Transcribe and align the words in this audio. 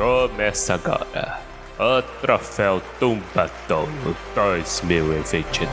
Começa 0.00 0.74
agora 0.76 1.42
o 1.78 2.00
Troféu 2.22 2.80
Tumbadouro 2.98 4.16
2022. 4.34 5.68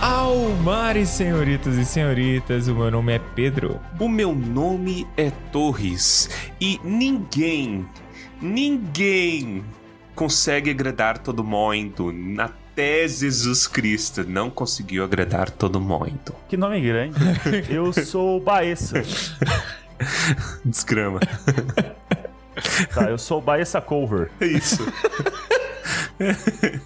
Almares, 0.00 1.10
senhoritas 1.10 1.76
e 1.76 1.84
senhoritas, 1.84 2.66
o 2.66 2.74
meu 2.74 2.90
nome 2.90 3.12
é 3.12 3.20
Pedro. 3.20 3.78
O 4.00 4.08
meu 4.08 4.34
nome 4.34 5.06
é 5.16 5.30
Torres 5.52 6.28
e 6.60 6.80
ninguém, 6.82 7.86
ninguém 8.40 9.64
consegue 10.16 10.70
agradar 10.70 11.18
todo 11.18 11.44
mundo. 11.44 12.12
Até 12.72 13.06
Jesus 13.06 13.66
Cristo 13.66 14.24
não 14.26 14.48
conseguiu 14.48 15.04
agradar 15.04 15.50
todo 15.50 15.78
mundo. 15.78 16.34
Que 16.48 16.56
nome 16.56 16.80
grande. 16.80 17.18
Eu 17.68 17.92
sou 17.92 18.38
o 18.38 18.40
Baessa. 18.40 19.02
Desgrama. 20.64 21.20
Tá, 22.94 23.10
eu 23.10 23.18
sou 23.18 23.38
o 23.38 23.42
Baessa 23.42 23.80
Cover. 23.80 24.30
É 24.40 24.46
isso. 24.46 24.84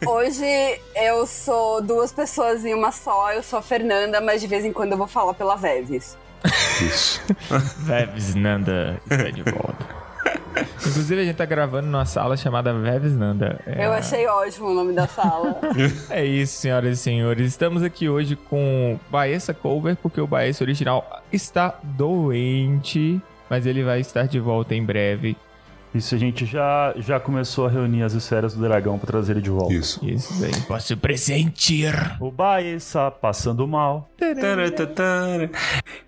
Hoje 0.06 0.80
eu 0.94 1.26
sou 1.26 1.82
duas 1.82 2.12
pessoas 2.12 2.64
em 2.64 2.74
uma 2.74 2.90
só. 2.90 3.32
Eu 3.32 3.42
sou 3.42 3.58
a 3.58 3.62
Fernanda, 3.62 4.20
mas 4.20 4.40
de 4.40 4.46
vez 4.46 4.64
em 4.64 4.72
quando 4.72 4.92
eu 4.92 4.98
vou 4.98 5.06
falar 5.06 5.34
pela 5.34 5.56
Veves. 5.56 6.16
Isso. 6.80 7.20
Veves 7.78 8.34
Nanda 8.34 9.00
está 9.08 9.30
de 9.30 9.42
volta. 9.42 10.05
Inclusive, 10.86 11.20
a 11.20 11.24
gente 11.24 11.36
tá 11.36 11.44
gravando 11.44 11.86
numa 11.88 12.04
sala 12.06 12.36
chamada 12.36 12.72
Veves 12.72 13.16
Nanda. 13.16 13.60
É, 13.66 13.86
Eu 13.86 13.92
achei 13.92 14.26
ótimo 14.26 14.68
o 14.68 14.74
nome 14.74 14.92
da 14.92 15.06
sala. 15.06 15.58
é 16.10 16.24
isso, 16.24 16.58
senhoras 16.60 16.98
e 16.98 17.02
senhores. 17.02 17.46
Estamos 17.48 17.82
aqui 17.82 18.08
hoje 18.08 18.36
com 18.36 18.98
Baessa 19.10 19.52
Cover, 19.52 19.96
porque 19.96 20.20
o 20.20 20.26
Baessa 20.26 20.64
original 20.64 21.22
está 21.32 21.78
doente, 21.82 23.20
mas 23.50 23.66
ele 23.66 23.82
vai 23.82 24.00
estar 24.00 24.26
de 24.26 24.38
volta 24.40 24.74
em 24.74 24.84
breve. 24.84 25.36
Isso, 25.96 26.14
a 26.14 26.18
gente 26.18 26.44
já, 26.46 26.94
já 26.98 27.18
começou 27.20 27.66
a 27.66 27.70
reunir 27.70 28.02
as 28.02 28.12
esferas 28.12 28.54
do 28.54 28.60
dragão 28.62 28.98
pra 28.98 29.06
trazer 29.06 29.32
ele 29.32 29.40
de 29.42 29.50
volta. 29.50 29.74
Isso. 29.74 30.04
Isso 30.04 30.40
daí. 30.40 30.52
Posso 30.62 30.96
presentir. 30.96 31.92
O 32.20 32.30
Baessa 32.30 33.10
passando 33.10 33.66
mal. 33.66 34.08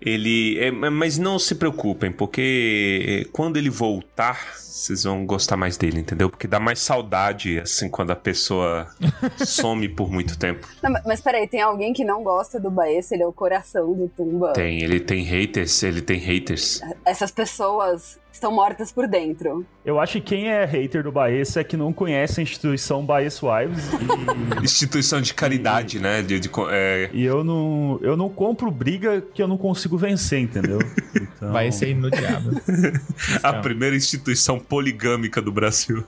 Ele. 0.01 0.59
é, 0.59 0.71
mas 0.71 1.17
não 1.17 1.37
se 1.39 1.55
preocupem, 1.55 2.11
porque 2.11 3.27
quando 3.31 3.57
ele 3.57 3.69
voltar, 3.69 4.39
vocês 4.55 5.03
vão 5.03 5.25
gostar 5.25 5.57
mais 5.57 5.77
dele, 5.77 5.99
entendeu? 5.99 6.29
Porque 6.29 6.47
dá 6.47 6.59
mais 6.59 6.79
saudade, 6.79 7.59
assim, 7.59 7.89
quando 7.89 8.11
a 8.11 8.15
pessoa 8.15 8.87
some 9.45 9.87
por 9.89 10.11
muito 10.11 10.37
tempo. 10.37 10.67
Não, 10.81 10.91
mas- 10.91 11.03
mas 11.05 11.21
peraí, 11.21 11.47
tem 11.47 11.61
alguém 11.61 11.93
que 11.93 12.03
não 12.05 12.23
gosta 12.23 12.59
do 12.59 12.69
Baessa? 12.71 13.13
Ele 13.15 13.23
é 13.23 13.27
o 13.27 13.33
coração 13.33 13.93
do 13.93 14.07
Tumba. 14.09 14.53
Tem, 14.53 14.81
ele 14.81 14.99
tem 14.99 15.23
haters, 15.23 15.83
ele 15.83 16.01
tem 16.01 16.17
haters. 16.19 16.81
Essas 17.05 17.31
pessoas 17.31 18.19
estão 18.39 18.51
mortas 18.51 18.91
por 18.91 19.07
dentro. 19.07 19.65
Eu 19.85 19.99
acho 19.99 20.13
que 20.13 20.21
quem 20.21 20.49
é 20.49 20.65
hater 20.65 21.03
do 21.03 21.11
Baessa 21.11 21.59
é 21.59 21.63
que 21.63 21.77
não 21.77 21.93
conhece 21.93 22.39
a 22.39 22.43
instituição 22.43 23.05
Baessa 23.05 23.45
Wives. 23.45 23.89
E, 23.93 24.63
Instituição 24.63 25.21
de 25.21 25.33
caridade, 25.33 25.99
né? 25.99 26.21
De, 26.21 26.39
de 26.39 26.49
é, 26.69 27.09
e 27.13 27.23
eu, 27.23 27.43
não, 27.43 27.99
eu 28.01 28.15
não 28.15 28.29
compro 28.29 28.71
briga 28.71 29.21
que 29.21 29.41
eu 29.41 29.47
não 29.47 29.57
consigo 29.57 29.97
vencer, 29.97 30.39
entendeu? 30.39 30.79
Então, 31.15 31.51
Vai 31.51 31.71
ser 31.71 31.95
no 31.95 32.09
diabo. 32.09 32.51
a 33.43 33.53
primeira 33.53 33.95
instituição 33.95 34.59
poligâmica 34.59 35.41
do 35.41 35.51
Brasil. 35.51 36.03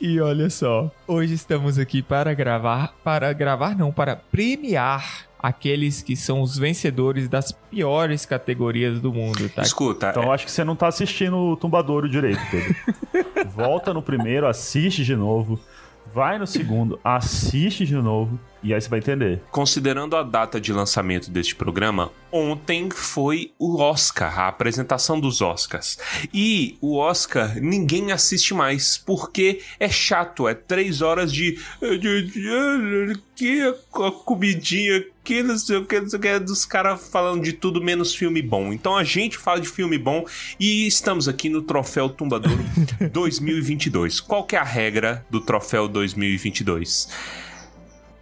E 0.00 0.20
olha 0.20 0.48
só, 0.50 0.92
hoje 1.06 1.34
estamos 1.34 1.78
aqui 1.78 2.00
para 2.00 2.32
gravar, 2.34 2.94
para 3.02 3.32
gravar 3.32 3.76
não, 3.76 3.90
para 3.90 4.14
premiar 4.14 5.26
aqueles 5.44 6.00
que 6.00 6.16
são 6.16 6.40
os 6.40 6.56
vencedores 6.56 7.28
das 7.28 7.52
piores 7.52 8.24
categorias 8.24 8.98
do 8.98 9.12
mundo, 9.12 9.46
tá? 9.50 9.60
Escuta, 9.60 10.08
Então 10.08 10.22
eu 10.22 10.32
acho 10.32 10.46
que 10.46 10.50
você 10.50 10.64
não 10.64 10.74
tá 10.74 10.88
assistindo 10.88 11.36
o 11.36 11.54
Tumbadouro 11.54 12.08
direito, 12.08 12.40
Pedro. 12.50 12.74
Volta 13.54 13.92
no 13.92 14.00
primeiro, 14.00 14.46
assiste 14.46 15.04
de 15.04 15.14
novo. 15.14 15.60
Vai 16.14 16.38
no 16.38 16.46
segundo, 16.46 16.98
assiste 17.04 17.84
de 17.84 17.94
novo. 17.94 18.40
E 18.64 18.72
aí 18.72 18.80
você 18.80 18.88
vai 18.88 18.98
entender. 18.98 19.42
Considerando 19.50 20.16
a 20.16 20.22
data 20.22 20.58
de 20.58 20.72
lançamento 20.72 21.30
deste 21.30 21.54
programa, 21.54 22.10
ontem 22.32 22.88
foi 22.90 23.52
o 23.58 23.76
Oscar, 23.76 24.40
a 24.40 24.48
apresentação 24.48 25.20
dos 25.20 25.42
Oscars. 25.42 25.98
E 26.32 26.78
o 26.80 26.96
Oscar 26.96 27.60
ninguém 27.60 28.10
assiste 28.10 28.54
mais, 28.54 28.96
porque 28.96 29.60
é 29.78 29.90
chato, 29.90 30.48
é 30.48 30.54
três 30.54 31.02
horas 31.02 31.30
de. 31.30 31.58
Que 33.36 33.60
a 33.62 34.10
comidinha, 34.24 35.04
que 35.22 35.42
não 35.42 35.58
sei 35.58 35.76
o 35.76 35.84
que, 35.84 36.00
não 36.00 36.08
sei 36.08 36.18
o 36.18 36.22
que, 36.22 36.38
dos 36.38 36.64
caras 36.64 37.06
falando 37.10 37.42
de 37.42 37.52
tudo 37.52 37.82
menos 37.82 38.14
filme 38.14 38.40
bom. 38.40 38.72
Então 38.72 38.96
a 38.96 39.04
gente 39.04 39.36
fala 39.36 39.60
de 39.60 39.68
filme 39.68 39.98
bom 39.98 40.24
e 40.58 40.86
estamos 40.86 41.28
aqui 41.28 41.50
no 41.50 41.60
Troféu 41.60 42.08
Tumbadouro 42.08 42.64
2022. 43.12 44.20
Qual 44.24 44.44
que 44.44 44.56
é 44.56 44.58
a 44.58 44.64
regra 44.64 45.26
do 45.28 45.40
Troféu 45.40 45.86
2022? 45.86 47.43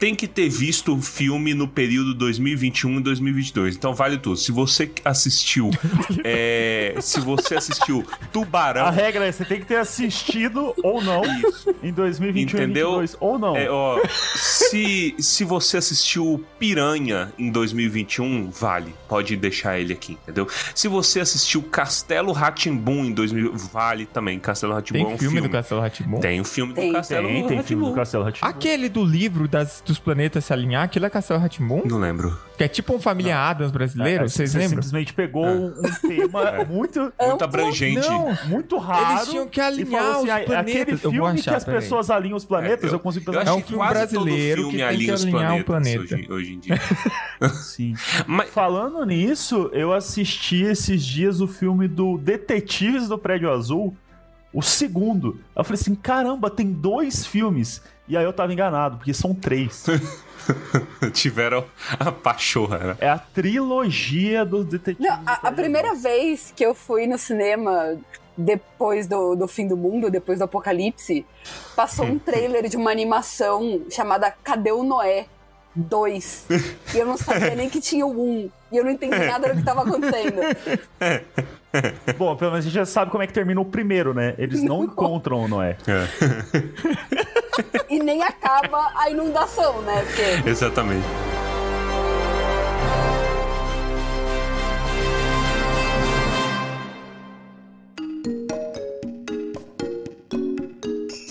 Tem 0.02 0.16
que 0.16 0.26
ter 0.26 0.48
visto 0.48 0.96
o 0.96 1.00
filme 1.00 1.54
no 1.54 1.68
período 1.68 2.12
2021 2.12 2.98
e 2.98 3.02
2022. 3.04 3.76
Então 3.76 3.94
vale 3.94 4.18
tudo. 4.18 4.36
Se 4.36 4.50
você 4.50 4.90
assistiu, 5.04 5.70
é, 6.24 6.96
se 7.00 7.20
você 7.20 7.54
assistiu 7.54 8.04
Tubarão, 8.32 8.86
A 8.86 8.90
regra 8.90 9.24
é 9.24 9.30
você 9.30 9.44
tem 9.44 9.60
que 9.60 9.66
ter 9.66 9.76
assistido 9.76 10.74
ou 10.82 11.00
não 11.00 11.22
em 11.80 11.92
2021 11.92 12.58
Entendeu? 12.58 12.88
e 12.88 12.96
2022 12.96 13.16
ou 13.20 13.38
não. 13.38 13.56
é, 13.56 13.70
ó, 13.70 14.00
se 14.34 15.14
se 15.20 15.44
você 15.44 15.76
assistiu 15.76 16.44
Piranha 16.58 17.32
em 17.38 17.52
2021, 17.52 18.50
vale, 18.50 18.92
pode 19.08 19.36
deixar 19.36 19.78
ele 19.78 19.92
aqui, 19.92 20.18
entendeu? 20.24 20.48
Se 20.74 20.88
você 20.88 21.20
assistiu 21.20 21.62
Castelo 21.62 22.32
Ratimbum 22.32 23.04
em 23.04 23.12
2000, 23.12 23.52
vale 23.72 24.06
também. 24.06 24.40
Castelo 24.40 24.74
Ratimbum 24.74 24.98
Tem 24.98 25.12
é 25.12 25.14
um 25.14 25.18
filme, 25.18 25.34
filme. 25.36 25.48
do 25.48 25.52
Castelo 25.52 25.80
Rá-Tim-Bum? 25.80 26.18
Tem 26.18 26.40
o 26.40 26.44
filme 26.44 26.74
Tem. 26.74 26.88
do 26.88 26.94
Castelo 26.94 27.28
tem, 27.28 27.46
tem 27.46 27.62
filme 27.62 27.84
do 27.84 27.92
Castelo 27.92 28.24
Ratimbu. 28.24 28.46
Aquele 28.48 28.88
do 28.88 29.04
livro 29.04 29.46
das, 29.46 29.80
dos 29.92 29.98
planetas 30.00 30.44
se 30.44 30.52
alinhar, 30.52 30.82
aquilo 30.84 31.06
é 31.06 31.10
Castelo 31.10 31.40
Rá-Tim-Bum? 31.40 31.82
Não 31.84 31.98
lembro. 31.98 32.36
Que 32.56 32.64
é 32.64 32.68
tipo 32.68 32.94
um 32.94 33.00
Família 33.00 33.38
Adams 33.38 33.70
brasileiro, 33.72 34.28
vocês 34.28 34.50
você 34.50 34.58
lembram? 34.58 34.82
simplesmente 34.82 35.12
pegou 35.12 35.46
um 35.46 35.82
tema 36.06 36.64
muito, 36.68 37.00
Muito 37.00 37.14
Amplo? 37.20 37.44
abrangente. 37.44 38.08
Não, 38.08 38.36
muito 38.46 38.76
raro. 38.78 39.16
Eles 39.18 39.28
tinham 39.28 39.48
que 39.48 39.60
e 39.60 39.62
alinhar 39.62 40.04
assim, 40.12 40.24
os 40.24 40.30
"Ah, 40.30 40.40
planetas." 40.40 40.82
Aquele 40.82 40.92
Eu 40.92 40.98
vou 40.98 41.10
filme 41.12 41.40
achar, 41.40 41.50
que 41.50 41.56
as 41.56 41.64
pessoas 41.64 42.10
alinham 42.10 42.36
os 42.36 42.44
planetas, 42.44 42.90
É, 42.90 42.94
eu, 42.94 43.00
consigo 43.00 43.24
eu 43.30 43.32
pensar. 43.32 43.42
acho 43.42 43.50
É 43.50 43.52
um 43.54 43.60
que 43.62 43.68
filme 43.68 43.88
brasileiro 43.88 44.56
filme 44.62 44.70
que 44.72 44.76
tem 44.78 44.86
alinha 44.86 45.06
que 45.08 45.12
os 45.14 45.22
alinhar 45.24 45.56
o 45.56 45.64
planetas 45.64 46.08
planeta. 46.08 46.14
Hoje, 46.14 46.32
hoje 46.32 46.52
em 46.54 46.58
dia. 46.60 46.80
Sim. 47.62 47.94
Mas, 48.26 48.50
Falando 48.50 49.04
nisso, 49.04 49.70
eu 49.72 49.92
assisti 49.92 50.62
esses 50.62 51.02
dias 51.04 51.40
o 51.40 51.48
filme 51.48 51.88
do 51.88 52.16
Detetives 52.18 53.08
do 53.08 53.18
Prédio 53.18 53.50
Azul, 53.50 53.96
o 54.52 54.60
segundo. 54.62 55.40
Eu 55.56 55.64
falei 55.64 55.80
assim, 55.80 55.94
caramba, 55.94 56.50
tem 56.50 56.70
dois 56.70 57.24
filmes. 57.26 57.82
E 58.12 58.16
aí 58.16 58.24
eu 58.24 58.32
tava 58.34 58.52
enganado, 58.52 58.98
porque 58.98 59.14
são 59.14 59.34
três. 59.34 59.86
tiveram 61.14 61.64
a 61.98 62.12
pachorra, 62.12 62.78
né? 62.78 62.96
É 63.00 63.08
a 63.08 63.16
trilogia 63.16 64.44
dos 64.44 64.66
Detetives 64.66 65.08
Não, 65.08 65.22
a, 65.24 65.48
a 65.48 65.52
primeira 65.52 65.94
vez 65.94 66.52
que 66.54 66.62
eu 66.62 66.74
fui 66.74 67.06
no 67.06 67.16
cinema 67.16 67.96
depois 68.36 69.06
do, 69.06 69.34
do 69.34 69.48
fim 69.48 69.66
do 69.66 69.78
mundo, 69.78 70.10
depois 70.10 70.40
do 70.40 70.44
apocalipse, 70.44 71.24
passou 71.74 72.04
um 72.04 72.18
trailer 72.18 72.68
de 72.68 72.76
uma 72.76 72.90
animação 72.90 73.80
chamada 73.88 74.30
Cadê 74.44 74.72
o 74.72 74.82
Noé 74.82 75.24
2. 75.74 76.46
E 76.94 76.98
eu 76.98 77.06
não 77.06 77.16
sabia 77.16 77.54
nem 77.56 77.70
que 77.70 77.80
tinha 77.80 78.04
o 78.04 78.10
1. 78.10 78.50
E 78.72 78.76
eu 78.76 78.84
não 78.84 78.90
entendi 78.90 79.18
nada 79.20 79.48
do 79.48 79.56
que 79.56 79.64
tava 79.64 79.84
acontecendo. 79.84 80.36
Bom, 82.18 82.36
pelo 82.36 82.50
menos 82.52 82.64
a 82.64 82.68
gente 82.68 82.74
já 82.74 82.84
sabe 82.84 83.10
como 83.10 83.22
é 83.22 83.26
que 83.26 83.32
termina 83.32 83.60
o 83.60 83.64
primeiro, 83.64 84.12
né? 84.12 84.34
Eles 84.38 84.62
não 84.62 84.84
encontram 84.84 85.44
o 85.44 85.48
Noé. 85.48 85.76
E 87.90 87.98
nem 87.98 88.22
acaba 88.22 88.90
a 88.96 89.10
inundação, 89.10 89.82
né? 89.82 90.02
Porque 90.06 90.48
Exatamente. 90.48 91.04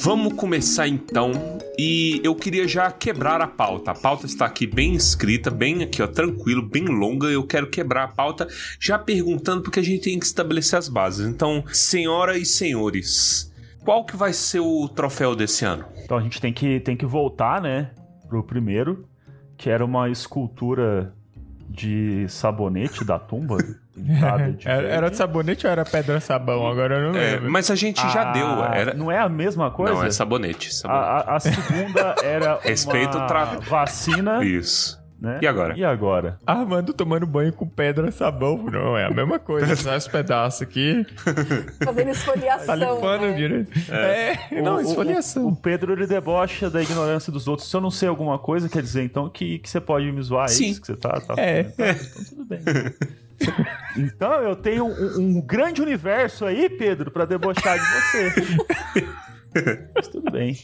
Vamos 0.04 0.34
começar 0.34 0.88
então. 0.88 1.32
E 1.78 2.20
eu 2.24 2.36
queria 2.36 2.68
já 2.68 2.92
quebrar 2.92 3.42
a 3.42 3.48
pauta. 3.48 3.92
A 3.92 3.96
pauta 3.96 4.26
está 4.26 4.46
aqui 4.46 4.68
bem 4.68 4.94
escrita, 4.94 5.50
bem 5.50 5.84
aqui, 5.84 6.02
ó, 6.02 6.08
tranquilo, 6.08 6.62
bem 6.62 6.86
longa. 6.86 7.28
Eu 7.28 7.46
quero 7.46 7.70
quebrar 7.70 8.04
a 8.04 8.08
pauta 8.08 8.48
já 8.80 9.00
perguntando 9.00 9.64
porque 9.64 9.80
a 9.80 9.84
gente 9.84 10.04
tem 10.04 10.20
que 10.20 10.26
estabelecer 10.26 10.78
as 10.78 10.90
bases. 10.90 11.28
Então, 11.28 11.64
senhoras 11.72 12.38
e 12.38 12.46
senhores, 12.46 13.52
qual 13.84 14.06
que 14.06 14.16
vai 14.16 14.34
ser 14.34 14.60
o 14.60 14.88
troféu 14.90 15.36
desse 15.36 15.66
ano? 15.66 15.86
Então 16.04 16.18
a 16.18 16.22
gente 16.22 16.40
tem 16.42 16.54
que, 16.54 16.80
tem 16.82 16.96
que 16.96 17.06
voltar, 17.06 17.62
né? 17.62 17.92
Pro 18.28 18.44
primeiro, 18.44 19.08
que 19.58 19.70
era 19.70 19.84
uma 19.84 20.10
escultura 20.10 21.14
de 21.70 22.28
sabonete 22.28 23.04
da 23.06 23.18
tumba. 23.18 23.58
pintada 24.02 24.52
de 24.54 24.68
Era, 24.68 24.88
era 24.88 25.14
sabonete 25.14 25.66
ou 25.66 25.72
era 25.72 25.86
pedra 25.86 26.20
sabão? 26.20 26.68
Agora 26.68 26.96
eu 26.96 27.12
não 27.14 27.20
É, 27.20 27.32
lembro. 27.34 27.52
mas 27.52 27.70
a 27.72 27.76
gente 27.76 28.02
já 28.12 28.30
Ah, 28.30 28.34
deu. 28.34 28.64
Era... 28.66 28.94
Não 28.94 29.12
é 29.12 29.18
a 29.20 29.30
mesma 29.30 29.72
coisa? 29.72 29.94
Não, 29.94 30.04
é 30.04 30.12
sabonete. 30.12 30.70
A, 30.70 30.72
sabonete. 30.72 31.06
a- 31.30 31.36
a 31.36 31.40
segunda 31.40 32.16
era 32.24 32.60
Respeita 32.62 33.18
uma 33.18 33.26
o 33.26 33.28
tra- 33.28 33.46
vacina 33.70 34.44
Isso. 34.44 35.00
né? 35.22 35.40
E 35.42 35.48
agora? 35.48 35.74
E 35.78 35.84
agora? 35.86 36.40
Armando 36.48 36.94
tomando 36.94 37.28
banho 37.28 37.54
com 37.54 37.68
pedra 37.68 38.10
e 38.10 38.12
sabão. 38.12 38.58
Não, 38.72 38.98
é 38.98 39.06
a 39.06 39.12
mesma 39.12 39.38
coisa. 39.38 39.76
Só 39.76 39.96
esse 39.96 40.10
pedaço 40.10 40.64
aqui. 40.64 41.06
Fazendo 41.84 42.10
esfoliação. 42.10 42.66
Tá 42.66 42.76
limpando 42.76 43.22
né? 43.28 43.34
direito. 43.34 43.72
É, 43.92 44.62
não, 44.62 44.74
O- 44.76 44.78
o- 44.78 44.82
esfoliação. 44.82 45.48
O, 45.48 45.56
Pedro, 45.56 45.94
ele 45.94 46.08
debocha 46.08 46.70
da 46.70 46.82
ignorância 46.82 47.32
dos 47.32 47.48
outros. 47.48 47.70
Se 47.70 47.76
eu 47.76 47.82
não 47.82 47.92
sei 47.92 48.10
alguma 48.10 48.40
coisa, 48.40 48.68
quer 48.68 48.82
dizer, 48.82 49.04
então, 49.04 49.30
que, 49.30 49.60
que 49.60 49.70
você 49.70 49.80
pode 49.80 50.12
me 50.12 50.22
zoar, 50.24 50.46
é 50.46 50.48
Sim. 50.50 50.70
isso 50.72 50.82
que 50.82 50.88
você 50.88 50.96
tá... 50.96 51.20
tá 51.22 51.36
É. 51.38 51.62
Então, 51.62 51.86
tudo 52.30 52.46
bem. 52.46 52.60
Então, 53.98 54.34
eu 54.42 54.56
tenho 54.56 54.86
um, 54.86 55.20
um 55.20 55.42
grande 55.42 55.82
universo 55.82 56.46
aí, 56.46 56.70
Pedro, 56.70 57.12
pra 57.12 57.26
debochar 57.26 57.78
de 57.78 57.86
você. 57.86 59.08
Mas 59.94 60.08
tudo 60.08 60.32
bem. 60.32 60.58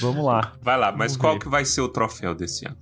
Vamos 0.00 0.24
lá. 0.24 0.52
Vai 0.60 0.76
lá, 0.76 0.92
mas 0.92 1.12
Vamos 1.12 1.16
qual 1.16 1.32
ver. 1.34 1.40
que 1.40 1.48
vai 1.48 1.64
ser 1.64 1.80
o 1.80 1.88
troféu 1.88 2.34
desse 2.34 2.66
ano? 2.66 2.76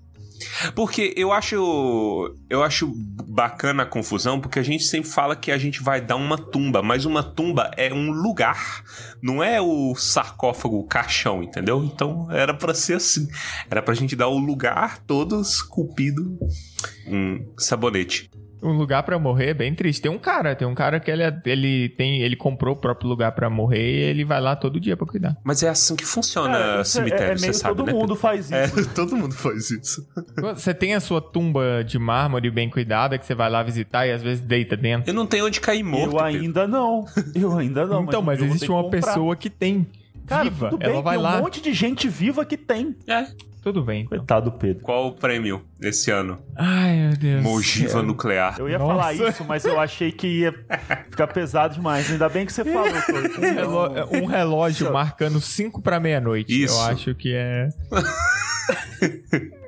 Porque 0.74 1.12
eu 1.16 1.32
acho 1.32 2.34
eu 2.48 2.62
acho 2.62 2.90
bacana 2.96 3.82
a 3.82 3.86
confusão, 3.86 4.40
porque 4.40 4.58
a 4.58 4.62
gente 4.62 4.84
sempre 4.84 5.10
fala 5.10 5.36
que 5.36 5.50
a 5.50 5.58
gente 5.58 5.82
vai 5.82 6.00
dar 6.00 6.16
uma 6.16 6.38
tumba, 6.38 6.82
mas 6.82 7.04
uma 7.04 7.22
tumba 7.22 7.70
é 7.76 7.92
um 7.92 8.10
lugar, 8.10 8.82
não 9.22 9.42
é 9.42 9.60
o 9.60 9.94
sarcófago, 9.94 10.78
o 10.78 10.84
caixão, 10.84 11.42
entendeu? 11.42 11.82
Então 11.84 12.30
era 12.30 12.54
pra 12.54 12.74
ser 12.74 12.94
assim, 12.94 13.28
era 13.70 13.82
pra 13.82 13.94
gente 13.94 14.14
dar 14.16 14.28
o 14.28 14.38
lugar 14.38 14.98
todo 15.06 15.40
esculpido 15.40 16.38
um 17.06 17.44
sabonete. 17.58 18.30
Um 18.62 18.72
lugar 18.76 19.02
pra 19.04 19.18
morrer 19.18 19.46
é 19.48 19.54
bem 19.54 19.74
triste. 19.74 20.02
Tem 20.02 20.10
um 20.10 20.18
cara, 20.18 20.54
tem 20.54 20.68
um 20.68 20.74
cara 20.74 21.00
que 21.00 21.10
ele, 21.10 21.22
ele 21.46 21.88
tem, 21.96 22.20
ele 22.20 22.36
comprou 22.36 22.74
o 22.74 22.78
próprio 22.78 23.08
lugar 23.08 23.32
pra 23.32 23.48
morrer 23.48 23.80
e 23.90 24.02
ele 24.02 24.22
vai 24.22 24.38
lá 24.38 24.54
todo 24.54 24.78
dia 24.78 24.94
pra 24.98 25.06
cuidar. 25.06 25.34
Mas 25.42 25.62
é 25.62 25.70
assim 25.70 25.96
que 25.96 26.04
funciona 26.04 26.58
Cara, 26.58 26.82
isso 26.82 26.98
é- 27.00 27.04
cemitério, 27.04 27.32
é, 27.32 27.36
você 27.38 27.40
meio 27.46 27.54
sabe, 27.54 27.74
todo 27.74 27.86
né? 27.86 27.92
mundo 27.94 28.14
faz 28.14 28.50
isso. 28.50 28.54
É, 28.54 28.68
todo 28.94 29.16
mundo 29.16 29.34
faz 29.34 29.70
isso. 29.70 30.06
Você 30.42 30.74
tem 30.74 30.94
a 30.94 31.00
sua 31.00 31.22
tumba 31.22 31.82
de 31.82 31.98
mármore 31.98 32.50
bem 32.50 32.68
cuidada 32.68 33.16
que 33.16 33.24
você 33.24 33.34
vai 33.34 33.48
lá 33.48 33.62
visitar 33.62 34.06
e 34.06 34.12
às 34.12 34.22
vezes 34.22 34.42
deita 34.42 34.76
dentro. 34.76 35.08
Eu 35.08 35.14
não 35.14 35.26
tenho 35.26 35.46
onde 35.46 35.58
cair 35.58 35.82
morto. 35.82 36.02
eu 36.16 36.22
Pedro. 36.22 36.24
ainda 36.26 36.68
não. 36.68 37.06
Eu 37.34 37.56
ainda 37.56 37.86
não. 37.86 38.02
então, 38.04 38.20
mas 38.20 38.40
vou 38.40 38.48
existe 38.48 38.70
uma 38.70 38.82
comprar. 38.82 38.98
Pessoa 39.10 39.36
que 39.36 39.50
tem. 39.50 39.86
Cara, 40.26 40.44
viva. 40.44 40.70
tudo 40.70 40.78
bem, 40.78 40.88
Ela 40.90 41.02
vai 41.02 41.16
tem 41.16 41.22
lá. 41.24 41.38
um 41.38 41.42
monte 41.42 41.60
de 41.60 41.72
gente 41.72 42.08
viva 42.08 42.44
que 42.44 42.56
tem. 42.56 42.96
É. 43.06 43.26
Tudo 43.62 43.82
bem. 43.82 44.04
Então. 44.04 44.16
Coitado 44.18 44.50
do 44.50 44.56
Pedro. 44.56 44.82
Qual 44.82 45.08
o 45.08 45.12
prêmio 45.12 45.62
esse 45.82 46.10
ano? 46.10 46.38
Ai, 46.56 46.96
meu 46.96 47.16
Deus. 47.16 47.42
Mogiva 47.42 47.90
céu. 47.90 48.02
nuclear. 48.02 48.56
Eu 48.58 48.70
ia 48.70 48.78
Nossa. 48.78 48.92
falar 48.94 49.12
isso, 49.12 49.44
mas 49.44 49.64
eu 49.66 49.78
achei 49.78 50.10
que 50.10 50.26
ia 50.26 50.52
ficar 51.10 51.26
pesado 51.26 51.74
demais. 51.74 52.10
Ainda 52.10 52.26
bem 52.30 52.46
que 52.46 52.52
você 52.54 52.64
falou. 52.64 52.88
Um 53.36 53.54
reló- 53.54 53.92
um 54.22 54.24
relógio 54.24 54.90
marcando 54.92 55.40
5 55.42 55.82
pra 55.82 56.00
meia-noite. 56.00 56.62
Isso. 56.64 56.74
Eu 56.74 56.80
acho 56.82 57.14
que 57.14 57.34
é. 57.34 57.68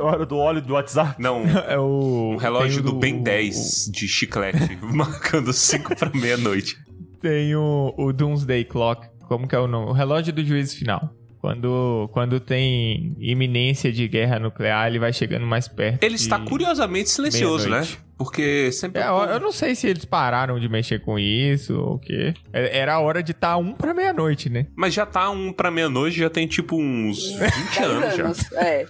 Hora 0.00 0.26
do 0.26 0.36
óleo 0.36 0.60
do 0.60 0.74
WhatsApp. 0.74 1.20
Não, 1.20 1.42
é 1.68 1.78
o 1.78 2.32
um 2.34 2.36
relógio 2.36 2.82
tem 2.82 2.90
o 2.90 2.94
do 2.94 2.98
Ben 2.98 3.22
10 3.22 3.90
de 3.90 4.06
chiclete, 4.08 4.78
marcando 4.82 5.52
5 5.52 5.96
pra 5.96 6.10
meia-noite. 6.14 6.76
Tem 7.20 7.54
o, 7.54 7.94
o 7.96 8.12
Doomsday 8.12 8.64
Clock. 8.64 9.08
Como 9.28 9.46
que 9.46 9.54
é 9.54 9.58
o 9.58 9.66
nome? 9.66 9.90
O 9.90 9.92
relógio 9.92 10.32
do 10.32 10.44
juízo 10.44 10.76
final. 10.76 11.14
Quando, 11.40 12.10
quando 12.12 12.38
tem 12.38 13.16
iminência 13.18 13.90
de 13.90 14.06
guerra 14.06 14.38
nuclear, 14.38 14.86
ele 14.88 14.98
vai 14.98 15.10
chegando 15.12 15.46
mais 15.46 15.66
perto. 15.68 16.02
Ele 16.02 16.16
está 16.16 16.38
curiosamente 16.38 17.08
silencioso, 17.08 17.68
né? 17.70 17.86
Porque 18.18 18.70
sempre. 18.72 19.00
É, 19.00 19.06
eu, 19.08 19.14
eu 19.16 19.40
não 19.40 19.50
sei 19.50 19.74
se 19.74 19.86
eles 19.88 20.04
pararam 20.04 20.60
de 20.60 20.68
mexer 20.68 21.00
com 21.00 21.18
isso 21.18 21.74
ou 21.80 21.94
o 21.94 21.98
quê. 21.98 22.34
É- 22.52 22.78
Era 22.80 22.94
a 22.94 23.00
hora 23.00 23.22
de 23.22 23.30
estar 23.32 23.56
um 23.56 23.72
pra 23.72 23.94
meia-noite, 23.94 24.50
né? 24.50 24.66
Mas 24.76 24.92
já 24.92 25.06
tá 25.06 25.30
um 25.30 25.50
pra 25.50 25.70
meia-noite, 25.70 26.18
já 26.18 26.28
tem 26.28 26.46
tipo 26.46 26.76
uns 26.76 27.32
20 27.40 27.78
10 27.78 27.90
anos 27.90 28.16
já. 28.16 28.24
anos. 28.24 28.52
É. 28.52 28.86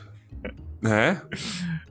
É? 0.82 1.16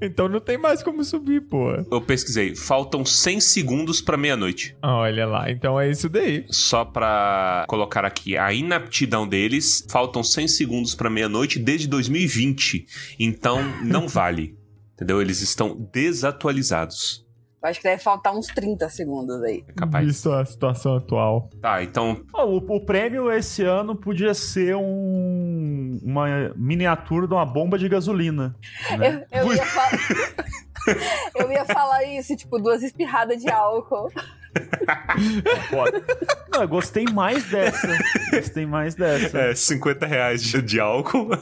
Então 0.02 0.30
não 0.30 0.40
tem 0.40 0.58
mais 0.58 0.82
como 0.82 1.04
subir, 1.04 1.42
pô. 1.42 1.72
Eu 1.92 2.02
pesquisei, 2.02 2.56
faltam 2.56 3.06
100 3.06 3.40
segundos 3.42 4.02
pra 4.02 4.18
meia-noite. 4.18 4.76
Olha 4.82 5.26
lá, 5.26 5.52
então 5.52 5.80
é 5.80 5.90
isso 5.90 6.08
daí. 6.10 6.46
Só 6.50 6.86
pra 6.86 7.66
colocar 7.68 8.06
aqui 8.06 8.38
a 8.38 8.54
inaptidão 8.54 9.28
deles, 9.28 9.86
faltam 9.90 10.24
100 10.24 10.48
segundos 10.48 10.96
pra 10.96 11.10
meia-noite 11.10 11.60
desde 11.60 11.88
2020. 11.88 12.86
Então 13.20 13.60
não 13.84 14.08
vale. 14.10 14.58
Entendeu? 14.96 15.22
Eles 15.22 15.42
estão 15.42 15.90
desatualizados. 15.94 17.26
Eu 17.62 17.70
Acho 17.70 17.80
que 17.82 17.88
deve 17.88 18.02
faltar 18.02 18.34
uns 18.34 18.48
30 18.48 18.88
segundos 18.90 19.44
aí. 19.44 19.66
É 19.68 19.74
capaz. 19.74 20.06
Visto 20.06 20.32
a 20.32 20.46
situação 20.46 20.96
atual. 20.96 21.50
Tá, 21.62 21.84
então 21.84 22.24
Ó, 22.34 22.46
o, 22.46 22.58
o 22.58 22.86
prêmio 22.86 23.32
esse 23.32 23.64
ano 23.64 23.96
podia 23.96 24.34
ser 24.34 24.76
um, 24.76 26.00
uma 26.02 26.54
miniatura 26.56 27.28
de 27.28 27.34
uma 27.34 27.46
bomba 27.46 27.78
de 27.78 27.90
gasolina. 27.90 28.56
né? 28.98 29.26
Eu, 29.32 29.48
eu 29.48 29.54
ia 29.54 29.66
falar. 29.66 29.92
eu 31.36 31.52
ia 31.52 31.66
falar 31.66 32.04
isso, 32.06 32.36
tipo, 32.36 32.58
duas 32.60 32.82
espirradas 32.82 33.42
de 33.42 33.52
álcool. 33.52 34.10
Foda. 35.70 36.04
Não, 36.52 36.62
eu 36.62 36.68
gostei 36.68 37.06
mais 37.06 37.44
dessa. 37.46 37.88
Gostei 38.32 38.66
mais 38.66 38.96
dessa. 38.96 39.38
é 39.38 39.56
50 39.56 40.06
reais 40.06 40.42
de, 40.42 40.62
de 40.62 40.80
álcool. 40.80 41.30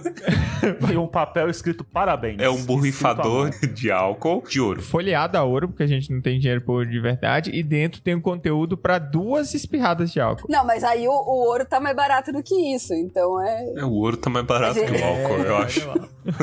E 0.92 0.98
um 0.98 1.08
papel 1.08 1.50
escrito 1.50 1.84
parabéns. 1.84 2.40
É 2.40 2.50
um 2.50 2.64
borrifador 2.64 3.52
de 3.74 3.92
álcool 3.92 4.44
de 4.48 4.60
ouro. 4.60 4.82
Folheado 4.82 5.38
a 5.38 5.44
ouro, 5.44 5.68
porque 5.68 5.84
a 5.84 5.88
gente 5.88 6.12
não 6.12 6.20
tem 6.20 6.40
dinheiro 6.40 6.62
por 6.62 6.74
ouro 6.74 6.90
de 6.90 7.00
verdade. 7.00 7.52
E 7.52 7.62
dentro 7.62 8.02
tem 8.02 8.16
um 8.16 8.22
conteúdo 8.22 8.76
pra 8.76 8.98
duas 8.98 9.54
espirradas 9.54 10.12
de 10.12 10.20
álcool. 10.20 10.48
Não, 10.50 10.66
mas 10.66 10.84
aí 10.84 11.08
o, 11.08 11.12
o 11.12 11.48
ouro 11.48 11.66
tá 11.66 11.80
mais 11.80 11.96
barato 11.96 12.32
do 12.32 12.42
que 12.42 12.56
isso, 12.74 12.94
então 12.94 13.42
é. 13.42 13.74
É, 13.78 13.86
o 13.86 13.92
ouro 13.92 14.18
tá 14.18 14.30
mais 14.30 14.46
barato 14.46 14.80
que 14.80 14.92
o 14.92 15.06
álcool, 15.06 15.44
eu 15.44 15.56
olha 15.56 15.66
acho. 15.66 15.92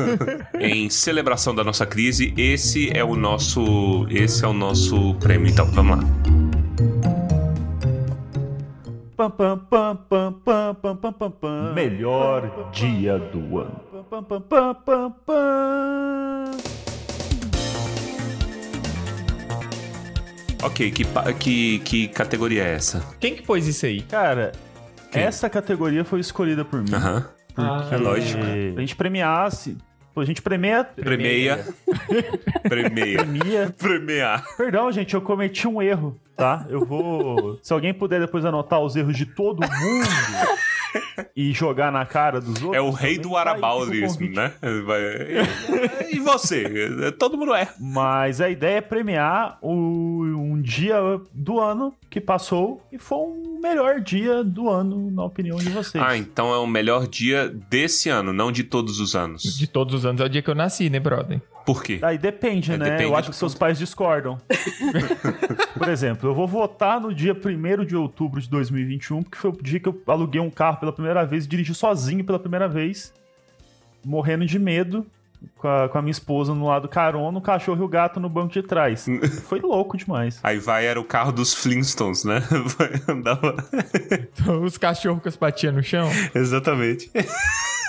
Em 0.59 0.89
celebração 0.89 1.55
da 1.55 1.65
nossa 1.65 1.85
crise, 1.85 2.33
esse 2.37 2.97
é 2.97 3.05
o 3.05 3.15
nosso, 3.15 4.07
esse 4.11 4.45
é 4.45 4.49
o 4.49 4.53
nosso 4.53 5.15
prêmio. 5.17 5.51
Então, 5.51 5.67
vamos 5.67 5.99
lá. 5.99 6.64
Pam, 9.17 9.31
pam, 9.31 9.59
pam, 9.71 9.97
pam, 10.09 10.33
pam, 10.45 10.75
pam, 10.75 10.97
pam, 10.97 11.13
pam, 11.13 11.31
pam. 11.31 11.73
Melhor 11.73 12.71
dia 12.73 13.17
do 13.17 13.61
ano. 13.61 13.81
Pam, 14.11 14.25
pam, 14.25 14.41
pam, 14.41 14.75
pam, 14.75 15.11
pam. 15.25 16.51
Ok, 20.65 20.91
que, 20.91 21.05
que, 21.39 21.79
que 21.81 22.09
categoria 22.09 22.65
é 22.65 22.73
essa? 22.75 23.05
Quem 23.21 23.37
que 23.37 23.43
pôs 23.43 23.69
isso 23.69 23.87
aí? 23.87 24.01
Cara, 24.03 24.51
Quem? 25.13 25.23
essa 25.23 25.49
categoria 25.49 26.05
foi 26.05 26.19
escolhida 26.19 26.65
por 26.65 26.83
mim. 26.83 26.93
Aham. 26.93 27.25
Porque 27.55 27.95
É 27.95 27.99
lógico. 27.99 28.43
A 28.77 28.81
gente 28.81 28.97
premiasse. 28.97 29.77
A 30.17 30.25
gente 30.25 30.43
premia. 30.43 30.85
Premeia. 30.85 31.65
Premeia. 32.63 33.19
Premia. 33.19 33.75
Premiar. 33.79 34.45
Perdão, 34.57 34.91
gente, 34.91 35.15
eu 35.15 35.21
cometi 35.21 35.67
um 35.69 35.83
erro, 35.83 36.19
tá? 36.37 36.67
Eu 36.69 36.85
vou. 36.85 37.59
Se 37.63 37.73
alguém 37.73 37.93
puder 37.95 38.21
depois 38.21 38.45
anotar 38.45 38.81
os 38.81 38.97
erros 38.97 39.17
de 39.17 39.27
todo 39.27 39.61
mundo 39.61 40.09
e 41.35 41.53
jogar 41.53 41.91
na 41.91 42.07
cara 42.07 42.41
dos 42.41 42.63
outros. 42.63 42.75
É 42.75 42.81
o 42.81 42.91
rei 42.91 43.19
do 43.19 43.31
tá 43.31 43.41
arabaulismo, 43.41 44.09
convite. 44.09 44.37
né? 44.37 44.53
Vai- 44.85 45.03
E 46.13 46.19
você? 46.21 46.65
Todo 47.19 47.37
mundo 47.37 47.55
é. 47.55 47.69
Mas 47.81 48.41
a 48.41 48.49
ideia 48.49 48.77
é 48.79 48.81
premiar 48.81 49.59
o, 49.61 49.73
um 49.73 50.61
dia 50.61 50.97
do 51.33 51.59
ano 51.61 51.93
que 52.09 52.21
passou 52.21 52.81
e 52.93 52.99
foi 52.99 53.19
o 53.19 53.59
melhor 53.61 54.01
dia 54.01 54.45
do 54.45 54.69
ano, 54.71 55.11
na 55.11 55.25
opinião 55.25 55.57
de 55.57 55.69
vocês. 55.71 56.03
Ah, 56.03 56.17
então 56.17 56.53
é 56.55 56.59
o 56.59 56.67
melhor 56.67 57.09
dia 57.09 57.49
desse 57.49 58.09
ano, 58.09 58.33
não 58.33 58.53
de 58.53 58.63
todos 58.63 59.01
os 59.01 59.17
anos. 59.17 59.43
De 59.43 59.67
todos 59.67 59.95
os 59.95 60.07
anos 60.07 60.21
é 60.21 60.25
o 60.25 60.29
dia 60.29 60.43
que 60.43 60.51
eu 60.51 60.55
nasci, 60.55 60.89
né, 60.89 61.01
brother? 61.01 61.41
Por 61.65 61.83
quê? 61.83 61.99
Aí 62.03 62.19
depende, 62.19 62.73
É, 62.73 62.77
né? 62.77 62.85
depende 62.85 63.05
eu 63.05 63.17
acho 63.17 63.31
que 63.31 63.37
seus 63.37 63.55
pais 63.55 63.79
discordam. 63.79 64.39
Por 65.79 65.89
exemplo, 65.89 66.29
eu 66.29 66.35
vou 66.35 66.47
votar 66.47 67.01
no 67.01 67.13
dia 67.15 67.35
1 67.35 67.85
de 67.85 67.97
outubro 67.97 68.41
de 68.41 68.49
2021, 68.51 69.23
porque 69.23 69.39
foi 69.39 69.51
o 69.51 69.63
dia 69.63 69.81
que 69.81 69.89
eu 69.89 70.01
aluguei 70.07 70.41
um 70.41 70.51
carro 70.51 70.77
pela 70.79 70.93
primeira 70.93 71.25
vez 71.25 71.45
e 71.45 71.49
dirigi 71.49 71.75
sozinho 71.75 72.25
pela 72.25 72.39
primeira 72.39 72.69
vez, 72.69 73.13
morrendo 74.05 74.45
de 74.45 74.59
medo, 74.59 75.07
com 75.57 75.69
a, 75.69 75.89
com 75.89 75.99
a 75.99 76.03
minha 76.03 76.11
esposa 76.13 76.55
no 76.55 76.67
lado 76.67 76.89
carona, 76.89 77.39
o 77.39 77.41
cachorro 77.41 77.83
e 77.83 77.85
o 77.85 77.89
gato 77.89 78.21
no 78.21 78.29
banco 78.29 78.53
de 78.53 78.63
trás. 78.63 79.07
Foi 79.49 79.61
louco 79.61 79.97
demais. 79.97 80.41
Aí 80.43 80.59
vai, 80.59 80.87
era 80.87 81.01
o 81.01 81.05
carro 81.05 81.33
dos 81.33 81.55
Flintstones, 81.55 82.25
né? 82.25 82.43
Andava... 83.09 83.55
Os 84.63 84.77
cachorros 84.79 85.23
com 85.23 85.29
as 85.29 85.37
patinhas 85.37 85.75
no 85.75 85.83
chão. 85.83 86.09
Exatamente. 86.35 87.11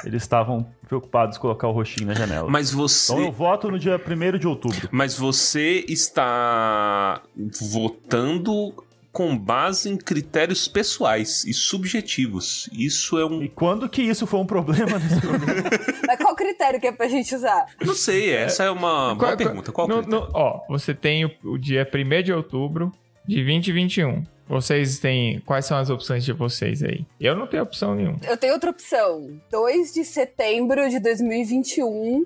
Eles 0.06 0.22
estavam 0.24 0.66
preocupados 0.88 1.38
em 1.38 1.40
colocar 1.40 1.68
o 1.68 1.72
roxinho 1.72 2.08
na 2.08 2.14
janela. 2.14 2.50
Mas 2.50 2.72
você... 2.72 3.12
Então 3.12 3.26
eu 3.26 3.32
voto 3.32 3.72
no 3.72 3.80
dia 3.80 4.00
1 4.00 4.38
de 4.38 4.48
outubro. 4.48 4.88
Mas 4.92 5.18
você 5.18 5.84
está 5.88 7.22
votando 7.60 8.74
com 9.12 9.38
base 9.38 9.90
em 9.90 9.96
critérios 9.96 10.68
pessoais 10.68 11.46
e 11.46 11.54
subjetivos. 11.54 12.70
Isso 12.74 13.18
é 13.18 13.26
um. 13.26 13.42
E 13.42 13.48
quando 13.48 13.88
que 13.88 14.02
isso 14.02 14.28
foi 14.28 14.42
um 14.42 14.46
problema 14.46 15.00
nesse 15.00 15.22
programa? 15.22 15.64
Mas 16.06 16.18
qual 16.18 16.36
critério 16.36 16.82
que 16.82 16.88
é 16.88 16.92
pra 16.92 17.08
gente 17.08 17.34
usar? 17.34 17.66
Não 17.82 17.96
sei, 17.96 18.32
essa 18.32 18.66
é 18.66 18.70
uma 18.70 19.16
boa 19.16 19.38
pergunta. 19.38 19.72
Qual 19.72 19.88
no, 19.88 20.02
critério? 20.02 20.26
no- 20.26 20.32
Ó, 20.34 20.62
você 20.68 20.94
tem 20.94 21.24
o, 21.24 21.32
o 21.46 21.58
dia 21.58 21.90
1 21.90 22.24
de 22.24 22.34
outubro 22.34 22.92
de 23.26 23.36
2021. 23.36 24.24
Vocês 24.48 25.00
têm. 25.00 25.40
Quais 25.40 25.66
são 25.66 25.78
as 25.78 25.90
opções 25.90 26.24
de 26.24 26.32
vocês 26.34 26.84
aí? 26.84 27.06
Eu 27.20 27.36
não 27.36 27.48
tenho 27.48 27.64
opção 27.64 27.96
nenhuma. 27.96 28.20
Eu 28.28 28.38
tenho 28.38 28.54
outra 28.54 28.70
opção. 28.70 29.40
2 29.52 29.94
de 29.94 30.06
setembro 30.06 30.88
de 30.90 31.00
2021 31.00 32.26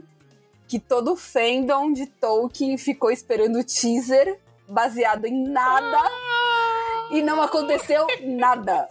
que 0.70 0.80
todo 0.80 1.14
o 1.14 1.16
fandom 1.16 1.92
de 1.92 2.06
Tolkien 2.06 2.78
ficou 2.78 3.10
esperando 3.10 3.58
o 3.58 3.64
teaser 3.64 4.38
baseado 4.68 5.26
em 5.26 5.50
nada 5.50 5.98
e 7.12 7.22
não 7.22 7.42
aconteceu 7.42 8.06
nada. 8.24 8.88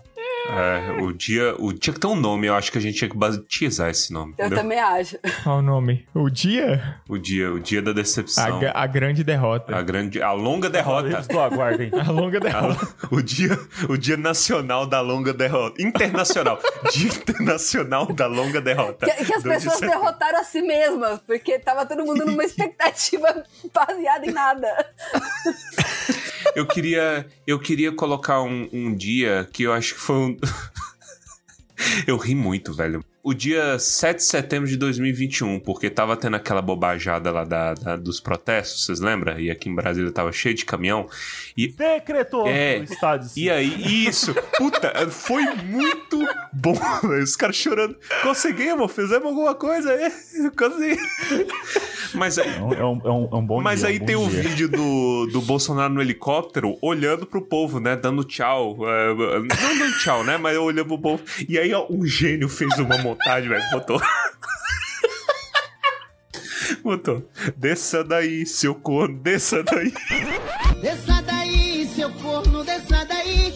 É, 0.50 1.02
o 1.02 1.12
dia, 1.12 1.54
o 1.58 1.72
dia 1.72 1.92
que 1.92 2.00
tem 2.00 2.10
um 2.10 2.16
nome, 2.16 2.46
eu 2.48 2.54
acho 2.54 2.72
que 2.72 2.78
a 2.78 2.80
gente 2.80 2.96
tinha 2.98 3.08
que 3.08 3.16
batizar 3.16 3.88
esse 3.90 4.12
nome. 4.12 4.34
Eu 4.38 4.46
entendeu? 4.46 4.62
também 4.62 4.78
acho. 4.80 5.16
Qual 5.44 5.58
o 5.58 5.62
nome? 5.62 6.06
O 6.14 6.28
dia? 6.28 6.96
O 7.08 7.16
dia, 7.18 7.52
o 7.52 7.60
dia 7.60 7.80
da 7.82 7.90
A, 7.90 7.94
decepção. 7.94 8.58
ga- 8.58 8.72
a 8.74 8.86
grande 8.86 9.22
derrota. 9.22 9.76
A 9.76 9.82
grande, 9.82 10.20
a 10.22 10.32
longa 10.32 10.68
derrota. 10.68 11.20
Do 11.22 11.38
aguardem. 11.40 11.90
A 11.98 12.10
longa 12.10 12.38
A- 12.38 12.40
derrota. 12.40 12.88
o 13.12 13.22
dia, 13.22 13.50
o 13.88 13.96
dia 13.96 14.16
nacional 14.16 14.86
da 14.86 15.00
longa 15.00 15.32
derrota. 15.32 15.80
Internacional. 15.82 16.58
dia 16.92 17.08
internacional 17.08 18.06
da 18.06 18.26
longa 18.26 18.60
derrota. 18.60 19.06
Que, 19.06 19.24
que 19.24 19.34
as 19.34 19.42
2 19.42 19.62
de 19.62 19.68
pessoas 19.68 19.80
derrotaram 19.90 20.40
a 20.40 20.44
si 20.44 20.62
mesmas, 20.62 21.20
porque 21.26 21.58
tava 21.58 21.84
todo 21.86 22.04
mundo 22.04 22.24
numa 22.26 22.42
expectativa 22.44 23.44
baseada 23.72 24.26
em 24.26 24.32
nada. 24.32 24.68
Eu 26.58 26.66
queria, 26.66 27.24
eu 27.46 27.56
queria 27.56 27.92
colocar 27.92 28.42
um, 28.42 28.68
um 28.72 28.92
dia 28.92 29.48
que 29.52 29.62
eu 29.62 29.72
acho 29.72 29.94
que 29.94 30.00
foi 30.00 30.16
um. 30.16 30.36
eu 32.04 32.16
ri 32.16 32.34
muito, 32.34 32.74
velho. 32.74 33.04
O 33.22 33.34
dia 33.34 33.78
7 33.78 34.18
de 34.18 34.24
setembro 34.24 34.68
de 34.68 34.76
2021, 34.76 35.58
porque 35.60 35.90
tava 35.90 36.16
tendo 36.16 36.36
aquela 36.36 36.62
bobajada 36.62 37.30
lá 37.30 37.44
da, 37.44 37.74
da- 37.74 37.96
dos 37.96 38.20
protestos, 38.20 38.84
vocês 38.84 39.00
lembram? 39.00 39.38
E 39.38 39.50
aqui 39.50 39.68
em 39.68 39.74
Brasília 39.74 40.10
tava 40.12 40.32
cheio 40.32 40.54
de 40.54 40.64
caminhão. 40.64 41.06
E 41.56 41.68
Decretou 41.68 42.46
É, 42.46 42.78
o 42.78 42.84
estado 42.84 43.26
E 43.36 43.50
aí, 43.50 44.06
isso, 44.06 44.32
puta, 44.56 44.92
foi 45.10 45.42
muito 45.64 46.18
bom. 46.52 46.78
Os 47.22 47.36
caras 47.36 47.56
chorando. 47.56 47.96
Conseguimos, 48.22 48.90
fizemos 48.92 49.26
alguma 49.26 49.54
coisa 49.54 49.90
aí. 49.92 50.10
Consegui. 50.56 50.96
Mas 52.14 52.38
aí, 52.38 52.48
É 52.48 52.60
um, 52.62 52.72
é 52.72 52.84
um, 52.84 53.00
é 53.04 53.10
um- 53.10 53.28
é 53.32 53.36
um 53.36 53.46
bom 53.46 53.60
mas 53.60 53.80
dia, 53.80 53.88
aí 53.90 53.96
um 53.96 53.98
bom 54.00 54.06
tem 54.06 54.16
o 54.16 54.28
dia. 54.28 54.42
vídeo 54.42 54.68
do, 54.68 55.26
do 55.32 55.42
Bolsonaro 55.42 55.92
no 55.92 56.00
helicóptero 56.00 56.78
olhando 56.80 57.26
pro 57.26 57.42
povo, 57.42 57.80
né? 57.80 57.96
Dando 57.96 58.24
tchau. 58.24 58.76
é, 58.88 59.08
não 59.14 59.78
dando 59.78 59.98
tchau, 59.98 60.24
né? 60.24 60.38
Mas 60.38 60.56
olhando 60.56 60.86
pro 60.86 60.98
povo. 60.98 61.22
E 61.48 61.58
aí 61.58 61.74
ó, 61.74 61.86
um 61.90 62.06
gênio 62.06 62.48
fez 62.48 62.78
uma 62.78 62.96
montagem, 63.08 63.48
velho. 63.48 63.64
Botou. 63.72 64.00
Botou. 66.82 67.28
Desça 67.56 68.04
daí, 68.04 68.46
seu 68.46 68.74
corno, 68.74 69.18
desça 69.20 69.62
daí. 69.62 69.92
Desça 70.80 71.22
daí, 71.22 71.86
seu 71.94 72.10
corno, 72.14 72.64
desça 72.64 73.04
daí. 73.04 73.52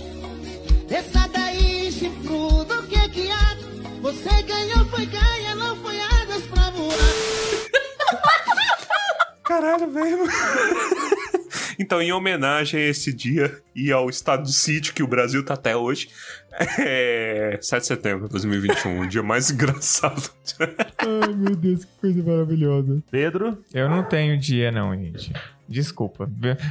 Desça 0.88 1.28
daí, 1.32 1.90
chifrudo, 1.92 2.80
o 2.80 2.86
que 2.86 3.08
que 3.10 3.30
há? 3.30 3.56
Você 4.02 4.42
ganhou, 4.42 4.84
foi 4.86 5.06
ganha, 5.06 5.54
não 5.54 5.76
foi 5.76 6.00
águas 6.00 6.42
pra 6.42 6.70
voar. 6.70 6.92
Caralho, 9.44 9.90
velho. 9.90 10.24
Então, 11.78 12.00
em 12.00 12.12
homenagem 12.12 12.80
a 12.80 12.88
esse 12.88 13.12
dia 13.12 13.60
e 13.74 13.90
ao 13.90 14.08
estado 14.08 14.44
de 14.44 14.52
sítio 14.52 14.94
que 14.94 15.02
o 15.02 15.06
Brasil 15.06 15.44
tá 15.44 15.54
até 15.54 15.76
hoje, 15.76 16.08
é 16.78 17.58
7 17.60 17.80
de 17.82 17.86
setembro 17.86 18.24
de 18.26 18.30
2021, 18.32 19.00
o 19.00 19.06
dia 19.08 19.22
mais 19.22 19.50
engraçado. 19.52 20.30
Ai, 20.98 21.34
meu 21.34 21.56
Deus, 21.56 21.84
que 21.84 21.90
coisa 22.00 22.22
maravilhosa. 22.22 23.02
Pedro, 23.10 23.58
Eu 23.72 23.88
não 23.88 24.02
tenho 24.04 24.38
dia, 24.38 24.70
não, 24.70 24.94
gente. 24.96 25.32
Desculpa. 25.68 26.28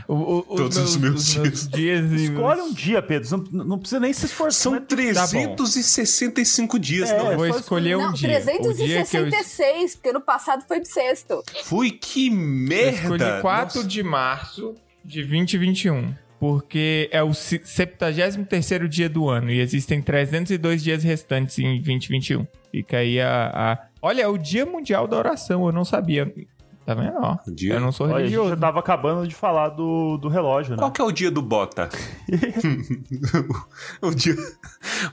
O, 0.08 0.14
o- 0.14 0.40
os 0.50 0.58
Todos 0.58 0.78
os 0.78 0.98
meus 0.98 1.36
os 1.36 1.68
dias. 1.70 2.12
e 2.12 2.26
escolhe 2.26 2.62
um 2.62 2.72
dia, 2.74 3.02
Pedro. 3.02 3.48
Não, 3.52 3.64
não 3.66 3.80
precisa 3.80 4.00
nem 4.00 4.14
se 4.14 4.26
esforçar. 4.28 4.62
São 4.62 4.74
né? 4.74 4.82
365 4.88 6.78
dias, 6.78 7.10
É, 7.10 7.18
não 7.18 7.32
Eu 7.32 7.38
vou 7.38 7.48
escolher 7.48 7.98
um 7.98 8.02
Não, 8.02 8.14
dia. 8.14 8.30
O 8.30 8.74
dia 8.74 9.04
que 9.04 9.18
eu 9.18 9.24
366, 9.24 9.96
porque 9.96 10.10
ano 10.10 10.22
passado 10.22 10.64
foi 10.68 10.80
bissexto. 10.80 11.42
Fui, 11.64 11.90
que 11.92 12.28
Eu 12.28 12.34
merda! 12.36 12.92
escolhi 13.02 13.42
4 13.42 13.76
Nossa. 13.78 13.88
de 13.88 14.04
março 14.04 14.76
de 15.04 15.22
2021. 15.24 16.14
Porque 16.42 17.08
é 17.12 17.22
o 17.22 17.36
ci- 17.36 17.60
73º 17.64 18.88
dia 18.88 19.08
do 19.08 19.30
ano 19.30 19.52
e 19.52 19.60
existem 19.60 20.02
302 20.02 20.82
dias 20.82 21.04
restantes 21.04 21.60
em 21.60 21.80
2021. 21.80 22.48
Fica 22.72 22.98
aí 22.98 23.22
a, 23.22 23.52
a- 23.54 23.88
Olha, 24.02 24.24
é 24.24 24.28
o 24.28 24.40
Dia 24.40 24.66
Mundial 24.66 25.08
da 25.08 25.18
Oração, 25.20 25.68
eu 25.68 25.72
não 25.72 25.86
sabia. 25.86 26.34
Tá 26.86 26.94
vendo? 26.96 27.14
Ó, 27.18 27.38
dia- 27.48 27.76
Eu 27.76 27.80
não 27.80 27.92
sou 27.92 28.08
Olha, 28.08 28.16
a 28.16 28.20
gente 28.20 28.30
religioso. 28.32 28.50
já 28.50 28.58
tava 28.58 28.80
acabando 28.80 29.28
de 29.28 29.36
falar 29.36 29.70
do, 29.70 30.18
do 30.18 30.28
relógio, 30.28 30.72
né? 30.72 30.78
Qual 30.78 30.92
que 30.92 31.00
é 31.02 31.04
o 31.04 31.12
dia 31.12 31.30
do 31.30 31.42
Bota? 31.42 31.90
o, 34.02 34.12
dia, 34.14 34.36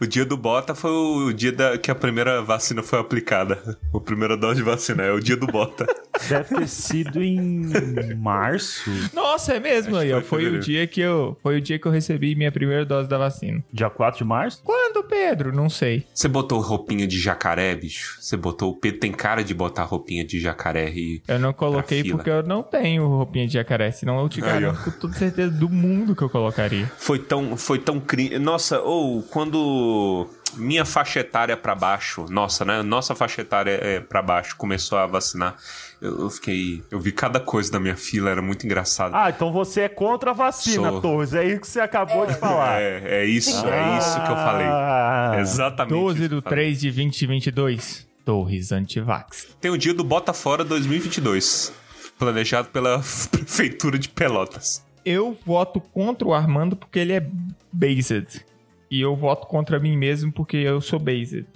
o 0.00 0.06
dia 0.06 0.24
do 0.24 0.36
Bota 0.36 0.74
foi 0.74 0.90
o 0.90 1.32
dia 1.32 1.52
da, 1.52 1.76
que 1.78 1.90
a 1.90 1.94
primeira 1.94 2.42
vacina 2.42 2.82
foi 2.82 2.98
aplicada. 2.98 3.78
A 3.94 4.00
primeira 4.00 4.36
dose 4.36 4.56
de 4.56 4.62
vacina 4.62 5.02
é 5.02 5.12
o 5.12 5.20
dia 5.20 5.36
do 5.36 5.46
Bota. 5.46 5.86
Deve 6.28 6.56
ter 6.56 6.68
sido 6.68 7.22
em 7.22 7.70
março, 8.16 8.90
Nossa, 9.14 9.54
é 9.54 9.60
mesmo 9.60 9.94
Acho 9.96 10.02
aí, 10.04 10.12
ó. 10.12 10.20
foi 10.20 10.38
Foi 10.44 10.56
o 10.56 10.60
dia 10.60 10.86
que 10.86 11.00
eu, 11.00 11.36
foi 11.42 11.58
o 11.58 11.60
dia 11.60 11.78
que 11.78 11.86
eu 11.86 11.92
recebi 11.92 12.34
minha 12.34 12.50
primeira 12.50 12.84
dose 12.84 13.08
da 13.08 13.18
vacina. 13.18 13.62
dia 13.72 13.88
4 13.90 14.18
de 14.18 14.24
março. 14.24 14.62
Quando, 14.88 15.04
Pedro? 15.04 15.52
Não 15.54 15.68
sei. 15.68 16.06
Você 16.14 16.28
botou 16.28 16.60
roupinha 16.60 17.06
de 17.06 17.18
jacaré, 17.18 17.74
bicho? 17.74 18.16
Você 18.20 18.36
botou. 18.36 18.70
O 18.70 18.76
Pedro 18.76 19.00
tem 19.00 19.12
cara 19.12 19.44
de 19.44 19.52
botar 19.52 19.84
roupinha 19.84 20.24
de 20.24 20.40
jacaré 20.40 20.90
e. 20.90 21.22
Eu 21.28 21.38
não 21.38 21.52
coloquei 21.52 22.02
porque 22.04 22.30
eu 22.30 22.42
não 22.42 22.62
tenho 22.62 23.06
roupinha 23.06 23.46
de 23.46 23.52
jacaré, 23.52 23.90
senão 23.90 24.20
eu 24.20 24.28
te 24.28 24.40
garanto 24.40 24.82
com 24.82 24.90
toda 24.92 25.12
certeza 25.14 25.50
do 25.50 25.68
mundo 25.68 26.16
que 26.16 26.22
eu 26.22 26.30
colocaria. 26.30 26.90
Foi 26.96 27.18
tão, 27.18 27.56
foi 27.56 27.78
tão 27.78 28.00
cri... 28.00 28.38
Nossa, 28.38 28.80
ou 28.80 29.22
quando 29.22 30.26
minha 30.56 30.84
faixa 30.84 31.20
etária 31.20 31.56
pra 31.56 31.74
baixo, 31.74 32.26
nossa, 32.30 32.64
né? 32.64 32.82
Nossa 32.82 33.14
faixa 33.14 33.42
etária 33.42 33.72
é 33.82 34.00
pra 34.00 34.22
baixo 34.22 34.56
começou 34.56 34.96
a 34.98 35.06
vacinar. 35.06 35.56
Eu, 36.00 36.30
fiquei, 36.30 36.82
eu 36.90 37.00
vi 37.00 37.10
cada 37.10 37.40
coisa 37.40 37.72
da 37.72 37.80
minha 37.80 37.96
fila, 37.96 38.30
era 38.30 38.40
muito 38.40 38.64
engraçado. 38.64 39.14
Ah, 39.14 39.30
então 39.30 39.52
você 39.52 39.82
é 39.82 39.88
contra 39.88 40.30
a 40.30 40.34
vacina, 40.34 40.90
Sou. 40.90 41.00
Torres. 41.00 41.34
É 41.34 41.44
isso 41.44 41.60
que 41.60 41.66
você 41.66 41.80
acabou 41.80 42.24
de 42.26 42.34
falar. 42.34 42.80
É, 42.80 43.22
é 43.22 43.24
isso, 43.24 43.66
é 43.66 43.98
isso 43.98 44.14
que 44.24 44.30
eu 44.30 44.36
falei. 44.36 44.66
Ah, 44.68 45.36
Exatamente. 45.40 45.94
12 45.94 46.14
isso 46.14 46.22
que 46.22 46.28
do 46.28 46.36
eu 46.36 46.42
falei. 46.42 46.58
3 46.58 46.80
de 46.80 46.90
2022. 46.92 48.08
Torres 48.24 48.72
Antivax. 48.72 49.56
Tem 49.60 49.70
o 49.70 49.78
dia 49.78 49.94
do 49.94 50.04
Bota 50.04 50.32
Fora 50.34 50.62
2022, 50.62 51.72
planejado 52.18 52.68
pela 52.68 52.98
prefeitura 53.32 53.98
de 53.98 54.08
Pelotas. 54.08 54.84
Eu 55.04 55.36
voto 55.46 55.80
contra 55.80 56.28
o 56.28 56.34
Armando 56.34 56.76
porque 56.76 56.98
ele 56.98 57.14
é 57.14 57.26
based. 57.72 58.44
E 58.90 59.00
eu 59.00 59.16
voto 59.16 59.46
contra 59.46 59.80
mim 59.80 59.96
mesmo 59.96 60.30
porque 60.30 60.58
eu 60.58 60.80
sou 60.80 60.98
based. 60.98 61.46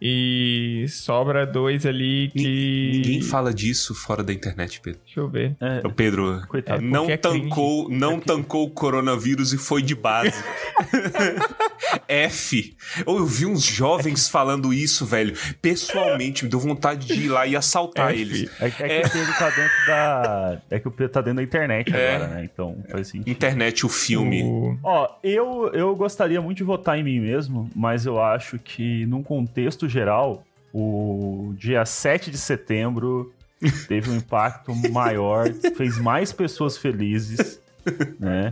E 0.00 0.84
sobra 0.88 1.44
dois 1.46 1.84
ali 1.84 2.30
que. 2.32 2.90
Ninguém 2.94 3.20
fala 3.22 3.52
disso 3.52 3.94
fora 3.94 4.22
da 4.22 4.32
internet, 4.32 4.80
Pedro. 4.80 5.00
Deixa 5.04 5.20
eu 5.20 5.28
ver. 5.28 5.56
É, 5.60 5.86
O 5.86 5.90
Pedro 5.92 6.40
Coitado. 6.48 6.80
não 6.82 7.00
porque 7.06 7.12
é 7.12 7.16
tancou, 7.16 7.88
não 7.90 8.20
tancou 8.20 8.66
o 8.66 8.70
coronavírus 8.70 9.52
e 9.52 9.58
foi 9.58 9.82
de 9.82 9.94
base. 9.94 10.32
F. 12.08 12.76
Ou 13.06 13.18
eu 13.18 13.26
vi 13.26 13.46
uns 13.46 13.62
jovens 13.64 14.28
falando 14.28 14.72
isso, 14.72 15.04
velho. 15.06 15.34
Pessoalmente, 15.60 16.44
me 16.44 16.50
deu 16.50 16.58
vontade 16.60 17.06
de 17.06 17.24
ir 17.24 17.28
lá 17.28 17.46
e 17.46 17.56
assaltar 17.56 18.12
F. 18.12 18.20
eles. 18.20 18.50
é, 18.60 18.66
é 18.66 19.00
que 19.02 19.08
o 19.08 19.10
Pedro 19.12 19.32
tá 19.38 19.50
dentro 19.50 19.86
da. 19.86 20.62
É 20.70 20.78
que 20.80 20.88
o 20.88 20.90
Pedro 20.90 21.12
tá 21.12 21.20
dentro 21.20 21.36
da 21.36 21.42
internet 21.42 21.94
É. 21.94 22.14
agora, 22.16 22.34
né? 22.34 22.44
Então 22.52 22.76
faz 22.90 23.08
sentido. 23.08 23.28
Internet, 23.30 23.84
o 23.84 23.88
filme. 23.88 24.42
O- 24.42 24.78
Ó, 24.82 25.08
eu, 25.22 25.70
eu 25.72 25.94
gostaria 25.96 26.40
muito 26.40 26.58
de 26.58 26.64
votar 26.64 26.98
em 26.98 27.02
mim 27.02 27.20
mesmo, 27.20 27.70
mas 27.74 28.06
eu 28.06 28.20
acho 28.22 28.58
que, 28.58 29.06
num 29.06 29.22
contexto 29.22 29.87
geral, 29.88 30.44
o 30.72 31.52
dia 31.56 31.84
7 31.84 32.30
de 32.30 32.38
setembro 32.38 33.32
teve 33.88 34.08
um 34.10 34.16
impacto 34.16 34.72
maior, 34.92 35.50
fez 35.76 35.98
mais 35.98 36.32
pessoas 36.32 36.78
felizes, 36.78 37.60
né? 38.20 38.50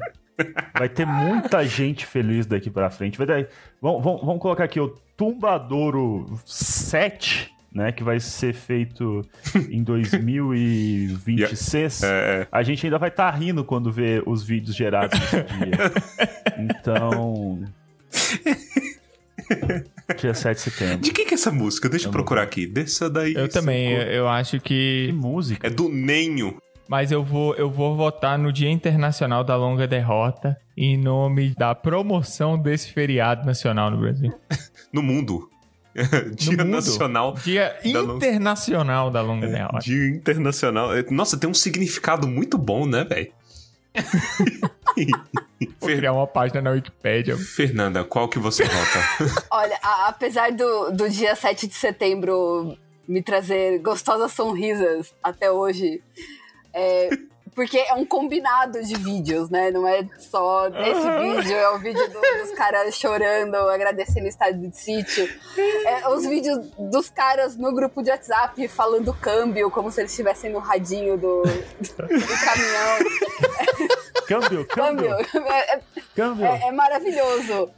Vai 0.78 0.86
ter 0.88 1.06
muita 1.06 1.64
gente 1.64 2.04
feliz 2.04 2.44
daqui 2.44 2.68
pra 2.68 2.90
frente. 2.90 3.16
Vai 3.16 3.26
ter- 3.26 3.48
vamos, 3.80 4.04
vamos, 4.04 4.20
vamos 4.22 4.42
colocar 4.42 4.64
aqui 4.64 4.78
o 4.78 4.88
Tumbadouro 5.16 6.38
7, 6.44 7.50
né? 7.72 7.90
Que 7.90 8.04
vai 8.04 8.20
ser 8.20 8.52
feito 8.52 9.22
em 9.70 9.82
2026. 9.82 12.02
É, 12.04 12.46
A 12.52 12.62
gente 12.62 12.84
ainda 12.86 12.98
vai 12.98 13.08
estar 13.08 13.30
rindo 13.30 13.64
quando 13.64 13.90
ver 13.90 14.22
os 14.26 14.44
vídeos 14.44 14.76
gerados 14.76 15.18
nesse 15.18 15.42
dia. 15.44 15.78
Então. 16.78 17.64
Dia 20.14 20.34
7 20.34 20.56
de 20.56 20.62
setembro. 20.62 20.98
de 20.98 21.10
quem 21.12 21.26
que 21.26 21.34
é 21.34 21.34
essa 21.34 21.50
música? 21.50 21.88
Deixa 21.88 22.06
eu 22.08 22.12
procurar 22.12 22.42
aqui. 22.42 22.66
Desça 22.66 23.10
daí. 23.10 23.34
Eu 23.34 23.48
também, 23.48 23.92
eu, 23.92 24.02
eu 24.02 24.28
acho 24.28 24.60
Que 24.60 25.08
que. 25.08 25.12
música. 25.12 25.66
É 25.66 25.70
do 25.70 25.88
Nenho. 25.88 26.56
Mas 26.88 27.10
eu 27.10 27.24
vou, 27.24 27.54
eu 27.56 27.68
vou 27.68 27.96
votar 27.96 28.38
no 28.38 28.52
Dia 28.52 28.70
Internacional 28.70 29.42
da 29.42 29.56
Longa 29.56 29.88
Derrota 29.88 30.56
em 30.76 30.96
nome 30.96 31.52
da 31.58 31.74
promoção 31.74 32.56
desse 32.56 32.92
feriado 32.92 33.44
nacional 33.44 33.90
no 33.90 33.98
Brasil. 33.98 34.32
No 34.92 35.02
mundo. 35.02 35.50
Dia 36.36 36.58
mundo? 36.58 36.70
Nacional. 36.70 37.34
Dia 37.44 37.76
Da 37.82 38.00
Internacional 38.00 39.10
da 39.10 39.20
Longa 39.20 39.48
Derrota. 39.48 39.80
Dia 39.80 40.08
Internacional. 40.08 40.94
É, 40.94 41.04
Nossa, 41.10 41.36
tem 41.36 41.50
um 41.50 41.54
significado 41.54 42.28
muito 42.28 42.56
bom, 42.56 42.86
né, 42.86 43.04
velho? 43.04 43.32
Vou 45.80 45.88
criar 45.88 46.12
uma 46.12 46.26
página 46.26 46.60
na 46.60 46.70
Wikipédia. 46.70 47.36
Fernanda, 47.36 48.04
qual 48.04 48.28
que 48.28 48.38
você 48.38 48.64
vota? 48.64 49.44
Olha, 49.50 49.78
a- 49.82 50.08
apesar 50.08 50.52
do, 50.52 50.90
do 50.90 51.08
dia 51.08 51.34
7 51.34 51.66
de 51.66 51.74
setembro 51.74 52.76
me 53.08 53.22
trazer 53.22 53.78
gostosas 53.80 54.32
sonrisas 54.32 55.14
até 55.22 55.50
hoje. 55.50 56.02
É, 56.74 57.08
porque 57.56 57.78
é 57.78 57.94
um 57.94 58.04
combinado 58.04 58.80
de 58.82 58.94
vídeos, 58.96 59.48
né? 59.50 59.70
Não 59.72 59.88
é 59.88 60.06
só 60.18 60.68
esse 60.68 61.10
vídeo, 61.18 61.56
é 61.56 61.70
o 61.70 61.78
vídeo 61.78 62.06
do- 62.10 62.20
dos 62.42 62.50
caras 62.52 62.94
chorando, 62.94 63.56
agradecendo 63.56 64.26
o 64.26 64.28
estado 64.28 64.58
de 64.58 64.76
sítio. 64.76 65.26
É 65.86 66.06
os 66.08 66.24
vídeos 66.26 66.58
dos 66.78 67.08
caras 67.08 67.56
no 67.56 67.74
grupo 67.74 68.02
de 68.02 68.10
WhatsApp 68.10 68.68
falando 68.68 69.12
câmbio, 69.14 69.70
como 69.70 69.90
se 69.90 70.02
eles 70.02 70.10
estivessem 70.12 70.52
no 70.52 70.58
radinho 70.58 71.16
do, 71.16 71.42
do 71.42 72.36
caminhão. 72.44 72.98
Câmbio, 74.26 74.66
Câmbio. 74.66 75.16
câmbio, 75.32 75.48
É, 75.52 75.74
é- 75.76 75.80
câmbio. 76.14 76.44
é, 76.46 76.68
é 76.68 76.72
maravilhoso. 76.72 77.70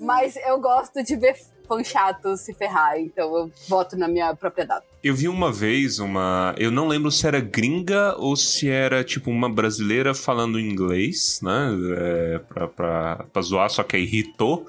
Mas 0.00 0.36
eu 0.36 0.60
gosto 0.60 1.02
de 1.02 1.16
ver 1.16 1.36
fã 1.66 1.82
chato 1.82 2.36
se 2.36 2.52
ferrar, 2.54 2.98
então 3.00 3.34
eu 3.36 3.50
voto 3.68 3.96
na 3.96 4.06
minha 4.06 4.34
própria 4.36 4.66
data. 4.66 4.86
Eu 5.04 5.14
vi 5.14 5.28
uma 5.28 5.52
vez 5.52 5.98
uma. 5.98 6.54
Eu 6.56 6.70
não 6.70 6.88
lembro 6.88 7.10
se 7.10 7.26
era 7.26 7.38
gringa 7.38 8.14
ou 8.16 8.34
se 8.34 8.70
era 8.70 9.04
tipo 9.04 9.30
uma 9.30 9.50
brasileira 9.50 10.14
falando 10.14 10.58
inglês, 10.58 11.40
né? 11.42 11.68
É, 11.98 12.38
pra, 12.38 12.66
pra, 12.66 13.16
pra 13.30 13.42
zoar, 13.42 13.68
só 13.68 13.82
que 13.82 13.96
aí 13.96 14.04
irritou. 14.04 14.66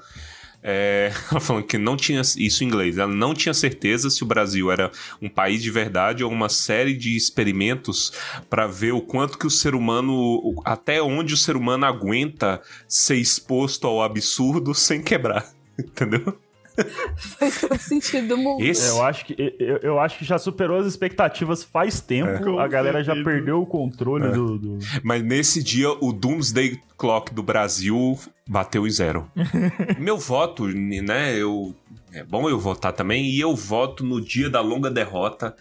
É, 0.62 1.10
ela 1.32 1.40
falando 1.40 1.64
que 1.64 1.78
não 1.78 1.96
tinha 1.96 2.20
isso 2.20 2.62
em 2.62 2.66
inglês. 2.66 2.98
Ela 2.98 3.10
não 3.10 3.32
tinha 3.32 3.54
certeza 3.54 4.10
se 4.10 4.22
o 4.22 4.26
Brasil 4.26 4.70
era 4.70 4.92
um 5.22 5.28
país 5.30 5.62
de 5.62 5.70
verdade 5.70 6.22
ou 6.22 6.30
uma 6.30 6.50
série 6.50 6.92
de 6.92 7.16
experimentos 7.16 8.12
para 8.50 8.66
ver 8.66 8.92
o 8.92 9.00
quanto 9.00 9.38
que 9.38 9.46
o 9.46 9.50
ser 9.50 9.74
humano, 9.74 10.60
até 10.66 11.00
onde 11.00 11.32
o 11.32 11.38
ser 11.38 11.56
humano 11.56 11.86
aguenta 11.86 12.60
ser 12.86 13.16
exposto 13.16 13.86
ao 13.86 14.02
absurdo 14.02 14.74
sem 14.76 15.00
quebrar. 15.00 15.50
Entendeu? 15.80 16.38
Faz 17.16 17.60
todo 17.60 17.78
sentido 17.78 18.28
do 18.28 18.36
mundo. 18.36 18.62
Esse 18.62 18.88
Eu 18.88 19.02
acho, 19.02 19.24
que, 19.24 19.54
eu, 19.58 19.78
eu 19.78 19.98
acho 20.00 20.18
que 20.18 20.24
já 20.24 20.38
superou 20.38 20.78
as 20.78 20.86
expectativas 20.86 21.64
faz 21.64 22.00
tempo. 22.00 22.42
Com 22.44 22.58
A 22.58 22.68
galera 22.68 23.02
já 23.02 23.14
perdeu 23.24 23.60
o 23.62 23.66
controle 23.66 24.26
É. 24.26 24.30
do, 24.32 24.58
do- 24.58 24.78
Mas 25.02 25.22
nesse 25.22 25.62
dia, 25.62 25.90
o 25.90 26.12
Doomsday 26.12 26.78
Clock 26.96 27.32
do 27.34 27.42
Brasil 27.42 28.18
bateu 28.46 28.86
em 28.86 28.90
zero. 28.90 29.30
Meu 29.98 30.18
voto, 30.18 30.66
né? 30.66 31.36
Eu, 31.36 31.74
é 32.12 32.22
bom 32.24 32.48
eu 32.48 32.58
votar 32.58 32.92
também, 32.92 33.24
e 33.30 33.40
eu 33.40 33.54
voto 33.54 34.04
no 34.04 34.20
dia 34.20 34.48
da 34.50 34.60
longa 34.60 34.90
derrota, 34.90 35.56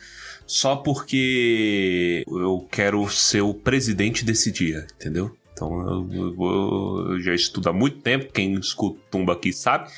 só 0.45 0.75
porque 0.75 2.23
eu 2.27 2.67
quero 2.71 3.07
ser 3.09 3.41
o 3.41 3.53
presidente 3.53 4.23
desse 4.23 4.51
dia, 4.51 4.85
entendeu? 4.95 5.35
Então 5.53 5.79
eu, 5.87 6.09
eu 6.13 6.35
vou- 6.35 7.11
eu 7.13 7.19
já 7.21 7.33
estudo 7.33 7.69
há 7.69 7.73
muito 7.73 7.99
tempo, 7.99 8.31
quem 8.33 8.53
escuta 8.55 8.99
Tumba 9.09 9.33
aqui 9.33 9.53
sabe. 9.53 9.89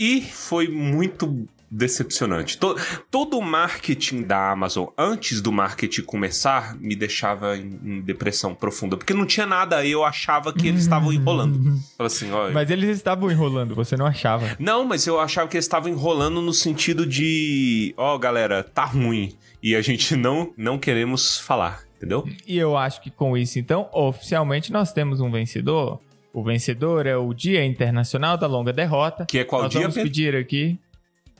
E 0.00 0.22
foi 0.22 0.66
muito 0.66 1.46
decepcionante. 1.70 2.58
To- 2.58 2.74
todo 3.10 3.38
o 3.38 3.42
marketing 3.42 4.22
da 4.22 4.50
Amazon, 4.50 4.88
antes 4.98 5.40
do 5.40 5.52
marketing 5.52 6.02
começar, 6.02 6.76
me 6.80 6.96
deixava 6.96 7.56
em, 7.56 7.78
em 7.84 8.00
depressão 8.00 8.54
profunda. 8.54 8.96
Porque 8.96 9.14
não 9.14 9.24
tinha 9.24 9.46
nada, 9.46 9.86
eu 9.86 10.04
achava 10.04 10.52
que 10.52 10.66
eles 10.66 10.82
estavam 10.82 11.12
enrolando. 11.12 11.78
Assim. 11.98 12.28
Mas 12.52 12.70
eles 12.70 12.96
estavam 12.96 13.30
enrolando, 13.30 13.74
você 13.74 13.96
não 13.96 14.06
achava. 14.06 14.56
Não, 14.58 14.84
mas 14.84 15.06
eu 15.06 15.20
achava 15.20 15.46
que 15.48 15.56
eles 15.56 15.64
estavam 15.66 15.88
enrolando 15.90 16.42
no 16.42 16.52
sentido 16.52 17.06
de, 17.06 17.94
ó, 17.96 18.18
galera, 18.18 18.64
tá 18.64 18.84
ruim. 18.84 19.34
E 19.62 19.76
a 19.76 19.82
gente 19.82 20.16
não, 20.16 20.52
não 20.56 20.78
queremos 20.78 21.38
falar, 21.38 21.84
entendeu? 21.96 22.26
E 22.46 22.58
eu 22.58 22.76
acho 22.76 23.00
que 23.00 23.10
com 23.10 23.36
isso, 23.36 23.58
então, 23.58 23.88
oficialmente 23.92 24.72
nós 24.72 24.92
temos 24.92 25.20
um 25.20 25.30
vencedor. 25.30 26.00
O 26.32 26.42
vencedor 26.44 27.06
é 27.06 27.16
o 27.16 27.32
Dia 27.34 27.64
Internacional 27.64 28.36
da 28.36 28.46
Longa 28.46 28.72
Derrota. 28.72 29.26
Que 29.26 29.38
é 29.40 29.44
qual 29.44 29.62
nós 29.62 29.70
dia, 29.72 29.80
vamos 29.82 29.94
pedir 29.96 30.36
aqui. 30.36 30.78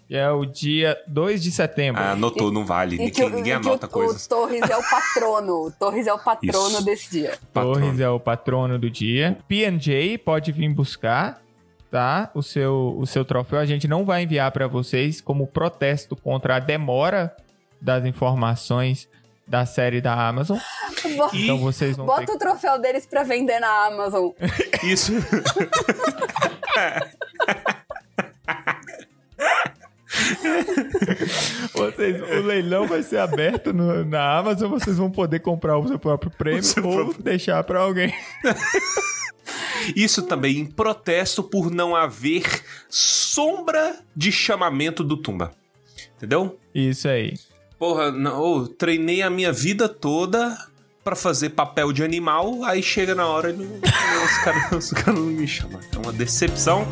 que 0.09 0.16
É 0.16 0.28
o 0.30 0.44
dia 0.44 0.99
2 1.06 1.40
de 1.42 1.52
setembro. 1.52 2.02
Ah, 2.02 2.12
anotou, 2.12 2.50
não 2.50 2.66
vale. 2.66 2.97
E 2.97 3.11
que, 3.11 3.20
Ninguém, 3.23 3.25
o- 3.26 3.37
ninguém 3.37 3.52
e 3.52 3.56
anota 3.56 3.87
o, 3.87 3.88
coisas. 3.88 4.26
o 4.26 4.28
Torres 4.28 4.62
é 4.68 4.76
o 4.76 4.82
patrono. 4.82 5.52
O 5.66 5.70
Torres 5.70 6.06
é 6.09 6.12
o 6.12 6.18
patrono 6.18 6.68
Isso. 6.70 6.85
desse 6.85 7.11
dia. 7.11 7.38
Patrono. 7.52 7.75
Torres 7.80 8.00
é 8.00 8.08
o 8.08 8.19
patrono 8.19 8.78
do 8.78 8.91
dia. 8.91 9.38
P&J 9.47 10.19
pode 10.19 10.50
vir 10.50 10.69
buscar, 10.75 11.41
tá? 11.88 12.28
O 12.34 12.43
seu, 12.43 12.97
o 12.99 13.06
seu 13.06 13.25
troféu. 13.25 13.60
A 13.60 13.67
gente 13.67 13.86
não 13.86 14.04
vai 14.04 14.25
enviar 14.25 14.50
para 14.50 14.67
vocês 14.67 15.21
como 15.21 15.47
protesto 15.47 16.17
contra 16.17 16.56
a 16.56 16.58
demora 16.58 17.32
das 17.80 18.04
informações 18.04 19.08
da 19.50 19.67
série 19.67 20.00
da 20.00 20.15
Amazon. 20.28 20.56
Bo- 21.17 21.30
E- 21.34 21.45
Então 21.45 21.58
vocês 21.58 21.97
vão 21.97 22.06
ter 22.06 22.13
Bota 22.21 22.32
o 22.32 22.39
troféu 22.39 22.80
deles 22.80 23.04
pra 23.04 23.25
vender 23.25 23.58
na 23.58 23.86
Amazon. 23.86 24.30
Isso. 24.84 25.13
Vocês, 31.73 32.21
o 32.21 32.43
leilão 32.43 32.86
vai 32.86 33.02
ser 33.02 33.19
aberto 33.19 33.73
no- 33.73 34.04
na 34.04 34.39
Amazon, 34.39 34.71
vocês 34.71 34.97
vão 34.97 35.10
poder 35.10 35.41
comprar 35.41 35.78
o 35.78 35.86
seu 35.86 35.99
próprio 35.99 36.30
prêmio 36.30 36.63
seu 36.63 36.84
ou 36.84 36.93
próprio- 36.95 37.23
deixar 37.23 37.63
pra 37.65 37.80
alguém. 37.80 38.13
Isso 39.97 40.23
também 40.23 40.58
em 40.58 40.67
protesto 40.67 41.43
por 41.43 41.71
não 41.71 41.97
haver 41.97 42.45
sombra 42.89 43.99
de 44.15 44.30
chamamento 44.30 45.02
do 45.02 45.17
Tumba. 45.17 45.52
Entendeu? 46.17 46.58
Isso 46.75 47.08
aí. 47.08 47.34
Porra, 47.80 48.12
não, 48.12 48.66
treinei 48.66 49.23
a 49.23 49.30
minha 49.30 49.50
vida 49.50 49.88
toda 49.88 50.54
pra 51.02 51.16
fazer 51.16 51.49
papel 51.49 51.95
de 51.95 52.04
animal, 52.04 52.62
aí 52.62 52.82
chega 52.82 53.14
na 53.14 53.26
hora 53.26 53.49
e 53.49 53.54
não, 53.54 53.64
os 54.23 54.38
caras 54.45 54.71
os 54.84 54.90
caras 54.90 55.14
não 55.19 55.28
me 55.28 55.49
chamam. 55.49 55.80
É 55.90 55.97
uma 55.97 56.12
decepção. 56.12 56.86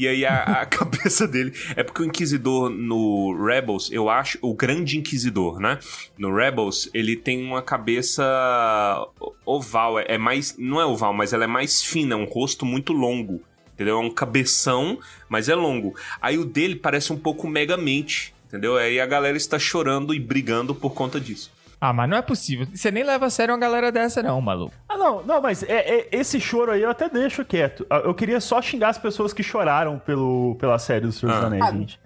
E 0.00 0.08
aí 0.08 0.24
a, 0.24 0.42
a 0.44 0.64
cabeça 0.66 1.28
dele... 1.28 1.52
É 1.76 1.82
porque 1.82 2.00
o 2.00 2.06
Inquisidor 2.06 2.70
no 2.70 3.36
Rebels, 3.44 3.92
eu 3.92 4.08
acho... 4.08 4.38
O 4.40 4.54
grande 4.54 4.96
Inquisidor, 4.96 5.60
né? 5.60 5.78
No 6.16 6.34
Rebels, 6.34 6.88
ele 6.94 7.16
tem 7.16 7.44
uma 7.44 7.60
cabeça 7.60 8.24
oval. 9.44 9.98
É, 9.98 10.06
é 10.08 10.16
mais... 10.16 10.56
Não 10.56 10.80
é 10.80 10.86
oval, 10.86 11.12
mas 11.12 11.34
ela 11.34 11.44
é 11.44 11.46
mais 11.46 11.82
fina. 11.82 12.14
É 12.14 12.16
um 12.16 12.24
rosto 12.24 12.64
muito 12.64 12.94
longo. 12.94 13.42
Entendeu? 13.74 13.98
É 13.98 14.00
um 14.00 14.10
cabeção, 14.10 14.98
mas 15.28 15.50
é 15.50 15.54
longo. 15.54 15.94
Aí 16.18 16.38
o 16.38 16.46
dele 16.46 16.76
parece 16.76 17.12
um 17.12 17.18
pouco 17.18 17.46
Megamente. 17.46 18.34
Entendeu? 18.48 18.78
Aí 18.78 18.98
a 18.98 19.06
galera 19.06 19.36
está 19.36 19.58
chorando 19.58 20.14
e 20.14 20.18
brigando 20.18 20.74
por 20.74 20.94
conta 20.94 21.20
disso. 21.20 21.52
Ah, 21.80 21.92
mas 21.94 22.10
não 22.10 22.16
é 22.18 22.22
possível. 22.22 22.66
Você 22.74 22.90
nem 22.90 23.02
leva 23.02 23.26
a 23.26 23.30
sério 23.30 23.54
uma 23.54 23.60
galera 23.60 23.90
dessa, 23.90 24.22
não, 24.22 24.40
maluco. 24.40 24.74
Ah, 24.88 24.98
não, 24.98 25.22
não, 25.24 25.40
mas 25.40 25.62
é, 25.62 26.00
é- 26.00 26.08
esse 26.12 26.38
choro 26.38 26.70
aí 26.72 26.82
eu 26.82 26.90
até 26.90 27.08
deixo 27.08 27.44
quieto. 27.44 27.86
Ah, 27.88 27.98
Eu 28.04 28.12
queria 28.14 28.38
só 28.40 28.60
xingar 28.60 28.90
as 28.90 28.98
pessoas 28.98 29.32
que 29.32 29.42
choraram 29.42 29.98
pelo, 29.98 30.56
pela 30.56 30.78
série 30.78 31.06
do 31.06 31.12
Senhor 31.12 31.32
dos 31.34 31.42
Ah. 31.44 31.46
Anéis, 31.46 31.62
Ah. 31.64 31.70
gente. 31.72 31.98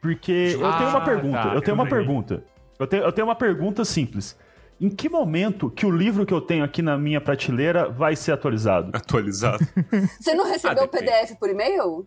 Porque 0.00 0.32
eu 0.54 0.72
tenho 0.72 0.88
uma 0.88 0.98
Ah, 0.98 1.04
pergunta, 1.04 1.42
tá, 1.42 1.54
eu 1.54 1.60
tenho 1.60 1.74
uma 1.74 1.86
pergunta. 1.86 2.42
Eu 2.78 2.86
tenho, 2.86 3.02
eu 3.02 3.12
tenho 3.12 3.26
uma 3.26 3.34
pergunta 3.34 3.84
simples. 3.84 4.38
Em 4.80 4.88
que 4.88 5.10
momento 5.10 5.68
que 5.68 5.84
o 5.84 5.90
livro 5.90 6.24
que 6.24 6.32
eu 6.32 6.40
tenho 6.40 6.64
aqui 6.64 6.80
na 6.80 6.96
minha 6.96 7.20
prateleira 7.20 7.90
vai 7.90 8.16
ser 8.16 8.32
atualizado? 8.32 8.90
Atualizado. 8.94 9.58
Você 10.18 10.34
não 10.34 10.46
recebeu 10.48 10.84
Ah, 10.84 10.86
o 10.86 10.88
PDF 10.88 11.36
por 11.38 11.50
e-mail? 11.50 12.02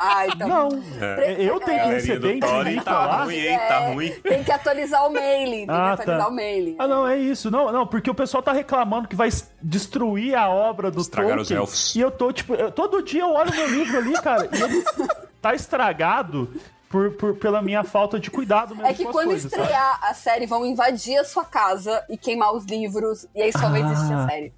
Ah, 0.00 0.26
então. 0.26 0.48
Não. 0.48 0.68
É. 0.98 1.36
Eu 1.42 1.60
tenho 1.60 1.82
que 1.82 1.88
receber 1.88 2.32
em 2.36 2.40
do 2.40 2.46
Tori, 2.46 2.70
fica 2.70 2.84
tá 2.84 3.06
lá. 3.06 3.24
ruim, 3.24 3.34
hein? 3.36 3.58
Tá 3.58 3.74
É, 3.82 3.92
ruim. 3.92 4.10
Tem 4.22 4.42
que 4.42 4.50
atualizar 4.50 5.06
o 5.06 5.12
mailing. 5.12 5.66
Tem 5.66 5.76
Ah, 5.76 5.94
que 5.94 6.02
atualizar 6.02 6.26
tá. 6.26 6.28
o 6.32 6.34
mailing. 6.34 6.76
Ah, 6.78 6.88
não, 6.88 7.06
é 7.06 7.18
isso. 7.18 7.50
Não, 7.50 7.70
não, 7.70 7.86
porque 7.86 8.10
o 8.10 8.14
pessoal 8.14 8.42
tá 8.42 8.52
reclamando 8.52 9.08
que 9.08 9.16
vai 9.16 9.28
destruir 9.62 10.34
a 10.34 10.48
obra 10.48 10.90
do 10.90 11.02
Estragar 11.02 11.32
os 11.38 11.48
Tolkien. 11.48 11.58
elfos. 11.58 11.94
E 11.96 12.00
eu 12.00 12.10
tô, 12.10 12.32
tipo, 12.32 12.54
eu- 12.54 12.70
todo 12.72 13.02
dia 13.02 13.20
eu 13.22 13.30
olho 13.32 13.54
meu 13.54 13.68
livro 13.68 13.98
ali, 13.98 14.12
cara, 14.22 14.48
e 14.50 14.62
ele 14.62 14.82
tá 15.42 15.54
estragado 15.54 16.50
por, 16.88 17.10
por- 17.12 17.34
pela 17.36 17.60
minha 17.62 17.82
falta 17.84 18.18
de 18.20 18.30
cuidado 18.30 18.74
mesmo 18.74 18.86
É 18.88 18.94
que 18.94 19.02
com 19.02 19.08
as 19.10 19.14
quando 19.14 19.28
coisas, 19.28 19.50
sabe? 19.50 19.62
estrear 19.62 20.00
a 20.02 20.14
série, 20.14 20.46
vão 20.46 20.64
invadir 20.64 21.18
a 21.18 21.24
sua 21.24 21.44
casa 21.44 22.04
e 22.08 22.16
queimar 22.16 22.54
os 22.54 22.64
livros, 22.66 23.26
e 23.34 23.42
aí 23.42 23.52
só 23.52 23.68
vai 23.68 23.80
existir 23.82 24.12
a 24.12 24.24
Ah. 24.24 24.28
série. 24.28 24.52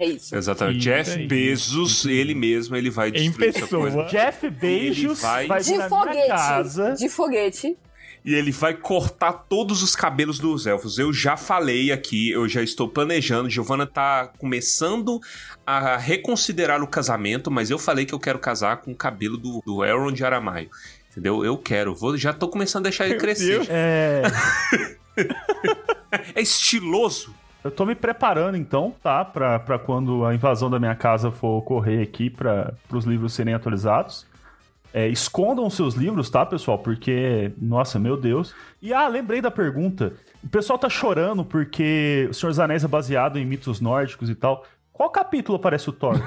É 0.00 0.06
isso. 0.06 0.36
Exatamente. 0.36 0.78
Isso 0.78 0.84
Jeff. 0.88 1.26
Bezos, 1.26 2.04
ele 2.04 2.32
mesmo, 2.34 2.76
ele 2.76 2.88
vai 2.90 3.08
Em 3.08 3.12
destruir 3.12 3.48
essa 3.48 3.60
pessoa. 3.62 3.82
coisa. 3.90 4.04
Jeff 4.04 4.48
Bezos 4.50 5.20
vai- 5.20 5.46
vai, 5.48 5.60
De 5.60 5.88
foguete. 5.88 6.28
casa. 6.28 6.92
De 6.94 7.08
foguete. 7.08 7.76
E 8.24 8.34
ele 8.34 8.50
vai 8.52 8.74
cortar 8.74 9.32
todos 9.32 9.82
os 9.82 9.96
cabelos 9.96 10.38
dos 10.38 10.66
elfos. 10.66 10.98
Eu 10.98 11.12
já 11.12 11.36
falei 11.36 11.90
aqui, 11.90 12.30
eu 12.30 12.48
já 12.48 12.62
estou 12.62 12.88
planejando. 12.88 13.48
Giovanna 13.48 13.86
tá 13.86 14.30
começando 14.38 15.18
a 15.66 15.96
reconsiderar 15.96 16.82
o 16.82 16.86
casamento, 16.86 17.50
mas 17.50 17.70
eu 17.70 17.78
falei 17.78 18.04
que 18.04 18.12
eu 18.12 18.18
quero 18.20 18.38
casar 18.38 18.78
com 18.78 18.90
o 18.92 18.94
cabelo 18.94 19.36
do, 19.36 19.62
do 19.64 19.84
Elrond 19.84 20.14
de 20.14 20.24
Aramaio. 20.24 20.68
Entendeu? 21.18 21.44
Eu 21.44 21.58
quero. 21.58 21.94
Vou, 21.94 22.16
já 22.16 22.32
tô 22.32 22.48
começando 22.48 22.82
a 22.82 22.88
deixar 22.88 23.04
ele 23.04 23.14
Meu 23.14 23.20
crescer. 23.20 23.46
Deus. 23.58 23.68
É, 23.70 24.22
É 26.34 26.40
estiloso. 26.40 27.34
eu 27.62 27.70
tô 27.70 27.84
me 27.84 27.94
preparando 27.94 28.56
então, 28.56 28.94
tá? 29.02 29.24
Pra, 29.24 29.58
pra 29.58 29.78
quando 29.78 30.24
a 30.24 30.34
invasão 30.34 30.70
da 30.70 30.78
minha 30.78 30.94
casa 30.94 31.30
for 31.30 31.58
ocorrer 31.58 32.02
aqui, 32.02 32.30
para 32.30 32.72
os 32.90 33.04
livros 33.04 33.32
serem 33.32 33.52
atualizados. 33.54 34.26
É, 34.94 35.06
escondam 35.08 35.68
seus 35.68 35.94
livros, 35.94 36.30
tá, 36.30 36.46
pessoal? 36.46 36.78
Porque, 36.78 37.52
nossa, 37.60 37.98
meu 37.98 38.16
Deus. 38.16 38.54
E 38.80 38.92
ah, 38.94 39.06
lembrei 39.06 39.40
da 39.40 39.50
pergunta. 39.50 40.14
O 40.42 40.48
pessoal 40.48 40.78
tá 40.78 40.88
chorando 40.88 41.44
porque 41.44 42.26
O 42.30 42.34
Senhor 42.34 42.50
dos 42.50 42.58
Anéis 42.60 42.84
é 42.84 42.88
baseado 42.88 43.38
em 43.38 43.44
mitos 43.44 43.80
nórdicos 43.80 44.30
e 44.30 44.34
tal. 44.34 44.64
Qual 44.98 45.10
capítulo 45.10 45.56
aparece 45.56 45.88
o 45.88 45.92
Thor? 45.92 46.16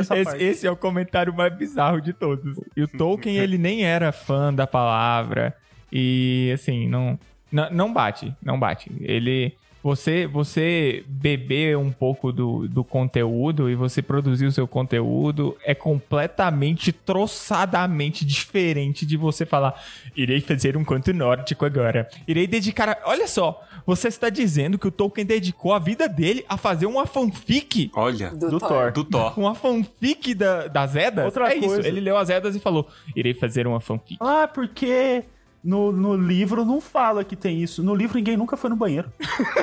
Esse, 0.00 0.24
parte. 0.24 0.42
esse 0.42 0.66
é 0.66 0.70
o 0.70 0.76
comentário 0.76 1.32
mais 1.34 1.54
bizarro 1.54 2.00
de 2.00 2.12
todos. 2.12 2.58
E 2.74 2.82
o 2.82 2.88
Tolkien, 2.88 3.36
ele 3.36 3.58
nem 3.58 3.84
era 3.84 4.10
fã 4.10 4.52
da 4.52 4.66
palavra. 4.66 5.54
E, 5.92 6.50
assim, 6.52 6.88
não, 6.88 7.18
não, 7.52 7.70
não 7.70 7.92
bate. 7.92 8.34
Não 8.42 8.58
bate. 8.58 8.90
Ele. 9.00 9.54
Você, 9.82 10.28
você 10.28 11.04
beber 11.08 11.76
um 11.76 11.90
pouco 11.90 12.32
do, 12.32 12.68
do 12.68 12.84
conteúdo 12.84 13.68
e 13.68 13.74
você 13.74 14.00
produzir 14.00 14.46
o 14.46 14.52
seu 14.52 14.68
conteúdo 14.68 15.56
é 15.64 15.74
completamente, 15.74 16.92
troçadamente 16.92 18.24
diferente 18.24 19.04
de 19.04 19.16
você 19.16 19.44
falar: 19.44 19.82
irei 20.16 20.40
fazer 20.40 20.76
um 20.76 20.84
conto 20.84 21.12
nórdico 21.12 21.64
agora. 21.64 22.08
Irei 22.28 22.46
dedicar. 22.46 22.88
a-" 22.88 22.98
Olha 23.06 23.26
só, 23.26 23.60
você 23.84 24.06
está 24.06 24.28
dizendo 24.28 24.78
que 24.78 24.86
o 24.86 24.90
Tolkien 24.92 25.26
dedicou 25.26 25.72
a 25.72 25.80
vida 25.80 26.08
dele 26.08 26.44
a 26.48 26.56
fazer 26.56 26.86
uma 26.86 27.04
fanfic 27.04 27.90
Olha, 27.94 28.30
Do, 28.30 28.50
Do 28.50 28.58
Thor. 28.60 28.68
Thor. 28.68 28.92
do 28.92 29.04
Thor. 29.04 29.32
uma 29.38 29.54
fanfic 29.54 30.34
da, 30.34 30.68
das 30.68 30.94
Edas? 30.94 31.24
Outra 31.24 31.52
é 31.52 31.56
isso, 31.56 31.66
coisa. 31.66 31.88
ele 31.88 32.00
leu 32.00 32.16
as 32.16 32.30
Edas 32.30 32.54
e 32.54 32.60
falou: 32.60 32.88
irei 33.16 33.34
fazer 33.34 33.66
uma 33.66 33.80
fanfic. 33.80 34.16
Ah, 34.20 34.46
porque 34.46 35.24
no, 35.64 35.92
no 35.92 36.16
livro 36.16 36.64
não 36.64 36.80
fala 36.80 37.22
que 37.24 37.36
tem 37.36 37.62
isso. 37.62 37.82
No 37.82 37.94
livro 37.94 38.16
ninguém 38.18 38.36
nunca 38.36 38.56
foi 38.56 38.68
no 38.70 38.76
banheiro. 38.76 39.10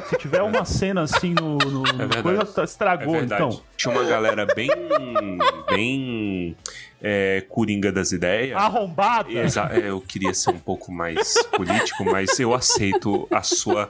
Se 0.10 0.18
tiver 0.18 0.42
uma 0.42 0.64
cena 0.66 1.02
assim 1.02 1.34
no, 1.34 1.58
no 1.58 1.84
É 1.88 1.94
verdade. 1.94 2.22
coisa, 2.24 2.46
tá- 2.46 2.62
É 2.62 2.66
estragou. 2.66 3.12
verdade. 3.14 3.44
então, 3.44 3.62
Tinha 3.76 3.94
uma 3.94 4.04
galera 4.10 4.46
bem. 4.56 4.70
bem. 5.70 6.56
é, 7.02 7.44
coringa 7.50 7.92
das 7.92 8.12
ideias. 8.12 8.58
arrombada. 8.58 9.32
Exa- 9.32 9.70
é, 9.74 9.90
eu 9.90 10.02
queria 10.02 10.34
ser 10.34 10.52
um 10.52 10.60
pouco 10.60 10.92
mais 10.92 11.34
político, 11.52 12.04
mas 12.06 12.40
eu 12.40 12.54
aceito 12.54 13.28
a 13.32 13.42
sua 13.42 13.90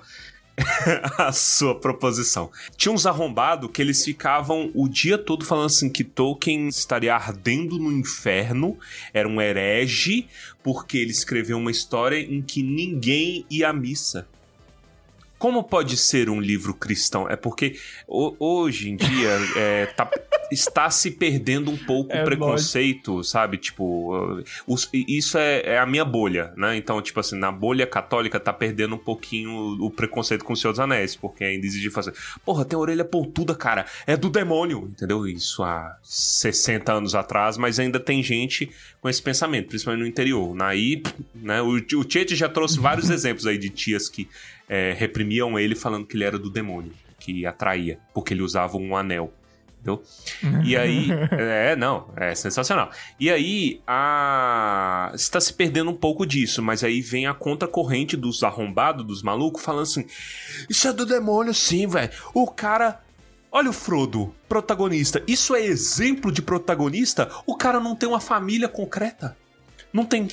a 1.17 1.31
sua 1.31 1.79
proposição. 1.79 2.51
Tinha 2.75 2.91
uns 2.91 3.05
arrombados 3.05 3.69
que 3.71 3.81
eles 3.81 4.03
ficavam 4.03 4.71
o 4.73 4.87
dia 4.87 5.17
todo 5.17 5.45
falando 5.45 5.67
assim 5.67 5.89
que 5.89 6.03
Tolkien 6.03 6.67
estaria 6.67 7.15
ardendo 7.15 7.77
no 7.77 7.91
inferno, 7.91 8.77
era 9.13 9.27
um 9.27 9.41
herege, 9.41 10.27
porque 10.63 10.97
ele 10.97 11.11
escreveu 11.11 11.57
uma 11.57 11.71
história 11.71 12.19
em 12.19 12.41
que 12.41 12.61
ninguém 12.61 13.45
ia 13.49 13.69
à 13.69 13.73
missa. 13.73 14.27
Como 15.39 15.63
pode 15.63 15.95
ser 15.97 16.29
um 16.29 16.39
livro 16.39 16.73
cristão? 16.73 17.27
É 17.29 17.35
porque 17.35 17.77
ho- 18.07 18.35
hoje 18.39 18.89
em 18.89 18.95
dia 18.97 19.29
é, 19.55 19.85
tá- 19.87 20.11
está 20.51 20.89
se 20.89 21.09
perdendo 21.11 21.71
um 21.71 21.77
pouco 21.77 22.11
É 22.13 22.21
o 22.21 22.25
preconceito, 22.25 23.23
sabe? 23.23 23.57
Tipo, 23.57 24.43
os- 24.67 24.89
isso 24.93 25.37
é, 25.37 25.61
é 25.61 25.79
a 25.79 25.85
minha 25.85 26.03
bolha, 26.03 26.53
né? 26.57 26.75
Então, 26.75 27.01
tipo 27.01 27.19
assim, 27.21 27.37
na 27.37 27.51
bolha 27.51 27.87
católica 27.87 28.39
tá 28.39 28.51
perdendo 28.51 28.95
um 28.95 28.99
pouquinho 28.99 29.49
o, 29.49 29.85
o 29.85 29.89
preconceito 29.91 30.43
com 30.43 30.51
o 30.53 30.57
Senhor 30.57 30.73
dos 30.73 30.79
Anéis, 30.81 31.15
porque 31.15 31.43
ainda 31.45 31.65
exige 31.65 31.89
fazer. 31.89 32.13
Porra, 32.45 32.65
tem 32.65 32.77
orelha 32.77 33.05
pontuda, 33.05 33.55
cara. 33.55 33.85
É 34.05 34.17
do 34.17 34.29
demônio, 34.29 34.89
entendeu? 34.91 35.25
Isso 35.25 35.63
há 35.63 35.97
60 36.03 36.91
anos 36.91 37.15
atrás, 37.15 37.57
mas 37.57 37.79
ainda 37.79 37.99
tem 37.99 38.21
gente 38.21 38.69
com 39.01 39.07
esse 39.07 39.21
pensamento, 39.21 39.67
principalmente 39.69 40.01
no 40.01 40.07
interior. 40.07 40.53
Naí, 40.53 41.01
né? 41.33 41.61
O, 41.61 41.75
o 41.75 42.03
Tietchan 42.03 42.35
já 42.35 42.49
trouxe 42.49 42.77
vários 42.77 43.09
exemplos 43.09 43.45
aí 43.47 43.57
de 43.57 43.69
tias 43.69 44.09
que 44.09 44.27
é, 44.69 44.93
reprimiam 44.93 45.57
ele 45.57 45.75
falando 45.75 46.05
que 46.05 46.15
ele 46.15 46.23
era 46.23 46.37
do 46.37 46.49
demônio, 46.49 46.93
que 47.19 47.45
atraía, 47.45 47.99
porque 48.13 48.33
ele 48.33 48.43
usava 48.43 48.77
um 48.77 48.95
anel. 48.95 49.33
Entendeu? 49.79 50.03
E 50.63 50.75
aí, 50.75 51.07
é, 51.31 51.75
não, 51.75 52.09
é 52.15 52.35
sensacional. 52.35 52.91
E 53.19 53.29
aí, 53.31 53.81
a... 53.87 55.11
está 55.15 55.39
se 55.39 55.53
perdendo 55.53 55.89
um 55.89 55.95
pouco 55.95 56.25
disso, 56.25 56.61
mas 56.61 56.83
aí 56.83 57.01
vem 57.01 57.27
a 57.27 57.33
contracorrente 57.33 58.17
dos 58.17 58.43
arrombados, 58.43 59.05
dos 59.05 59.23
malucos, 59.23 59.63
falando 59.63 59.83
assim: 59.83 60.05
Isso 60.69 60.87
é 60.87 60.93
do 60.93 61.05
demônio, 61.05 61.53
sim, 61.53 61.87
velho. 61.87 62.11
O 62.33 62.47
cara. 62.47 63.01
Olha 63.51 63.71
o 63.71 63.73
Frodo, 63.73 64.31
protagonista. 64.47 65.23
Isso 65.25 65.55
é 65.55 65.65
exemplo 65.65 66.31
de 66.31 66.39
protagonista? 66.39 67.31
O 67.47 67.57
cara 67.57 67.79
não 67.79 67.95
tem 67.95 68.07
uma 68.07 68.19
família 68.19 68.67
concreta. 68.67 69.35
Não 69.91 70.05
tem 70.05 70.27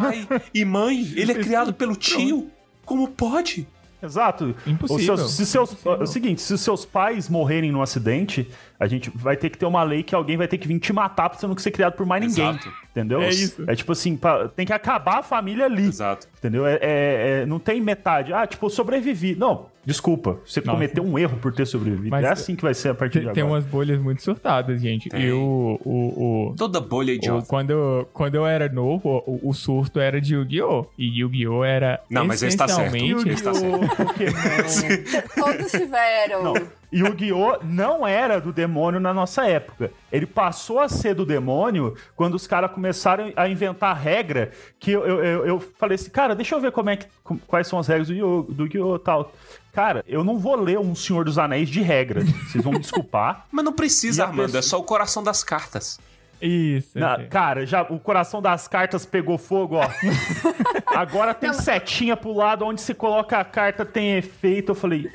pai 0.00 0.26
e 0.54 0.64
mãe. 0.64 1.12
Ele 1.14 1.32
é 1.32 1.34
criado 1.34 1.74
pelo 1.74 1.94
tio. 1.94 2.50
Como 2.86 3.08
pode? 3.08 3.68
Exato. 4.04 4.54
Os 4.64 4.66
Impossível. 4.72 5.16
seus- 5.16 5.30
se 5.32 5.46
seus, 5.46 5.70
Impossível. 5.72 6.00
é 6.00 6.02
o 6.02 6.06
seguinte, 6.06 6.40
se 6.42 6.52
os 6.54 6.60
seus 6.60 6.84
pais 6.84 7.28
morrerem 7.28 7.72
num 7.72 7.82
acidente, 7.82 8.48
a 8.78 8.86
gente 8.86 9.10
vai 9.14 9.36
ter 9.36 9.50
que 9.50 9.58
ter 9.58 9.66
uma 9.66 9.82
lei 9.82 10.02
que 10.02 10.14
alguém 10.14 10.36
vai 10.36 10.48
ter 10.48 10.58
que 10.58 10.66
vir 10.68 10.78
te 10.78 10.92
matar 10.92 11.28
pra 11.30 11.38
você 11.38 11.46
não 11.46 11.56
ser 11.56 11.70
criado 11.70 11.92
por 11.94 12.04
mais 12.06 12.22
ninguém. 12.24 12.48
Exato. 12.50 12.72
Entendeu? 12.90 13.22
É 13.22 13.28
isso. 13.28 13.64
É 13.68 13.74
tipo 13.74 13.90
assim, 13.92 14.16
pra- 14.16 14.48
tem 14.48 14.64
que 14.66 14.72
acabar 14.72 15.18
a 15.18 15.22
família 15.22 15.64
ali. 15.66 15.86
Exato. 15.86 16.28
Entendeu? 16.38 16.66
É, 16.66 16.74
é- 16.80 17.40
é- 17.42 17.46
não 17.46 17.58
tem 17.58 17.80
metade. 17.80 18.32
Ah, 18.32 18.46
tipo, 18.46 18.66
eu 18.66 18.70
sobrevivi. 18.70 19.34
Não, 19.34 19.66
desculpa. 19.84 20.38
Você 20.46 20.60
Nossa. 20.60 20.70
cometeu 20.72 21.02
um 21.04 21.18
erro 21.18 21.36
por 21.38 21.52
ter 21.52 21.66
sobrevivido. 21.66 22.10
Mas 22.10 22.24
é 22.24 22.28
assim 22.30 22.54
que 22.54 22.62
vai 22.62 22.72
ser 22.74 22.90
a 22.90 22.94
partir 22.94 23.14
de 23.20 23.20
Tem, 23.20 23.30
agora. 23.30 23.34
tem 23.34 23.44
umas 23.44 23.64
bolhas 23.64 23.98
muito 24.00 24.22
surtadas, 24.22 24.80
gente. 24.80 25.08
Tem. 25.08 25.22
E 25.22 25.32
o, 25.32 25.80
o, 25.84 26.50
o, 26.50 26.54
Toda 26.56 26.80
bolha 26.80 27.10
é 27.10 27.14
o- 27.14 27.16
idiota. 27.16 27.46
quando, 27.48 28.06
quando 28.12 28.34
eu 28.36 28.46
era 28.46 28.68
novo, 28.68 29.22
o, 29.26 29.48
o 29.48 29.52
surto 29.54 29.98
era 29.98 30.20
de 30.20 30.34
Yu-Gi-Oh! 30.34 30.86
E 30.96 31.20
Yu-Gi-Oh! 31.20 31.64
era 31.64 32.00
Não, 32.08 32.24
mas 32.24 32.42
esse 32.44 32.56
tá 32.56 32.68
certo. 32.68 32.92
tá 32.92 32.96
Yu-Gi-Oh! 32.96 33.88
Pokémon. 33.96 34.34
Todos 35.34 35.70
tiveram. 35.72 36.44
Não, 36.44 36.54
Yu-Gi-Oh! 36.98 37.58
não 37.64 38.06
era 38.06 38.40
do 38.40 38.52
demônio 38.52 39.00
na 39.00 39.12
nossa 39.12 39.46
época. 39.46 39.90
Ele 40.12 40.26
passou 40.26 40.78
a 40.80 40.88
ser 40.88 41.14
do 41.14 41.26
demônio 41.26 41.94
quando 42.14 42.34
os 42.34 42.46
caras 42.46 42.70
começaram 42.70 43.32
a 43.34 43.48
inventar 43.48 43.96
regra 43.96 44.52
que 44.78 44.92
eu, 44.92 45.04
eu, 45.04 45.46
eu- 45.46 45.60
falei 45.78 45.96
assim, 45.96 46.10
cara, 46.10 46.34
deixa 46.34 46.54
eu 46.54 46.60
ver 46.60 46.70
como 46.72 46.90
é 46.90 46.96
que, 46.96 47.06
quais 47.46 47.66
são 47.66 47.78
as 47.78 47.88
regras 47.88 48.08
do 48.08 48.14
Yu- 48.14 48.46
do 48.50 48.98
tal. 48.98 49.32
Cara, 49.72 50.04
eu 50.06 50.22
não 50.22 50.38
vou 50.38 50.54
ler 50.54 50.78
um 50.78 50.94
Senhor 50.94 51.24
dos 51.24 51.36
Anéis 51.36 51.68
de 51.68 51.80
regra. 51.82 52.20
Vocês 52.24 52.62
vão 52.62 52.72
me 52.72 52.78
desculpar. 52.78 53.46
Mas 53.50 53.64
não 53.64 53.72
E 53.72 53.74
precisa, 53.74 54.24
Armando. 54.24 54.46
pessoa- 54.52 54.58
É 54.58 54.62
só 54.62 54.78
o 54.78 54.84
coração 54.84 55.22
das 55.22 55.42
cartas. 55.42 55.98
Isso. 56.40 56.98
Na- 56.98 57.14
é. 57.20 57.26
cara, 57.26 57.64
já 57.66 57.82
o 57.82 57.98
coração 57.98 58.40
das 58.42 58.68
cartas 58.68 59.06
pegou 59.06 59.38
fogo, 59.38 59.76
ó. 59.76 59.88
Agora 60.86 61.34
tem 61.34 61.52
setinha 61.52 62.16
pro 62.16 62.32
lado 62.32 62.64
onde 62.64 62.80
você 62.80 62.94
coloca 62.94 63.38
a 63.38 63.44
carta 63.44 63.84
tem 63.84 64.16
efeito. 64.16 64.72
Eu 64.72 64.74
falei, 64.74 65.10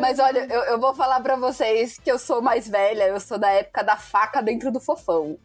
Mas 0.00 0.18
olha, 0.18 0.46
eu, 0.50 0.62
eu 0.64 0.80
vou 0.80 0.94
falar 0.94 1.20
pra 1.20 1.36
vocês 1.36 1.98
que 1.98 2.10
eu 2.10 2.18
sou 2.18 2.42
mais 2.42 2.68
velha, 2.68 3.04
eu 3.04 3.20
sou 3.20 3.38
da 3.38 3.50
época 3.50 3.82
da 3.82 3.96
faca 3.96 4.42
dentro 4.42 4.70
do 4.70 4.80
fofão. 4.80 5.36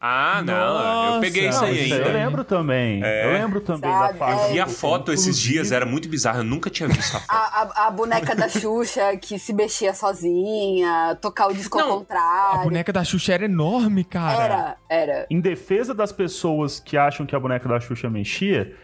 Ah, 0.00 0.42
não. 0.44 1.14
eu 1.14 1.20
peguei 1.20 1.48
isso 1.48 1.64
aí 1.64 1.84
ainda. 1.92 1.96
eu 2.08 2.12
lembro 2.12 2.44
também. 2.44 3.02
É. 3.04 3.26
Eu 3.26 3.32
lembro 3.32 3.60
também 3.60 3.90
Sabe, 3.90 4.12
da 4.12 4.18
fase. 4.18 4.52
Vi 4.52 4.60
a 4.60 4.66
foto 4.66 5.12
esses 5.12 5.38
dias, 5.38 5.70
era 5.72 5.86
muito 5.86 6.08
bizarro. 6.08 6.40
Eu 6.40 6.44
nunca 6.44 6.68
tinha 6.70 6.88
visto 6.88 7.16
a 7.16 7.20
foto. 7.20 7.30
A, 7.30 7.62
a- 7.82 7.86
a 7.86 7.90
boneca 7.90 8.34
da 8.34 8.48
Xuxa 8.48 9.16
que 9.16 9.38
se 9.38 9.52
mexia 9.52 9.92
sozinha, 9.94 11.16
tocar 11.20 11.48
o 11.48 11.54
disco 11.54 11.78
ao 11.78 11.86
Não, 11.86 11.94
A 11.94 11.98
contrário. 11.98 12.62
boneca 12.64 12.92
da 12.92 13.04
Xuxa 13.04 13.34
era 13.34 13.44
enorme, 13.44 14.04
cara. 14.04 14.42
Era, 14.42 14.76
era. 14.88 15.26
Em 15.30 15.40
defesa 15.40 15.94
das 15.94 16.12
pessoas 16.12 16.80
que 16.80 16.96
acham 16.96 17.24
que 17.26 17.34
a 17.36 17.40
boneca 17.40 17.68
da 17.68 17.78
Xuxa 17.80 18.10
mexia, 18.10 18.74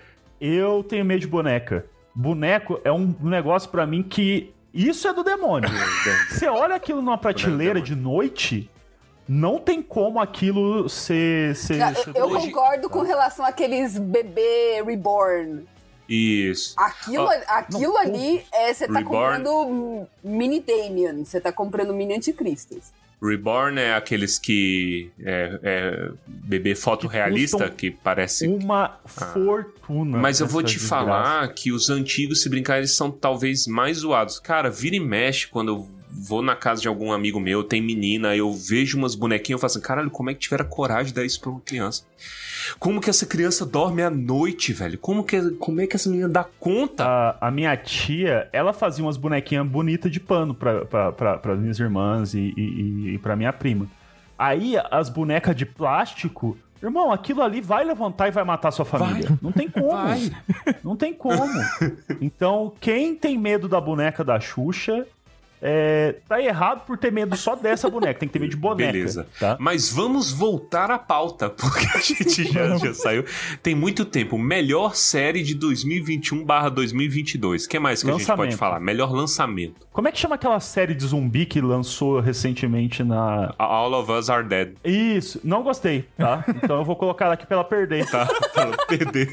eu 0.41 0.83
tenho 0.85 1.05
medo 1.05 1.21
de 1.21 1.27
boneca. 1.27 1.87
Boneco 2.15 2.81
é 2.85 2.93
um 2.93 3.15
negócio 3.21 3.71
pra 3.71 3.87
mim 3.87 4.03
que. 4.03 4.53
Isso 4.75 5.07
é 5.07 5.13
do 5.13 5.23
demônio. 5.23 5.69
Você 6.31 6.47
olha 6.49 6.75
aquilo 6.75 7.03
numa 7.03 7.19
prateleira 7.19 7.79
de 7.81 7.95
noite, 7.95 8.71
não 9.29 9.59
tem 9.59 9.81
como 9.83 10.21
aquilo 10.21 10.89
ser. 10.89 11.55
ser, 11.57 11.79
Não, 11.79 11.95
ser 11.95 12.13
eu 12.15 12.29
concordo 12.31 12.89
com 12.91 13.03
relação 13.03 13.45
àqueles 13.45 13.99
bebê 13.99 14.83
reborn. 14.85 15.65
Isso. 16.09 16.75
Aquilo, 16.77 17.25
Ó, 17.25 17.31
aquilo 17.49 17.93
não, 17.95 18.01
ali 18.01 18.45
é 18.53 18.75
você 18.75 18.87
tá 18.87 18.99
Reborn. 18.99 19.05
comprando 19.45 20.07
mini 20.23 20.61
Damien, 20.61 21.25
você 21.25 21.41
tá 21.41 21.53
comprando 21.53 21.95
mini 21.95 22.15
anticristos. 22.15 22.93
Reborn 23.23 23.81
é 23.81 23.95
aqueles 23.95 24.37
que. 24.37 25.11
É, 25.21 25.61
é 25.63 26.11
bebê 26.27 26.75
fotorrealista 26.75 27.57
custam 27.59 27.77
que 27.77 27.91
parece. 27.93 28.49
uma 28.49 28.99
fortuna. 29.07 30.19
Mas 30.19 30.41
eu 30.41 30.47
vou 30.49 30.61
te 30.61 30.75
desgraça. 30.77 30.89
falar 30.89 31.49
que 31.55 31.71
os 31.71 31.89
antigos, 31.89 32.43
se 32.43 32.49
brincar, 32.49 32.79
eles 32.79 32.97
são 32.97 33.11
talvez 33.13 33.67
mais 33.69 33.99
zoados. 33.99 34.41
Cara, 34.41 34.69
vira 34.69 34.97
e 34.97 35.01
mexe 35.01 35.47
quando 35.47 35.69
eu 35.69 35.89
vou 36.13 36.43
na 36.43 36.55
casa 36.55 36.83
de 36.83 36.89
algum 36.89 37.13
amigo 37.13 37.41
meu, 37.41 37.65
tem 37.65 37.81
menina, 37.81 38.37
eu 38.37 38.53
vejo 38.53 38.99
umas 38.99 39.15
bonequinhas, 39.15 39.57
eu 39.57 39.59
falo 39.59 39.71
assim, 39.71 39.81
caralho, 39.81 40.11
como 40.11 40.31
é 40.31 40.35
que 40.35 40.41
tiveram 40.41 40.67
coragem 40.67 41.07
de 41.07 41.15
dar 41.15 41.25
isso 41.25 41.41
pra 41.41 41.51
uma 41.51 41.61
criança? 41.61 42.05
Como 42.79 43.01
que 43.01 43.11
essa 43.11 43.27
criança 43.27 43.67
dorme 43.67 44.03
à 44.03 44.11
noite, 44.11 44.73
velho? 44.73 44.99
Como 44.99 45.25
que, 45.25 45.51
como 45.53 45.81
é 45.81 45.87
que 45.87 45.97
essa 45.97 46.09
menina 46.09 46.29
dá 46.29 46.45
conta? 46.61 47.05
A, 47.05 47.49
a 47.49 47.51
minha 47.51 47.77
tia, 47.77 48.49
ela 48.53 48.73
fazia 48.73 49.05
umas 49.05 49.17
bonequinhas 49.17 49.67
bonitas 49.67 50.11
de 50.13 50.21
pano 50.21 50.55
pra, 50.55 50.85
pra, 50.85 51.13
pra, 51.13 51.39
pra 51.39 51.57
minhas 51.57 51.79
irmãs 51.79 52.35
e, 52.35 52.53
e, 52.57 53.15
e 53.15 53.19
pra 53.19 53.35
minha 53.35 53.53
prima. 53.53 53.89
Aí 54.39 54.75
as 54.91 55.09
bonecas 55.09 55.57
de 55.57 55.67
plástico, 55.67 56.57
irmão, 56.83 57.13
aquilo 57.13 57.43
ali 57.43 57.61
vai 57.61 57.85
levantar 57.85 58.29
e 58.29 58.31
vai 58.31 58.45
matar 58.45 58.71
sua 58.71 58.85
família. 58.85 59.29
Vai. 59.29 59.39
Não 59.43 59.53
tem 59.53 59.69
como. 59.69 59.91
Vai. 59.91 60.31
Não 60.83 60.97
tem 60.97 61.15
como. 61.15 61.53
Então, 62.21 62.73
quem 62.81 63.17
tem 63.17 63.37
medo 63.37 63.69
da 63.69 63.81
boneca 63.81 64.23
da 64.23 64.39
Xuxa, 64.39 65.07
é, 65.65 66.17
tá 66.29 66.43
errado 66.43 66.85
por 66.85 66.99
ter 66.99 67.13
medo 67.13 67.37
só 67.37 67.55
dessa 67.55 67.89
boneca. 67.89 68.19
Tem 68.19 68.29
que 68.29 68.33
ter 68.33 68.41
medo 68.41 68.51
de 68.51 68.57
boneca. 68.57 68.93
Beleza. 68.93 69.29
Tá? 69.39 69.57
Mas 69.61 69.89
vamos 69.89 70.33
voltar 70.33 70.91
à 70.91 70.99
pauta, 70.99 71.49
porque 71.51 71.87
a 71.95 72.01
gente 72.01 72.53
já, 72.53 72.77
já 72.79 72.93
saiu. 72.93 73.25
Tem 73.63 73.73
muito 73.73 74.05
tempo. 74.05 74.37
Melhor 74.37 74.97
série 74.97 75.41
de 75.43 75.57
2021/2022. 75.57 77.65
O 77.65 77.69
que 77.69 77.79
mais 77.79 78.03
que 78.03 78.11
a 78.11 78.13
gente 78.13 78.27
pode 78.27 78.39
Lançamento. 78.39 78.59
falar? 78.59 78.81
Melhor 78.81 79.13
lançamento. 79.13 79.87
Como 79.93 80.09
é 80.09 80.13
que 80.13 80.19
chama 80.19 80.35
aquela 80.35 80.59
série 80.59 80.95
de 80.95 81.07
zumbi 81.07 81.47
que 81.47 81.61
lançou 81.61 82.19
recentemente 82.19 83.05
na. 83.05 83.55
All 83.59 83.93
of 83.95 84.11
Us 84.11 84.29
Are 84.29 84.45
Dead. 84.47 84.75
Isso, 84.85 85.41
não 85.45 85.63
gostei, 85.63 86.05
tá? 86.17 86.45
Então 86.49 86.79
eu 86.79 86.85
vou 86.85 86.97
colocar 86.97 87.27
ela 87.27 87.35
aqui 87.35 87.47
pra 87.47 87.59
ela 87.59 87.65
perder. 87.65 88.11
Tá? 88.11 88.27
Pra 88.53 88.63
ela 88.65 88.77
perder. 88.87 89.31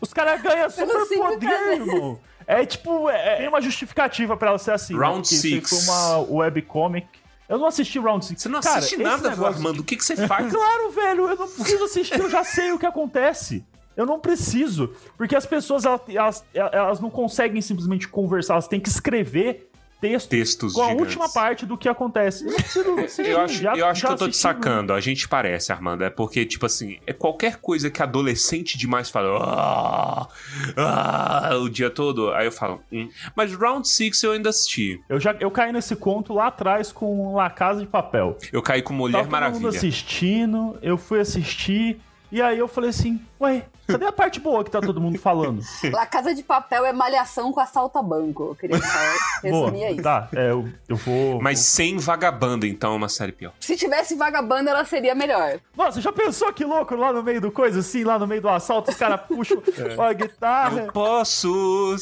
Os 0.00 0.12
caras 0.12 0.40
ganham 0.42 0.68
super 0.70 1.18
poder, 1.18 1.72
irmão. 1.72 2.18
É 2.50 2.66
tipo, 2.66 3.08
é, 3.08 3.36
tem 3.36 3.48
uma 3.48 3.60
justificativa 3.60 4.36
pra 4.36 4.48
ela 4.48 4.58
ser 4.58 4.72
assim. 4.72 4.92
né? 4.92 4.98
Round 4.98 5.20
Porque 5.22 5.34
isso 5.36 5.46
aí 5.46 5.52
six. 5.52 5.70
foi 5.86 5.94
uma 5.94 6.18
webcomic. 6.18 7.06
Eu 7.48 7.58
não 7.58 7.66
assisti 7.66 7.98
Round 7.98 8.24
6. 8.24 8.42
Você 8.42 8.48
não 8.48 8.58
assiste 8.58 8.96
nada, 8.96 9.30
Armando. 9.30 9.80
O 9.80 9.84
que, 9.84 9.96
que 9.96 10.04
você 10.04 10.16
faz? 10.26 10.52
Claro, 10.52 10.90
velho, 10.90 11.28
eu 11.28 11.36
não 11.36 11.48
preciso 11.48 11.84
assistir, 11.84 12.18
eu 12.18 12.28
já 12.30 12.42
sei 12.44 12.72
o 12.72 12.78
que 12.78 12.86
acontece. 12.86 13.64
Eu 13.96 14.04
não 14.04 14.18
preciso. 14.18 14.92
Porque 15.16 15.36
as 15.36 15.46
pessoas, 15.46 15.84
elas, 15.84 16.00
elas, 16.08 16.44
elas 16.54 17.00
não 17.00 17.10
conseguem 17.10 17.60
simplesmente 17.60 18.08
conversar, 18.08 18.54
elas 18.54 18.66
têm 18.68 18.80
que 18.80 18.88
escrever 18.88 19.69
texto 20.00 20.28
Textos 20.30 20.72
com 20.72 20.80
a 20.82 20.88
gigantes. 20.90 21.06
última 21.16 21.28
parte 21.28 21.66
do 21.66 21.76
que 21.76 21.88
acontece. 21.88 22.46
Eu 22.46 22.54
preciso 22.54 23.22
Eu 23.30 23.40
acho, 23.40 23.54
já- 23.62 23.74
eu 23.76 23.86
acho 23.86 24.06
que 24.06 24.12
eu 24.12 24.16
tô 24.16 24.28
te 24.28 24.36
sacando. 24.36 24.92
A 24.92 25.00
gente 25.00 25.28
parece, 25.28 25.70
Armando. 25.72 26.02
É 26.04 26.10
porque, 26.10 26.44
tipo 26.46 26.64
assim, 26.66 26.98
é 27.06 27.12
qualquer 27.12 27.56
coisa 27.56 27.90
que 27.90 28.02
adolescente 28.02 28.78
demais 28.78 29.10
fala. 29.10 29.38
"Ah, 29.42 30.28
ah", 30.76 31.56
o 31.56 31.68
dia 31.68 31.90
todo. 31.90 32.32
Aí 32.32 32.46
eu 32.46 32.52
falo. 32.52 32.82
Hum. 32.92 33.08
Mas 33.34 33.54
Round 33.54 33.86
6 33.88 34.22
eu 34.22 34.32
ainda 34.32 34.50
assisti. 34.50 35.00
Eu 35.08 35.20
já 35.20 35.34
eu 35.40 35.50
caí 35.50 35.72
nesse 35.72 35.94
conto 35.96 36.32
lá 36.34 36.46
atrás 36.48 36.90
com 36.92 37.34
La 37.34 37.50
Casa 37.50 37.80
de 37.80 37.86
Papel. 37.86 38.36
Eu 38.52 38.62
caí 38.62 38.82
com 38.82 38.92
Mulher 38.92 39.18
Tava 39.18 39.24
todo 39.24 39.30
mundo 39.52 39.62
Maravilha. 39.62 39.68
assistindo, 39.78 40.78
eu 40.82 40.96
fui 40.96 41.20
assistir, 41.20 42.00
e 42.32 42.40
aí 42.40 42.58
eu 42.58 42.68
falei 42.68 42.90
assim, 42.90 43.20
ué, 43.40 43.64
cadê 43.92 44.06
a 44.06 44.12
parte 44.12 44.40
boa 44.40 44.64
que 44.64 44.70
tá 44.70 44.80
todo 44.80 45.00
mundo 45.00 45.18
falando? 45.18 45.62
La 45.92 46.06
Casa 46.06 46.34
de 46.34 46.42
Papel 46.42 46.84
é 46.84 46.92
malhação 46.92 47.52
com 47.52 47.60
assalto 47.60 47.98
a 47.98 48.02
banco. 48.02 48.44
Eu 48.50 48.54
queria 48.54 48.78
falar, 48.78 49.14
boa, 49.42 49.70
resumir 49.70 49.92
isso. 49.92 50.02
tá, 50.02 50.28
é, 50.34 50.50
eu, 50.50 50.68
eu 50.88 50.96
vou... 50.96 51.40
Mas 51.40 51.60
sem 51.60 51.98
vagabanda, 51.98 52.66
então 52.66 52.92
é 52.92 52.96
uma 52.96 53.08
série 53.08 53.32
pior. 53.32 53.52
Se 53.60 53.76
tivesse 53.76 54.14
vagabanda, 54.14 54.70
ela 54.70 54.84
seria 54.84 55.14
melhor. 55.14 55.58
Nossa, 55.76 56.00
já 56.00 56.12
pensou 56.12 56.52
que 56.52 56.64
louco 56.64 56.94
lá 56.94 57.12
no 57.12 57.22
meio 57.22 57.40
do 57.40 57.50
coisa, 57.50 57.80
assim, 57.80 58.04
lá 58.04 58.18
no 58.18 58.26
meio 58.26 58.40
do 58.40 58.48
assalto, 58.48 58.90
os 58.90 58.96
caras 58.96 59.20
puxam 59.26 59.62
a 59.98 60.12
guitarra, 60.12 60.80
Eu 60.82 60.92
posso 60.92 61.96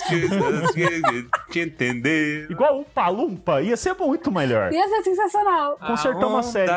te 1.51 1.61
entender. 1.61 2.51
igual 2.51 2.81
um 2.81 2.85
palumpa, 2.85 3.63
ia 3.63 3.77
ser 3.77 3.95
muito 3.95 4.31
melhor. 4.31 4.73
Ia 4.73 4.89
ser 4.89 5.03
sensacional. 5.05 5.79
Consertou 5.79 6.31
uma 6.31 6.43
série. 6.43 6.71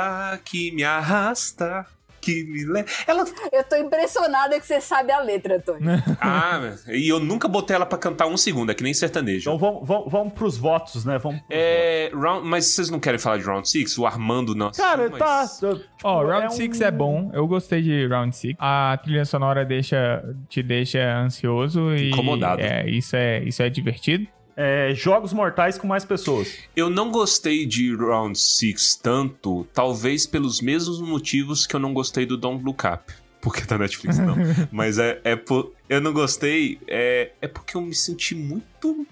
que 0.45 0.71
me 0.71 0.83
arrasta, 0.83 1.85
que 2.21 2.43
me 2.45 2.63
leva. 2.65 2.87
Ela. 3.07 3.25
Eu 3.51 3.63
tô 3.63 3.75
impressionada 3.75 4.59
que 4.59 4.65
você 4.65 4.79
sabe 4.79 5.11
a 5.11 5.19
letra, 5.19 5.59
Tony. 5.59 5.81
Ah, 6.21 6.75
e 6.89 7.07
eu 7.09 7.19
nunca 7.19 7.47
botei 7.47 7.75
ela 7.75 7.85
pra 7.85 7.97
cantar 7.97 8.27
um 8.27 8.37
segundo, 8.37 8.71
é 8.71 8.75
que 8.75 8.83
nem 8.83 8.93
sertanejo. 8.93 9.41
Então 9.49 9.57
vamos, 9.57 9.87
vamos, 9.87 10.11
vamos 10.11 10.33
pros 10.33 10.57
votos, 10.57 11.03
né? 11.03 11.17
Vamos 11.17 11.39
pros 11.41 11.49
É. 11.51 12.11
Round, 12.13 12.47
mas 12.47 12.65
vocês 12.67 12.89
não 12.89 12.99
querem 12.99 13.19
falar 13.19 13.37
de 13.37 13.43
Round 13.43 13.67
6? 13.69 13.97
O 13.97 14.05
Armando 14.05 14.53
não. 14.55 14.67
votos. 14.67 14.79
Cara, 14.79 15.09
mas- 15.09 15.59
tá... 15.59 15.69
tipo, 15.69 15.81
Ó, 16.03 16.23
Round 16.23 16.53
6 16.53 16.79
um- 16.79 16.83
é 16.85 16.91
bom. 16.91 17.31
Eu 17.33 17.47
gostei 17.47 17.81
de 17.81 18.07
Round 18.07 18.35
6. 18.35 18.55
A 18.59 18.97
trilha 19.03 19.25
sonora 19.25 19.65
deixa, 19.65 20.23
te 20.47 20.61
deixa 20.61 20.99
ansioso 21.17 21.93
e. 21.95 22.09
Incomodado. 22.11 22.61
É, 22.61 22.87
isso 22.89 23.15
é, 23.15 23.39
isso 23.43 23.61
é 23.63 23.69
divertido. 23.69 24.27
É, 24.55 24.93
jogos 24.93 25.33
mortais 25.33 25.77
com 25.77 25.87
mais 25.87 26.03
pessoas. 26.03 26.53
Eu 26.75 26.89
não 26.89 27.11
gostei 27.11 27.65
de 27.65 27.95
Round 27.95 28.37
6 28.37 28.95
tanto, 28.95 29.65
talvez 29.73 30.27
pelos 30.27 30.61
mesmos 30.61 30.99
motivos 30.99 31.65
que 31.65 31.75
eu 31.75 31.79
não 31.79 31.93
gostei 31.93 32.25
do 32.25 32.37
Don't 32.37 32.63
Look 32.63 32.85
Up. 32.85 33.13
Porque 33.41 33.65
tá 33.65 33.75
na 33.75 33.85
Netflix, 33.85 34.19
não. 34.19 34.35
Mas 34.71 34.99
é, 34.99 35.19
é 35.23 35.35
por. 35.35 35.73
Eu 35.89 35.99
não 35.99 36.13
gostei, 36.13 36.79
é, 36.87 37.31
é 37.41 37.47
porque 37.47 37.75
eu 37.75 37.81
me 37.81 37.95
senti 37.95 38.35
muito 38.35 39.05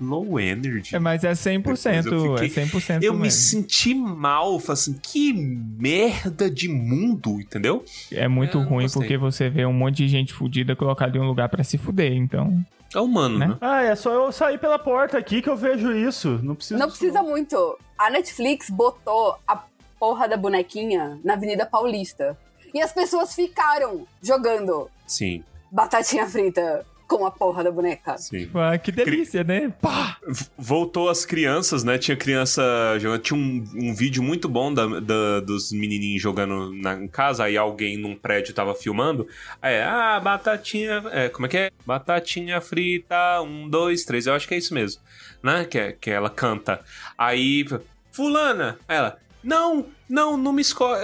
low 0.00 0.38
energy. 0.40 0.94
É, 0.96 0.98
mas 0.98 1.22
é 1.24 1.32
100%. 1.32 2.02
Depois 2.04 2.24
eu 2.24 2.36
fiquei- 2.38 2.62
É 2.62 2.66
100% 2.66 3.02
Eu 3.04 3.14
me 3.14 3.22
mesmo. 3.22 3.40
senti 3.40 3.94
mal, 3.94 4.58
falei 4.58 4.72
assim, 4.74 4.98
que 5.02 5.32
merda 5.32 6.50
de 6.50 6.68
mundo, 6.68 7.40
entendeu? 7.40 7.84
É 8.10 8.26
muito 8.28 8.58
Eu 8.58 8.64
ruim 8.64 8.86
porque 8.90 9.16
você 9.16 9.48
vê 9.48 9.64
um 9.64 9.72
monte 9.72 9.96
de 9.98 10.08
gente 10.08 10.32
fudida 10.32 10.74
colocada 10.74 11.16
em 11.16 11.20
um 11.20 11.26
lugar 11.26 11.48
pra 11.48 11.62
se 11.64 11.78
fuder. 11.78 12.12
Então, 12.12 12.64
É 12.94 13.00
humano, 13.00 13.38
Né? 13.38 13.46
né? 13.48 13.56
Ah, 13.60 13.82
é 13.82 13.94
só 13.94 14.12
eu 14.12 14.30
sair 14.32 14.58
pela 14.58 14.78
porta 14.78 15.16
aqui 15.16 15.40
que 15.40 15.48
eu 15.48 15.56
vejo 15.56 15.92
isso. 15.96 16.38
Não 16.42 16.54
precisa. 16.54 16.78
Não 16.78 16.88
precisa 16.88 17.22
muito. 17.22 17.78
A 17.96 18.10
Netflix 18.10 18.68
botou 18.68 19.34
a 19.48 19.62
porra 19.98 20.28
da 20.28 20.36
bonequinha 20.36 21.18
na 21.24 21.32
Avenida 21.34 21.64
Paulista. 21.64 22.36
E 22.74 22.80
as 22.82 22.92
pessoas 22.92 23.34
ficaram 23.34 24.06
jogando 24.22 24.90
Sim, 25.06 25.42
batatinha 25.70 26.26
frita 26.26 26.84
com 27.18 27.26
a 27.26 27.30
porra 27.30 27.62
da 27.64 27.70
boneca. 27.70 28.16
sim. 28.18 28.48
ah, 28.54 28.76
que 28.78 28.90
delícia, 28.92 29.42
né? 29.44 29.72
Pá! 29.80 30.16
Voltou 30.56 31.08
as 31.08 31.24
crianças, 31.24 31.84
né? 31.84 31.98
Tinha 31.98 32.16
criança 32.16 32.62
jogando. 32.98 33.20
Tinha 33.20 33.38
um, 33.38 33.64
um 33.74 33.94
vídeo 33.94 34.22
muito 34.22 34.48
bom 34.48 34.72
da, 34.72 34.86
da- 35.00 35.40
dos 35.40 35.72
menininhos 35.72 36.22
jogando 36.22 36.72
na, 36.72 36.94
em 36.94 37.08
casa. 37.08 37.44
Aí 37.44 37.56
alguém 37.56 37.96
num 37.96 38.14
prédio 38.16 38.54
tava 38.54 38.74
filmando. 38.74 39.26
Aí, 39.60 39.80
ah, 39.80 40.20
batatinha. 40.20 41.02
É, 41.10 41.28
como 41.28 41.46
é 41.46 41.48
que 41.48 41.56
é? 41.56 41.70
Batatinha 41.86 42.60
frita, 42.60 43.40
um, 43.42 43.68
dois, 43.68 44.04
três. 44.04 44.26
Eu 44.26 44.34
acho 44.34 44.46
que 44.48 44.54
é 44.54 44.58
isso 44.58 44.72
mesmo, 44.74 45.00
né? 45.42 45.64
Que, 45.64 45.78
é- 45.78 45.92
que 45.92 46.10
ela 46.10 46.30
canta. 46.30 46.80
Aí, 47.16 47.66
Fulana, 48.10 48.78
aí 48.88 48.96
ela. 48.96 49.18
Não, 49.42 49.86
não, 50.12 50.36
não 50.36 50.52
me 50.52 50.60
escolhe. 50.60 51.02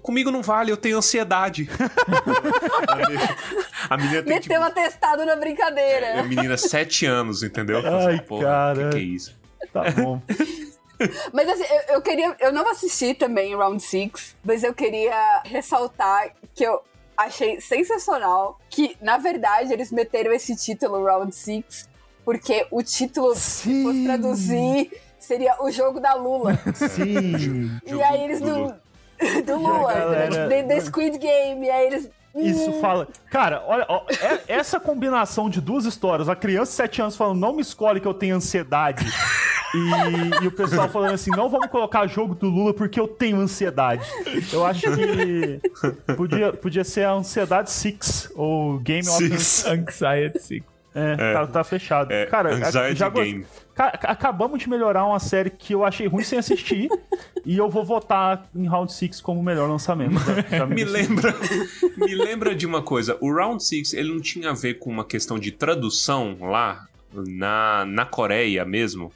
Comigo 0.00 0.30
não 0.30 0.40
vale, 0.40 0.72
eu 0.72 0.78
tenho 0.78 0.96
ansiedade. 0.96 1.68
a 3.90 3.96
menina 3.98 4.22
tem 4.22 4.40
tipo, 4.40 4.54
Meteu 4.54 4.62
atestado 4.62 5.26
na 5.26 5.36
brincadeira. 5.36 6.20
a 6.20 6.22
menina, 6.22 6.56
sete 6.56 7.04
anos, 7.04 7.42
entendeu? 7.42 7.82
Ai, 7.84 8.18
Porra, 8.20 8.44
cara. 8.44 8.84
Que, 8.84 8.90
que 8.90 8.96
é 8.96 9.00
isso? 9.00 9.38
Tá 9.74 9.90
bom. 9.90 10.22
Mas 11.34 11.46
assim, 11.50 11.64
eu, 11.64 11.96
eu 11.96 12.02
queria. 12.02 12.34
Eu 12.40 12.50
não 12.50 12.66
assisti 12.70 13.12
também 13.12 13.54
Round 13.54 13.82
6, 13.82 14.36
mas 14.42 14.64
eu 14.64 14.72
queria 14.72 15.42
ressaltar 15.44 16.32
que 16.54 16.64
eu 16.64 16.80
achei 17.14 17.60
sensacional 17.60 18.58
que, 18.70 18.96
na 19.02 19.18
verdade, 19.18 19.74
eles 19.74 19.92
meteram 19.92 20.32
esse 20.32 20.56
título 20.56 21.04
Round 21.04 21.34
6, 21.34 21.90
porque 22.24 22.66
o 22.70 22.82
título, 22.82 23.34
se 23.34 23.82
fosse 23.82 23.98
Sim. 23.98 24.04
traduzir, 24.04 24.90
seria 25.26 25.56
o 25.62 25.70
jogo 25.70 26.00
da 26.00 26.14
Lula. 26.14 26.58
Sim. 26.74 27.70
e 27.86 28.02
aí 28.02 28.22
eles 28.24 28.40
não. 28.40 28.74
do 29.44 29.56
Lula, 29.56 29.92
galera- 29.94 30.48
The, 30.48 30.62
The 30.64 30.80
Squid 30.80 31.18
Game, 31.18 31.68
aí 31.70 31.86
eles. 31.86 32.10
Isso 32.34 32.70
Hum, 32.70 32.80
fala. 32.82 33.08
Cara, 33.30 33.64
olha, 33.66 33.86
ó, 33.88 34.02
é- 34.10 34.42
essa 34.46 34.78
combinação 34.78 35.48
de 35.48 35.58
duas 35.58 35.86
histórias, 35.86 36.28
a 36.28 36.36
criança 36.36 36.70
de 36.70 36.76
7 36.76 37.00
anos 37.00 37.16
falando, 37.16 37.40
não 37.40 37.54
me 37.54 37.62
escolhe 37.62 37.98
que 37.98 38.06
eu 38.06 38.12
tenho 38.12 38.36
ansiedade. 38.36 39.06
E, 39.74 40.44
e 40.44 40.46
o 40.46 40.52
pessoal 40.52 40.86
falando 40.88 41.14
assim, 41.14 41.30
não 41.30 41.48
vamos 41.48 41.68
colocar 41.68 42.06
jogo 42.06 42.34
do 42.34 42.46
Lula 42.48 42.74
porque 42.74 43.00
eu 43.00 43.08
tenho 43.08 43.38
ansiedade. 43.40 44.02
Eu 44.52 44.66
acho 44.66 44.82
que 44.82 45.60
podia, 46.14 46.52
podia 46.52 46.84
ser 46.84 47.04
a 47.04 47.12
Ansiedade 47.12 47.70
Six 47.70 48.30
ou 48.36 48.78
Game 48.80 49.08
of 49.08 49.16
Six. 49.18 49.66
Anxiety 49.66 50.38
Six. 50.38 50.66
É, 50.98 51.32
Tá, 51.34 51.46
tá 51.46 51.64
fechado. 51.64 52.10
É, 52.10 52.26
Cara, 52.26 52.54
Anxiety 52.54 52.98
já 52.98 53.08
Game. 53.10 53.44
Ca- 53.74 53.98
acabamos 54.04 54.58
de 54.58 54.68
melhorar 54.68 55.04
uma 55.04 55.18
série 55.20 55.50
que 55.50 55.74
eu 55.74 55.84
achei 55.84 56.06
ruim 56.06 56.24
sem 56.24 56.38
assistir. 56.38 56.88
e 57.44 57.56
eu 57.58 57.68
vou 57.68 57.84
votar 57.84 58.48
em 58.54 58.66
Round 58.66 58.90
6 58.92 59.20
como 59.20 59.40
o 59.40 59.42
melhor 59.44 59.68
lançamento. 59.68 60.14
Já- 60.18 60.58
já 60.58 60.66
Me 60.66 60.76
decidi. 60.84 60.92
lembra, 60.92 61.34
me 61.96 62.14
lembra 62.14 62.54
de 62.54 62.64
uma 62.66 62.80
coisa. 62.80 63.16
O 63.20 63.30
Round 63.32 63.62
6, 63.62 63.92
ele 63.94 64.08
não 64.12 64.20
tinha 64.20 64.50
a 64.50 64.54
ver 64.54 64.74
com 64.78 64.88
uma 64.90 65.04
questão 65.04 65.38
de 65.38 65.52
tradução 65.52 66.36
lá 66.40 66.86
na, 67.12 67.84
na 67.86 68.04
Coreia 68.06 68.64
mesmo? 68.64 69.12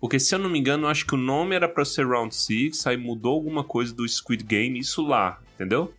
Porque 0.00 0.18
se 0.18 0.34
eu 0.34 0.38
não 0.38 0.50
me 0.50 0.58
engano, 0.58 0.84
eu 0.86 0.90
acho 0.90 1.06
que 1.06 1.14
o 1.14 1.18
nome 1.18 1.54
era 1.54 1.68
pra 1.68 1.84
ser 1.84 2.06
Round 2.06 2.34
6, 2.34 2.86
aí 2.88 2.96
mudou 2.96 3.34
alguma 3.34 3.62
coisa 3.62 3.94
do 3.94 4.06
Squid 4.08 4.42
Game, 4.44 4.78
isso 4.78 5.00
lá, 5.06 5.38
entendeu? 5.54 5.94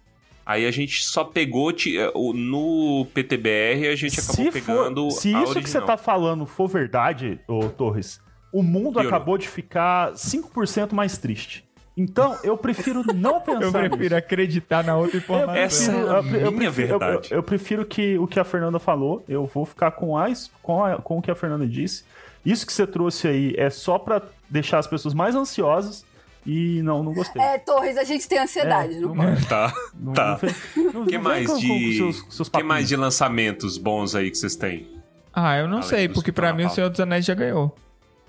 Aí 0.45 0.65
a 0.65 0.71
gente 0.71 1.03
só 1.05 1.23
pegou 1.23 1.71
eh, 1.71 2.11
o- 2.13 2.33
no 2.33 3.05
PTBR, 3.13 3.87
a 3.87 3.95
gente 3.95 4.19
acabou 4.19 4.45
se 4.45 4.51
pegando 4.51 5.09
for, 5.09 5.11
se 5.11 5.29
isso 5.29 5.39
que 5.39 5.69
você 5.69 5.77
original. 5.77 5.85
tá 5.87 5.97
falando 5.97 6.45
for 6.45 6.67
verdade, 6.67 7.39
ô 7.47 7.69
Torres, 7.69 8.19
o 8.51 8.61
mundo 8.61 8.93
Piorou. 8.93 9.07
acabou 9.07 9.37
de 9.37 9.47
ficar 9.47 10.11
5% 10.15 10.93
mais 10.93 11.17
triste. 11.17 11.63
Então, 11.95 12.35
eu 12.43 12.57
prefiro 12.57 13.03
não 13.13 13.39
pensar 13.39 13.61
Eu 13.65 13.71
prefiro 13.71 13.97
nisso. 13.99 14.15
acreditar 14.15 14.83
na 14.83 14.97
outra 14.97 15.15
informação. 15.17 15.55
Essa 15.55 15.91
é 15.91 15.95
a 15.95 15.99
eu- 15.99 16.15
eu 16.15 16.23
minha 16.51 16.51
prefiro- 16.71 16.71
verdade. 16.99 17.27
Eu, 17.31 17.37
eu 17.37 17.43
prefiro 17.43 17.85
que 17.85 18.17
o 18.17 18.27
que 18.27 18.39
a 18.39 18.43
Fernanda 18.43 18.79
falou, 18.79 19.23
eu 19.29 19.45
vou 19.45 19.65
ficar 19.65 19.91
com, 19.91 20.17
as, 20.17 20.51
com, 20.61 20.83
a- 20.83 20.97
com 20.97 21.19
o 21.19 21.21
que 21.21 21.31
a 21.31 21.35
Fernanda 21.35 21.65
disse. 21.67 22.03
Isso 22.45 22.65
que 22.65 22.73
você 22.73 22.85
trouxe 22.85 23.27
aí 23.27 23.53
é 23.57 23.69
só 23.69 23.97
pra 23.97 24.21
deixar 24.49 24.79
as 24.79 24.87
pessoas 24.87 25.13
mais 25.13 25.35
ansiosas 25.35 26.03
e 26.45 26.81
não, 26.81 27.03
não 27.03 27.13
gostei. 27.13 27.41
É, 27.41 27.57
Torres, 27.57 27.97
a 27.97 28.03
gente 28.03 28.27
tem 28.27 28.39
ansiedade, 28.39 28.95
É, 28.95 28.99
não 28.99 29.13
não- 29.15 29.35
Tá, 29.47 29.73
não- 29.97 30.13
tá. 30.13 30.39
não 30.75 30.91
não- 30.93 31.01
O 31.03 31.05
que 31.05 31.17
mais 31.17 31.47
com- 31.47 31.53
com 31.53 31.59
de 31.59 31.97
seus- 31.97 32.25
seus 32.29 32.49
que 32.49 32.63
mais 32.63 32.87
de 32.87 32.95
lançamentos 32.95 33.77
bons 33.77 34.15
aí 34.15 34.29
que 34.29 34.37
vocês 34.37 34.55
têm? 34.55 34.87
Ah, 35.33 35.57
eu 35.57 35.67
não 35.67 35.77
Além 35.77 35.89
sei, 35.89 36.09
porque 36.09 36.29
estão 36.29 36.45
na 36.45 36.53
mim 36.53 36.65
o. 36.65 36.69
Senhor 36.69 36.89
dos 36.89 36.99
Anéis 36.99 37.25
já 37.25 37.33
ganhou. 37.33 37.75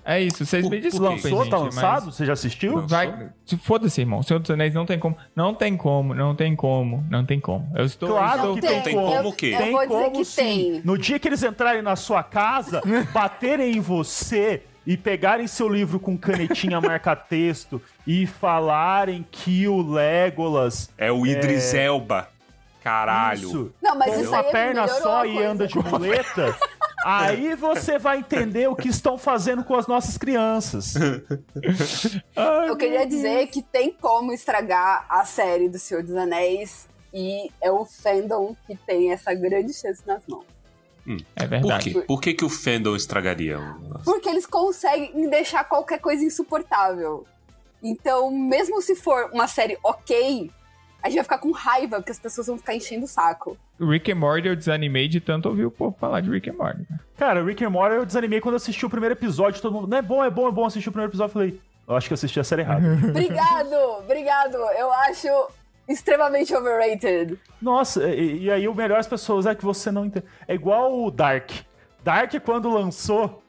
É 0.07 0.21
isso, 0.21 0.45
vocês 0.45 0.67
me 0.69 0.79
desculpem, 0.79 1.15
Lançou, 1.15 1.41
gente, 1.43 1.49
tá 1.49 1.57
mas- 1.59 1.75
lançado? 1.75 2.11
Você 2.11 2.25
já 2.27 2.33
assistiu? 2.33 2.85
Vai, 2.87 3.29
se 3.43 3.57
foda-se, 3.57 4.01
irmão. 4.01 4.21
Senhor 4.21 4.39
dos 4.39 4.51
Anéis 4.51 4.71
não 4.71 4.85
tem 4.85 4.99
como. 4.99 5.17
Não 5.35 5.51
tem 5.55 5.75
como, 5.75 6.13
não 6.13 6.35
tem 6.35 6.55
como, 6.55 7.03
não 7.09 7.25
tem 7.25 7.39
como. 7.39 7.67
Eu 7.75 7.85
estou. 7.85 8.09
Claro 8.09 8.43
eu 8.43 8.53
que 8.55 8.61
tem, 8.61 8.81
tem 8.83 8.93
como. 8.95 9.07
como 9.07 9.29
o 9.29 9.33
quê? 9.33 9.51
Eu 9.53 9.57
Tem 9.57 9.71
vou 9.71 9.81
dizer 9.87 10.03
como 10.03 10.11
que 10.17 10.25
sim. 10.25 10.35
tem. 10.35 10.81
No 10.85 10.95
dia 10.95 11.17
que 11.17 11.27
eles 11.27 11.41
entrarem 11.41 11.81
na 11.81 11.95
sua 11.95 12.21
casa, 12.21 12.81
baterem 13.13 13.77
em 13.77 13.79
você 13.79 14.61
e 14.85 14.95
pegarem 14.95 15.47
seu 15.47 15.67
livro 15.67 15.99
com 15.99 16.17
canetinha 16.17 16.79
marca-texto 16.81 17.81
e 18.05 18.25
falarem 18.27 19.25
que 19.31 19.67
o 19.67 19.81
Legolas. 19.81 20.89
É 20.97 21.11
o 21.11 21.25
Idris 21.25 21.73
Elba. 21.73 22.29
Caralho. 22.83 23.47
Isso, 23.47 23.73
Não, 23.81 23.95
mas 23.95 24.13
com 24.13 24.21
isso 24.21 24.29
uma 24.29 24.41
aí 24.41 24.51
perna 24.51 24.87
só 24.87 25.25
e 25.25 25.33
coisa. 25.33 25.49
anda 25.49 25.67
de 25.67 25.77
muleta. 25.79 26.55
Aí 27.07 27.53
você 27.53 27.99
vai 27.99 28.17
entender 28.17 28.67
o 28.67 28.75
que 28.75 28.89
estão 28.89 29.15
fazendo 29.15 29.63
com 29.63 29.75
as 29.75 29.85
nossas 29.85 30.17
crianças. 30.17 30.95
Eu 32.67 32.75
queria 32.75 33.05
dizer 33.05 33.45
que 33.47 33.61
tem 33.61 33.91
como 33.93 34.33
estragar 34.33 35.05
a 35.07 35.23
série 35.23 35.69
do 35.69 35.77
Senhor 35.77 36.01
dos 36.01 36.15
Anéis 36.15 36.87
e 37.13 37.51
é 37.61 37.71
o 37.71 37.85
fandom 37.85 38.55
que 38.65 38.75
tem 38.75 39.11
essa 39.11 39.35
grande 39.35 39.71
chance 39.71 40.01
nas 40.03 40.23
mãos. 40.27 40.54
É 41.35 41.43
Por 41.43 41.49
verdade. 41.49 41.93
quê? 41.93 42.01
Por 42.01 42.19
que, 42.21 42.33
que 42.33 42.45
o 42.45 42.49
fandom 42.49 42.95
estragaria? 42.95 43.59
Porque 44.03 44.27
eles 44.27 44.45
conseguem 44.45 45.29
deixar 45.29 45.63
qualquer 45.63 45.99
coisa 45.99 46.23
insuportável. 46.23 47.25
Então, 47.83 48.31
mesmo 48.31 48.81
se 48.81 48.95
for 48.95 49.29
uma 49.31 49.47
série 49.47 49.77
ok, 49.83 50.49
a 51.03 51.07
gente 51.07 51.17
vai 51.17 51.23
ficar 51.23 51.37
com 51.37 51.51
raiva, 51.51 51.97
porque 51.97 52.11
as 52.11 52.17
pessoas 52.19 52.47
vão 52.47 52.57
ficar 52.57 52.73
enchendo 52.73 53.05
o 53.05 53.07
saco. 53.07 53.55
Rick 53.79 54.11
and 54.11 54.15
Morty 54.15 54.47
eu 54.47 54.55
desanimei 54.55 55.07
de 55.07 55.19
tanto 55.19 55.47
ouvir 55.49 55.65
o 55.65 55.71
povo 55.71 55.95
falar 55.99 56.21
de 56.21 56.29
Rick 56.31 56.49
and 56.49 56.53
Morty. 56.53 56.87
Cara, 57.17 57.43
Rick 57.43 57.63
and 57.63 57.69
Morty 57.69 57.95
eu 57.97 58.05
desanimei 58.05 58.41
quando 58.41 58.53
eu 58.53 58.57
assisti 58.57 58.85
o 58.85 58.89
primeiro 58.89 59.13
episódio. 59.13 59.61
Todo 59.61 59.73
mundo, 59.73 59.87
não 59.87 59.97
é 59.97 60.01
bom, 60.01 60.23
é 60.23 60.29
bom, 60.31 60.47
é 60.47 60.51
bom. 60.51 60.65
Assisti 60.65 60.89
o 60.89 60.91
primeiro 60.91 61.11
episódio 61.11 61.31
e 61.31 61.33
falei, 61.33 61.61
eu 61.87 61.95
acho 61.95 62.07
que 62.07 62.13
eu 62.13 62.15
assisti 62.15 62.39
a 62.39 62.43
série 62.43 62.63
errada. 62.63 62.87
Obrigado, 63.09 63.75
obrigado. 63.99 64.55
Eu 64.55 64.91
acho 64.91 65.27
extremamente 65.87 66.53
overrated. 66.55 67.39
Nossa, 67.61 68.03
e, 68.09 68.43
e 68.43 68.51
aí 68.51 68.67
o 68.67 68.73
melhor 68.75 68.99
as 68.99 69.07
pessoas 69.07 69.45
é 69.45 69.53
que 69.55 69.63
você 69.63 69.91
não 69.91 70.05
entende. 70.05 70.25
É 70.47 70.53
igual 70.55 71.03
o 71.03 71.11
Dark. 71.11 71.49
Dark, 72.03 72.33
quando 72.43 72.69
lançou, 72.69 73.43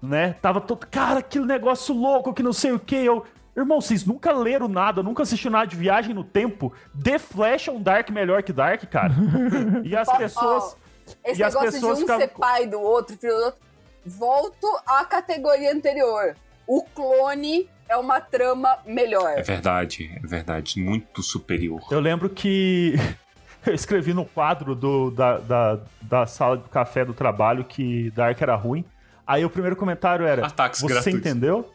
né? 0.00 0.34
Tava 0.40 0.60
todo. 0.60 0.86
Cara, 0.86 1.20
aquele 1.20 1.46
negócio 1.46 1.94
louco 1.94 2.32
que 2.34 2.42
não 2.42 2.52
sei 2.52 2.72
o 2.72 2.78
que. 2.78 2.96
Eu. 2.96 3.24
Irmão, 3.54 3.82
vocês 3.82 4.06
nunca 4.06 4.32
leram 4.32 4.66
nada, 4.66 5.02
nunca 5.02 5.22
assistiram 5.24 5.52
nada 5.52 5.66
de 5.66 5.76
viagem 5.76 6.14
no 6.14 6.24
tempo. 6.24 6.72
The 7.04 7.18
Flash 7.18 7.68
é 7.68 7.70
um 7.72 7.82
Dark 7.82 8.08
melhor 8.10 8.42
que 8.42 8.52
Dark, 8.52 8.82
cara. 8.86 9.12
E 9.84 9.94
as 9.94 10.10
pessoas. 10.16 10.76
Esse 11.24 11.40
E 11.40 11.44
as 11.44 11.52
negócio 11.52 11.70
de 11.72 11.74
pessoas 11.76 11.98
um 11.98 12.00
ficavam- 12.02 12.20
ser 12.22 12.28
pai 12.28 12.66
do 12.66 12.80
outro, 12.80 13.16
filho 13.18 13.36
do 13.36 13.44
outro. 13.44 13.60
Volto 14.06 14.66
à 14.86 15.04
categoria 15.04 15.70
anterior. 15.72 16.34
O 16.66 16.82
clone 16.82 17.68
é 17.92 17.96
uma 17.96 18.20
trama 18.20 18.78
melhor. 18.86 19.38
É 19.38 19.42
verdade, 19.42 20.10
é 20.16 20.26
verdade. 20.26 20.80
Muito 20.80 21.22
superior. 21.22 21.80
Eu 21.90 22.00
lembro 22.00 22.28
que. 22.28 22.94
Eu 23.64 23.74
escrevi 23.74 24.12
no 24.12 24.24
quadro 24.24 24.74
do, 24.74 25.12
da, 25.12 25.38
da, 25.38 25.78
da 26.00 26.26
sala 26.26 26.56
do 26.56 26.68
café 26.68 27.04
do 27.04 27.14
trabalho 27.14 27.64
que 27.64 28.10
Dark 28.10 28.42
era 28.42 28.56
ruim. 28.56 28.84
Aí 29.24 29.44
o 29.44 29.50
primeiro 29.50 29.76
comentário 29.76 30.26
era: 30.26 30.44
Ataques 30.44 30.80
Você 30.80 30.88
gratuitos." 30.88 31.20
entendeu? 31.20 31.72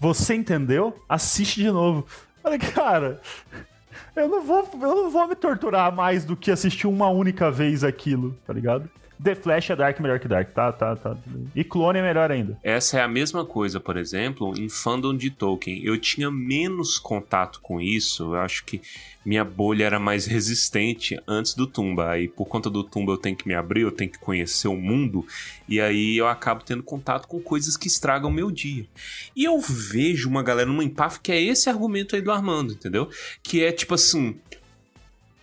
Você 0.00 0.34
entendeu? 0.34 1.00
Assiste 1.08 1.60
de 1.60 1.70
novo. 1.70 2.04
Falei, 2.42 2.58
cara, 2.58 3.20
eu 4.16 4.26
não, 4.26 4.42
vou, 4.42 4.68
eu 4.72 4.78
não 5.04 5.10
vou 5.10 5.28
me 5.28 5.36
torturar 5.36 5.94
mais 5.94 6.24
do 6.24 6.36
que 6.36 6.50
assistir 6.50 6.88
uma 6.88 7.08
única 7.08 7.52
vez 7.52 7.84
aquilo, 7.84 8.36
tá 8.44 8.52
ligado? 8.52 8.90
The 9.22 9.34
Flash 9.36 9.70
é 9.70 9.76
Dark 9.76 10.00
melhor 10.00 10.18
que 10.18 10.26
Dark, 10.26 10.50
tá, 10.52 10.72
tá, 10.72 10.96
tá. 10.96 11.16
E 11.54 11.62
Clone 11.62 12.00
é 12.00 12.02
melhor 12.02 12.30
ainda. 12.30 12.58
Essa 12.62 12.98
é 12.98 13.02
a 13.02 13.08
mesma 13.08 13.44
coisa, 13.44 13.78
por 13.78 13.96
exemplo, 13.96 14.52
em 14.58 14.68
fandom 14.68 15.16
de 15.16 15.30
Tolkien. 15.30 15.80
Eu 15.84 15.96
tinha 15.98 16.30
menos 16.30 16.98
contato 16.98 17.60
com 17.60 17.80
isso, 17.80 18.34
eu 18.34 18.40
acho 18.40 18.64
que 18.64 18.82
minha 19.24 19.44
bolha 19.44 19.84
era 19.84 20.00
mais 20.00 20.26
resistente 20.26 21.16
antes 21.26 21.54
do 21.54 21.66
Tumba. 21.66 22.10
Aí, 22.10 22.26
por 22.28 22.46
conta 22.46 22.68
do 22.68 22.82
Tumba, 22.82 23.12
eu 23.12 23.16
tenho 23.16 23.36
que 23.36 23.46
me 23.46 23.54
abrir, 23.54 23.82
eu 23.82 23.92
tenho 23.92 24.10
que 24.10 24.18
conhecer 24.18 24.66
o 24.66 24.76
mundo, 24.76 25.24
e 25.68 25.80
aí 25.80 26.16
eu 26.16 26.26
acabo 26.26 26.64
tendo 26.64 26.82
contato 26.82 27.28
com 27.28 27.40
coisas 27.40 27.76
que 27.76 27.86
estragam 27.86 28.30
meu 28.30 28.50
dia. 28.50 28.86
E 29.36 29.44
eu 29.44 29.60
vejo 29.60 30.28
uma 30.28 30.42
galera 30.42 30.68
numa 30.68 30.84
empaf 30.84 31.20
que 31.20 31.30
é 31.30 31.40
esse 31.40 31.68
argumento 31.68 32.16
aí 32.16 32.22
do 32.22 32.32
Armando, 32.32 32.72
entendeu? 32.72 33.08
Que 33.42 33.64
é 33.64 33.70
tipo 33.70 33.94
assim. 33.94 34.36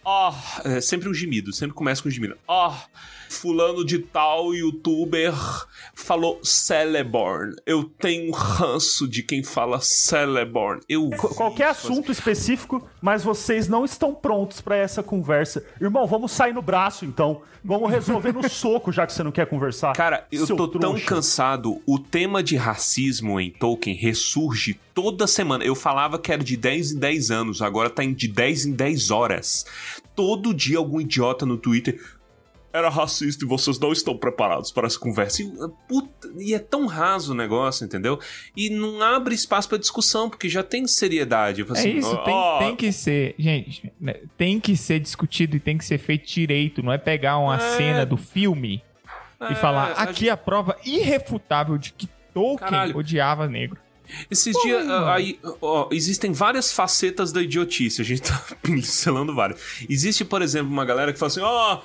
Ó, 0.04 0.34
é 0.66 0.82
sempre 0.82 1.08
um 1.08 1.14
gemido, 1.14 1.54
sempre 1.54 1.76
começa 1.76 2.02
com 2.02 2.10
um 2.10 2.12
gemido. 2.12 2.38
Ó, 2.48 2.76
fulano 3.30 3.86
de 3.86 4.00
tal 4.00 4.54
youtuber 4.54 5.34
falou 5.94 6.40
Celeborn. 6.44 7.56
Eu 7.66 7.84
tenho 7.84 8.30
um 8.30 8.32
ranço 8.34 9.08
de 9.08 9.22
quem 9.22 9.44
fala 9.44 9.80
Celeborn. 9.80 10.82
Eu 10.90 11.10
Qualquer 11.10 11.68
assunto 11.68 12.12
específico, 12.12 12.86
mas 13.02 13.24
vocês 13.24 13.68
não 13.68 13.86
estão 13.86 14.14
prontos 14.14 14.60
pra 14.60 14.76
essa 14.76 15.04
conversa. 15.04 15.64
Irmão, 15.80 16.08
vamos 16.08 16.32
sair 16.32 16.54
no 16.54 16.62
braço 16.62 17.06
então. 17.06 17.42
Vamos 17.64 17.92
resolver 17.92 18.32
no 18.32 18.48
soco, 18.50 18.92
já 18.92 19.06
que 19.06 19.14
você 19.14 19.22
não 19.22 19.32
quer 19.32 19.46
conversar. 19.46 19.94
Cara, 19.94 20.26
eu 20.32 20.48
tô 20.48 20.68
tão 20.68 20.80
trouxa. 20.80 21.06
cansado. 21.06 21.82
O 21.86 22.00
tema 22.00 22.42
de 22.42 22.56
racismo 22.56 23.40
em 23.40 23.52
Tolkien 23.52 23.96
ressurge 23.96 24.80
toda 24.94 25.28
semana. 25.28 25.64
Eu 25.64 25.76
falava 25.76 26.18
que 26.18 26.32
era 26.32 26.44
de 26.44 26.58
10 26.58 26.94
em 26.94 27.00
10 27.00 27.32
anos, 27.32 27.62
agora 27.62 27.90
tá 27.90 28.04
de 28.04 28.28
10 28.28 28.66
em 28.66 28.72
10 28.72 29.12
horas. 29.12 29.66
Todo 30.16 30.54
dia 30.54 30.78
algum 30.78 31.00
idiota 31.00 31.46
no 31.46 31.58
Twitter 31.58 32.02
era 32.72 32.90
racista 32.90 33.44
e 33.44 33.48
vocês 33.48 33.80
não 33.80 33.92
estão 33.92 34.16
preparados 34.18 34.72
para 34.72 34.86
essa 34.88 35.00
conversa. 35.00 35.42
E, 35.42 35.52
puta, 35.88 36.30
e 36.38 36.54
é 36.54 36.60
tão 36.60 36.86
raso 36.86 37.32
o 37.32 37.36
negócio, 37.36 37.84
entendeu? 37.86 38.20
E 38.56 38.70
não 38.70 39.02
abre 39.02 39.34
espaço 39.34 39.68
pra 39.68 39.78
discussão, 39.78 40.30
porque 40.30 40.48
já 40.48 40.62
tem 40.64 40.86
seriedade. 40.88 41.62
É 41.62 41.72
assim, 41.72 41.98
isso, 41.98 42.16
tem, 42.24 42.34
ó, 42.34 42.60
tem 42.60 42.76
que 42.76 42.92
ser, 42.92 43.36
gente, 43.40 43.92
né, 44.00 44.16
tem 44.38 44.60
que 44.60 44.78
ser 44.78 45.00
discutido 45.00 45.56
e 45.58 45.60
tem 45.60 45.78
que 45.78 45.86
ser 45.86 45.98
feito 45.98 46.28
direito, 46.28 46.84
não 46.84 46.94
é 46.94 46.98
pegar 46.98 47.38
uma 47.38 47.56
É. 47.56 47.78
cena 47.78 48.06
do 48.06 48.18
filme 48.18 48.84
é, 49.40 49.52
e 49.52 49.56
falar, 49.56 49.92
aqui 49.94 50.30
é 50.30 50.32
a 50.32 50.38
prova 50.38 50.78
irrefutável 50.86 51.78
de 51.78 51.92
que 51.94 52.08
Tolkien 52.34 52.70
Caralho. 52.70 52.98
odiava 52.98 53.48
negro. 53.48 53.78
Esses 54.30 54.56
dias, 54.64 54.90
ah, 54.90 55.14
aí, 55.14 55.40
ó, 55.62 55.88
existem 55.92 56.32
várias 56.32 56.72
facetas 56.74 57.32
da 57.32 57.42
idiotice, 57.44 58.02
a 58.02 58.06
gente 58.06 58.24
tá 58.24 58.44
pincelando 58.62 59.36
várias. 59.36 59.60
Existe, 59.88 60.26
por 60.26 60.42
exemplo, 60.42 60.72
uma 60.72 60.84
galera 60.84 61.14
que 61.14 61.20
fala 61.20 61.28
assim, 61.32 61.42
ó, 61.42 61.76
uh, 61.76 61.82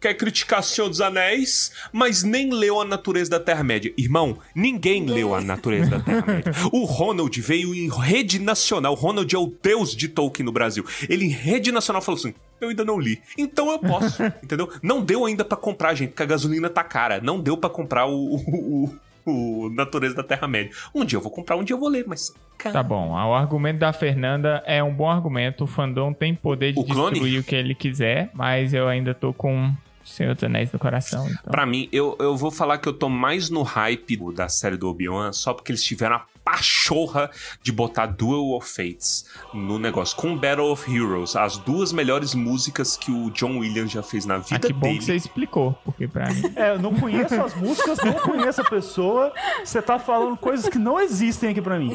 quer 0.00 0.14
criticar 0.14 0.62
Senhor 0.62 0.88
dos 0.88 1.00
Anéis, 1.00 1.72
mas 1.92 2.22
nem 2.22 2.50
leu 2.50 2.80
a 2.80 2.84
natureza 2.84 3.30
da 3.30 3.40
Terra-média. 3.40 3.92
Irmão, 3.96 4.38
ninguém 4.54 5.06
leu 5.06 5.34
a 5.34 5.40
natureza 5.40 5.90
da 5.90 6.00
Terra-média. 6.00 6.52
O 6.72 6.84
Ronald 6.84 7.40
veio 7.40 7.74
em 7.74 7.88
rede 7.88 8.38
nacional. 8.38 8.92
O 8.92 8.96
Ronald 8.96 9.34
é 9.34 9.38
o 9.38 9.52
deus 9.62 9.94
de 9.94 10.08
Tolkien 10.08 10.44
no 10.44 10.52
Brasil. 10.52 10.84
Ele 11.08 11.24
em 11.24 11.30
rede 11.30 11.72
nacional 11.72 12.00
falou 12.02 12.18
assim: 12.18 12.34
eu 12.60 12.68
ainda 12.68 12.84
não 12.84 12.98
li. 12.98 13.20
Então 13.36 13.70
eu 13.70 13.78
posso, 13.78 14.22
entendeu? 14.42 14.70
Não 14.82 15.02
deu 15.02 15.24
ainda 15.24 15.44
pra 15.44 15.56
comprar, 15.56 15.94
gente, 15.94 16.10
porque 16.10 16.22
a 16.22 16.26
gasolina 16.26 16.68
tá 16.68 16.84
cara. 16.84 17.20
Não 17.20 17.40
deu 17.40 17.56
pra 17.56 17.70
comprar 17.70 18.06
o, 18.06 18.36
o, 18.36 18.94
o- 19.30 19.70
Natureza 19.70 20.14
da 20.16 20.22
Terra-média. 20.22 20.70
Um 20.94 21.04
dia 21.04 21.16
eu 21.16 21.22
vou 21.22 21.30
comprar, 21.30 21.56
um 21.56 21.64
dia 21.64 21.74
eu 21.74 21.80
vou 21.80 21.88
ler, 21.88 22.04
mas. 22.06 22.34
Tá 22.72 22.82
bom, 22.82 23.10
o 23.12 23.34
argumento 23.34 23.78
da 23.78 23.92
Fernanda 23.92 24.62
é 24.66 24.82
um 24.82 24.92
bom 24.92 25.08
argumento. 25.08 25.64
O 25.64 25.66
fandom 25.66 26.12
tem 26.12 26.34
poder 26.34 26.72
de 26.74 26.80
O 26.80 26.84
clone? 26.84 27.12
destruir 27.12 27.40
o 27.40 27.44
que 27.44 27.54
ele 27.54 27.74
quiser, 27.74 28.30
mas 28.34 28.74
eu 28.74 28.86
ainda 28.86 29.14
tô 29.14 29.32
com 29.32 29.72
Senhor 30.04 30.34
dos 30.34 30.44
Anéis 30.44 30.72
no 30.72 30.78
coração. 30.78 31.26
Então. 31.28 31.50
Pra 31.50 31.64
mim, 31.66 31.88
eu, 31.92 32.16
eu 32.18 32.36
vou 32.36 32.50
falar 32.50 32.78
que 32.78 32.88
eu 32.88 32.92
tô 32.92 33.08
mais 33.08 33.50
no 33.50 33.62
hype 33.62 34.16
da 34.34 34.48
série 34.48 34.76
do 34.76 34.88
Obi-Wan 34.88 35.32
só 35.32 35.52
porque 35.54 35.70
eles 35.70 35.82
tiveram 35.84 36.16
a 36.16 36.26
pachorra 36.42 37.30
de 37.62 37.70
botar 37.70 38.06
Duel 38.06 38.52
of 38.56 38.66
Fates 38.68 39.26
no 39.54 39.78
negócio. 39.78 40.16
Com 40.16 40.36
Battle 40.36 40.70
of 40.72 40.90
Heroes, 40.94 41.36
as 41.36 41.58
duas 41.58 41.92
melhores 41.92 42.34
músicas 42.34 42.96
que 42.96 43.10
o 43.12 43.30
John 43.30 43.58
Williams 43.58 43.92
já 43.92 44.02
fez 44.02 44.24
na 44.26 44.36
Ah, 44.36 44.38
vida 44.38 44.66
que 44.66 44.72
bom 44.72 44.80
dele. 44.88 44.98
que 44.98 45.04
você 45.04 45.14
explicou, 45.14 45.78
porque 45.84 46.08
pra 46.08 46.28
mim. 46.32 46.42
É, 46.56 46.70
eu 46.70 46.78
não 46.78 46.94
conheço 46.94 47.40
as 47.40 47.54
músicas, 47.54 47.98
não 47.98 48.14
conheço 48.14 48.60
a 48.62 48.64
pessoa. 48.64 49.32
Você 49.64 49.80
tá 49.80 49.98
falando 49.98 50.36
coisas 50.36 50.68
que 50.68 50.78
não 50.78 50.98
existem 50.98 51.50
aqui 51.50 51.60
pra 51.62 51.78
mim. 51.78 51.92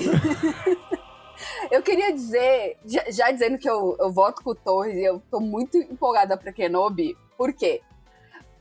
Eu 1.69 1.81
queria 1.81 2.13
dizer, 2.13 2.77
já, 2.85 3.03
já 3.11 3.31
dizendo 3.31 3.57
que 3.57 3.69
eu, 3.69 3.97
eu 3.99 4.11
voto 4.11 4.41
com 4.41 4.51
o 4.51 4.55
Torres 4.55 4.95
e 4.95 5.03
eu 5.03 5.21
tô 5.29 5.39
muito 5.39 5.77
empolgada 5.77 6.37
pra 6.37 6.53
Kenobi, 6.53 7.17
por 7.37 7.51
quê? 7.53 7.81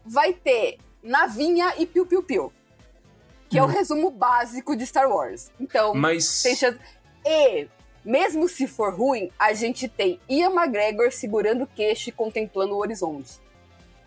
Vai 0.04 0.32
ter 0.32 0.78
navinha 1.02 1.74
e 1.78 1.86
piu-piu-piu. 1.86 2.52
Que 3.48 3.58
é 3.58 3.62
o 3.62 3.66
resumo 3.66 4.10
básico 4.10 4.74
de 4.74 4.86
Star 4.86 5.08
Wars. 5.08 5.50
Então, 5.60 5.94
Mas. 5.94 6.42
tem 6.42 6.56
chance. 6.56 6.78
E, 7.24 7.68
mesmo 8.04 8.48
se 8.48 8.66
for 8.66 8.94
ruim, 8.94 9.30
a 9.38 9.52
gente 9.52 9.88
tem 9.88 10.20
Ian 10.28 10.50
McGregor 10.50 11.12
segurando 11.12 11.64
o 11.64 11.66
queixo 11.66 12.08
e 12.08 12.12
contemplando 12.12 12.74
o 12.74 12.78
horizonte. 12.78 13.43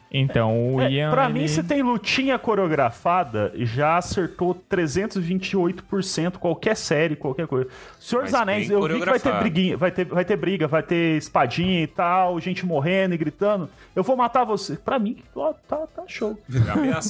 Então, 0.09 0.75
o 0.75 0.81
É, 0.81 0.89
Ian. 0.91 1.11
pra 1.11 1.25
ele- 1.25 1.33
mim, 1.39 1.47
se 1.47 1.61
tem 1.63 1.81
lutinha 1.81 2.39
coreografada, 2.39 3.51
já 3.55 3.97
acertou 3.97 4.55
328% 4.55 6.39
qualquer 6.39 6.75
série, 6.75 7.15
qualquer 7.15 7.47
coisa. 7.47 7.69
Senhor 7.99 8.23
dos 8.23 8.33
Anéis, 8.33 8.69
eu 8.69 8.81
vi 8.81 8.99
que 8.99 9.05
vai 9.05 9.19
ter 9.19 9.33
briguinha, 9.39 9.77
vai 9.77 9.91
ter, 9.91 10.05
vai 10.05 10.25
ter 10.25 10.35
briga, 10.37 10.67
vai 10.67 10.83
ter 10.83 11.17
espadinha 11.17 11.81
e 11.83 11.87
tal, 11.87 12.39
gente 12.39 12.65
morrendo 12.65 13.15
e 13.15 13.17
gritando. 13.17 13.69
Eu 13.95 14.03
vou 14.03 14.15
matar 14.15 14.43
você. 14.43 14.75
Pra 14.77 14.97
mim, 14.99 15.17
ó, 15.35 15.53
tá, 15.67 15.85
tá 15.87 16.03
show. 16.07 16.37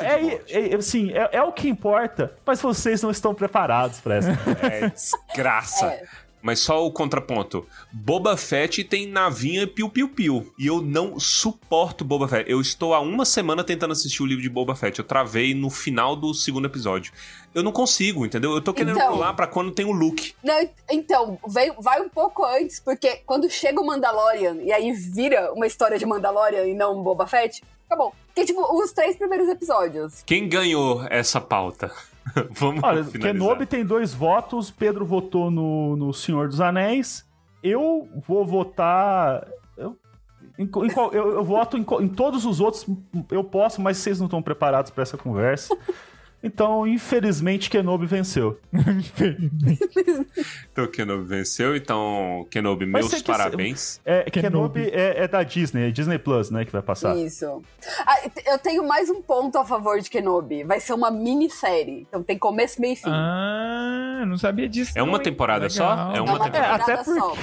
É, 0.04 0.20
morte. 0.22 0.54
é, 0.54 0.74
é, 0.74 0.76
assim, 0.76 1.12
é, 1.12 1.30
é 1.34 1.42
o 1.44 1.52
que 1.52 1.70
importa, 1.70 2.34
mas 2.46 2.62
vocês 2.62 3.02
não 3.04 3.12
estão 3.12 3.34
preparados 3.34 4.00
pra 4.02 4.16
essa. 4.16 4.32
É 4.64 4.90
desgraça. 4.90 6.00
Mas 6.42 6.60
só 6.60 6.86
o 6.86 6.92
contraponto. 6.92 7.66
Boba 7.92 8.38
Fett 8.38 8.84
tem 8.84 9.08
navinha 9.08 9.68
piu-piu-piu. 9.68 10.54
E 10.58 10.68
eu 10.68 10.82
não 10.82 11.20
suporto 11.20 12.06
Boba 12.06 12.28
Fett. 12.28 12.50
Eu 12.50 12.62
estou 12.62 12.94
há 12.94 13.00
uma 13.00 13.26
semana 13.26 13.64
tentando 13.64 13.92
assistir 13.92 14.22
o 14.22 14.26
livro 14.26 14.44
de 14.44 14.50
Boba 14.50 14.76
Fett. 14.76 15.00
Eu 15.00 15.06
travei 15.06 15.54
no 15.54 15.70
final 15.70 16.16
do 16.16 16.34
segundo 16.34 16.66
episódio. 16.68 17.12
Eu 17.56 17.64
não 17.64 17.72
consigo, 17.72 18.26
entendeu? 18.26 18.54
Eu 18.54 18.62
tô 18.62 18.74
querendo 18.74 18.96
Então- 18.98 19.14
pular 19.14 19.34
pra 19.34 19.48
quando 19.48 19.72
tem 19.72 19.86
o 19.86 19.92
Luke. 19.92 20.36
Não, 20.44 20.70
então, 20.92 21.40
vem, 21.48 21.74
vai 21.80 22.00
um 22.02 22.10
pouco 22.10 22.46
antes, 22.46 22.80
porque 22.80 23.18
quando 23.26 23.50
chega 23.50 23.82
o 23.82 23.86
Mandalorian 23.86 24.58
e 24.62 24.72
aí 24.72 24.92
vira 24.92 25.52
uma 25.54 25.66
história 25.66 25.98
de 25.98 26.06
Mandalorian 26.06 26.66
e 26.68 26.74
não 26.76 27.02
Boba 27.02 27.26
Fett, 27.26 27.64
acabou. 27.88 28.14
Que 28.36 28.46
tipo, 28.46 28.62
os 28.80 28.92
três 28.92 29.18
primeiros 29.18 29.50
episódios. 29.50 30.22
Quem 30.26 30.48
ganhou 30.48 31.04
essa 31.10 31.42
pauta? 31.42 31.92
Vamos 32.52 32.84
Olha, 32.84 33.04
finalizar. 33.04 33.34
Kenobi 33.34 33.66
tem 33.66 33.86
dois 33.86 34.14
votos, 34.14 34.70
Pedro 34.72 35.06
votou 35.06 35.50
no, 35.52 35.96
no 35.96 36.14
Senhor 36.14 36.48
dos 36.48 36.60
Anéis. 36.62 37.26
Eu 37.64 38.08
vou 38.28 38.46
votar. 38.46 39.48
Eu, 39.78 39.98
em 40.58 40.64
em 40.64 40.68
qual- 40.68 41.12
eu- 41.14 41.34
eu 41.34 41.44
voto 41.44 41.78
em, 41.78 41.86
em 42.02 42.08
todos 42.08 42.46
os 42.46 42.60
outros, 42.60 42.86
eu 43.32 43.44
posso, 43.44 43.82
mas 43.82 43.98
vocês 43.98 44.20
não 44.20 44.26
estão 44.26 44.42
preparados 44.42 44.92
para 44.92 45.04
essa 45.04 45.18
conversa. 45.18 45.76
Então, 46.44 46.86
infelizmente, 46.86 47.70
Kenobi 47.70 48.06
venceu. 48.06 48.60
Então 50.72 50.86
o 50.86 50.88
Kenobi 50.88 51.24
venceu. 51.24 51.76
Então, 51.76 52.46
Kenobi, 52.50 52.86
meus 52.86 53.14
que- 53.14 53.24
parabéns. 53.24 54.00
É, 54.06 54.24
Kenobi. 54.30 54.82
Kenobi 54.82 54.90
é, 54.96 55.24
é 55.24 55.28
da 55.28 55.44
Disney, 55.44 55.88
é 55.88 55.92
Disney 55.92 56.18
Plus, 56.20 56.50
né, 56.52 56.64
que 56.66 56.72
vai 56.72 56.82
passar. 56.82 57.18
Isso. 57.18 57.62
Ah, 58.06 58.16
eu 58.46 58.60
tenho 58.60 58.88
mais 58.88 59.10
um 59.10 59.22
ponto 59.22 59.58
a 59.58 59.66
favor 59.66 60.00
de 60.00 60.10
Kenobi. 60.10 60.64
Vai 60.64 60.80
ser 60.80 60.94
uma 60.94 61.10
minissérie. 61.10 62.06
Então 62.08 62.22
tem 62.22 62.38
começo, 62.38 62.80
meio 62.80 62.94
e 62.94 62.96
fim. 62.98 63.10
Ah, 63.12 64.24
não 64.28 64.38
sabia 64.38 64.70
disso. 64.70 64.92
É 64.96 65.02
uma 65.04 65.20
temporada 65.20 65.70
só? 65.70 65.90
Legal. 65.90 66.12
É 66.14 66.18
é 66.18 66.22
uma 66.22 66.34
uma 66.34 66.44
temporada. 66.46 66.84
temporada 66.86 67.02
até 67.02 67.04
porque- 67.04 67.20
só. 67.20 67.34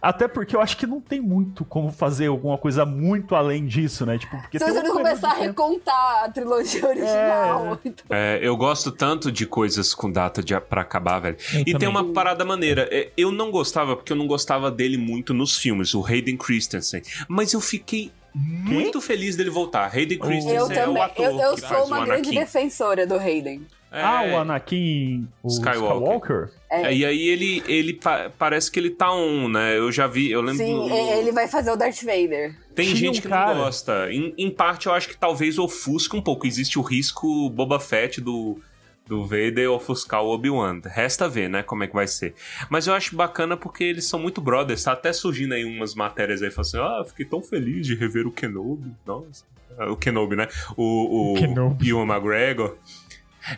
Até 0.00 0.28
porque 0.28 0.54
eu 0.54 0.60
acho 0.60 0.76
que 0.76 0.86
não 0.86 1.00
tem 1.00 1.20
muito 1.20 1.64
como 1.64 1.90
fazer 1.90 2.26
alguma 2.26 2.56
coisa 2.58 2.84
muito 2.86 3.34
além 3.34 3.66
disso, 3.66 4.04
né? 4.06 4.18
Tipo, 4.18 4.36
porque 4.40 4.58
Se 4.58 4.64
tem 4.64 4.74
você 4.74 4.82
não 4.82 4.92
começar 4.94 5.30
a 5.30 5.34
recontar 5.34 6.24
a 6.24 6.28
trilogia 6.30 6.86
original. 6.86 7.78
então- 7.84 8.04
É, 8.10 8.38
eu 8.42 8.56
gosto 8.56 8.90
tanto 8.92 9.30
de 9.32 9.46
coisas 9.46 9.94
com 9.94 10.10
data 10.10 10.42
de, 10.42 10.58
pra 10.60 10.82
acabar, 10.82 11.18
velho. 11.20 11.36
Eu 11.54 11.60
e 11.60 11.64
tem 11.64 11.72
também. 11.74 11.88
uma 11.88 12.04
parada 12.12 12.44
maneira. 12.44 12.88
É, 12.90 13.10
Eu 13.16 13.32
não 13.32 13.50
gostava, 13.50 13.96
porque 13.96 14.12
eu 14.12 14.16
não 14.16 14.26
gostava 14.26 14.70
dele 14.70 14.96
muito 14.96 15.32
nos 15.34 15.56
filmes, 15.56 15.94
o 15.94 16.04
Hayden 16.04 16.36
Christensen. 16.36 17.02
Mas 17.28 17.52
eu 17.52 17.60
fiquei 17.60 18.10
muito 18.34 19.00
feliz 19.00 19.34
dele 19.36 19.50
voltar. 19.50 19.90
Hayden 19.94 20.18
Christensen 20.18 20.54
Eu 20.56 20.62
é 20.62 20.64
o 20.64 20.68
também. 20.86 21.02
ator 21.02 21.24
Eu, 21.24 21.38
eu 21.40 21.54
que 21.54 21.60
sou 21.60 21.68
faz 21.68 21.86
uma 21.88 22.00
o 22.00 22.04
grande 22.04 22.28
Anakin. 22.28 22.38
defensora 22.38 23.06
do 23.06 23.14
Hayden. 23.18 23.66
É, 23.92 24.00
Ah, 24.02 24.22
o 24.32 24.36
Anakin 24.38 25.26
o 25.42 25.48
Skywalker. 25.48 25.88
Skywalker? 25.96 26.50
é, 26.70 26.94
e 26.94 27.04
aí 27.04 27.28
ele, 27.28 27.62
ele 27.66 27.94
pa- 27.94 28.30
parece 28.38 28.70
que 28.70 28.78
ele 28.78 28.90
tá 28.90 29.12
on, 29.12 29.48
né? 29.48 29.76
Eu 29.76 29.90
já 29.90 30.06
vi, 30.06 30.30
eu 30.30 30.40
lembro. 30.40 30.64
Sim, 30.64 30.74
do- 30.76 30.88
ele 30.94 31.32
vai 31.32 31.48
fazer 31.48 31.72
o 31.72 31.76
Darth 31.76 32.02
Vader. 32.04 32.56
Tem 32.74 32.86
Tinha 32.86 32.96
gente 32.96 33.18
um 33.18 33.22
que 33.22 33.28
cara- 33.28 33.54
não 33.54 33.64
gosta. 33.64 34.12
Em, 34.12 34.32
em 34.38 34.48
parte, 34.50 34.86
eu 34.86 34.92
acho 34.94 35.08
que 35.08 35.16
talvez 35.16 35.58
ofusca 35.58 36.16
um 36.16 36.22
pouco. 36.22 36.46
Existe 36.46 36.78
o 36.78 36.82
risco 36.82 37.50
Boba 37.50 37.80
Fett 37.80 38.20
do, 38.20 38.60
do 39.08 39.24
Vader 39.26 39.70
ofuscar 39.72 40.22
o 40.22 40.28
Obi-Wan. 40.32 40.80
Resta 40.84 41.28
ver, 41.28 41.50
né, 41.50 41.64
como 41.64 41.82
é 41.82 41.88
que 41.88 41.94
vai 41.94 42.06
ser. 42.06 42.34
Mas 42.68 42.86
eu 42.86 42.94
acho 42.94 43.16
bacana 43.16 43.56
porque 43.56 43.82
eles 43.82 44.04
são 44.04 44.20
muito 44.20 44.40
brothers. 44.40 44.84
Tá 44.84 44.92
até 44.92 45.12
surgindo 45.12 45.52
aí 45.54 45.64
umas 45.64 45.96
matérias 45.96 46.42
aí, 46.42 46.50
falando 46.52 46.66
assim, 46.68 46.78
ah, 46.78 47.04
fiquei 47.04 47.26
tão 47.26 47.42
feliz 47.42 47.84
de 47.88 47.96
rever 47.96 48.24
o 48.26 48.30
Kenobi. 48.30 48.92
Nossa. 49.04 49.44
O 49.90 49.96
Kenobi, 49.96 50.36
né? 50.36 50.46
O, 50.76 51.32
o 51.32 51.34
Kenobi. 51.34 51.88
Ewan 51.88 52.04
McGregor. 52.06 52.76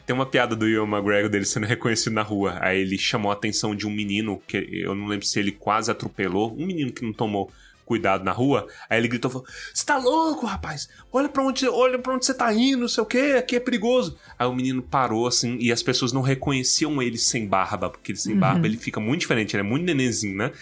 Tem 0.06 0.14
uma 0.14 0.26
piada 0.26 0.54
do 0.54 0.66
Ewan 0.68 0.88
McGregor 0.88 1.30
dele 1.30 1.44
sendo 1.44 1.66
reconhecido 1.66 2.12
na 2.12 2.22
rua. 2.22 2.58
Aí 2.60 2.80
ele 2.80 2.98
chamou 2.98 3.30
a 3.30 3.34
atenção 3.34 3.74
de 3.74 3.86
um 3.86 3.90
menino, 3.90 4.40
que 4.46 4.56
eu 4.56 4.94
não 4.94 5.06
lembro 5.06 5.26
se 5.26 5.38
ele 5.38 5.52
quase 5.52 5.90
atropelou. 5.90 6.54
Um 6.56 6.66
menino 6.66 6.92
que 6.92 7.04
não 7.04 7.12
tomou 7.12 7.50
cuidado 7.84 8.24
na 8.24 8.32
rua. 8.32 8.66
Aí 8.88 8.98
ele 8.98 9.08
gritou: 9.08 9.44
Você 9.72 9.84
tá 9.84 9.98
louco, 9.98 10.46
rapaz? 10.46 10.88
Olha 11.12 11.28
pra 11.28 11.42
onde, 11.42 11.68
olha 11.68 11.98
pra 11.98 12.14
onde 12.14 12.24
você 12.24 12.34
tá 12.34 12.52
indo, 12.52 12.80
não 12.80 12.88
sei 12.88 13.02
o 13.02 13.06
que, 13.06 13.34
aqui 13.34 13.56
é 13.56 13.60
perigoso. 13.60 14.16
Aí 14.38 14.46
o 14.46 14.54
menino 14.54 14.82
parou 14.82 15.26
assim 15.26 15.58
e 15.60 15.70
as 15.70 15.82
pessoas 15.82 16.12
não 16.12 16.22
reconheciam 16.22 17.02
ele 17.02 17.18
sem 17.18 17.46
barba, 17.46 17.90
porque 17.90 18.12
ele 18.12 18.18
sem 18.18 18.36
barba 18.36 18.66
ele 18.66 18.76
fica 18.76 19.00
muito 19.00 19.20
diferente, 19.20 19.54
ele 19.54 19.60
é 19.60 19.68
muito 19.68 19.84
nenenzinho, 19.84 20.36
né? 20.36 20.52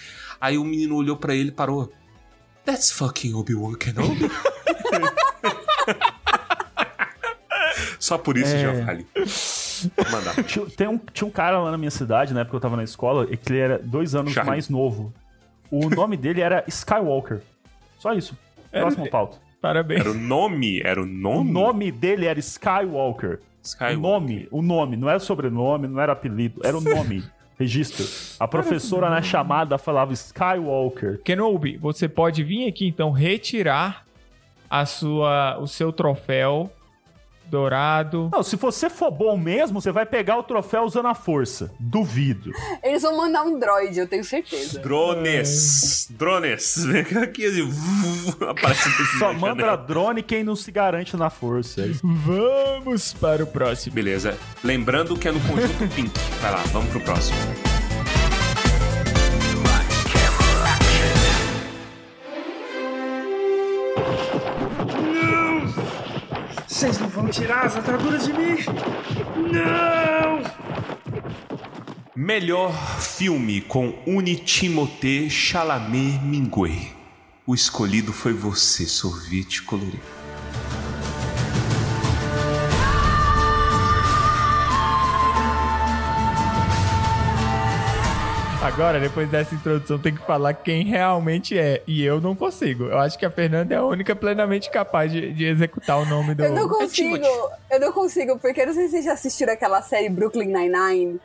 Aí 0.40 0.58
o 0.58 0.64
menino 0.64 0.96
olhou 0.96 1.16
pra 1.16 1.34
ele 1.34 1.50
e 1.50 1.52
parou. 1.52 1.92
That's 2.64 2.90
fucking 2.90 3.34
Obi-Wan 3.34 3.74
Kenobi. 3.74 4.30
Só 8.00 8.16
por 8.18 8.36
isso 8.36 8.56
É. 8.56 8.58
já 8.58 8.72
vale. 8.84 9.06
Vou 9.14 10.10
mandar. 10.10 10.34
Tinha, 10.44 10.66
tem 10.66 10.88
um, 10.88 10.98
tinha 11.12 11.28
um 11.28 11.30
cara 11.30 11.58
lá 11.60 11.70
na 11.70 11.78
minha 11.78 11.90
cidade, 11.90 12.34
na 12.34 12.40
época 12.40 12.50
que 12.52 12.56
eu 12.56 12.60
tava 12.60 12.76
na 12.76 12.82
escola, 12.82 13.28
e 13.30 13.36
que 13.36 13.52
ele 13.52 13.60
era 13.60 13.78
dois 13.78 14.14
anos 14.14 14.32
Charlie. 14.32 14.50
mais 14.50 14.68
novo. 14.68 15.12
O 15.70 15.88
nome 15.94 16.16
dele 16.16 16.40
era 16.40 16.64
Skywalker. 16.66 17.40
Só 17.98 18.12
isso. 18.14 18.36
Próximo 18.72 19.08
pauta. 19.08 19.36
Parabéns. 19.60 20.00
Era 20.00 20.10
o 20.10 20.14
nome, 20.14 20.80
era 20.82 20.98
o 21.00 21.04
O 21.04 21.06
nome. 21.06 21.50
nome 21.52 21.92
dele 21.92 22.24
era 22.26 22.38
Skywalker. 22.38 23.40
Skywalker. 23.62 23.98
O 23.98 24.00
nome, 24.00 24.48
o 24.50 24.62
nome, 24.62 24.96
não 24.96 25.08
era 25.10 25.18
sobrenome, 25.20 25.86
não 25.86 26.00
era 26.00 26.12
apelido, 26.12 26.62
era 26.64 26.76
o 26.76 26.80
nome. 26.80 27.22
Registro. 27.58 28.06
A 28.40 28.48
professora 28.48 29.10
na 29.10 29.20
chamada 29.20 29.76
falava 29.76 30.14
Skywalker. 30.14 31.20
Kenobi, 31.22 31.76
você 31.76 32.08
pode 32.08 32.42
vir 32.42 32.66
aqui 32.66 32.86
então 32.88 33.10
retirar 33.10 34.06
a 34.70 34.86
sua, 34.86 35.58
o 35.58 35.66
seu 35.66 35.92
troféu 35.92 36.72
dourado. 37.50 38.30
Não, 38.32 38.42
se 38.42 38.56
você 38.56 38.88
for 38.88 39.10
bom 39.10 39.36
mesmo, 39.36 39.80
você 39.80 39.90
vai 39.92 40.06
pegar 40.06 40.38
o 40.38 40.42
troféu 40.42 40.84
usando 40.84 41.06
a 41.06 41.14
força. 41.14 41.70
Duvido. 41.78 42.52
Eles 42.82 43.02
vão 43.02 43.16
mandar 43.16 43.42
um 43.42 43.58
droid, 43.58 43.98
eu 43.98 44.06
tenho 44.06 44.24
certeza. 44.24 44.78
Drones. 44.80 46.06
Drones. 46.10 46.84
Vem 46.84 47.22
aqui 47.22 47.44
assim. 47.46 47.70
Aparece 48.48 48.88
um 48.88 49.18
Só 49.18 49.32
manda 49.32 49.62
janela. 49.62 49.76
drone 49.76 50.22
quem 50.22 50.44
não 50.44 50.56
se 50.56 50.70
garante 50.70 51.16
na 51.16 51.30
força. 51.30 51.82
É. 51.82 51.90
Vamos 52.02 53.12
para 53.14 53.42
o 53.42 53.46
próximo. 53.46 53.94
Beleza. 53.94 54.36
Lembrando 54.62 55.16
que 55.18 55.28
é 55.28 55.32
no 55.32 55.40
conjunto 55.40 55.94
Pink. 55.94 56.12
Vai 56.40 56.52
lá, 56.52 56.62
vamos 56.72 56.90
pro 56.90 57.00
próximo. 57.00 57.69
Vocês 66.80 66.98
não 66.98 67.08
vão 67.10 67.28
tirar 67.28 67.66
as 67.66 67.76
ataduras 67.76 68.24
de 68.24 68.32
mim? 68.32 68.56
Não! 69.52 70.42
Melhor 72.16 72.72
filme 72.98 73.60
com 73.60 73.92
Unitimote 74.06 75.28
Chalamet 75.28 76.18
Mingue. 76.24 76.90
O 77.46 77.54
escolhido 77.54 78.14
foi 78.14 78.32
você, 78.32 78.86
sorvete 78.86 79.60
colorido. 79.62 80.19
Agora, 88.62 89.00
depois 89.00 89.26
dessa 89.30 89.54
introdução, 89.54 89.98
tem 89.98 90.14
que 90.14 90.20
falar 90.26 90.52
quem 90.52 90.84
realmente 90.84 91.58
é. 91.58 91.82
E 91.86 92.04
eu 92.04 92.20
não 92.20 92.36
consigo. 92.36 92.84
Eu 92.84 92.98
acho 92.98 93.18
que 93.18 93.24
a 93.24 93.30
Fernanda 93.30 93.74
é 93.74 93.78
a 93.78 93.84
única 93.84 94.14
plenamente 94.14 94.70
capaz 94.70 95.10
de, 95.10 95.32
de 95.32 95.46
executar 95.46 95.98
o 95.98 96.04
nome 96.04 96.34
do. 96.34 96.44
Eu 96.44 96.52
não 96.52 96.68
consigo, 96.68 97.24
eu 97.70 97.80
não 97.80 97.90
consigo, 97.90 98.38
porque 98.38 98.60
eu 98.60 98.66
não 98.66 98.74
sei 98.74 98.84
se 98.84 98.90
vocês 98.90 99.04
já 99.06 99.14
assistiram 99.14 99.54
aquela 99.54 99.80
série 99.80 100.10
Brooklyn 100.10 100.48
Nine-Nine. 100.48 101.18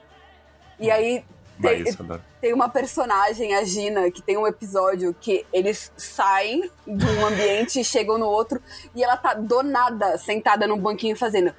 E 0.79 0.89
aí 0.89 1.25
Vai, 1.59 1.75
tem, 1.75 1.89
isso, 1.89 2.01
adoro. 2.01 2.21
tem 2.39 2.53
uma 2.53 2.69
personagem, 2.69 3.53
a 3.53 3.63
Gina, 3.65 4.09
que 4.11 4.21
tem 4.21 4.37
um 4.37 4.47
episódio 4.47 5.13
que 5.19 5.45
eles 5.51 5.91
saem 5.97 6.69
de 6.87 7.05
um 7.05 7.25
ambiente 7.25 7.79
e 7.81 7.83
chegam 7.83 8.17
no 8.17 8.27
outro 8.27 8.61
e 8.93 9.03
ela 9.03 9.17
tá 9.17 9.33
do 9.33 9.61
nada 9.61 10.17
sentada 10.17 10.67
num 10.67 10.77
banquinho 10.77 11.15
fazendo 11.15 11.53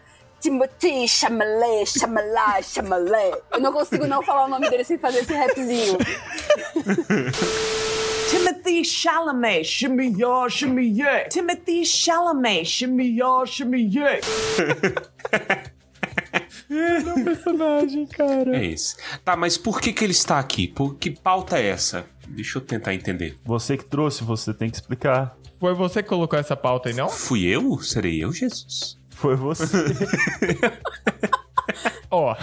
Timothy 0.46 1.08
Chalamet, 1.08 1.86
Chalamet, 1.86 2.62
Chalamet. 2.62 3.42
Eu 3.50 3.60
não 3.60 3.72
consigo 3.72 4.06
não 4.06 4.22
falar 4.22 4.44
o 4.44 4.48
nome 4.48 4.70
dele 4.70 4.84
sem 4.84 4.96
fazer 4.96 5.18
esse 5.18 5.34
rapzinho. 5.34 5.98
Timothy 8.30 8.84
Chalamet, 8.84 9.64
shimmy 9.64 10.14
yeah. 10.16 11.28
Timothy 11.28 11.84
Chalamet, 11.84 12.64
shimmy 12.64 13.16
ya, 13.16 13.44
shimmy 13.44 13.92
yeah. 13.92 14.20
personagem, 17.24 18.06
cara. 18.06 18.56
É 18.56 18.66
isso. 18.66 18.96
Tá, 19.24 19.34
mas 19.34 19.58
por 19.58 19.80
que, 19.80 19.92
que 19.92 20.04
ele 20.04 20.12
está 20.12 20.38
aqui? 20.38 20.68
Por 20.68 20.94
que 20.94 21.10
pauta 21.10 21.58
é 21.58 21.70
essa? 21.70 22.06
Deixa 22.28 22.58
eu 22.58 22.62
tentar 22.62 22.94
entender. 22.94 23.36
Você 23.44 23.76
que 23.76 23.84
trouxe, 23.84 24.22
você 24.22 24.54
tem 24.54 24.70
que 24.70 24.76
explicar. 24.76 25.36
Foi 25.58 25.74
você 25.74 26.04
que 26.04 26.08
colocou 26.08 26.38
essa 26.38 26.54
pauta 26.54 26.88
aí, 26.88 26.94
não? 26.94 27.08
Fui 27.08 27.44
eu? 27.44 27.80
Serei 27.80 28.22
eu, 28.22 28.32
Jesus? 28.32 28.96
Foi 29.16 29.34
você. 29.34 29.66
Ó, 32.10 32.34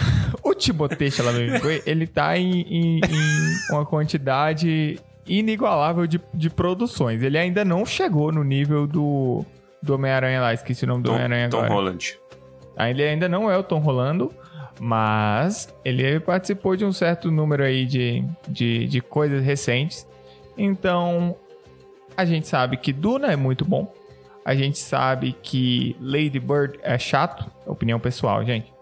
o 0.42 0.54
Timothée 0.54 1.10
Chalamet, 1.10 1.82
ele 1.86 2.06
tá 2.06 2.36
em, 2.36 2.60
em- 2.62 3.00
em 3.00 3.72
uma 3.72 3.84
quantidade 3.86 4.98
inigualável 5.26 6.06
de, 6.06 6.20
de 6.34 6.50
produções. 6.50 7.22
Ele 7.22 7.38
ainda 7.38 7.64
não 7.64 7.86
chegou 7.86 8.30
no 8.30 8.44
nível 8.44 8.86
do, 8.86 9.44
do 9.82 9.94
Homem-Aranha 9.94 10.40
lá, 10.40 10.52
esqueci 10.52 10.84
o 10.84 10.88
nome 10.88 11.02
do 11.02 11.06
Tom, 11.08 11.14
Homem-Aranha 11.14 11.48
Tom 11.48 11.58
agora. 11.58 11.72
Holland. 11.74 12.18
Ah, 12.76 12.90
Ele 12.90 13.02
ainda 13.02 13.28
não 13.28 13.50
é 13.50 13.56
o 13.56 13.62
Tom 13.62 13.78
Rolando, 13.78 14.32
mas 14.80 15.72
ele 15.84 16.20
participou 16.20 16.76
de 16.76 16.84
um 16.84 16.92
certo 16.92 17.30
número 17.30 17.62
aí 17.62 17.86
de, 17.86 18.24
de, 18.48 18.86
de 18.86 19.00
coisas 19.00 19.42
recentes. 19.42 20.06
Então, 20.58 21.36
a 22.16 22.24
gente 22.24 22.46
sabe 22.46 22.76
que 22.76 22.92
Duna 22.92 23.32
é 23.32 23.36
muito 23.36 23.64
bom. 23.64 23.92
A 24.44 24.54
gente 24.54 24.78
sabe 24.78 25.34
que 25.42 25.96
Lady 26.00 26.38
Bird 26.38 26.78
é 26.82 26.98
chato. 26.98 27.50
Opinião 27.66 27.98
pessoal, 27.98 28.44
gente. 28.44 28.72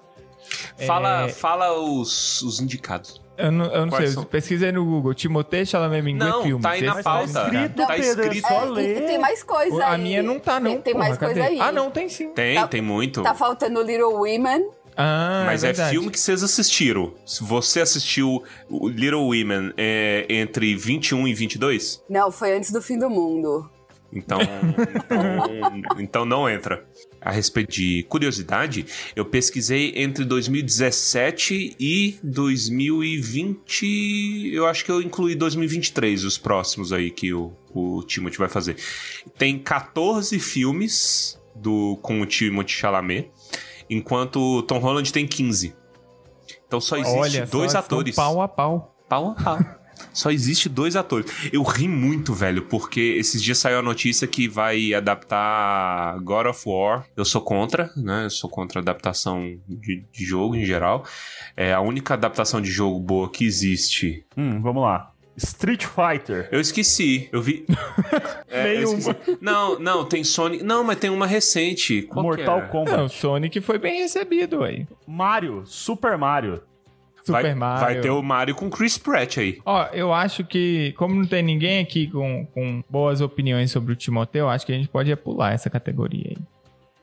Fala, 0.86 1.26
É, 1.26 1.28
fala 1.28 1.72
os, 1.72 2.42
os 2.42 2.60
indicados. 2.60 3.20
Eu 3.38 3.50
não, 3.50 3.64
eu 3.66 3.86
não 3.86 3.96
sei, 3.96 4.08
são? 4.08 4.24
pesquisei 4.24 4.70
no 4.72 4.84
Google. 4.84 5.14
Timothée 5.14 5.64
Chalamet 5.64 6.02
Mingue 6.02 6.18
Não, 6.18 6.42
filme. 6.42 6.62
tá 6.62 6.70
aí 6.70 6.82
na 6.82 6.92
Esse- 6.94 7.02
pauta. 7.02 7.24
escrito, 7.44 7.76
tá 7.76 7.86
Pedro, 7.86 8.22
escrito. 8.24 8.48
Só 8.48 8.62
É, 8.62 8.66
e- 8.66 8.70
ler. 8.70 8.96
e 8.98 9.06
tem 9.06 9.18
mais 9.18 9.42
coisa 9.42 9.86
aí. 9.86 9.94
A 9.94 9.98
minha 9.98 10.22
não 10.22 10.38
tá, 10.38 10.60
não. 10.60 10.72
Tem, 10.72 10.80
tem 10.82 10.92
porra, 10.94 11.04
mais 11.06 11.18
coisa 11.18 11.34
cadê? 11.34 11.46
aí. 11.46 11.60
Ah, 11.60 11.72
não, 11.72 11.90
tem 11.90 12.08
sim. 12.08 12.32
Tem, 12.34 12.56
Tá- 12.56 12.68
tem 12.68 12.82
muito. 12.82 13.22
Tá 13.22 13.34
faltando 13.34 13.80
Little 13.82 14.14
Women. 14.16 14.68
Ah, 14.94 15.44
Mas 15.46 15.64
é, 15.64 15.68
verdade. 15.68 15.90
filme 15.92 16.10
que 16.10 16.20
vocês 16.20 16.42
assistiram. 16.42 17.14
Se 17.24 17.42
você 17.42 17.80
assistiu 17.80 18.42
Little 18.70 19.24
Women 19.28 19.72
é, 19.78 20.26
entre 20.28 20.76
21 20.76 21.26
e 21.26 21.32
22, 21.32 22.02
Não, 22.10 22.30
foi 22.30 22.54
antes 22.54 22.70
do 22.70 22.82
fim 22.82 22.98
do 22.98 23.08
mundo. 23.08 23.70
Então, 24.12 24.38
então, 24.40 25.98
então 25.98 26.24
não 26.24 26.48
entra. 26.48 26.84
A 27.20 27.30
respeito 27.30 27.72
de 27.72 28.04
curiosidade, 28.08 28.84
eu 29.14 29.24
pesquisei 29.24 29.92
entre 29.96 30.24
2017 30.24 31.76
e 31.78 32.18
2020. 32.22 34.50
Eu 34.52 34.66
acho 34.66 34.84
que 34.84 34.90
eu 34.90 35.00
incluí 35.00 35.36
2023, 35.36 36.24
os 36.24 36.36
próximos 36.36 36.92
aí 36.92 37.10
que 37.10 37.32
o, 37.32 37.52
o 37.72 38.02
Timothy 38.02 38.38
vai 38.38 38.48
fazer. 38.48 38.76
Tem 39.38 39.58
14 39.58 40.38
filmes 40.40 41.40
do, 41.54 41.96
com 42.02 42.20
o 42.20 42.26
Timothy 42.26 42.72
Chalamet, 42.72 43.30
enquanto 43.88 44.58
o 44.58 44.62
Tom 44.62 44.78
Holland 44.78 45.12
tem 45.12 45.26
15. 45.26 45.74
Então 46.66 46.80
só 46.80 46.96
existe 46.96 47.18
Olha, 47.18 47.46
dois 47.46 47.72
só, 47.72 47.78
atores. 47.78 48.16
pau 48.16 48.42
a 48.42 48.48
pau. 48.48 48.96
Pau 49.08 49.30
a 49.30 49.34
pau. 49.34 49.58
Só 50.12 50.30
existe 50.30 50.68
dois 50.68 50.96
atores. 50.96 51.30
Eu 51.52 51.62
ri 51.62 51.88
muito, 51.88 52.34
velho, 52.34 52.62
porque 52.62 53.00
esses 53.00 53.42
dias 53.42 53.58
saiu 53.58 53.78
a 53.78 53.82
notícia 53.82 54.26
que 54.26 54.48
vai 54.48 54.92
adaptar 54.94 56.18
God 56.20 56.46
of 56.46 56.62
War. 56.66 57.06
Eu 57.16 57.24
sou 57.24 57.40
contra, 57.40 57.90
né? 57.96 58.24
Eu 58.26 58.30
sou 58.30 58.50
contra 58.50 58.80
a 58.80 58.82
adaptação 58.82 59.58
de, 59.68 60.04
de 60.12 60.24
jogo 60.24 60.54
em 60.54 60.64
geral. 60.64 61.04
É 61.56 61.72
a 61.72 61.80
única 61.80 62.14
adaptação 62.14 62.60
de 62.60 62.70
jogo 62.70 62.98
boa 63.00 63.30
que 63.30 63.44
existe. 63.44 64.24
Hum, 64.36 64.60
vamos 64.60 64.82
lá. 64.82 65.12
Street 65.36 65.86
Fighter. 65.86 66.48
Eu 66.52 66.60
esqueci. 66.60 67.28
Eu 67.32 67.40
vi. 67.40 67.64
É, 68.54 68.74
eu 68.76 68.80
Nenhuma. 68.80 68.98
esqueci. 68.98 69.38
Não, 69.40 69.78
não, 69.78 70.04
tem 70.04 70.22
Sonic. 70.22 70.62
Não, 70.62 70.84
mas 70.84 70.98
tem 70.98 71.08
uma 71.08 71.26
recente. 71.26 72.02
Qual 72.02 72.22
Mortal 72.22 72.58
era? 72.58 72.68
Kombat. 72.68 72.96
Não, 72.98 73.08
Sonic 73.08 73.62
foi 73.62 73.78
bem 73.78 74.02
recebido 74.02 74.62
aí. 74.62 74.86
Mario. 75.06 75.62
Super 75.64 76.18
Mario. 76.18 76.62
Super 77.24 77.42
vai, 77.42 77.54
Mario. 77.54 77.84
Vai 77.84 78.00
ter 78.00 78.10
o 78.10 78.22
Mario 78.22 78.54
com 78.54 78.68
Chris 78.68 78.98
Pratt 78.98 79.38
aí. 79.38 79.58
Ó, 79.64 79.86
eu 79.92 80.12
acho 80.12 80.44
que, 80.44 80.92
como 80.96 81.14
não 81.14 81.24
tem 81.24 81.42
ninguém 81.42 81.80
aqui 81.80 82.08
com, 82.08 82.46
com 82.46 82.82
boas 82.90 83.20
opiniões 83.20 83.70
sobre 83.70 83.92
o 83.92 83.96
Timoteu, 83.96 84.46
eu 84.46 84.50
acho 84.50 84.66
que 84.66 84.72
a 84.72 84.74
gente 84.74 84.88
pode 84.88 85.14
pular 85.16 85.52
essa 85.52 85.70
categoria 85.70 86.30
aí. 86.30 86.38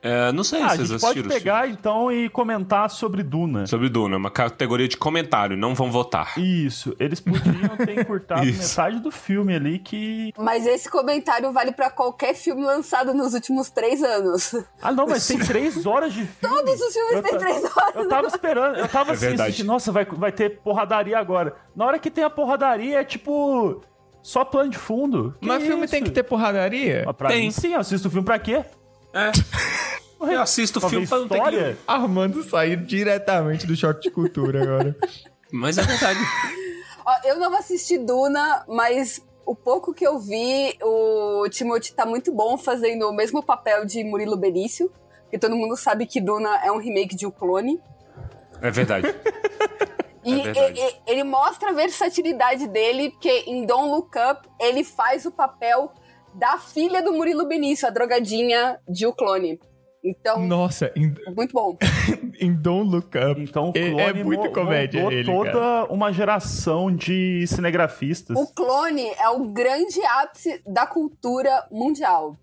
É, 0.02 0.32
não 0.32 0.42
sei 0.42 0.62
Ah, 0.62 0.70
se 0.70 0.76
vocês 0.76 0.88
gente 0.88 1.00
pode 1.00 1.18
assistiram. 1.20 1.28
os 1.28 1.34
pegar 1.34 1.68
então 1.68 2.10
e 2.10 2.30
comentar 2.30 2.88
sobre 2.88 3.22
Duna. 3.22 3.66
Sobre 3.66 3.90
Duna, 3.90 4.16
uma 4.16 4.30
categoria 4.30 4.88
de 4.88 4.96
comentário, 4.96 5.58
não 5.58 5.74
vão 5.74 5.90
votar. 5.92 6.38
Isso, 6.38 6.96
eles 6.98 7.20
podiam 7.20 7.76
ter 7.76 8.00
encurtado 8.00 8.40
metade 8.46 8.98
do 9.00 9.10
filme 9.10 9.54
ali 9.54 9.78
que. 9.78 10.32
Mas 10.38 10.66
esse 10.66 10.88
comentário 10.90 11.52
vale 11.52 11.72
pra 11.72 11.90
qualquer 11.90 12.34
filme 12.34 12.62
lançado 12.62 13.12
nos 13.12 13.34
últimos 13.34 13.68
três 13.68 14.02
anos. 14.02 14.54
Ah, 14.80 14.90
não, 14.90 15.06
mas 15.06 15.26
tem 15.26 15.38
três 15.38 15.84
horas 15.84 16.14
de 16.14 16.24
filme. 16.24 16.56
Todos 16.56 16.80
os 16.80 16.92
filmes 16.94 17.12
Eu 17.16 17.22
têm 17.22 17.38
três 17.38 17.64
horas. 17.64 17.94
Eu 17.94 18.08
tava 18.08 18.26
esperando, 18.28 18.76
eu 18.78 18.88
tava 18.88 19.10
É 19.10 19.14
assim, 19.14 19.26
verdade. 19.26 19.42
assistindo, 19.50 19.66
nossa, 19.66 19.92
vai, 19.92 20.06
vai 20.06 20.32
ter 20.32 20.60
porradaria 20.62 21.18
agora. 21.18 21.54
Na 21.76 21.84
hora 21.84 21.98
que 21.98 22.10
tem 22.10 22.24
a 22.24 22.30
porradaria, 22.30 23.00
é 23.00 23.04
tipo. 23.04 23.82
Só 24.22 24.44
plano 24.46 24.70
de 24.70 24.78
fundo. 24.78 25.34
Que 25.40 25.46
Mas 25.46 25.62
filme 25.62 25.84
isso? 25.84 25.90
tem 25.90 26.02
que 26.02 26.10
ter 26.10 26.22
porradaria? 26.22 27.04
Ah, 27.06 27.12
Pra 27.12 27.28
Tem. 27.28 27.42
mim, 27.42 27.50
sim, 27.50 27.74
eu 27.74 27.80
assisto 27.80 28.08
o 28.08 28.10
filme 28.10 28.24
pra 28.24 28.38
quê? 28.38 28.64
É. 29.12 29.30
Eu 30.20 30.40
assisto 30.42 30.78
o 30.78 30.88
filme 30.88 31.06
pra 31.06 31.18
não 31.18 31.28
ter 31.28 31.40
que... 31.42 31.76
Armando 31.86 32.42
saiu 32.44 32.76
diretamente 32.78 33.66
do 33.66 33.74
short 33.74 34.02
de 34.02 34.10
cultura 34.10 34.62
agora. 34.62 34.96
Mas 35.52 35.78
é 35.78 35.82
verdade. 35.82 36.18
Ó, 37.04 37.12
eu 37.24 37.38
não 37.38 37.54
assisti 37.56 37.98
Duna, 37.98 38.64
mas 38.68 39.24
o 39.44 39.54
pouco 39.54 39.92
que 39.92 40.06
eu 40.06 40.18
vi, 40.20 40.76
o 40.80 41.48
Timothy 41.48 41.92
tá 41.92 42.06
muito 42.06 42.30
bom 42.30 42.56
fazendo 42.56 43.08
o 43.08 43.12
mesmo 43.12 43.42
papel 43.42 43.84
de 43.84 44.04
Murilo 44.04 44.36
Benício. 44.36 44.92
Porque 45.22 45.38
todo 45.38 45.56
mundo 45.56 45.76
sabe 45.76 46.06
que 46.06 46.20
Duna 46.20 46.60
é 46.64 46.70
um 46.70 46.78
remake 46.78 47.16
de 47.16 47.26
O 47.26 47.32
Clone. 47.32 47.80
É 48.62 48.70
verdade. 48.70 49.06
E 50.22 50.38
É 50.38 50.42
verdade. 50.52 50.78
e- 50.78 50.82
e- 50.84 50.96
ele 51.06 51.24
mostra 51.24 51.70
a 51.70 51.72
versatilidade 51.72 52.68
dele, 52.68 53.08
porque 53.10 53.30
em 53.46 53.64
Don't 53.64 53.88
Look 53.88 54.10
Up 54.18 54.46
ele 54.60 54.84
faz 54.84 55.24
o 55.24 55.30
papel 55.30 55.90
da 56.34 56.58
filha 56.58 57.02
do 57.02 57.10
Murilo 57.14 57.46
Benício, 57.48 57.88
a 57.88 57.90
drogadinha 57.90 58.78
de 58.86 59.06
O 59.06 59.14
Clone. 59.14 59.58
Então, 60.02 60.46
Nossa, 60.46 60.90
em, 60.96 61.14
muito 61.36 61.52
bom. 61.52 61.76
em 62.40 62.52
Don't 62.54 62.90
Look 62.90 63.16
Up. 63.18 63.40
Então 63.40 63.66
o 63.70 63.72
É- 63.76 63.90
clone 63.90 64.20
é 64.20 64.24
muito 64.24 64.50
comédia 64.50 65.00
ele, 65.12 65.24
toda 65.24 65.52
cara. 65.52 65.84
uma 65.92 66.10
geração 66.12 66.94
de 66.94 67.44
cinegrafistas. 67.46 68.36
O 68.36 68.46
Clone 68.54 69.10
é 69.18 69.28
o 69.28 69.52
grande 69.52 70.00
ápice 70.06 70.62
da 70.66 70.86
cultura 70.86 71.66
mundial. 71.70 72.36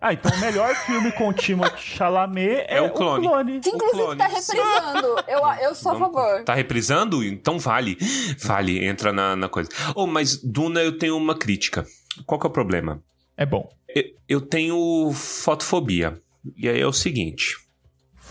Ah, 0.00 0.12
então 0.12 0.30
o 0.30 0.38
melhor 0.40 0.72
filme 0.76 1.10
com 1.10 1.32
Timothée 1.32 1.78
Chalamet 1.80 2.60
é, 2.68 2.76
É 2.76 2.82
o 2.82 2.86
o 2.86 2.90
Clone. 2.90 3.26
clone. 3.26 3.60
Que 3.60 3.70
inclusive 3.70 4.02
Clone. 4.02 4.18
tá 4.18 4.26
reprisando. 4.26 5.24
Eu, 5.26 5.40
eu 5.68 5.74
sou 5.74 5.92
a 5.92 5.98
favor. 5.98 6.44
Tá 6.44 6.54
reprisando? 6.54 7.24
Então 7.24 7.58
vale. 7.58 7.96
Vale, 8.44 8.84
entra 8.84 9.12
na, 9.12 9.34
na 9.34 9.48
coisa. 9.48 9.68
Oh, 9.96 10.06
mas 10.06 10.36
Duna 10.40 10.80
eu 10.82 10.96
tenho 10.98 11.16
uma 11.16 11.34
crítica. 11.36 11.84
Qual 12.26 12.38
que 12.38 12.46
é 12.46 12.50
o 12.50 12.52
problema? 12.52 13.02
É 13.36 13.44
bom. 13.46 13.68
Eu, 13.88 14.04
eu 14.28 14.40
tenho 14.40 15.10
fotofobia. 15.12 16.20
E 16.56 16.68
aí 16.68 16.80
é 16.80 16.86
o 16.86 16.92
seguinte. 16.92 17.56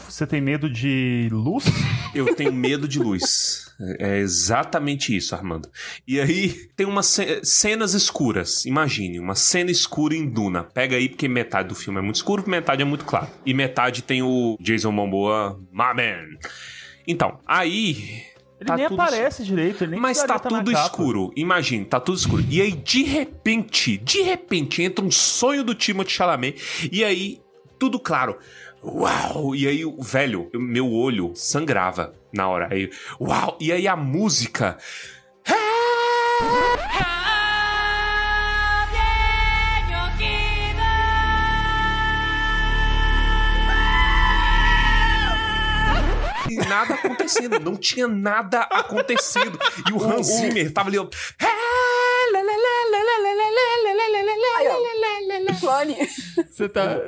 Você 0.07 0.25
tem 0.25 0.39
medo 0.39 0.69
de 0.69 1.27
luz? 1.31 1.65
Eu 2.15 2.33
tenho 2.33 2.53
medo 2.53 2.87
de 2.87 2.97
luz. 2.97 3.65
É 3.99 4.17
exatamente 4.19 5.15
isso, 5.15 5.35
Armando. 5.35 5.69
E 6.07 6.19
aí 6.19 6.49
tem 6.75 6.87
umas 6.87 7.07
ce- 7.07 7.41
cenas 7.43 7.93
escuras. 7.93 8.65
Imagine, 8.65 9.19
uma 9.19 9.35
cena 9.35 9.69
escura 9.69 10.15
em 10.15 10.27
Duna. 10.27 10.63
Pega 10.63 10.95
aí, 10.95 11.09
porque 11.09 11.27
metade 11.27 11.67
do 11.69 11.75
filme 11.75 11.99
é 11.99 12.01
muito 12.01 12.15
escuro, 12.15 12.43
metade 12.49 12.81
é 12.81 12.85
muito 12.85 13.05
claro. 13.05 13.27
E 13.45 13.53
metade 13.53 14.01
tem 14.01 14.21
o 14.23 14.57
Jason 14.61 14.91
Momoa, 14.91 15.59
my 15.71 15.93
man. 15.93 16.37
Então, 17.05 17.39
aí. 17.45 18.23
Ele 18.59 18.65
tá 18.65 18.75
nem 18.75 18.85
aparece 18.85 19.43
direito, 19.43 19.83
ele 19.83 19.91
nem 19.91 19.99
mas 19.99 20.23
tá 20.23 20.39
tudo 20.39 20.71
escuro. 20.71 21.31
Imagine, 21.35 21.85
tá 21.85 21.99
tudo 21.99 22.17
escuro. 22.17 22.43
E 22.49 22.59
aí, 22.61 22.71
de 22.71 23.03
repente, 23.03 23.97
de 23.97 24.21
repente, 24.21 24.81
entra 24.81 25.05
um 25.05 25.11
sonho 25.11 25.63
do 25.63 25.75
Timothée 25.75 26.13
Chalamet. 26.13 26.89
E 26.91 27.03
aí, 27.03 27.39
tudo 27.79 27.99
claro. 27.99 28.37
Uau! 28.83 29.55
E 29.55 29.67
aí, 29.67 29.85
o 29.85 30.01
velho, 30.01 30.49
meu 30.53 30.91
olho 30.91 31.31
sangrava 31.35 32.13
na 32.33 32.47
hora. 32.47 32.69
Aí, 32.71 32.89
uau! 33.19 33.57
E 33.59 33.71
aí 33.71 33.87
a 33.87 33.95
música. 33.95 34.77
E 46.49 46.55
nada 46.55 46.93
acontecendo, 46.93 47.59
não 47.59 47.75
tinha 47.75 48.07
nada 48.07 48.61
acontecendo. 48.61 49.59
E 49.89 49.91
o 49.91 50.01
Hans 50.01 50.27
Zimmer 50.27 50.71
tava 50.71 50.89
ali, 50.89 50.97
ó. 50.97 51.07
Clone. 55.67 55.95
Você 56.49 56.69
tá. 56.69 56.85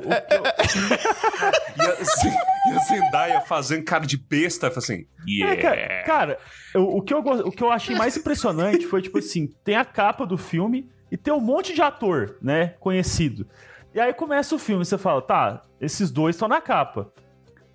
E 1.78 1.82
a, 1.82 2.74
e 2.74 2.76
a 2.76 2.80
Zendaya 2.80 3.42
fazendo 3.42 3.84
cara 3.84 4.06
de 4.06 4.18
besta, 4.18 4.68
assim, 4.68 5.06
É, 5.42 5.56
cara, 5.56 5.76
yeah. 5.76 6.06
cara, 6.06 6.38
eu- 6.74 6.84
o, 6.98 7.02
que 7.02 7.14
eu, 7.14 7.22
go- 7.22 7.48
o 7.48 7.52
que 7.52 7.64
eu 7.64 7.72
achei 7.72 7.96
mais 7.96 8.16
impressionante 8.18 8.86
foi, 8.86 9.02
tipo 9.02 9.18
assim, 9.18 9.48
tem 9.64 9.76
a 9.76 9.86
capa 9.86 10.26
do 10.26 10.38
filme 10.38 10.90
e 11.12 11.18
tem 11.18 11.34
um 11.34 11.40
monte 11.40 11.74
de 11.74 11.82
ator, 11.82 12.38
né, 12.42 12.76
conhecido. 12.80 13.48
E 13.94 14.00
aí 14.00 14.14
começa 14.14 14.54
o 14.56 14.60
filme, 14.60 14.86
você 14.86 14.98
fala, 14.98 15.22
tá, 15.22 15.64
esses 15.82 16.12
dois 16.12 16.36
estão 16.36 16.48
na 16.48 16.62
capa. 16.62 17.12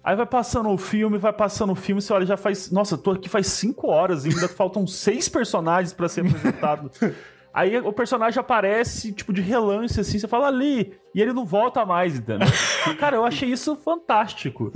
Aí 0.03 0.15
vai 0.15 0.27
passando 0.27 0.69
o 0.69 0.77
filme, 0.77 1.17
vai 1.17 1.33
passando 1.33 1.73
o 1.73 1.77
filme, 1.77 2.01
você 2.03 2.13
olha, 2.13 2.27
já 2.27 2.37
faz. 2.37 2.71
Nossa, 2.71 2.99
tô 2.99 3.13
aqui 3.13 3.27
faz 3.29 3.47
cinco 3.47 3.89
horas 3.89 4.27
e 4.27 4.29
ainda 4.29 4.49
faltam 4.49 4.87
seis 4.87 5.31
personagens 5.31 5.95
pra 5.95 6.09
ser 6.11 6.27
apresentado. 6.27 6.91
Aí 7.55 7.79
o 7.79 7.93
personagem 7.93 8.41
aparece, 8.41 9.13
tipo, 9.13 9.33
de 9.33 9.41
relance, 9.41 10.01
assim, 10.01 10.19
você 10.19 10.27
fala 10.27 10.49
ali, 10.49 10.93
e 11.15 11.23
ele 11.23 11.33
não 11.33 11.45
volta 11.47 11.87
mais, 11.87 12.17
entendeu? 12.19 12.49
Cara, 12.99 13.15
eu 13.17 13.25
achei 13.25 13.49
isso 13.49 13.77
fantástico. 13.77 14.73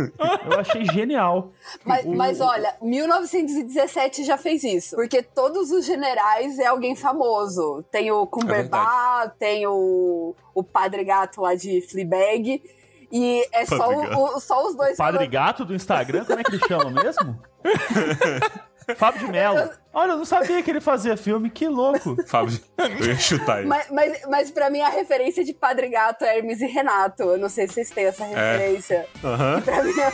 Eu 0.48 0.60
achei 0.60 0.84
genial. 0.84 1.50
Mas, 1.84 2.04
O- 2.06 2.14
mas 2.14 2.40
olha, 2.40 2.72
1917 2.80 4.22
já 4.24 4.38
fez 4.38 4.62
isso. 4.62 4.94
Porque 4.94 5.22
todos 5.24 5.72
os 5.72 5.84
generais 5.84 6.58
é 6.60 6.66
alguém 6.66 6.94
famoso. 6.94 7.82
Tem 7.90 8.12
o 8.12 8.24
Cumberbatch, 8.28 9.32
tem 9.40 9.66
o, 9.66 10.36
o 10.54 10.62
Padre 10.62 11.02
Gato 11.02 11.40
lá 11.40 11.56
de 11.56 11.80
Fleabag. 11.82 12.62
E 13.10 13.44
é 13.52 13.64
só, 13.66 13.76
Padre 13.76 14.14
o- 14.14 14.36
o- 14.36 14.40
só 14.40 14.66
os 14.68 14.76
dois 14.76 14.96
Padre 14.96 15.14
falando- 15.16 15.30
Gato 15.32 15.64
do 15.64 15.74
Instagram, 15.74 16.24
como 16.24 16.38
é 16.38 16.44
que 16.44 16.52
ele 16.54 16.68
chama 16.68 16.90
mesmo? 16.90 17.40
Fábio 18.96 19.26
de 19.26 19.32
Mello. 19.32 19.70
Olha, 19.92 20.12
eu 20.12 20.16
não 20.18 20.24
sabia 20.24 20.62
que 20.62 20.70
ele 20.70 20.80
fazia 20.80 21.16
filme, 21.16 21.50
que 21.50 21.68
louco. 21.68 22.16
Fábio, 22.26 22.58
eu 22.78 23.06
ia 23.06 23.16
chutar 23.16 23.58
ele. 23.58 23.68
Mas, 23.68 23.90
mas, 23.90 24.22
mas 24.28 24.50
pra 24.50 24.70
mim 24.70 24.80
a 24.80 24.88
referência 24.88 25.44
de 25.44 25.52
Padre 25.52 25.88
Gato 25.88 26.24
é 26.24 26.38
Hermes 26.38 26.60
e 26.60 26.66
Renato. 26.66 27.22
Eu 27.24 27.38
não 27.38 27.48
sei 27.48 27.66
se 27.66 27.74
vocês 27.74 27.90
têm 27.90 28.04
essa 28.06 28.24
referência. 28.24 29.06
Aham. 29.22 29.60
Pra 29.62 29.82
mim 29.82 29.98
é... 30.00 30.12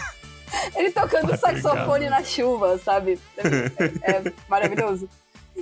Ele 0.77 0.91
tocando 0.91 1.37
saxofone 1.37 2.09
na 2.09 2.23
chuva, 2.23 2.79
sabe? 2.79 3.19
É, 3.39 4.11
é 4.13 4.33
maravilhoso. 4.49 5.09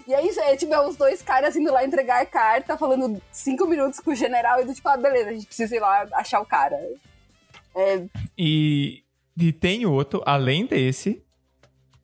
E 0.07 0.15
é 0.15 0.27
isso, 0.27 0.41
é 0.41 0.57
tipo, 0.57 0.73
é 0.73 0.87
os 0.87 0.97
dois 0.97 1.23
caras 1.23 1.55
indo 1.55 1.71
lá 1.71 1.85
entregar 1.85 2.25
carta, 2.27 2.79
falando 2.79 3.21
cinco 3.31 3.67
minutos 3.67 4.01
com 4.01 4.11
o 4.11 4.15
general 4.15 4.61
e 4.61 4.65
do 4.65 4.75
tipo, 4.75 4.89
ah, 4.89 4.97
beleza, 4.97 5.31
a 5.31 5.33
gente 5.33 5.47
precisa 5.47 5.77
ir 5.77 5.81
lá 5.81 6.07
achar 6.15 6.41
o 6.41 6.47
cara. 6.47 6.77
É, 7.75 8.03
E, 8.37 9.03
e 9.39 9.53
tem 9.53 9.85
outro, 9.87 10.23
além 10.25 10.67
desse, 10.67 11.23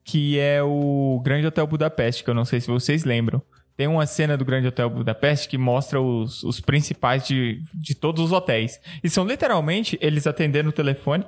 que 0.09 0.39
é 0.39 0.63
o 0.63 1.21
Grande 1.23 1.47
Hotel 1.47 1.67
Budapeste, 1.67 2.25
que 2.25 2.31
eu 2.31 2.35
não 2.35 2.47
sei 2.47 2.63
se 2.63 2.67
vocês 2.67 3.05
lembram. 3.05 3.43
Tem 3.77 3.87
uma 3.87 4.07
cena 4.07 4.39
do 4.39 4.45
Grande 4.45 4.67
Hotel 4.67 4.89
Budapeste 4.89 5.47
que 5.47 5.59
mostra 5.59 6.01
os, 6.01 6.43
os 6.45 6.61
principais 6.61 7.27
de, 7.27 7.61
de 7.75 7.95
todos 7.95 8.25
os 8.25 8.33
hotéis. 8.33 8.81
E 9.05 9.11
são 9.11 9.27
literalmente 9.27 9.99
eles 10.01 10.27
atendendo 10.27 10.71
o 10.71 10.73
telefone, 10.73 11.27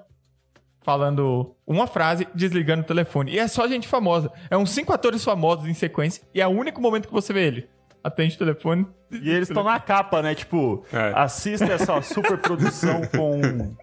falando 0.81 1.55
uma 1.67 1.87
frase, 1.87 2.27
desligando 2.35 2.81
o 2.81 2.87
telefone. 2.87 3.33
E 3.33 3.39
é 3.39 3.47
só 3.49 3.69
gente 3.69 3.87
famosa. 3.87 4.33
É 4.51 4.57
uns 4.57 4.71
cinco 4.71 4.95
atores 4.95 5.23
famosos 5.23 5.67
em 5.69 5.75
sequência, 5.75 6.23
e 6.35 6.41
é 6.41 6.47
o 6.47 6.51
único 6.51 6.81
momento 6.81 7.07
que 7.07 7.13
você 7.13 7.35
vê 7.35 7.47
ele. 7.47 7.69
Atende 8.03 8.35
o 8.37 8.39
telefone. 8.39 8.87
E 9.13 9.29
eles 9.29 9.51
estão 9.51 9.63
na 9.63 9.79
capa, 9.79 10.23
né? 10.23 10.35
Tipo, 10.35 10.87
É. 10.91 11.13
assista 11.15 11.67
essa 11.67 12.01
super 12.01 12.39
produção 12.39 13.03
com 13.15 13.77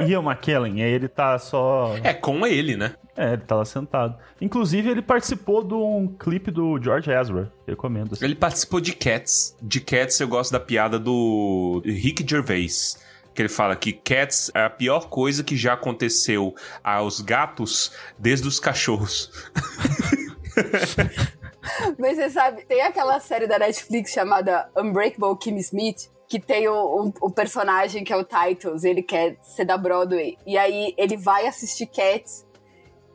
Ian 0.00 0.22
McKellen. 0.22 0.78
E 0.78 0.82
aí 0.82 0.90
ele 0.90 1.08
tá 1.08 1.38
só. 1.38 1.96
É 2.02 2.12
com 2.12 2.46
ele, 2.46 2.76
né? 2.76 2.94
É, 3.16 3.32
ele 3.32 3.42
tá 3.42 3.56
lá 3.56 3.64
sentado. 3.64 4.16
Inclusive, 4.40 4.90
ele 4.90 5.02
participou 5.02 5.64
de 5.64 5.74
um 5.74 6.06
clipe 6.06 6.50
do 6.50 6.80
George 6.82 7.10
Ezra. 7.10 7.50
Recomendo. 7.66 8.12
assim. 8.12 8.24
Ele 8.24 8.34
participou 8.34 8.80
de 8.80 8.92
Cats. 8.92 9.56
De 9.62 9.80
Cats 9.80 10.20
eu 10.20 10.28
gosto 10.28 10.52
da 10.52 10.60
piada 10.60 10.98
do 10.98 11.82
Rick 11.84 12.24
Gervais. 12.28 13.02
Que 13.34 13.42
ele 13.42 13.48
fala 13.48 13.76
que 13.76 13.92
Cats 13.92 14.50
é 14.54 14.64
a 14.64 14.70
pior 14.70 15.08
coisa 15.08 15.42
que 15.44 15.56
já 15.56 15.74
aconteceu 15.74 16.54
aos 16.82 17.20
gatos 17.20 17.92
desde 18.18 18.46
os 18.48 18.60
cachorros. 18.60 19.30
Mas 21.98 22.16
você 22.16 22.30
sabe, 22.30 22.64
tem 22.64 22.80
aquela 22.80 23.18
série 23.20 23.46
da 23.46 23.58
Netflix 23.58 24.12
chamada 24.12 24.68
Unbreakable 24.76 25.36
Kim 25.38 25.56
Smith, 25.56 26.08
que 26.28 26.40
tem 26.40 26.68
o, 26.68 27.12
personagem 27.30 28.02
que 28.02 28.12
é 28.12 28.16
o 28.16 28.24
Titles, 28.24 28.84
ele 28.84 29.02
quer 29.02 29.36
ser 29.42 29.64
da 29.64 29.76
Broadway. 29.76 30.36
E 30.46 30.58
aí 30.58 30.94
ele 30.96 31.16
vai 31.16 31.46
assistir 31.46 31.86
Cats, 31.86 32.44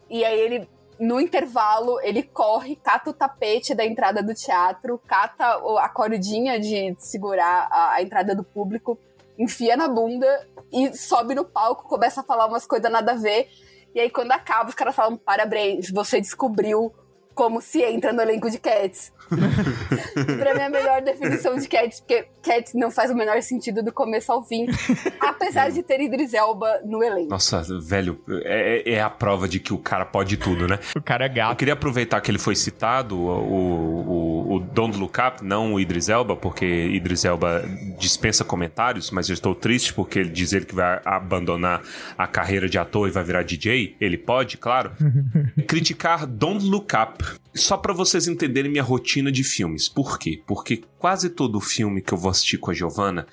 e 0.10 0.24
aí 0.24 0.40
ele, 0.40 0.70
no 1.00 1.20
intervalo, 1.20 2.00
ele 2.02 2.24
corre, 2.24 2.76
cata 2.76 3.10
o 3.10 3.14
tapete 3.14 3.74
da 3.74 3.86
entrada 3.86 4.22
do 4.22 4.34
teatro, 4.34 5.00
cata 5.08 5.46
a 5.80 5.90
cordinha 5.90 6.60
de 6.60 6.96
segurar 6.98 7.68
a, 7.72 7.94
a 7.94 8.02
entrada 8.02 8.36
do 8.36 8.44
público, 8.44 8.98
enfia 9.38 9.76
na 9.76 9.88
bunda 9.88 10.48
e 10.72 10.94
sobe 10.96 11.34
no 11.36 11.44
palco, 11.44 11.88
começa 11.88 12.22
a 12.22 12.24
falar 12.24 12.46
umas 12.46 12.66
coisas 12.66 12.92
nada 12.92 13.14
a 13.14 13.16
ver. 13.16 13.50
E 13.94 14.00
aí, 14.00 14.10
quando 14.10 14.32
acaba, 14.32 14.70
os 14.70 14.76
caras 14.76 14.96
falam: 14.96 15.18
parabéns, 15.18 15.90
você 15.90 16.22
descobriu 16.22 16.94
como 17.42 17.60
se 17.60 17.82
entra 17.82 18.14
no 18.14 18.22
elenco 18.22 18.52
de 18.52 18.60
Cats. 18.60 19.12
pra 19.32 20.54
mim, 20.54 20.60
é 20.60 20.66
a 20.66 20.70
melhor 20.70 21.02
definição 21.02 21.58
de 21.58 21.68
Cats, 21.68 22.00
porque 22.00 22.28
Cats 22.44 22.76
não 22.76 22.92
faz 22.92 23.10
o 23.10 23.16
menor 23.16 23.42
sentido 23.42 23.82
do 23.82 23.92
começo 23.92 24.32
ao 24.32 24.44
fim, 24.44 24.68
apesar 25.20 25.72
de 25.72 25.82
ter 25.82 26.00
Idris 26.02 26.36
Elba 26.36 26.82
no 26.86 27.04
elenco. 27.04 27.32
Nossa, 27.32 27.64
velho, 27.82 28.22
é, 28.44 28.94
é 28.94 29.02
a 29.02 29.10
prova 29.10 29.48
de 29.48 29.60
que 29.60 29.74
o 29.74 29.80
cara 29.80 30.06
pode 30.06 30.38
tudo, 30.38 30.68
né? 30.68 30.78
O 30.96 31.02
cara 31.02 31.26
é 31.26 31.30
Eu 31.30 31.34
gato. 31.34 31.58
queria 31.58 31.74
aproveitar 31.74 32.22
que 32.22 32.30
ele 32.30 32.38
foi 32.38 32.56
citado, 32.56 33.18
o, 33.18 33.28
o, 33.28 34.56
o 34.56 34.60
Don't 34.60 34.96
Look 35.00 35.18
Up, 35.20 35.44
não 35.44 35.74
o 35.74 35.80
Idris 35.80 36.10
Elba, 36.10 36.36
porque 36.36 36.66
Idris 36.66 37.26
Elba 37.26 37.64
dispensa 37.98 38.44
comentários, 38.44 39.10
mas 39.10 39.30
eu 39.30 39.34
estou 39.34 39.56
triste 39.56 39.96
porque 39.96 40.20
ele 40.20 40.30
diz 40.30 40.54
ele 40.54 40.66
que 40.66 40.76
vai 40.76 41.02
abandonar 41.04 41.82
a 42.16 42.28
carreira 42.28 42.70
de 42.70 42.78
ator 42.78 43.08
e 43.08 43.12
vai 43.12 43.24
virar 43.24 43.42
DJ. 43.42 43.96
Ele 44.00 44.18
pode, 44.18 44.58
claro. 44.58 44.92
Criticar 45.68 46.28
Don't 46.28 46.64
Look 46.66 46.92
Up. 46.96 47.31
Só 47.54 47.78
pra 47.78 47.94
vocês 47.94 48.28
entenderem 48.28 48.72
minha 48.72 48.84
rotina 48.84 49.32
de 49.32 49.44
filmes. 49.44 49.88
Por 49.90 50.18
quê? 50.18 50.42
Porque 50.46 50.84
quase 50.98 51.30
todo 51.30 51.60
filme 51.60 52.02
que 52.02 52.14
eu 52.14 52.18
vou 52.18 52.32
assistir 52.32 52.58
com 52.58 52.72
a 52.72 52.74
Giovanna, 52.74 53.28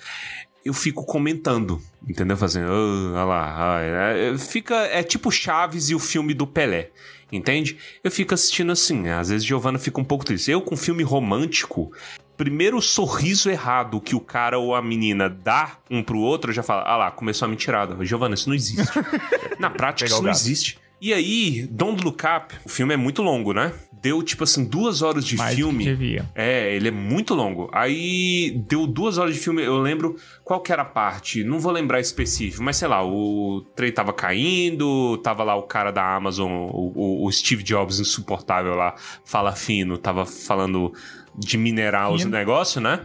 eu 0.65 0.75
fico 0.75 1.05
comentando, 1.05 1.81
entendeu? 2.07 2.37
Fazendo, 2.37 2.69
"Ah, 2.71 3.13
olha 3.15 3.25
lá, 3.25 3.77
ah, 3.77 3.81
é, 3.83 4.31
é", 4.35 4.39
fica, 4.39 4.75
é 4.87 5.03
tipo 5.03 5.31
Chaves 5.31 5.89
e 5.89 5.95
o 5.95 5.99
filme 5.99 6.35
do 6.35 6.47
Pelé, 6.47 6.91
entende? 7.33 7.79
Eu 8.03 8.11
fico 8.11 8.35
assistindo 8.35 8.73
assim, 8.73 9.09
às 9.09 9.29
vezes 9.29 9.47
Giovanna 9.47 9.79
fica 9.79 10.01
um 10.01 10.05
pouco 10.05 10.25
triste. 10.25 10.51
Eu 10.51 10.61
com 10.61 10.77
filme 10.77 11.03
romântico, 11.03 11.93
primeiro 12.37 12.81
sorriso 12.83 13.51
errado 13.51 14.01
que 14.01 14.15
o 14.15 14.21
cara 14.21 14.59
ou 14.59 14.75
a 14.75 14.83
menina 14.83 15.29
dá 15.29 15.79
um 15.91 16.03
pro 16.03 16.19
outro, 16.19 16.51
eu 16.51 16.55
já 16.55 16.63
falo, 16.63 16.83
ah 16.85 16.97
lá, 16.97 17.11
começou 17.11 17.47
a 17.47 17.49
mentirada. 17.49 18.05
Giovanna, 18.05 18.35
isso 18.35 18.49
não 18.49 18.57
existe. 18.57 18.93
Na 19.59 19.71
prática, 19.71 20.07
Pegar 20.07 20.17
isso 20.17 20.23
não 20.23 20.31
existe. 20.31 20.79
E 21.01 21.13
aí, 21.13 21.67
Don't 21.71 22.03
Look 22.05 22.23
Up, 22.27 22.55
o 22.65 22.69
filme 22.69 22.93
é 22.93 22.97
muito 22.97 23.23
longo, 23.23 23.53
né? 23.53 23.73
Deu, 24.03 24.21
tipo 24.23 24.43
assim, 24.45 24.65
duas 24.65 25.01
horas 25.03 25.25
de 25.25 25.37
Mais 25.37 25.55
filme. 25.55 25.85
que 25.85 25.91
devia. 25.91 26.29
É, 26.35 26.75
ele 26.75 26.89
é 26.89 26.91
muito 26.91 27.35
longo. 27.35 27.69
Aí 27.73 28.51
deu 28.69 28.87
duas 28.87 29.17
horas 29.19 29.35
de 29.35 29.41
filme, 29.41 29.63
eu 29.63 29.79
lembro 29.79 30.17
qual 30.45 30.61
que 30.61 30.73
era 30.73 30.83
a 30.83 30.85
parte, 30.85 31.43
não 31.45 31.59
vou 31.61 31.71
lembrar 31.73 32.01
específico, 32.01 32.63
mas 32.63 32.77
sei 32.77 32.89
lá, 32.89 33.05
o 33.05 33.65
trem 33.77 33.93
tava 33.93 34.13
caindo, 34.13 35.19
tava 35.19 35.43
lá 35.45 35.55
o 35.57 35.63
cara 35.63 35.91
da 35.93 36.15
Amazon, 36.17 36.51
o, 36.73 37.25
o- 37.27 37.31
Steve 37.33 37.63
Jobs 37.63 37.99
insuportável 38.01 38.75
lá, 38.75 38.95
fala 39.25 39.53
fino, 39.53 39.99
tava 39.99 40.25
falando 40.27 40.93
de 41.37 41.57
minerar 41.59 42.11
os 42.13 42.23
Fino. 42.23 42.33
negócios, 42.37 42.83
né? 42.83 43.01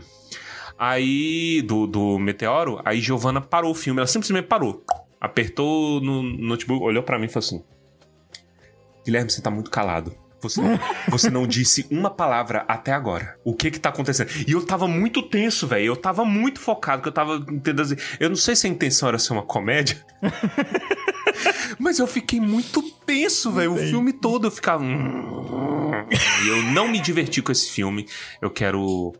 Aí, 0.78 1.62
do, 1.62 1.86
do 1.88 2.18
Meteoro, 2.20 2.82
aí 2.84 3.00
Giovanna 3.00 3.40
parou 3.40 3.72
o 3.72 3.76
filme, 3.76 4.00
ela 4.00 4.08
simplesmente 4.08 4.46
parou. 4.48 4.84
Apertou 5.22 6.02
no 6.02 6.22
notebook, 6.24 6.84
olhou 6.84 7.04
pra 7.04 7.18
mim 7.18 7.26
e 7.26 7.30
falou 7.30 7.46
assim: 7.46 7.64
Guilherme, 9.06 9.30
você 9.30 9.42
tá 9.42 9.52
muito 9.52 9.70
calado. 9.70 10.16
Você, 10.44 10.62
você 11.08 11.30
não 11.30 11.48
disse 11.48 11.88
uma 11.90 12.10
palavra 12.10 12.66
até 12.68 12.92
agora. 12.92 13.38
O 13.46 13.56
que 13.56 13.72
que 13.72 13.80
tá 13.80 13.90
acontecendo? 13.90 14.30
E 14.46 14.52
eu 14.52 14.66
tava 14.66 14.88
muito 14.90 15.24
tenso, 15.24 15.66
velho. 15.66 15.86
Eu 15.86 15.96
tava 15.96 16.26
muito 16.26 16.60
focado, 16.60 17.02
que 17.02 17.08
eu 17.08 17.14
tava 17.14 17.40
tentando 17.40 17.82
dizer. 17.82 18.00
Eu 18.20 18.30
não 18.30 18.36
sei 18.36 18.54
se 18.56 18.68
a 18.68 18.70
intenção 18.70 19.08
era 19.08 19.18
ser 19.18 19.32
uma 19.32 19.44
comédia. 19.44 20.04
Mas 21.80 21.98
eu 21.98 22.06
fiquei 22.06 22.40
muito 22.40 22.82
tenso, 23.06 23.52
velho. 23.52 23.74
O 23.74 23.78
filme 23.78 24.12
todo 24.14 24.48
eu 24.48 24.52
ficava. 24.52 24.84
E 24.84 26.48
eu 26.48 26.64
não 26.74 26.88
me 26.88 27.00
diverti 27.00 27.42
com 27.42 27.52
esse 27.52 27.70
filme. 27.70 28.06
Eu 28.42 28.52
quero. 28.52 29.14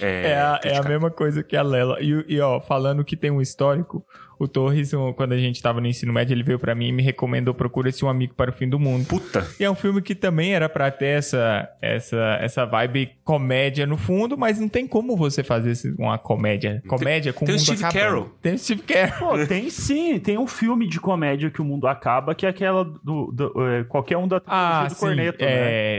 É, 0.00 0.30
É, 0.30 0.40
a, 0.40 0.60
é 0.62 0.76
a 0.76 0.82
mesma 0.82 1.10
coisa 1.10 1.42
que 1.42 1.56
a 1.56 1.62
Lela. 1.62 2.00
E, 2.00 2.24
e, 2.28 2.40
ó, 2.40 2.60
falando 2.60 3.04
que 3.04 3.16
tem 3.16 3.30
um 3.30 3.40
histórico, 3.40 4.04
o 4.38 4.48
Torres, 4.48 4.92
quando 5.16 5.32
a 5.32 5.38
gente 5.38 5.60
tava 5.62 5.80
no 5.80 5.86
ensino 5.86 6.12
médio, 6.12 6.34
ele 6.34 6.42
veio 6.42 6.58
pra 6.58 6.74
mim 6.74 6.88
e 6.88 6.92
me 6.92 7.02
recomendou 7.02 7.54
Procura-se 7.54 8.04
um 8.04 8.08
Amigo 8.08 8.34
para 8.34 8.50
o 8.50 8.54
Fim 8.54 8.68
do 8.68 8.78
Mundo. 8.78 9.06
Puta. 9.06 9.46
E 9.58 9.64
é 9.64 9.70
um 9.70 9.74
filme 9.74 10.02
que 10.02 10.14
também 10.14 10.54
era 10.54 10.68
pra 10.68 10.90
ter 10.90 11.06
essa, 11.18 11.68
essa, 11.80 12.38
essa 12.40 12.64
vibe 12.64 13.10
comédia 13.24 13.86
no 13.86 13.96
fundo, 13.96 14.36
mas 14.36 14.58
não 14.58 14.68
tem 14.68 14.86
como 14.86 15.16
você 15.16 15.42
fazer 15.42 15.72
uma 15.98 16.18
comédia. 16.18 16.82
Comédia 16.86 17.32
com 17.32 17.44
tem 17.44 17.54
o 17.54 17.58
mundo 17.58 17.64
Steve 17.66 17.84
acabando. 17.84 18.00
Carell. 18.04 18.30
Tem 18.42 18.54
o 18.54 18.58
Steve 18.58 18.82
Carell. 18.82 19.18
Pô, 19.18 19.46
tem 19.46 19.70
sim, 19.70 20.18
tem 20.18 20.38
um 20.38 20.46
filme 20.46 20.86
de 20.88 21.00
comédia 21.00 21.50
que 21.50 21.60
o 21.62 21.64
mundo 21.64 21.86
acaba, 21.86 22.34
que 22.34 22.44
é 22.46 22.48
aquela 22.48 22.84
do. 22.84 23.30
do- 23.32 23.52
é, 23.68 23.84
qualquer 23.84 24.16
um 24.16 24.26
da 24.28 24.40
Ah, 24.46 24.86
do 24.88 24.94
sim. 24.94 25.00
Corneto, 25.00 25.44
né? 25.44 25.50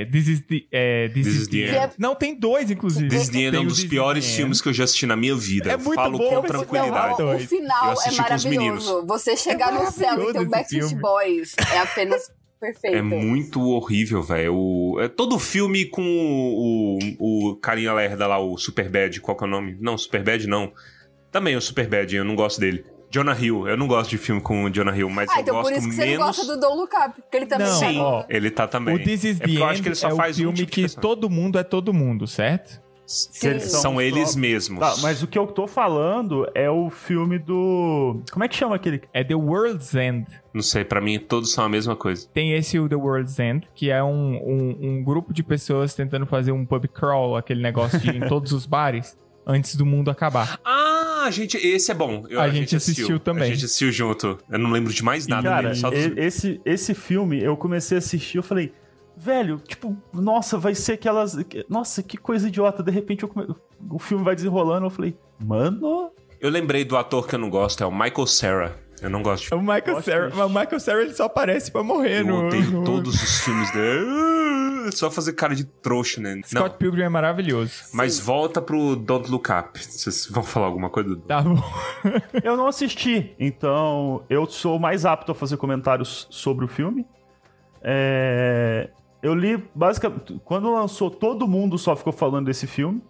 é, 0.01 0.05
This 0.05 0.27
is 0.27 0.41
the, 0.41 0.61
é, 0.71 1.07
This, 1.09 1.25
This 1.25 1.35
is 1.35 1.47
the 1.47 1.51
the 1.57 1.63
End. 1.67 1.83
End. 1.85 1.93
Não, 1.97 2.15
tem 2.15 2.37
dois, 2.39 2.69
inclusive. 2.69 3.07
This 3.09 3.23
is 3.23 3.29
the 3.29 3.37
End 3.39 3.47
é 3.47 3.51
Tem 3.51 3.59
um 3.61 3.67
dos 3.67 3.83
piores 3.83 4.35
filmes 4.35 4.61
que 4.61 4.69
eu 4.69 4.73
já 4.73 4.83
assisti 4.83 5.05
na 5.05 5.15
minha 5.15 5.35
vida. 5.35 5.71
É 5.71 5.73
eu 5.75 5.79
muito 5.79 5.95
falo 5.95 6.17
bom, 6.17 6.29
com 6.29 6.41
tranquilidade. 6.43 7.21
Não, 7.21 7.35
o 7.35 7.39
final 7.39 7.91
é 7.93 8.11
com 8.29 8.35
os 8.35 8.45
meninos. 8.45 8.85
maravilhoso. 8.85 9.07
Você 9.07 9.37
chegar 9.37 9.71
no 9.71 9.91
céu 9.91 10.29
e 10.29 10.33
ter 10.33 10.39
o 10.41 10.49
Backstreet. 10.49 10.95
Boys 10.95 11.55
é 11.73 11.77
apenas 11.79 12.31
perfeito. 12.59 12.97
É 12.97 13.01
muito 13.01 13.61
horrível, 13.61 14.21
velho. 14.23 14.55
O- 14.55 14.99
É 15.01 15.07
todo 15.07 15.37
filme 15.39 15.85
com 15.85 16.01
o, 16.01 16.97
o, 17.19 17.51
o 17.51 17.55
carinha 17.57 17.93
lerda 17.93 18.27
lá, 18.27 18.39
o 18.39 18.57
Superbad. 18.57 19.19
Qual 19.21 19.35
que 19.37 19.43
é 19.43 19.47
o 19.47 19.49
nome? 19.49 19.77
Não, 19.79 19.97
Superbad 19.97 20.47
não. 20.47 20.71
Também 21.31 21.55
o 21.55 21.61
Superbad, 21.61 22.13
eu 22.15 22.23
não 22.23 22.35
gosto 22.35 22.59
dele. 22.59 22.85
Jonah 23.11 23.37
Hill. 23.39 23.67
Eu 23.67 23.77
não 23.77 23.87
gosto 23.87 24.09
de 24.09 24.17
filme 24.17 24.41
com 24.41 24.63
o 24.65 24.69
Jonah 24.69 24.97
Hill, 24.97 25.09
mas 25.09 25.29
Ah, 25.29 25.35
eu 25.37 25.41
então 25.41 25.55
gosto 25.55 25.69
por 25.69 25.77
isso 25.77 25.87
que 25.89 25.95
você 25.95 26.01
menos... 26.05 26.19
não 26.19 26.25
gosta 26.27 26.45
do 26.45 26.59
Don't 26.59 26.77
Look 26.77 26.93
Up, 26.97 27.21
porque 27.21 27.37
ele 27.37 27.45
também 27.45 27.67
Não, 27.67 27.79
tá 27.79 27.87
Sim, 27.87 27.99
ó, 27.99 28.23
ele 28.27 28.51
tá 28.51 28.67
também. 28.67 28.95
O 28.95 28.99
This 29.03 29.23
is 29.23 29.35
é 29.39 29.39
the 29.39 29.45
porque 29.45 29.57
eu 29.57 29.63
acho 29.65 29.73
End 29.73 29.81
que 29.83 29.87
ele 29.89 29.95
só 29.95 30.09
é 30.09 30.13
o 30.13 30.17
faz 30.17 30.35
um 30.35 30.39
filme 30.39 30.53
tipo 30.57 30.71
de 30.71 30.87
que 30.87 30.95
todo 30.99 31.29
mundo 31.29 31.57
é 31.59 31.63
todo 31.63 31.93
mundo, 31.93 32.27
certo? 32.27 32.81
Sim. 33.05 33.59
São, 33.59 33.81
são 33.81 34.01
eles 34.01 34.35
mesmos. 34.35 34.79
Tá, 34.79 34.95
mas 35.01 35.21
o 35.21 35.27
que 35.27 35.37
eu 35.37 35.45
tô 35.47 35.67
falando 35.67 36.47
é 36.55 36.69
o 36.69 36.89
filme 36.89 37.37
do. 37.37 38.21
Como 38.31 38.43
é 38.43 38.47
que 38.47 38.55
chama 38.55 38.75
aquele? 38.75 39.01
É 39.13 39.23
The 39.23 39.35
World's 39.35 39.93
End. 39.93 40.25
Não 40.53 40.61
sei, 40.61 40.83
pra 40.83 40.99
mim 40.99 41.19
todos 41.19 41.51
são 41.51 41.63
a 41.65 41.69
mesma 41.69 41.95
coisa. 41.95 42.27
Tem 42.33 42.53
esse 42.53 42.79
o 42.79 42.89
The 42.89 42.95
World's 42.95 43.37
End, 43.39 43.67
que 43.75 43.89
é 43.91 44.03
um, 44.03 44.35
um, 44.37 44.77
um 44.81 45.03
grupo 45.03 45.33
de 45.33 45.43
pessoas 45.43 45.93
tentando 45.93 46.25
fazer 46.25 46.51
um 46.51 46.65
pub 46.65 46.87
crawl, 46.87 47.35
aquele 47.37 47.61
negócio 47.61 47.99
de 47.99 48.09
ir 48.09 48.15
em 48.15 48.21
todos 48.27 48.51
os 48.51 48.65
bares, 48.65 49.17
antes 49.45 49.75
do 49.75 49.85
mundo 49.85 50.09
acabar. 50.09 50.59
Ah, 50.65 51.25
a 51.25 51.31
gente, 51.31 51.57
esse 51.57 51.91
é 51.91 51.93
bom. 51.93 52.23
Eu- 52.29 52.39
A 52.41 52.49
gente 52.49 52.75
assistiu 52.75 53.19
também. 53.19 53.43
A 53.43 53.47
gente 53.47 53.65
assistiu 53.65 53.91
junto. 53.91 54.37
Eu 54.49 54.57
não 54.59 54.71
lembro 54.71 54.91
de 54.93 55.03
mais 55.03 55.27
nada 55.27 55.47
Cara, 55.49 55.67
dele, 55.69 55.79
só 55.79 55.89
dos... 55.89 55.99
e- 55.99 56.13
esse, 56.17 56.61
esse 56.65 56.93
filme 56.95 57.43
eu 57.43 57.55
comecei 57.55 57.97
a 57.97 57.99
assistir, 57.99 58.37
eu 58.37 58.43
falei, 58.43 58.71
velho, 59.17 59.57
tipo, 59.67 59.95
nossa, 60.13 60.57
vai 60.57 60.75
ser 60.75 60.93
aquelas. 60.93 61.37
Nossa, 61.69 62.01
que 62.03 62.17
coisa 62.17 62.47
idiota. 62.47 62.81
De 62.83 62.91
repente 62.91 63.23
eu 63.23 63.29
come- 63.29 63.47
o 63.89 63.99
filme 63.99 64.23
vai 64.23 64.35
desenrolando, 64.35 64.85
eu 64.85 64.89
falei, 64.89 65.17
mano. 65.43 66.11
Eu 66.39 66.49
lembrei 66.49 66.83
do 66.85 66.95
ator 66.97 67.27
que 67.27 67.35
eu 67.35 67.39
não 67.39 67.49
gosto, 67.49 67.83
é 67.83 67.87
o 67.87 67.91
Michael 67.91 68.27
Cera. 68.27 68.85
Eu 69.01 69.09
não 69.09 69.21
gosto 69.21 69.47
de 69.49 69.53
O 69.53 69.59
Michael 69.59 69.95
desse. 69.97 70.09
mas 70.35 70.45
o 70.45 70.47
Michael 70.49 70.79
Cera 70.79 71.01
ele 71.01 71.13
só 71.13 71.25
aparece 71.25 71.69
pra 71.69 71.83
morrer 71.83 72.21
Eu 72.21 72.25
no, 72.27 72.47
odeio 72.47 72.71
no- 72.71 72.83
todos 72.85 73.13
os 73.21 73.41
filmes 73.41 73.69
dele. 73.73 74.05
Ah, 74.87 74.89
Só 74.91 75.09
fazer 75.11 75.33
cara 75.33 75.53
de 75.55 75.65
trouxa, 75.65 76.21
né? 76.21 76.35
Não, 76.35 76.43
Scott 76.43 76.77
Pilgrim 76.77 77.03
é 77.03 77.09
maravilhoso. 77.09 77.73
mas 77.93 78.19
volta 78.19 78.61
pro 78.61 78.95
Don't 78.95 79.29
Look 79.29 79.49
Up. 79.51 79.77
Vocês 79.83 80.27
vão 80.31 80.43
falar 80.43 80.67
alguma 80.67 80.89
coisa? 80.89 81.15
Tá 81.27 81.41
bom. 81.41 81.61
Eu 82.43 82.55
não 82.55 82.67
assisti, 82.67 83.35
então 83.39 84.23
eu 84.29 84.45
sou 84.45 84.77
mais 84.79 85.05
apto 85.05 85.31
a 85.31 85.35
fazer 85.35 85.57
comentários 85.57 86.27
sobre 86.29 86.63
o 86.63 86.67
filme. 86.67 87.05
É, 87.81 88.89
Eu 89.25 89.33
li, 89.33 89.57
basicamente, 89.73 90.39
quando 90.45 90.71
lançou, 90.71 91.09
todo 91.09 91.47
mundo 91.47 91.77
só 91.77 91.95
ficou 91.95 92.13
falando 92.13 92.45
desse 92.45 92.67
filme. 92.67 93.01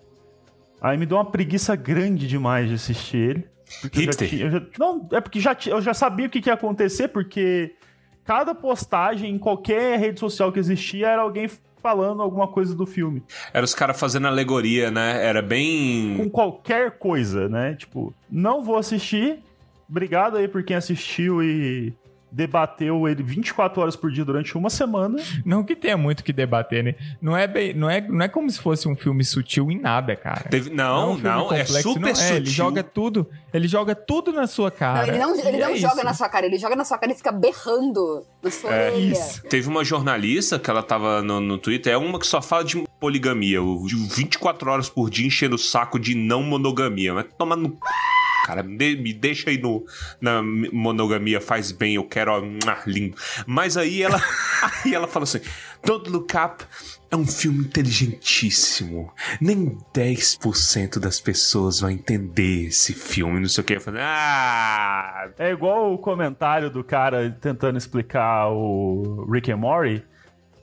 Aí 0.82 0.98
me 0.98 1.06
deu 1.06 1.18
uma 1.18 1.26
preguiça 1.26 1.76
grande 1.76 2.28
demais 2.28 2.70
de 2.70 2.76
assistir 2.76 3.18
ele. 3.18 3.48
Porque 3.82 4.00
eu 4.00 4.04
já 4.04 4.12
Hipster. 4.12 4.42
eu 4.42 4.52
já- 4.52 4.62
não, 4.80 5.10
é 5.12 5.20
porque 5.20 5.40
já, 5.40 5.58
eu 5.68 5.82
já 5.82 5.94
sabia 5.94 6.28
o 6.28 6.30
que, 6.30 6.40
que 6.40 6.50
ia 6.50 6.54
acontecer, 6.54 7.08
porque 7.10 7.76
cada 8.24 8.54
postagem 8.56 9.34
em 9.34 9.38
qualquer 9.40 10.00
rede 10.00 10.20
social 10.20 10.52
que 10.52 10.60
existia 10.60 11.08
era 11.10 11.22
alguém 11.24 11.50
falando 11.82 12.22
alguma 12.22 12.48
coisa 12.48 12.74
do 12.76 12.86
filme. 12.86 13.22
Era 13.54 13.66
os 13.66 13.76
caras 13.76 14.00
fazendo 14.00 14.28
alegoria, 14.28 14.90
né? 14.92 15.24
Era 15.26 15.42
bem. 15.42 16.16
Com 16.18 16.30
qualquer 16.30 16.98
coisa, 16.98 17.50
né? 17.50 17.74
Tipo, 17.76 18.14
não 18.30 18.64
vou 18.64 18.78
assistir. 18.78 19.40
Obrigado 19.90 20.38
aí 20.38 20.48
por 20.48 20.64
quem 20.64 20.76
assistiu 20.76 21.44
e 21.44 21.94
debateu 22.36 23.08
ele 23.08 23.24
24 23.24 23.82
horas 23.82 23.96
por 23.96 24.12
dia 24.12 24.26
durante 24.26 24.58
uma 24.58 24.70
semana. 24.70 25.18
Não 25.46 25.64
que 25.64 25.76
tenha 25.76 25.96
muito 25.96 26.20
o 26.20 26.24
que 26.24 26.34
debater, 26.34 26.84
né? 26.84 26.96
Não 27.22 27.36
é, 27.36 27.48
bem, 27.48 27.74
não, 27.74 27.90
é, 27.90 28.02
não 28.02 28.22
é 28.26 28.28
como 28.28 28.50
se 28.50 28.60
fosse 28.60 28.88
um 28.90 28.96
filme 28.96 29.24
sutil 29.24 29.72
em 29.72 29.80
nada, 29.80 30.16
cara. 30.16 30.50
Teve- 30.50 30.70
é 30.70 30.74
Não, 30.74 31.12
um 31.12 31.16
filme 31.16 31.30
não, 31.30 31.54
é 31.54 31.64
super 31.66 32.00
não 32.02 32.10
é. 32.10 32.14
sutil. 32.16 32.36
Ele 32.36 32.46
joga 32.50 32.84
tudo, 32.84 33.30
ele 33.54 33.68
joga 33.68 33.96
tudo 33.96 34.34
na 34.34 34.48
sua 34.48 34.70
Não, 34.70 34.72
cara. 34.78 35.08
ele 35.08 35.18
não, 35.18 35.34
ele 35.40 35.58
não 35.60 35.70
é 35.70 35.76
joga 35.78 35.96
isso. 35.96 36.04
na 36.04 36.14
sua 36.14 36.28
cara, 36.30 36.46
ele 36.46 36.58
joga 36.58 36.76
na 36.76 36.84
sua 36.84 36.98
cara 36.98 37.12
e 37.14 37.16
fica 37.16 37.32
berrando 37.32 38.26
na 38.44 38.52
sua 38.52 38.74
É, 38.74 38.92
orelha. 38.92 39.14
isso. 39.14 39.42
Teve 39.44 39.68
uma 39.70 39.84
jornalista 39.86 40.60
que 40.60 40.70
ela 40.70 40.84
tava 40.84 41.22
no, 41.22 41.40
no 41.40 41.58
Twitter, 41.58 41.94
é 41.94 41.98
uma 41.98 42.20
que 42.20 42.28
só 42.28 42.42
fala 42.42 42.64
de 42.66 42.84
poligamia, 43.00 43.64
o- 43.64 43.86
de 43.88 43.96
24 43.96 44.70
horas 44.70 44.90
por 44.90 45.10
dia 45.10 45.26
enchendo 45.26 45.56
o 45.56 45.60
saco 45.60 45.98
de 45.98 46.16
não 46.16 46.44
monogamia. 46.44 47.14
Mas 47.14 47.26
toma 47.38 47.56
no. 47.56 47.78
Cara, 48.46 48.62
me, 48.62 48.96
me 48.96 49.12
deixa 49.12 49.50
aí 49.50 49.58
no, 49.58 49.84
na 50.22 50.44
monogamia, 50.44 51.42
faz 51.42 51.72
bem, 51.72 51.96
eu 51.96 52.04
quero, 52.04 52.32
ó, 52.32 52.44
lindo. 52.86 53.18
Mas 53.48 53.76
aí 53.76 54.04
ela, 54.04 54.22
aí 54.86 54.94
ela 54.94 55.08
fala 55.08 55.24
assim: 55.24 55.42
Don't 55.84 56.08
Look 56.08 56.32
Up 56.38 56.64
é 57.10 57.16
um 57.16 57.26
filme 57.26 57.66
inteligentíssimo. 57.66 59.12
Nem 59.42 59.80
10% 59.92 61.00
das 61.00 61.20
pessoas 61.20 61.80
vão 61.80 61.90
entender 61.90 62.68
esse 62.68 62.94
filme, 62.94 63.40
não 63.40 63.50
sei 63.50 63.64
o 63.64 63.66
que. 63.66 63.80
Falei, 63.80 64.02
ah, 64.04 65.32
É 65.40 65.50
igual 65.50 65.92
o 65.92 65.98
comentário 65.98 66.70
do 66.70 66.84
cara 66.84 67.36
tentando 67.42 67.80
explicar 67.80 68.50
o 68.50 69.28
Rick 69.28 69.52
and 69.52 69.58
Morty. 69.58 70.04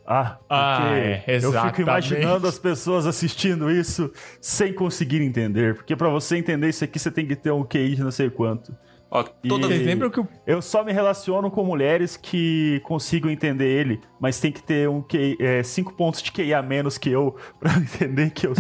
Ah, 0.07 0.37
porque 0.41 0.49
Ah, 0.51 0.99
é, 0.99 1.25
eu 1.41 1.53
fico 1.53 1.83
imaginando 1.83 2.47
as 2.49 2.59
pessoas 2.59 3.07
assistindo 3.07 3.71
isso 3.71 4.11
sem 4.41 4.73
conseguir 4.75 5.23
entender. 5.23 5.77
Porque 5.77 5.95
pra 5.95 6.09
você 6.09 6.37
entender 6.37 6.69
isso 6.69 6.83
aqui, 6.85 6.99
você 6.99 7.11
tem 7.11 7.27
que 7.27 7.37
ter 7.37 7.53
um 7.53 7.65
QI 7.65 7.95
de 7.97 8.03
não 8.03 8.11
sei 8.11 8.29
quanto. 8.29 8.75
ó, 9.11 9.23
toda 9.49 9.69
lembram 9.69 10.11
que 10.11 10.19
o 10.21 10.29
Eu 10.47 10.61
só 10.61 10.83
me 10.83 10.93
relaciono 10.93 11.51
com 11.51 11.63
mulheres 11.65 12.17
que 12.17 12.81
consigam 12.85 13.31
entender 13.31 13.69
ele, 13.69 14.01
mas 14.19 14.41
tem 14.41 14.51
que 14.51 14.63
ter 14.63 14.89
um 14.89 15.03
QI, 15.03 15.37
é, 15.39 15.63
cinco 15.63 15.93
pontos 15.95 16.21
de 16.23 16.33
QI 16.33 16.53
a 16.53 16.63
menos 16.63 16.99
que 16.99 17.11
eu 17.11 17.37
pra 17.61 17.73
entender 17.77 18.31
que 18.31 18.47
eu. 18.47 18.55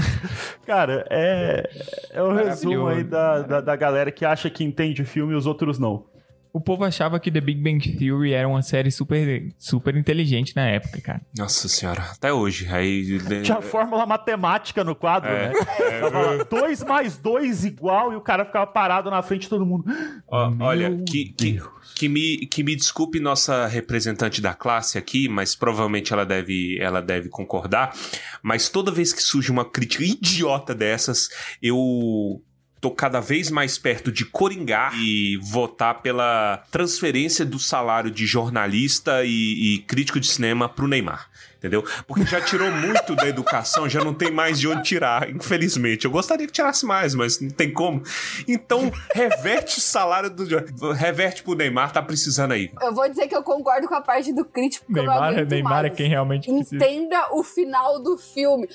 Cara, 0.64 1.04
é, 1.10 1.68
é 2.12 2.22
o 2.22 2.32
resumo 2.32 2.86
aí 2.86 3.02
da, 3.02 3.40
da, 3.42 3.60
da 3.60 3.76
galera 3.76 4.12
que 4.12 4.24
acha 4.24 4.48
que 4.48 4.62
entende 4.62 5.02
o 5.02 5.06
filme 5.06 5.32
e 5.32 5.36
os 5.36 5.46
outros 5.46 5.78
não. 5.78 6.04
O 6.52 6.60
povo 6.60 6.84
achava 6.84 7.18
que 7.18 7.30
The 7.30 7.40
Big 7.40 7.62
Bang 7.62 7.96
Theory 7.96 8.34
era 8.34 8.46
uma 8.46 8.60
série 8.60 8.90
super, 8.90 9.54
super 9.58 9.96
inteligente 9.96 10.54
na 10.54 10.66
época, 10.66 11.00
cara. 11.00 11.20
Nossa 11.36 11.66
senhora, 11.66 12.02
até 12.02 12.30
hoje. 12.30 12.68
Aí. 12.68 13.18
Tinha 13.42 13.62
fórmula 13.62 14.04
matemática 14.04 14.84
no 14.84 14.94
quadro, 14.94 15.30
É, 15.30 15.48
né? 15.48 15.54
Lá, 16.00 16.44
2 16.44 16.84
mais 16.84 17.16
2 17.16 17.64
igual 17.64 18.12
e 18.12 18.16
o 18.16 18.20
cara 18.20 18.44
ficava 18.44 18.66
parado 18.66 19.10
na 19.10 19.22
frente 19.22 19.42
de 19.42 19.48
todo 19.48 19.64
mundo. 19.64 19.84
Meu 19.86 20.66
olha, 20.66 21.02
que, 21.08 21.32
que, 21.32 21.58
que, 21.94 22.08
me, 22.08 22.46
que 22.46 22.62
me 22.62 22.76
desculpe 22.76 23.18
nossa 23.18 23.66
representante 23.66 24.42
da 24.42 24.52
classe 24.52 24.98
aqui, 24.98 25.28
mas 25.28 25.54
provavelmente 25.54 26.12
ela 26.12 26.26
deve, 26.26 26.78
ela 26.78 27.00
deve 27.00 27.30
concordar. 27.30 27.96
Mas 28.42 28.68
toda 28.68 28.90
vez 28.90 29.14
que 29.14 29.22
surge 29.22 29.50
uma 29.50 29.64
crítica 29.64 30.04
idiota 30.04 30.74
dessas, 30.74 31.28
eu 31.62 32.42
tô 32.82 32.90
cada 32.90 33.20
vez 33.20 33.48
mais 33.48 33.78
perto 33.78 34.10
de 34.10 34.24
coringar 34.24 34.92
e 34.96 35.38
votar 35.40 36.02
pela 36.02 36.64
transferência 36.68 37.46
do 37.46 37.56
salário 37.56 38.10
de 38.10 38.26
jornalista 38.26 39.24
e, 39.24 39.76
e 39.76 39.78
crítico 39.82 40.18
de 40.18 40.26
cinema 40.26 40.68
pro 40.68 40.88
Neymar. 40.88 41.30
Entendeu? 41.58 41.84
Porque 42.08 42.26
já 42.26 42.40
tirou 42.40 42.68
muito 42.72 43.14
da 43.14 43.28
educação, 43.28 43.88
já 43.88 44.02
não 44.02 44.12
tem 44.12 44.32
mais 44.32 44.58
de 44.58 44.66
onde 44.66 44.82
tirar, 44.82 45.30
infelizmente. 45.30 46.06
Eu 46.06 46.10
gostaria 46.10 46.44
que 46.44 46.52
tirasse 46.52 46.84
mais, 46.84 47.14
mas 47.14 47.40
não 47.40 47.50
tem 47.50 47.72
como. 47.72 48.02
Então, 48.48 48.90
reverte 49.14 49.78
o 49.78 49.80
salário 49.80 50.28
do. 50.28 50.44
Reverte 50.90 51.44
pro 51.44 51.54
Neymar, 51.54 51.92
tá 51.92 52.02
precisando 52.02 52.50
aí. 52.50 52.68
Eu 52.82 52.92
vou 52.92 53.08
dizer 53.08 53.28
que 53.28 53.36
eu 53.36 53.44
concordo 53.44 53.86
com 53.86 53.94
a 53.94 54.00
parte 54.00 54.32
do 54.32 54.44
crítico. 54.44 54.84
Neymar, 54.88 55.46
Neymar 55.46 55.78
é 55.78 55.82
mais. 55.82 55.94
quem 55.94 56.08
realmente 56.08 56.50
precisa. 56.52 56.74
Entenda 56.74 57.28
o 57.30 57.44
final 57.44 58.02
do 58.02 58.18
filme. 58.18 58.68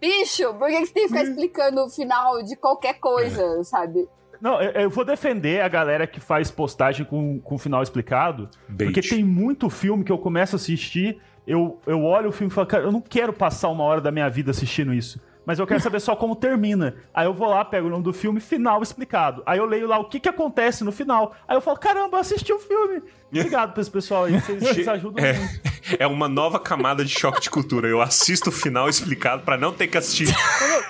Bicho, 0.00 0.54
por 0.54 0.68
que 0.68 0.80
que 0.80 0.86
você 0.86 0.92
tem 0.92 1.02
que 1.04 1.08
ficar 1.08 1.22
explicando 1.24 1.84
o 1.84 1.88
final 1.88 2.42
de 2.42 2.56
qualquer 2.56 2.94
coisa, 3.00 3.64
sabe? 3.64 4.06
Não, 4.40 4.60
eu, 4.60 4.70
eu 4.72 4.90
vou 4.90 5.04
defender 5.04 5.60
a 5.60 5.68
galera 5.68 6.06
que 6.06 6.20
faz 6.20 6.50
postagem 6.50 7.06
com, 7.06 7.40
com 7.40 7.54
o 7.54 7.58
final 7.58 7.82
explicado. 7.82 8.48
Bait. 8.68 8.92
Porque 8.92 9.08
tem 9.08 9.24
muito 9.24 9.70
filme 9.70 10.04
que 10.04 10.12
eu 10.12 10.18
começo 10.18 10.56
a 10.56 10.58
assistir, 10.58 11.18
eu, 11.46 11.80
eu 11.86 12.02
olho 12.02 12.28
o 12.28 12.32
filme 12.32 12.50
e 12.50 12.54
falo, 12.54 12.66
cara, 12.66 12.84
eu 12.84 12.92
não 12.92 13.00
quero 13.00 13.32
passar 13.32 13.68
uma 13.68 13.84
hora 13.84 14.00
da 14.00 14.10
minha 14.10 14.28
vida 14.28 14.50
assistindo 14.50 14.92
isso. 14.92 15.20
Mas 15.46 15.60
eu 15.60 15.66
quero 15.66 15.80
saber 15.80 16.00
só 16.00 16.16
como 16.16 16.34
termina. 16.34 16.96
Aí 17.14 17.24
eu 17.24 17.32
vou 17.32 17.48
lá, 17.48 17.64
pego 17.64 17.86
o 17.86 17.90
nome 17.90 18.02
do 18.02 18.12
filme, 18.12 18.40
final 18.40 18.82
explicado. 18.82 19.44
Aí 19.46 19.58
eu 19.58 19.64
leio 19.64 19.86
lá 19.86 19.96
o 19.98 20.08
que, 20.08 20.18
que 20.18 20.28
acontece 20.28 20.82
no 20.82 20.90
final. 20.90 21.34
Aí 21.46 21.56
eu 21.56 21.60
falo, 21.60 21.78
caramba, 21.78 22.18
assisti 22.18 22.52
o 22.52 22.58
filme. 22.58 23.00
Obrigado 23.30 23.72
pra 23.72 23.80
esse 23.80 23.90
pessoal 23.90 24.24
aí, 24.24 24.40
vocês, 24.40 24.58
vocês 24.66 24.88
ajudam 24.88 25.24
É, 25.24 25.34
muito. 25.34 25.60
é 26.00 26.06
uma 26.06 26.28
nova 26.28 26.58
camada 26.58 27.04
de 27.04 27.16
choque 27.16 27.40
de 27.40 27.48
cultura. 27.48 27.86
Eu 27.86 28.00
assisto 28.02 28.50
o 28.50 28.52
final 28.52 28.88
explicado 28.88 29.44
pra 29.44 29.56
não 29.56 29.72
ter 29.72 29.86
que 29.86 29.96
assistir. 29.96 30.34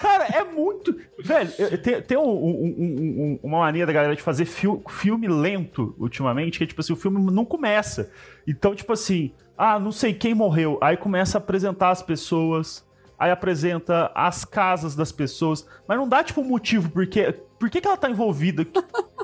Cara, 0.01 0.25
é 0.25 0.43
muito. 0.45 0.97
Velho, 1.23 1.53
eu- 1.59 1.77
tem, 1.83 2.01
tem 2.01 2.17
um- 2.17 2.23
um- 2.23 2.75
um- 2.79 3.39
um- 3.43 3.49
uma 3.49 3.59
mania 3.59 3.85
da 3.85 3.93
galera 3.93 4.17
de 4.17 4.23
fazer 4.23 4.47
fil- 4.47 4.83
filme 4.89 5.29
lento 5.29 5.95
ultimamente, 5.99 6.57
que 6.57 6.65
é 6.65 6.67
tipo 6.67 6.81
assim, 6.81 6.93
o 6.95 6.97
filme 6.97 7.21
não 7.31 7.45
começa. 7.45 8.11
Então, 8.49 8.75
tipo 8.75 8.93
assim, 8.93 9.33
ah, 9.59 9.79
não 9.79 9.93
sei 9.93 10.15
quem 10.15 10.35
morreu. 10.35 10.79
Aí 10.81 10.97
começa 10.97 11.37
a 11.37 11.41
apresentar 11.41 11.91
as 11.91 12.01
pessoas. 12.03 12.86
Aí 13.19 13.31
apresenta 13.31 14.11
as 14.14 14.45
casas 14.45 14.95
das 14.95 15.11
pessoas. 15.11 15.67
Mas 15.89 15.99
não 15.99 16.09
dá, 16.09 16.23
tipo, 16.23 16.43
motivo, 16.43 16.91
porque. 16.91 17.35
Por 17.59 17.71
que, 17.71 17.81
que 17.81 17.89
ela 17.89 17.97
tá 17.97 18.11
envolvida? 18.11 18.67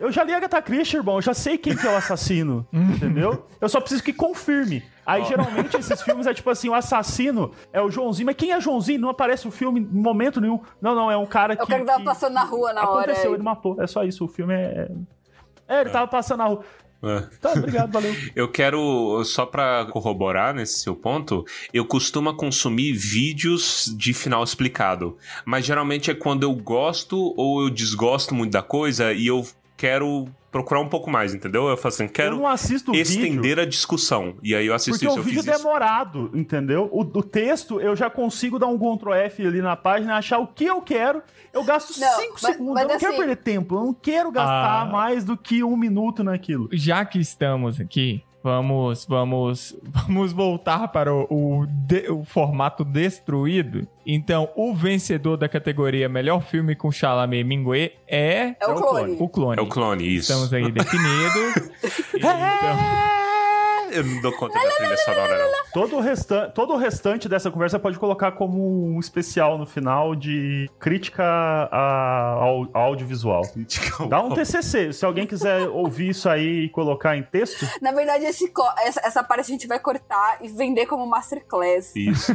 Eu 0.00 0.10
já 0.10 0.24
li 0.24 0.32
Agatha 0.32 0.62
Christie, 0.62 0.96
irmão. 0.96 1.16
Eu 1.16 1.22
já 1.22 1.34
sei 1.34 1.58
quem 1.58 1.76
que 1.76 1.86
é 1.86 1.90
o 1.90 1.96
assassino. 1.96 2.66
entendeu? 2.72 3.46
Eu 3.60 3.68
só 3.68 3.78
preciso 3.78 4.02
que 4.02 4.12
confirme. 4.12 4.82
Aí, 5.04 5.22
geralmente, 5.26 5.76
esses 5.76 6.00
filmes 6.02 6.26
é 6.26 6.32
tipo 6.32 6.48
assim: 6.48 6.70
o 6.70 6.74
assassino 6.74 7.52
é 7.72 7.82
o 7.82 7.90
Joãozinho. 7.90 8.26
Mas 8.26 8.36
quem 8.36 8.52
é 8.52 8.60
Joãozinho? 8.60 9.00
Não 9.00 9.10
aparece 9.10 9.46
o 9.46 9.50
filme 9.50 9.80
em 9.80 9.84
momento 9.84 10.40
nenhum. 10.40 10.60
Não, 10.80 10.94
não, 10.94 11.10
é 11.10 11.16
um 11.16 11.26
cara 11.26 11.54
que. 11.54 11.60
É 11.60 11.64
o 11.64 11.68
cara 11.68 11.80
que 11.80 11.86
tava 11.86 12.04
passando 12.04 12.32
na 12.32 12.44
rua 12.44 12.72
na 12.72 12.88
hora. 12.88 13.12
Aconteceu, 13.12 13.34
ele 13.34 13.42
matou. 13.42 13.80
É 13.82 13.86
só 13.86 14.02
isso. 14.02 14.24
O 14.24 14.28
filme 14.28 14.54
é. 14.54 14.90
É, 15.68 15.80
ele 15.82 15.90
tava 15.90 16.06
passando 16.06 16.38
na 16.38 16.46
rua. 16.46 16.64
É. 17.02 17.20
Tá, 17.40 17.52
obrigado, 17.52 17.90
valeu. 17.90 18.14
Eu 18.36 18.48
quero, 18.48 19.24
só 19.24 19.44
pra 19.44 19.86
corroborar 19.86 20.54
nesse 20.54 20.78
seu 20.78 20.94
ponto, 20.94 21.44
eu 21.72 21.84
costumo 21.84 22.32
consumir 22.34 22.92
vídeos 22.92 23.92
de 23.96 24.14
final 24.14 24.44
explicado. 24.44 25.16
Mas 25.44 25.64
geralmente 25.66 26.10
é 26.10 26.14
quando 26.14 26.44
eu 26.44 26.54
gosto 26.54 27.34
ou 27.36 27.62
eu 27.62 27.70
desgosto 27.70 28.34
muito 28.34 28.52
da 28.52 28.62
coisa 28.62 29.12
e 29.12 29.26
eu 29.26 29.46
quero 29.76 30.28
procurar 30.52 30.80
um 30.80 30.88
pouco 30.88 31.10
mais, 31.10 31.34
entendeu? 31.34 31.66
Eu 31.66 31.76
falo 31.76 31.94
assim, 31.94 32.04
Eu 32.04 32.10
quero 32.10 32.36
não 32.36 32.46
assisto 32.46 32.92
vídeo. 32.92 33.02
estender 33.10 33.58
a 33.58 33.64
discussão. 33.64 34.34
E 34.42 34.54
aí 34.54 34.66
eu 34.66 34.74
assisto 34.74 35.00
Porque 35.00 35.06
isso, 35.06 35.18
o 35.18 35.22
vídeo 35.22 35.38
é 35.50 35.54
isso. 35.54 35.62
demorado, 35.64 36.30
entendeu? 36.34 36.88
O, 36.92 37.00
o 37.00 37.22
texto, 37.22 37.80
eu 37.80 37.96
já 37.96 38.10
consigo 38.10 38.58
dar 38.58 38.66
um 38.68 38.78
Ctrl 38.78 39.14
F 39.14 39.46
ali 39.46 39.62
na 39.62 39.74
página, 39.74 40.14
achar 40.16 40.38
o 40.38 40.46
que 40.46 40.66
eu 40.66 40.80
quero. 40.82 41.22
Eu 41.54 41.64
gasto 41.64 41.98
Não, 41.98 42.08
5 42.20 42.32
mas- 42.34 42.40
segundos. 42.42 42.74
mas 42.74 42.82
eu 42.84 42.88
não 42.90 42.98
quero 42.98 43.12
assim- 43.12 43.18
perder 43.18 43.36
tempo. 43.36 43.74
Eu 43.76 43.80
não 43.80 43.94
quero 43.94 44.30
gastar 44.30 44.82
Ah. 44.82 44.84
mais 44.84 45.24
do 45.24 45.36
que 45.36 45.64
um 45.64 45.76
minuto 45.76 46.22
naquilo. 46.22 46.68
Já 46.70 47.02
que 47.04 47.18
estamos 47.18 47.80
aqui, 47.80 48.22
vamos, 48.42 49.04
vamos, 49.06 49.76
vamos 49.82 50.32
voltar 50.32 50.88
para 50.88 51.12
o, 51.14 51.26
o 51.30 51.66
de- 51.66 52.10
o 52.10 52.24
formato 52.24 52.84
destruído. 52.84 53.86
Então, 54.06 54.48
o 54.56 54.74
vencedor 54.74 55.36
da 55.36 55.48
categoria 55.48 56.08
Melhor 56.08 56.42
Filme 56.42 56.74
com 56.74 56.90
Chalamet 56.90 57.40
e 57.40 57.44
Mingue 57.44 57.92
é 58.08 58.54
É 58.60 58.66
o 58.66 58.70
É 58.70 58.72
o 58.72 58.74
clone. 58.74 59.16
o 59.20 59.28
Clone. 59.28 59.58
É 59.58 59.62
o 59.62 59.66
clone, 59.68 60.04
isso. 60.16 60.32
Estamos 60.32 60.52
aí 60.52 60.70
definidos. 60.72 61.70
então, 62.14 62.30
Eu 63.92 64.04
não 64.04 64.20
dou 64.20 64.32
conta 64.32 64.58
da 64.58 64.70
trilha 64.76 64.96
sonora, 64.96 65.38
não. 65.38 65.52
Todo 65.72 65.96
o, 65.96 66.00
restan 66.00 66.50
todo 66.50 66.72
o 66.74 66.76
restante 66.76 67.28
dessa 67.28 67.50
conversa 67.50 67.78
pode 67.78 67.98
colocar 67.98 68.32
como 68.32 68.94
um 68.94 68.98
especial 69.00 69.56
no 69.58 69.66
final 69.66 70.14
de 70.14 70.68
crítica 70.78 71.22
a- 71.24 72.34
ao 72.38 72.68
ao 72.72 72.82
audiovisual. 72.92 73.42
Dá 74.08 74.20
um 74.22 74.30
TCC. 74.34 74.92
Se 74.92 75.04
alguém 75.04 75.26
quiser 75.26 75.68
ouvir 75.68 76.10
isso 76.10 76.28
aí 76.28 76.64
e 76.64 76.68
colocar 76.68 77.16
em 77.16 77.22
texto, 77.22 77.66
Na 77.80 77.92
verdade, 77.92 78.24
esse 78.24 78.52
essa, 78.84 79.00
essa 79.04 79.22
parte 79.24 79.40
a 79.40 79.44
gente 79.44 79.66
vai 79.66 79.78
cortar 79.78 80.38
e 80.42 80.48
vender 80.48 80.86
como 80.86 81.06
masterclass. 81.06 81.94
Isso, 81.96 82.32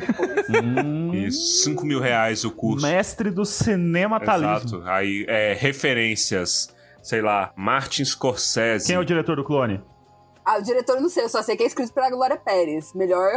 hum, 0.84 1.14
isso. 1.14 1.64
5 1.64 1.86
mil 1.86 2.00
reais 2.00 2.44
o 2.44 2.52
curso. 2.52 2.86
mestre 2.86 3.30
do 3.30 3.46
cinematalismo. 3.46 4.78
Exato. 4.78 4.84
Aí, 4.86 5.26
é, 5.28 5.54
referências, 5.54 6.74
sei 7.02 7.22
lá, 7.22 7.52
Martin 7.56 8.04
Scorsese. 8.06 8.88
Quem 8.88 8.96
é 8.96 9.00
o 9.00 9.06
diretor 9.06 9.36
do 9.36 9.44
clone? 9.44 9.82
Ah, 10.50 10.60
o 10.60 10.62
diretor 10.62 10.96
eu 10.96 11.02
não 11.02 11.10
sei, 11.10 11.26
eu 11.26 11.30
só 11.30 11.44
sei 11.44 11.58
que 11.58 11.64
é 11.64 11.66
escrito 11.66 11.92
pela 11.92 12.10
Glória 12.10 12.38
Pérez. 12.38 12.94
Melhor 12.94 13.28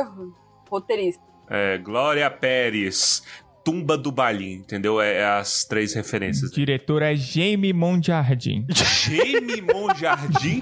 roteirista. 0.71 1.21
É, 1.49 1.77
Glória 1.79 2.31
Pérez, 2.31 3.25
Tumba 3.65 3.99
do 3.99 4.13
Balim, 4.13 4.53
entendeu? 4.59 5.01
É, 5.01 5.15
é 5.17 5.25
as 5.27 5.65
três 5.65 5.93
o 5.93 5.97
referências. 5.97 6.53
diretor 6.53 7.03
é 7.03 7.17
Jamie 7.17 7.73
Monjardim. 7.73 8.65
Jamie 8.71 9.61
Monjardim 9.61 10.61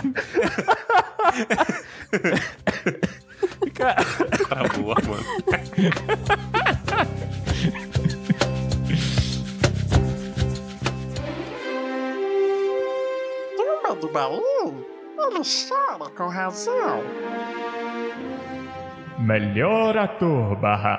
Cara, 3.74 4.02
tá 4.48 4.78
boa, 4.78 4.96
mano. 5.06 5.24
Turma 13.56 13.94
do 13.96 14.08
baú? 14.08 14.97
Ele 15.30 15.42
chora 15.44 16.10
com 16.16 16.26
razão. 16.26 17.02
Melhor 19.18 19.94
ator 19.98 20.56
barra 20.56 20.94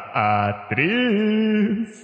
atriz. 0.49 2.03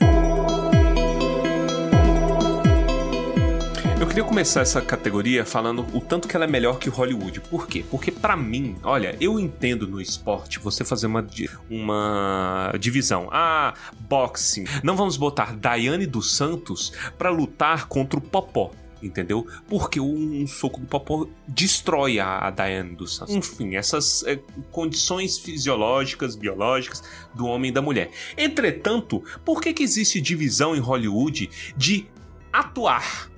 Eu 4.01 4.07
queria 4.07 4.23
começar 4.23 4.61
essa 4.61 4.81
categoria 4.81 5.45
falando 5.45 5.85
o 5.93 6.01
tanto 6.01 6.27
que 6.27 6.35
ela 6.35 6.45
é 6.45 6.47
melhor 6.47 6.79
que 6.79 6.89
Hollywood. 6.89 7.41
Por 7.41 7.67
quê? 7.67 7.85
Porque 7.91 8.11
pra 8.11 8.35
mim, 8.35 8.75
olha, 8.83 9.15
eu 9.21 9.39
entendo 9.39 9.87
no 9.87 10.01
esporte 10.01 10.57
você 10.57 10.83
fazer 10.83 11.05
uma, 11.05 11.23
uma 11.69 12.73
divisão. 12.79 13.29
Ah, 13.31 13.75
boxing. 13.99 14.65
Não 14.83 14.95
vamos 14.95 15.15
botar 15.15 15.55
Daiane 15.55 16.07
dos 16.07 16.35
Santos 16.35 16.91
pra 17.19 17.29
lutar 17.29 17.87
contra 17.87 18.17
o 18.17 18.21
Popó. 18.21 18.71
Entendeu? 19.05 19.45
Porque 19.67 19.99
um, 19.99 20.41
um 20.41 20.47
soco 20.47 20.79
do 20.79 20.87
Popó 20.87 21.27
destrói 21.47 22.19
a, 22.19 22.39
a 22.39 22.49
Daiane 22.49 22.95
dos 22.95 23.15
Santos. 23.15 23.35
Enfim, 23.35 23.75
essas 23.75 24.23
é, 24.23 24.39
condições 24.71 25.37
fisiológicas, 25.37 26.35
biológicas 26.35 27.03
do 27.33 27.45
homem 27.45 27.69
e 27.69 27.73
da 27.73 27.81
mulher. 27.81 28.09
Entretanto, 28.37 29.23
por 29.43 29.61
que, 29.61 29.73
que 29.73 29.83
existe 29.83 30.19
divisão 30.19 30.75
em 30.75 30.79
Hollywood 30.79 31.49
de 31.77 32.07
atuar? 32.51 33.29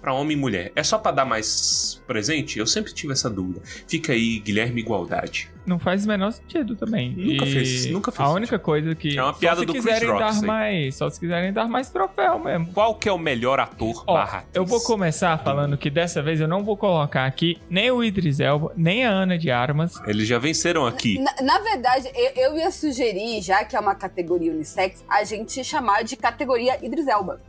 Pra 0.00 0.12
homem 0.12 0.36
e 0.36 0.40
mulher. 0.40 0.70
É 0.76 0.82
só 0.82 0.98
pra 0.98 1.10
dar 1.12 1.24
mais 1.24 2.02
presente? 2.06 2.58
Eu 2.58 2.66
sempre 2.66 2.92
tive 2.92 3.14
essa 3.14 3.30
dúvida. 3.30 3.62
Fica 3.88 4.12
aí, 4.12 4.38
Guilherme 4.38 4.82
Igualdade. 4.82 5.50
Não 5.66 5.78
faz 5.78 6.04
o 6.04 6.08
menor 6.08 6.30
sentido 6.32 6.76
também. 6.76 7.10
Nunca 7.16 7.44
E 7.44 7.52
fez- 7.52 7.86
nunca 7.90 8.12
fez 8.12 8.28
A 8.28 8.32
única 8.32 8.58
coisa 8.58 8.94
que. 8.94 9.16
É 9.18 9.22
uma 9.22 9.32
só 9.32 9.38
piada 9.38 9.60
se 9.60 9.66
do 9.66 9.72
Chris 9.72 9.84
quiserem 9.84 10.08
Rock, 10.10 10.20
dar 10.20 10.42
mais. 10.42 10.94
Só 10.96 11.08
se 11.10 11.18
quiserem 11.18 11.52
dar 11.52 11.66
mais 11.68 11.88
troféu 11.90 12.38
mesmo. 12.38 12.66
Qual 12.72 12.94
que 12.96 13.08
é 13.08 13.12
o 13.12 13.18
melhor 13.18 13.58
ator 13.58 14.04
Ó, 14.06 14.14
barra 14.14 14.38
atriz? 14.38 14.50
eu 14.54 14.64
vou 14.66 14.80
começar 14.82 15.38
falando 15.38 15.76
que 15.78 15.88
dessa 15.88 16.22
vez 16.22 16.40
eu 16.40 16.48
não 16.48 16.62
vou 16.62 16.76
colocar 16.76 17.24
aqui 17.24 17.58
nem 17.70 17.90
o 17.90 18.04
Idris 18.04 18.40
Elba, 18.40 18.72
nem 18.76 19.04
a 19.06 19.10
Ana 19.10 19.38
de 19.38 19.50
Armas. 19.50 19.94
Eles 20.06 20.28
já 20.28 20.38
venceram 20.38 20.86
aqui. 20.86 21.18
Na, 21.18 21.34
na 21.42 21.58
verdade, 21.60 22.08
eu, 22.14 22.50
eu 22.52 22.58
ia 22.58 22.70
sugerir, 22.70 23.40
já 23.40 23.64
que 23.64 23.74
é 23.74 23.80
uma 23.80 23.94
categoria 23.94 24.52
unissex, 24.52 25.02
a 25.08 25.24
gente 25.24 25.64
chamar 25.64 26.04
de 26.04 26.16
categoria 26.16 26.78
Idris 26.84 27.06
Elba. 27.08 27.40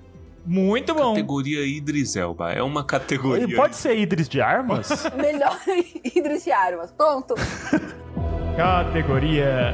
Muito 0.46 0.94
bom. 0.94 1.14
Categoria 1.14 1.66
Idris 1.66 2.16
Elba. 2.16 2.52
É 2.52 2.62
uma 2.62 2.84
categoria. 2.84 3.44
Ele 3.44 3.56
pode 3.56 3.76
ser 3.76 3.98
Idris 3.98 4.30
de 4.30 4.40
armas? 4.40 4.90
Melhor 5.16 5.60
Idris 6.16 6.44
de 6.44 6.52
Armas. 6.52 6.92
Pronto. 6.92 7.34
Categoria 8.56 9.74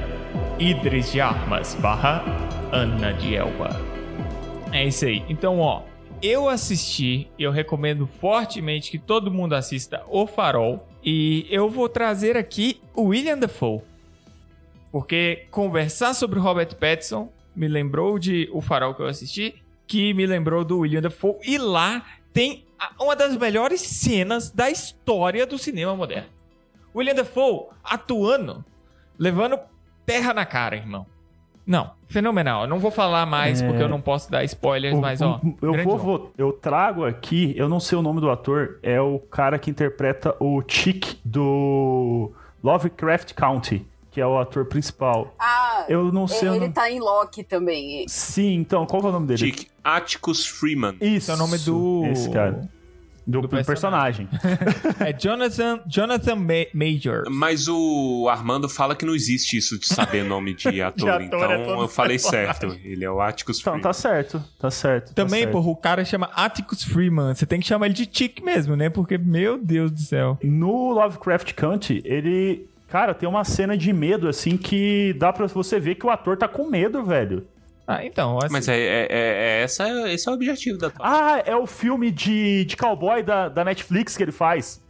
Idris 0.57 1.11
de 1.11 1.19
Armas 1.21 1.75
barra 1.75 2.23
Ana 2.71 3.11
de 3.13 3.35
Elba. 3.35 3.69
É 4.71 4.85
isso 4.85 5.05
aí. 5.05 5.23
Então, 5.27 5.59
ó, 5.59 5.83
eu 6.21 6.47
assisti, 6.47 7.27
eu 7.37 7.51
recomendo 7.51 8.07
fortemente 8.07 8.89
que 8.89 8.97
todo 8.97 9.29
mundo 9.29 9.53
assista 9.53 10.03
O 10.07 10.25
Farol. 10.25 10.87
E 11.03 11.47
eu 11.49 11.69
vou 11.69 11.89
trazer 11.89 12.37
aqui 12.37 12.79
o 12.95 13.05
William 13.05 13.37
Dafoe. 13.37 13.81
Porque 14.91 15.47
conversar 15.51 16.13
sobre 16.13 16.39
o 16.39 16.41
Robert 16.41 16.75
Pattinson 16.75 17.31
me 17.55 17.67
lembrou 17.67 18.17
de 18.17 18.49
O 18.53 18.61
Farol 18.61 18.93
que 18.93 19.01
eu 19.01 19.07
assisti, 19.07 19.60
que 19.91 20.13
me 20.13 20.25
lembrou 20.25 20.63
do 20.63 20.79
William 20.79 21.01
Dafoe. 21.01 21.35
E 21.43 21.57
lá 21.57 22.01
tem 22.31 22.63
uma 22.97 23.13
das 23.13 23.35
melhores 23.35 23.81
cenas 23.81 24.49
da 24.49 24.69
história 24.71 25.45
do 25.45 25.57
cinema 25.57 25.93
moderno. 25.93 26.29
William 26.95 27.13
Dafoe 27.13 27.65
atuando, 27.83 28.63
levando 29.19 29.59
terra 30.05 30.33
na 30.33 30.45
cara, 30.45 30.77
irmão. 30.77 31.05
Não, 31.67 31.91
fenomenal. 32.07 32.63
Eu 32.63 32.67
não 32.69 32.79
vou 32.79 32.89
falar 32.89 33.25
mais 33.25 33.61
É. 33.61 33.67
porque 33.67 33.83
eu 33.83 33.89
não 33.89 33.99
posso 33.99 34.31
dar 34.31 34.45
spoilers, 34.45 34.97
O- 34.97 35.01
mas 35.01 35.21
ó. 35.21 35.41
eu 35.61 35.83
vou, 35.83 35.97
vou- 35.97 36.31
eu 36.37 36.53
trago 36.53 37.05
aqui, 37.05 37.53
eu 37.57 37.67
não 37.67 37.79
sei 37.81 37.97
o 37.97 38.01
nome 38.01 38.21
do 38.21 38.29
ator, 38.31 38.79
é 38.81 38.99
o 39.01 39.19
cara 39.19 39.59
que 39.59 39.69
interpreta 39.69 40.35
o 40.39 40.63
Chick 40.67 41.19
do 41.25 42.31
Lovecraft 42.63 43.33
County, 43.33 43.85
que 44.11 44.19
é 44.21 44.27
o 44.27 44.37
ator 44.37 44.65
principal. 44.65 45.33
Ah, 45.39 45.85
Eu 45.89 46.11
não 46.11 46.27
sei 46.27 46.49
o 46.49 46.51
ele 46.51 46.59
nome. 46.61 46.73
tá 46.73 46.91
em 46.91 46.99
Loki 46.99 47.43
também. 47.43 48.05
Sim, 48.07 48.55
então, 48.55 48.85
qual 48.85 49.01
que 49.01 49.05
é 49.07 49.09
o 49.09 49.13
nome 49.13 49.27
dele? 49.27 49.39
Dick 49.39 49.67
Atticus 49.83 50.45
Freeman. 50.45 50.97
Isso, 51.01 51.31
é 51.31 51.33
o 51.33 51.37
nome 51.37 51.57
do. 51.59 52.05
Esse 52.07 52.29
cara. 52.29 52.69
Do, 53.25 53.39
Do 53.43 53.47
do 53.47 53.63
personagem. 53.63 54.27
É 54.99 55.13
Jonathan, 55.13 55.79
Jonathan 55.87 56.35
Ma- 56.35 56.65
Major. 56.73 57.23
Mas 57.29 57.67
o 57.67 58.27
Armando 58.27 58.67
fala 58.67 58.95
que 58.95 59.05
não 59.05 59.13
existe 59.15 59.55
isso 59.55 59.79
de 59.79 59.85
saber 59.87 60.23
nome 60.23 60.55
de 60.55 60.67
ator, 60.81 61.07
ator, 61.09 61.21
então 61.21 61.39
é 61.79 61.83
eu 61.83 61.87
falei 61.87 62.17
personagem. 62.17 62.53
certo. 62.53 62.79
Ele 62.83 63.05
é 63.05 63.09
o 63.11 63.21
Atticus 63.21 63.59
Então, 63.59 63.73
Freeman. 63.73 63.83
tá 63.83 63.93
certo. 63.93 64.43
Tá 64.59 64.71
certo. 64.71 65.09
tá 65.13 65.23
Também, 65.23 65.41
certo. 65.41 65.51
porra, 65.51 65.69
o 65.69 65.75
cara 65.75 66.03
chama 66.03 66.29
Atticus 66.35 66.83
Freeman. 66.83 67.33
Você 67.35 67.45
tem 67.45 67.59
que 67.59 67.67
chamar 67.67 67.85
ele 67.85 67.93
de 67.95 68.09
Chick 68.11 68.43
mesmo, 68.43 68.75
né? 68.75 68.89
Porque, 68.89 69.17
meu 69.19 69.57
Deus 69.57 69.91
do 69.91 69.99
céu. 69.99 70.37
No 70.43 70.91
Lovecraft 70.91 71.53
Country, 71.53 72.01
ele. 72.03 72.67
Cara, 72.91 73.13
tem 73.13 73.27
uma 73.27 73.43
cena 73.45 73.77
de 73.77 73.93
medo, 73.93 74.27
assim, 74.27 74.57
que 74.57 75.13
dá 75.13 75.31
pra 75.31 75.47
você 75.47 75.79
ver 75.79 75.95
que 75.95 76.05
o 76.05 76.09
ator 76.09 76.35
tá 76.35 76.47
com 76.47 76.69
medo, 76.69 77.03
velho. 77.05 77.47
Ah, 77.87 78.05
então. 78.05 78.37
Assim, 78.37 78.51
Mas 78.51 78.67
é, 78.67 78.77
é- 78.77 79.07
é- 79.09 79.59
é- 79.59 79.63
essa, 79.63 79.87
esse 80.11 80.27
é 80.27 80.31
o 80.31 80.35
objetivo 80.35 80.77
da 80.77 80.89
tua. 80.89 81.05
Ah, 81.05 81.41
é 81.45 81.55
o 81.55 81.65
filme 81.65 82.11
de, 82.11 82.65
de 82.65 82.75
cowboy 82.75 83.23
da, 83.23 83.47
da 83.49 83.63
Netflix 83.63 84.17
que 84.17 84.23
ele 84.23 84.31
faz. 84.33 84.81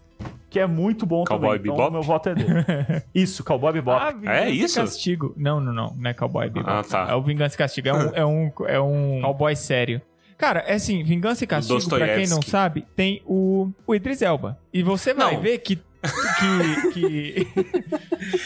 Que 0.49 0.60
é 0.60 0.68
muito 0.68 1.06
bom 1.06 1.24
Cowboy 1.24 1.58
também. 1.58 1.62
Bebop? 1.72 1.80
Então, 1.80 1.91
meu 1.91 2.02
voto 2.02 2.30
é 2.30 2.36
dele. 2.36 2.49
Isso, 3.16 3.43
Cowboy 3.43 3.72
Bebop. 3.72 4.02
Ah, 4.04 4.12
Vingança 4.12 4.39
É 4.43 4.49
isso? 4.49 4.80
Castigo. 4.82 5.34
Não, 5.38 5.62
não, 5.62 5.72
não. 5.72 5.95
Não 5.97 6.10
é 6.10 6.14
Cowboy 6.14 6.49
Bebop. 6.49 6.70
Ah, 6.70 6.84
tá. 6.84 7.08
É 7.10 7.16
o 7.16 7.22
Vingança 7.22 7.56
e 7.56 7.58
Castigo. 7.58 7.88
É 7.88 7.93
um, 7.93 8.12
é 8.16 8.26
um, 8.26 8.52
é 8.68 8.80
um 8.82 9.22
cowboy 9.22 9.56
sério. 9.56 10.02
Cara, 10.38 10.60
é 10.68 10.74
assim, 10.74 11.04
Vingança 11.04 11.43
e 11.43 11.47
Castigo, 11.47 11.88
pra 11.88 12.16
quem 12.16 12.28
não 12.28 12.41
sabe, 12.41 12.86
tem 12.95 13.22
o, 13.26 13.70
o 13.88 13.95
Idris 13.95 14.22
Elba. 14.22 14.58
E 14.74 14.82
você 14.84 15.14
vai 15.14 15.36
Não. 15.36 15.41
ver 15.41 15.60
que... 15.60 15.80
que, 16.02 16.91
que 16.93 17.47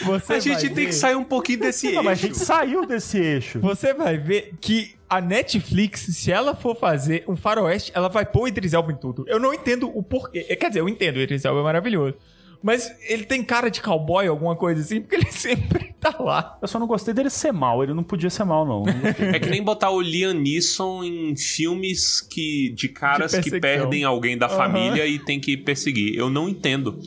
você 0.04 0.34
a 0.34 0.38
gente 0.40 0.52
vai 0.54 0.62
tem 0.62 0.74
ver- 0.74 0.86
que 0.86 0.92
sair 0.94 1.14
um 1.14 1.24
pouquinho 1.24 1.60
desse 1.60 1.92
Não, 1.92 2.02
mas 2.02 2.06
a 2.18 2.22
eixo. 2.22 2.26
gente 2.34 2.38
saiu 2.38 2.86
desse 2.86 3.18
eixo. 3.18 3.60
Você 3.60 3.94
vai 3.94 4.18
ver 4.18 4.52
que 4.60 4.94
a 5.08 5.20
Netflix, 5.20 6.00
se 6.00 6.30
ela 6.32 6.54
for 6.54 6.76
fazer 6.76 7.24
um 7.28 7.36
faroeste, 7.36 7.92
ela 7.94 8.08
vai 8.08 8.26
pôr 8.26 8.42
o 8.42 8.48
Idris 8.48 8.72
Elba 8.72 8.92
em 8.92 8.96
tudo. 8.96 9.24
Eu 9.28 9.38
não 9.38 9.54
entendo 9.54 9.90
o 9.96 10.02
porquê. 10.02 10.42
Quer 10.56 10.68
dizer, 10.68 10.80
eu 10.80 10.88
entendo, 10.88 11.16
o 11.16 11.20
Idris 11.20 11.44
Elba 11.44 11.60
é 11.60 11.62
maravilhoso. 11.62 12.14
Mas 12.62 12.90
ele 13.08 13.24
tem 13.24 13.42
cara 13.42 13.70
de 13.70 13.80
cowboy, 13.80 14.26
alguma 14.26 14.56
coisa 14.56 14.80
assim, 14.80 15.00
porque 15.00 15.16
ele 15.16 15.26
sempre 15.32 15.94
tá 16.00 16.14
lá. 16.18 16.58
Eu 16.60 16.68
só 16.68 16.78
não 16.78 16.86
gostei 16.86 17.12
dele 17.14 17.30
ser 17.30 17.52
mal. 17.52 17.82
Ele 17.82 17.94
não 17.94 18.02
podia 18.02 18.30
ser 18.30 18.44
mal, 18.44 18.66
não. 18.66 18.84
É 19.34 19.38
que 19.38 19.48
nem 19.48 19.62
botar 19.62 19.90
o 19.90 20.00
Liam 20.00 20.32
Neeson 20.32 21.04
em 21.04 21.36
filmes 21.36 22.20
que, 22.20 22.70
de 22.70 22.88
caras 22.88 23.32
De 23.32 23.40
que 23.40 23.60
perdem 23.60 24.04
alguém 24.04 24.36
da 24.36 24.46
Aham. 24.46 24.56
família 24.56 25.06
e 25.06 25.18
tem 25.18 25.40
que 25.40 25.56
perseguir. 25.56 26.16
Eu 26.16 26.28
não 26.30 26.48
entendo. 26.48 26.98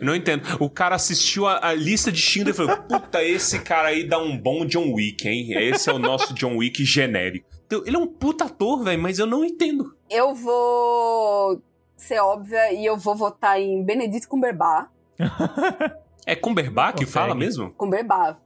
Eu 0.00 0.04
não 0.06 0.14
entendo. 0.14 0.42
O 0.60 0.68
cara 0.70 0.94
assistiu 0.94 1.46
a, 1.46 1.68
a 1.68 1.74
lista 1.74 2.10
de 2.10 2.20
Schindler 2.20 2.54
e 2.54 2.56
falou: 2.56 2.76
Puta, 2.76 3.22
esse 3.22 3.58
cara 3.60 3.88
aí 3.88 4.04
dá 4.04 4.18
um 4.18 4.36
bom 4.36 4.64
John 4.64 4.92
Wick, 4.92 5.28
hein? 5.28 5.52
Esse 5.52 5.90
é 5.90 5.92
o 5.92 5.98
nosso 5.98 6.34
John 6.34 6.56
Wick 6.56 6.84
genérico. 6.84 7.46
Então, 7.66 7.82
ele 7.84 7.96
é 7.96 7.98
um 7.98 8.06
puta 8.06 8.44
ator, 8.44 8.84
velho, 8.84 9.00
mas 9.02 9.18
eu 9.18 9.26
não 9.26 9.44
entendo. 9.44 9.92
Eu 10.08 10.34
vou 10.34 11.60
ser 12.06 12.20
óbvia 12.20 12.72
e 12.72 12.86
eu 12.86 12.96
vou 12.96 13.14
votar 13.16 13.60
em 13.60 13.82
Benedito 13.84 14.28
Cumberbatch. 14.28 14.88
É 16.28 16.34
Cumberbatch 16.34 16.96
que 16.98 17.06
fala 17.06 17.36
mesmo? 17.36 17.70
Cumberbatch. 17.74 18.36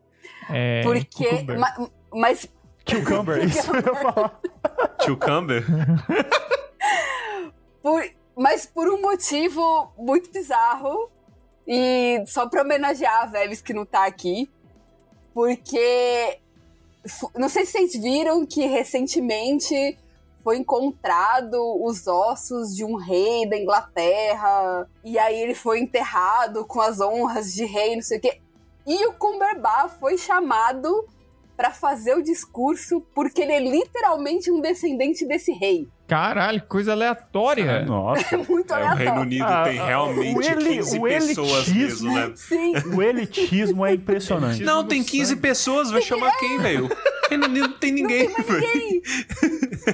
É, 0.51 0.83
Porque. 0.83 1.25
Cucumber. 1.27 1.59
ma- 1.59 1.89
mas 2.13 2.47
Cucumber, 2.85 3.39
isso 3.43 3.71
eu 3.75 3.77
ia 3.77 3.95
falar. 3.95 4.39
Tio 4.99 5.17
Cumber? 5.17 5.65
por, 7.83 8.03
mas 8.37 8.67
por 8.67 8.89
um 8.89 9.01
motivo 9.01 9.93
muito 9.97 10.31
bizarro. 10.31 11.11
E 11.67 12.23
só 12.27 12.49
pra 12.49 12.63
homenagear 12.63 13.23
a 13.23 13.27
Veves 13.27 13.63
que 13.63 13.73
não 13.73 13.87
tá 13.87 14.05
aqui. 14.05 14.51
Porque. 15.33 16.39
Não 17.35 17.49
sei 17.49 17.65
se 17.65 17.73
vocês 17.73 17.93
viram 17.95 18.45
que 18.45 18.67
recentemente 18.67 19.97
foi 20.43 20.57
encontrado 20.59 21.57
os 21.85 22.07
ossos 22.07 22.75
de 22.75 22.85
um 22.85 22.97
rei 22.97 23.49
da 23.49 23.57
Inglaterra. 23.57 24.87
E 25.05 25.19
aí 25.19 25.41
ele 25.41 25.55
foi 25.55 25.81
enterrado 25.81 26.65
com 26.65 26.81
as 26.81 27.01
honras 27.01 27.53
de 27.53 27.65
rei, 27.65 27.95
não 27.97 28.03
sei 28.03 28.19
o 28.19 28.21
quê. 28.21 28.39
E 28.87 29.07
o 29.07 29.13
Cumberbatch 29.13 29.93
foi 30.01 30.17
chamado 30.19 31.07
pra 31.57 31.71
fazer 31.71 32.15
o 32.15 32.23
discurso 32.23 33.03
porque 33.15 33.43
ele 33.43 33.53
é 33.53 33.61
literalmente 33.61 34.51
um 34.51 34.61
descendente 34.63 35.27
desse 35.27 35.53
rei. 35.53 35.87
Caralho, 36.09 36.61
que 36.63 36.67
coisa 36.67 36.93
aleatória. 36.93 37.85
Nossa. 37.85 38.37
Muito 38.49 38.73
É, 38.73 38.77
o 38.77 38.77
aleatório. 38.79 38.97
Reino 39.07 39.21
Unido 39.21 39.45
Ah, 39.45 39.65
tem 39.65 39.75
realmente 39.77 40.37
o 40.37 40.43
eli- 40.43 40.77
15 40.79 40.99
o 40.99 41.03
pessoas 41.03 41.69
mesmo, 41.69 42.13
né? 42.15 42.33
Sim. 42.35 42.73
O 42.97 43.03
elitismo 43.03 43.85
é 43.87 43.93
impressionante. 43.95 44.63
Não, 44.63 44.85
tem 44.85 45.05
15 45.05 45.37
pessoas, 45.37 45.91
vai 45.91 46.01
chamar 46.03 46.33
quem, 46.39 46.59
velho? 46.59 46.89
Não 47.37 47.73
tem 47.73 47.93
ninguém, 47.93 48.29
velho. 48.29 48.61
Ninguém. 48.61 49.03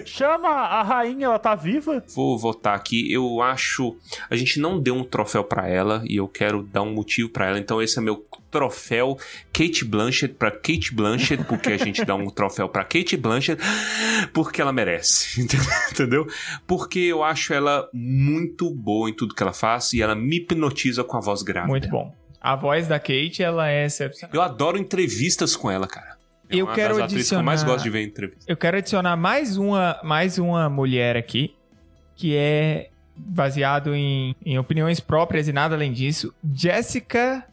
Chama 0.04 0.48
a 0.48 0.82
rainha, 0.82 1.26
ela 1.26 1.38
tá 1.38 1.54
viva? 1.54 2.02
Vou 2.14 2.38
votar 2.38 2.74
aqui. 2.74 3.12
Eu 3.12 3.40
acho. 3.42 3.96
A 4.28 4.36
gente 4.36 4.60
não 4.60 4.80
deu 4.80 4.94
um 4.94 5.04
troféu 5.04 5.44
pra 5.44 5.68
ela 5.68 6.02
e 6.08 6.16
eu 6.16 6.28
quero 6.28 6.62
dar 6.62 6.82
um 6.82 6.92
motivo 6.92 7.28
pra 7.28 7.46
ela. 7.46 7.58
Então 7.58 7.80
esse 7.80 7.98
é 7.98 8.02
meu 8.02 8.24
troféu 8.50 9.18
Kate 9.52 9.84
Blanchett 9.84 10.34
pra 10.34 10.50
Kate 10.50 10.94
Blanchett, 10.94 11.44
porque 11.44 11.72
a 11.72 11.76
gente 11.76 12.04
dá 12.04 12.14
um 12.14 12.30
troféu 12.30 12.68
pra 12.68 12.84
Kate 12.84 13.16
Blanchett 13.16 13.60
porque 14.32 14.60
ela 14.60 14.72
merece. 14.72 15.42
Entendeu? 15.92 16.26
Porque 16.66 16.98
eu 17.00 17.22
acho 17.22 17.52
ela 17.52 17.88
muito 17.92 18.70
boa 18.70 19.10
em 19.10 19.12
tudo 19.12 19.34
que 19.34 19.42
ela 19.42 19.52
faz 19.52 19.92
e 19.92 20.02
ela 20.02 20.14
me 20.14 20.36
hipnotiza 20.36 21.04
com 21.04 21.16
a 21.16 21.20
voz 21.20 21.42
grave. 21.42 21.68
Muito 21.68 21.88
bom. 21.88 22.14
A 22.40 22.54
voz 22.54 22.86
da 22.86 22.98
Kate, 22.98 23.42
ela 23.42 23.68
é 23.68 23.86
excepcional. 23.86 24.32
Eu 24.32 24.40
adoro 24.40 24.78
entrevistas 24.78 25.56
com 25.56 25.70
ela, 25.70 25.86
cara. 25.86 26.15
É 26.48 26.56
Eu 26.56 26.66
uma 26.66 26.74
quero 26.74 26.94
das 26.94 27.04
atrizes 27.04 27.28
que 27.28 27.34
eu 27.34 27.42
mais 27.42 27.60
adicionar- 27.60 27.74
gosto 27.74 27.84
de 27.84 27.90
ver 27.90 28.00
em 28.02 28.06
entrevista. 28.06 28.44
Eu 28.46 28.56
quero 28.56 28.76
adicionar 28.76 29.16
mais 29.16 29.56
uma, 29.56 29.98
mais 30.04 30.38
uma 30.38 30.68
mulher 30.68 31.16
aqui, 31.16 31.54
que 32.14 32.36
é 32.36 32.90
baseado 33.16 33.94
em, 33.94 34.34
em 34.44 34.58
opiniões 34.58 35.00
próprias 35.00 35.48
e 35.48 35.52
nada 35.52 35.74
além 35.74 35.92
disso. 35.92 36.32
Jessica. 36.54 37.44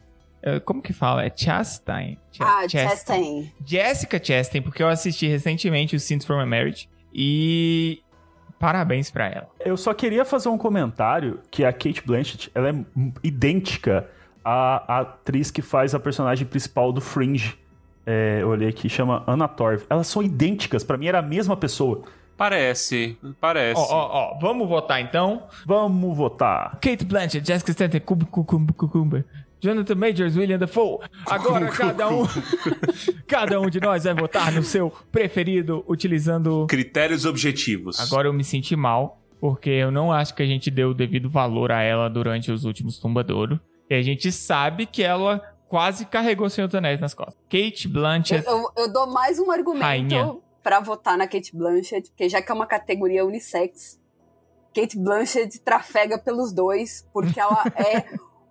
eh, 0.42 0.60
Como 0.60 0.82
que 0.82 0.92
fala? 0.92 1.24
É 1.24 1.32
Chastain. 1.34 2.18
Ch- 2.30 2.40
Ah, 2.42 2.68
Chastain. 2.68 3.50
Jessica 3.64 4.20
Chastain, 4.22 4.60
porque 4.62 4.82
eu 4.82 4.88
assisti 4.88 5.26
recentemente 5.26 5.96
o 5.96 6.00
Scenes 6.00 6.24
from 6.24 6.38
a 6.40 6.46
Marriage. 6.46 6.88
E. 7.12 8.00
Parabéns 8.58 9.10
pra 9.10 9.26
ela. 9.28 9.48
Eu 9.64 9.76
só 9.76 9.92
queria 9.92 10.24
fazer 10.24 10.48
um 10.48 10.56
comentário 10.56 11.40
que 11.50 11.64
a 11.64 11.72
Kate 11.72 12.02
Blanchett, 12.06 12.50
ela 12.54 12.70
é 12.70 12.74
idêntica 13.22 14.08
à 14.44 15.00
atriz 15.00 15.50
que 15.50 15.60
faz 15.62 15.94
a 15.94 16.00
personagem 16.00 16.46
principal 16.46 16.92
do 16.92 17.00
Fringe. 17.00 17.58
É, 18.06 18.38
eu 18.42 18.48
olhei 18.48 18.68
aqui, 18.68 18.88
chama 18.88 19.24
Anna 19.26 19.48
Torv. 19.48 19.82
Elas 19.88 20.06
são 20.06 20.22
idênticas, 20.22 20.84
pra 20.84 20.96
mim 20.96 21.06
era 21.06 21.18
a 21.18 21.22
mesma 21.22 21.56
pessoa. 21.56 22.02
Parece, 22.36 23.16
parece. 23.40 23.80
Ó, 23.80 23.84
ó, 23.84 24.08
ó, 24.12 24.38
vamos 24.40 24.68
votar 24.68 25.00
então. 25.00 25.44
Vamos 25.64 26.16
votar. 26.16 26.78
Kate 26.80 27.04
Blanchett, 27.04 27.46
Jessica 27.46 27.70
Stanton, 27.70 28.00
Cucumber, 28.00 29.24
Jonathan 29.60 29.94
Majors, 29.94 30.36
William 30.36 30.58
Dafoe. 30.58 30.98
Agora 31.26 31.68
cada 31.68 32.08
um, 32.08 32.26
cada 33.26 33.60
um 33.60 33.70
de 33.70 33.80
nós 33.80 34.04
vai 34.04 34.14
votar 34.14 34.52
no 34.52 34.62
seu 34.62 34.92
preferido 35.12 35.84
utilizando. 35.88 36.66
Critérios 36.68 37.24
objetivos. 37.24 38.00
Agora 38.00 38.28
eu 38.28 38.32
me 38.32 38.42
senti 38.42 38.74
mal 38.74 39.20
porque 39.40 39.70
eu 39.70 39.90
não 39.90 40.10
acho 40.10 40.34
que 40.34 40.42
a 40.42 40.46
gente 40.46 40.70
deu 40.70 40.90
o 40.90 40.94
devido 40.94 41.28
valor 41.28 41.70
a 41.70 41.82
ela 41.82 42.08
durante 42.08 42.50
os 42.50 42.64
últimos 42.64 42.98
Tumbadouro. 42.98 43.60
E 43.90 43.94
a 43.94 44.02
gente 44.02 44.32
sabe 44.32 44.86
que 44.86 45.02
ela 45.02 45.53
quase 45.68 46.04
carregou 46.06 46.46
o 46.46 46.50
Senhor 46.50 46.66
dos 46.66 46.74
Anéis 46.74 47.00
nas 47.00 47.14
costas. 47.14 47.36
Kate 47.48 47.86
Eu, 47.86 47.92
Blanchett. 47.92 48.46
eu- 48.46 48.70
eu 48.76 48.92
dou 48.92 49.06
mais 49.06 49.38
um 49.38 49.50
argumento 49.50 49.82
Rainha. 49.84 50.36
pra 50.62 50.80
votar 50.80 51.16
na 51.18 51.26
Kate 51.26 51.54
Blanchett, 51.56 52.10
porque 52.10 52.28
já 52.28 52.40
que 52.42 52.50
é 52.50 52.54
uma 52.54 52.66
categoria 52.66 53.24
unissex, 53.24 53.98
Kate 54.74 54.98
Blanchett 54.98 55.60
trafega 55.60 56.18
pelos 56.18 56.52
dois, 56.52 57.06
porque 57.12 57.38
ela 57.40 57.62
é 57.76 58.04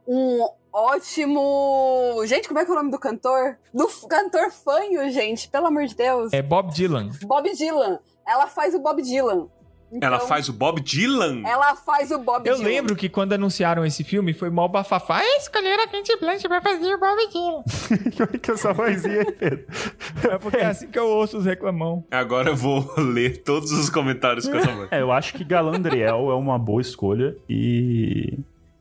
um 0.07 0.47
ótimo. 0.71 2.21
Gente, 2.25 2.47
como 2.47 2.59
é 2.59 2.65
que 2.65 2.71
é 2.71 2.73
o 2.73 2.77
nome 2.77 2.91
do 2.91 2.99
cantor? 2.99 3.57
Do 3.73 3.87
cantor 4.07 4.51
fanho, 4.51 5.09
gente, 5.11 5.49
pelo 5.49 5.67
amor 5.67 5.85
de 5.85 5.95
Deus. 5.95 6.33
É 6.33 6.41
Bob 6.41 6.73
Dylan. 6.73 7.09
Bob 7.23 7.49
Dylan. 7.53 7.99
Ela 8.27 8.47
faz 8.47 8.73
o 8.73 8.79
Bob 8.79 9.01
Dylan. 9.01 9.47
Ela 10.01 10.15
Então, 10.17 10.27
faz 10.27 10.49
o 10.49 10.53
Bob 10.53 10.81
Dylan? 10.81 11.41
Ela 11.45 11.75
faz 11.75 12.11
o 12.11 12.17
Bob 12.19 12.47
Eu 12.47 12.55
Dylan. 12.55 12.67
lembro 12.67 12.95
que 12.95 13.09
quando 13.09 13.33
anunciaram 13.33 13.85
esse 13.85 14.03
filme 14.03 14.33
foi 14.33 14.49
mó 14.49 14.67
bafafá. 14.67 15.19
"Ah, 15.19 15.37
Escolheram 15.37 15.83
a 15.83 15.87
Kate 15.87 16.17
Blanchett 16.19 16.47
pra 16.47 16.61
fazer 16.61 16.93
o 16.95 16.99
Bob 16.99 17.17
Dylan. 17.31 17.63
que 18.41 18.51
essa 18.51 18.73
vozinha 18.73 19.19
aí, 19.21 19.31
Pedro? 19.31 19.65
É 20.31 20.37
porque 20.37 20.57
é 20.57 20.65
assim 20.67 20.87
que 20.87 20.97
eu 20.99 21.07
ouço 21.07 21.37
os 21.37 21.45
reclamão. 21.45 22.03
Agora 22.11 22.49
eu 22.49 22.55
vou 22.55 22.91
ler 22.97 23.43
todos 23.43 23.71
os 23.71 23.89
comentários 23.89 24.47
com 24.47 24.55
essa 24.57 24.71
voz. 24.71 24.87
É, 24.91 25.01
eu 25.01 25.11
acho 25.11 25.33
que 25.33 25.43
Galandriel 25.43 26.31
é 26.31 26.35
uma 26.35 26.57
boa 26.57 26.81
escolha 26.81 27.35
e. 27.49 28.39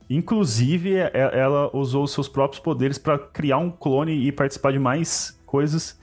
Inclusive, 0.09 0.95
é- 0.95 1.11
ela 1.13 1.69
usou 1.75 2.03
os 2.03 2.11
seus 2.13 2.27
próprios 2.27 2.61
poderes 2.61 2.97
pra 2.97 3.17
criar 3.17 3.57
um 3.57 3.71
clone 3.71 4.27
e 4.27 4.31
participar 4.31 4.71
de 4.71 4.79
mais 4.79 5.39
coisas. 5.45 5.97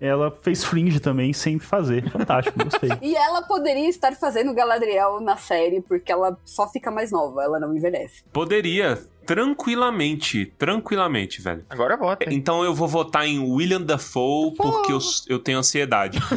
Ela 0.00 0.30
fez 0.42 0.64
Fringe 0.64 0.98
também 0.98 1.32
sem 1.32 1.58
fazer. 1.58 2.08
Fantástico, 2.10 2.58
gostei. 2.64 2.90
E 3.02 3.14
ela 3.14 3.42
poderia 3.42 3.88
estar 3.88 4.14
fazendo 4.16 4.54
Galadriel 4.54 5.20
na 5.20 5.36
série, 5.36 5.80
porque 5.82 6.10
ela 6.10 6.38
só 6.44 6.66
fica 6.68 6.90
mais 6.90 7.10
nova, 7.10 7.42
ela 7.42 7.60
não 7.60 7.76
envelhece. 7.76 8.22
Poderia, 8.32 8.98
tranquilamente, 9.26 10.46
tranquilamente, 10.58 11.42
velho. 11.42 11.64
Agora 11.68 11.96
vota. 11.96 12.24
hein? 12.24 12.30
Então 12.34 12.64
eu 12.64 12.74
vou 12.74 12.88
votar 12.88 13.26
em 13.26 13.38
William 13.38 13.82
Dafoe 13.82 14.54
porque 14.56 14.92
eu, 14.92 14.98
eu 15.28 15.38
tenho 15.38 15.58
ansiedade. 15.58 16.18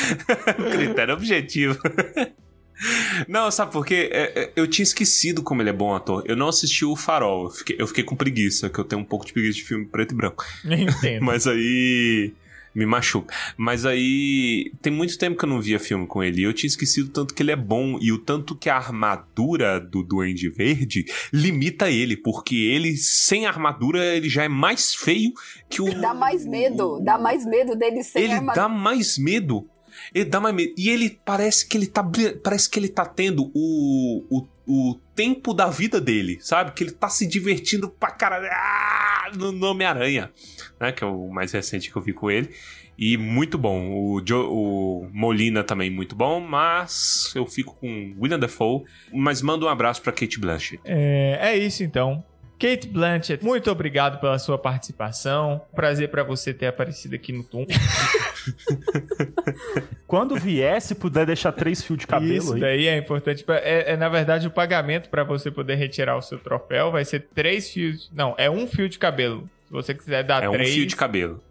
Critério 0.72 1.14
objetivo. 1.14 1.78
Não, 3.28 3.50
sabe 3.50 3.72
por 3.72 3.84
quê? 3.84 4.08
É, 4.12 4.42
é, 4.42 4.52
eu 4.56 4.66
tinha 4.66 4.82
esquecido 4.82 5.42
como 5.42 5.62
ele 5.62 5.70
é 5.70 5.72
bom 5.72 5.94
ator. 5.94 6.22
Eu 6.26 6.36
não 6.36 6.48
assisti 6.48 6.84
o 6.84 6.96
Farol. 6.96 7.44
Eu 7.44 7.50
fiquei, 7.50 7.76
eu 7.78 7.86
fiquei 7.86 8.04
com 8.04 8.16
preguiça, 8.16 8.68
que 8.68 8.78
eu 8.78 8.84
tenho 8.84 9.02
um 9.02 9.04
pouco 9.04 9.26
de 9.26 9.32
preguiça 9.32 9.56
de 9.56 9.64
filme 9.64 9.86
preto 9.86 10.12
e 10.12 10.16
branco. 10.16 10.44
Entendo. 10.64 11.22
Mas 11.24 11.46
aí. 11.46 12.32
Me 12.72 12.86
machuca. 12.86 13.34
Mas 13.56 13.84
aí. 13.84 14.72
Tem 14.80 14.92
muito 14.92 15.18
tempo 15.18 15.36
que 15.36 15.44
eu 15.44 15.48
não 15.48 15.60
via 15.60 15.80
filme 15.80 16.06
com 16.06 16.22
ele. 16.22 16.42
E 16.42 16.44
eu 16.44 16.52
tinha 16.52 16.68
esquecido 16.68 17.08
o 17.08 17.10
tanto 17.10 17.34
que 17.34 17.42
ele 17.42 17.50
é 17.50 17.56
bom. 17.56 17.98
E 18.00 18.12
o 18.12 18.18
tanto 18.18 18.54
que 18.54 18.70
a 18.70 18.76
armadura 18.76 19.80
do 19.80 20.04
Duende 20.04 20.48
Verde 20.48 21.04
limita 21.32 21.90
ele. 21.90 22.16
Porque 22.16 22.54
ele, 22.54 22.96
sem 22.96 23.44
armadura, 23.44 24.04
ele 24.16 24.28
já 24.28 24.44
é 24.44 24.48
mais 24.48 24.94
feio 24.94 25.32
que 25.68 25.82
o. 25.82 25.92
Dá 26.00 26.14
mais 26.14 26.46
medo. 26.46 27.00
Dá 27.00 27.18
mais 27.18 27.44
medo 27.44 27.74
dele 27.74 28.04
sem 28.04 28.22
ele 28.22 28.34
armadura. 28.34 28.62
dá 28.62 28.68
mais 28.68 29.18
medo. 29.18 29.68
Ele 30.14 30.24
dá 30.24 30.40
mais 30.40 30.54
medo. 30.54 30.74
E 30.76 30.88
ele 30.88 31.20
parece 31.24 31.68
que 31.68 31.76
ele 31.76 31.86
tá 31.86 32.04
parece 32.42 32.68
que 32.68 32.78
ele 32.78 32.88
tá 32.88 33.04
tendo 33.06 33.50
o, 33.54 34.24
o, 34.30 34.46
o 34.66 34.94
tempo 35.14 35.54
da 35.54 35.68
vida 35.68 36.00
dele, 36.00 36.38
sabe? 36.40 36.72
Que 36.72 36.84
ele 36.84 36.92
tá 36.92 37.08
se 37.08 37.26
divertindo 37.26 37.88
pra 37.88 38.10
caralho 38.10 38.48
ah, 38.50 39.30
no 39.36 39.52
no 39.52 39.66
Homem-Aranha, 39.68 40.30
né? 40.80 40.92
Que 40.92 41.04
é 41.04 41.06
o 41.06 41.28
mais 41.28 41.52
recente 41.52 41.90
que 41.90 41.96
eu 41.96 42.02
vi 42.02 42.12
com 42.12 42.30
ele. 42.30 42.50
E 42.98 43.16
muito 43.16 43.56
bom. 43.56 43.90
O, 43.90 44.20
o 44.20 45.08
Molina 45.10 45.64
também 45.64 45.88
muito 45.88 46.14
bom, 46.14 46.38
mas 46.38 47.32
eu 47.34 47.46
fico 47.46 47.74
com 47.76 48.14
William 48.20 48.38
Dafoe. 48.38 48.84
Mas 49.10 49.40
manda 49.40 49.64
um 49.64 49.68
abraço 49.68 50.02
pra 50.02 50.12
Kate 50.12 50.38
Blanchett. 50.38 50.80
É, 50.84 51.38
é 51.40 51.56
isso 51.56 51.82
então. 51.82 52.22
Kate 52.60 52.86
Blanchett, 52.88 53.42
muito 53.42 53.70
obrigado 53.70 54.20
pela 54.20 54.38
sua 54.38 54.58
participação. 54.58 55.62
Prazer 55.74 56.10
pra 56.10 56.22
você 56.22 56.52
ter 56.52 56.66
aparecido 56.66 57.14
aqui 57.14 57.32
no 57.32 57.42
Tum. 57.42 57.64
Quando 60.06 60.36
vier, 60.36 60.80
se 60.82 60.94
puder 60.94 61.24
deixar 61.26 61.52
três 61.52 61.82
fios 61.82 61.98
de 61.98 62.06
cabelo 62.06 62.32
Isso 62.34 62.54
aí. 62.54 62.60
daí 62.60 62.86
é 62.86 62.96
importante. 62.98 63.42
pra- 63.44 63.56
É, 63.58 63.92
é, 63.92 63.96
na 63.96 64.08
verdade 64.08 64.46
o 64.46 64.50
pagamento 64.50 65.08
pra 65.08 65.24
você 65.24 65.50
poder 65.50 65.76
retirar 65.76 66.16
o 66.16 66.22
seu 66.22 66.38
troféu 66.38 66.90
vai 66.92 67.04
ser 67.04 67.26
três 67.34 67.70
fios. 67.70 68.10
Não, 68.12 68.34
é 68.36 68.50
um 68.50 68.66
fio 68.66 68.88
de 68.88 68.98
cabelo. 68.98 69.48
Se 69.66 69.72
você 69.72 69.94
quiser 69.94 70.22
dar 70.24 70.42
É 70.42 70.48
um 70.48 70.52
três, 70.52 70.74
fio 70.74 70.86
de 70.86 70.96
cabelo. 70.96 71.42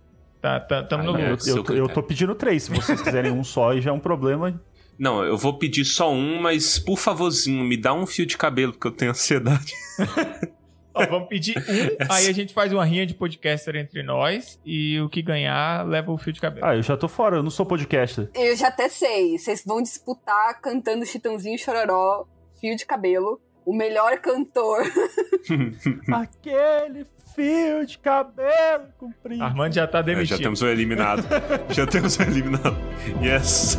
tá, 0.41 0.59
tá, 0.59 0.83
tamo 0.83 1.03
Ah, 1.03 1.05
no 1.07 1.13
não, 1.13 1.19
Eu, 1.21 1.37
eu, 1.47 1.63
tô- 1.63 1.73
eu 1.73 1.89
tô 1.89 2.03
pedindo 2.03 2.35
três. 2.35 2.63
Se 2.63 2.71
vocês 2.71 3.01
quiserem 3.01 3.31
um 3.31 3.43
só, 3.43 3.71
aí 3.71 3.81
já 3.81 3.89
é 3.89 3.93
um 3.93 3.99
problema. 3.99 4.61
Não, 4.97 5.23
eu 5.23 5.37
vou 5.37 5.57
pedir 5.57 5.85
só 5.85 6.11
um, 6.13 6.41
mas 6.41 6.77
por 6.77 6.97
favorzinho, 6.97 7.63
me 7.63 7.77
dá 7.77 7.93
um 7.93 8.05
fio 8.05 8.25
de 8.25 8.37
cabelo, 8.37 8.73
porque 8.73 8.87
eu 8.87 8.91
tenho 8.91 9.11
ansiedade. 9.11 9.73
Ó, 10.99 11.05
vamos 11.09 11.27
pedir 11.29 11.57
um, 11.57 12.05
aí 12.13 12.27
a 12.27 12.31
gente 12.33 12.53
faz 12.53 12.71
uma 12.73 12.83
rinha 12.85 13.05
de 13.05 13.13
podcaster 13.13 13.75
entre 13.75 14.03
nós 14.03 14.59
e 14.65 14.99
o 15.01 15.09
que 15.09 15.21
ganhar 15.21 15.85
leva 15.87 16.11
o 16.11 16.17
fio 16.17 16.33
de 16.33 16.41
cabelo. 16.41 16.65
Ah, 16.65 16.75
eu 16.75 16.81
já 16.83 16.95
tô 16.97 17.07
fora, 17.07 17.37
eu 17.37 17.43
não 17.43 17.49
sou 17.51 17.65
podcaster. 17.65 18.29
Eu 18.35 18.55
já 18.55 18.67
até 18.67 18.89
sei. 18.89 19.37
Vocês 19.37 19.63
vão 19.65 19.81
disputar 19.81 20.59
cantando 20.61 21.05
Chitãozinho 21.05 21.55
e 21.55 21.59
Chororó, 21.59 22.25
fio 22.59 22.75
de 22.75 22.85
cabelo. 22.85 23.39
O 23.65 23.73
melhor 23.75 24.17
cantor. 24.19 24.81
Aquele 26.11 27.05
fio 27.35 27.85
de 27.85 27.97
cabelo 27.99 28.85
comprido. 28.97 29.43
Armando 29.43 29.73
já 29.75 29.85
tá 29.85 29.99
É, 29.99 30.03
demitido. 30.03 30.37
já 30.37 30.43
temos 30.43 30.61
um 30.61 30.67
eliminado. 30.67 31.23
já 31.69 31.85
temos 31.85 32.17
um 32.19 32.23
eliminado. 32.23 32.77
Yes. 33.21 33.77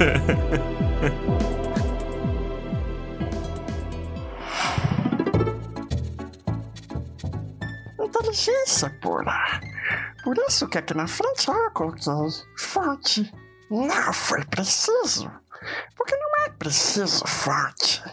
Inteligência 8.20 8.90
pura. 9.00 9.32
Por 10.22 10.36
isso 10.46 10.68
que 10.68 10.76
aqui 10.76 10.92
na 10.92 11.06
frente 11.06 11.48
eu 11.48 11.70
coloquei 11.70 12.12
fonte. 12.54 13.32
Não 13.70 14.12
foi 14.12 14.44
preciso. 14.44 15.32
Porque 15.96 16.14
não 16.14 16.44
é 16.44 16.50
preciso 16.50 17.26
fonte. 17.26 18.04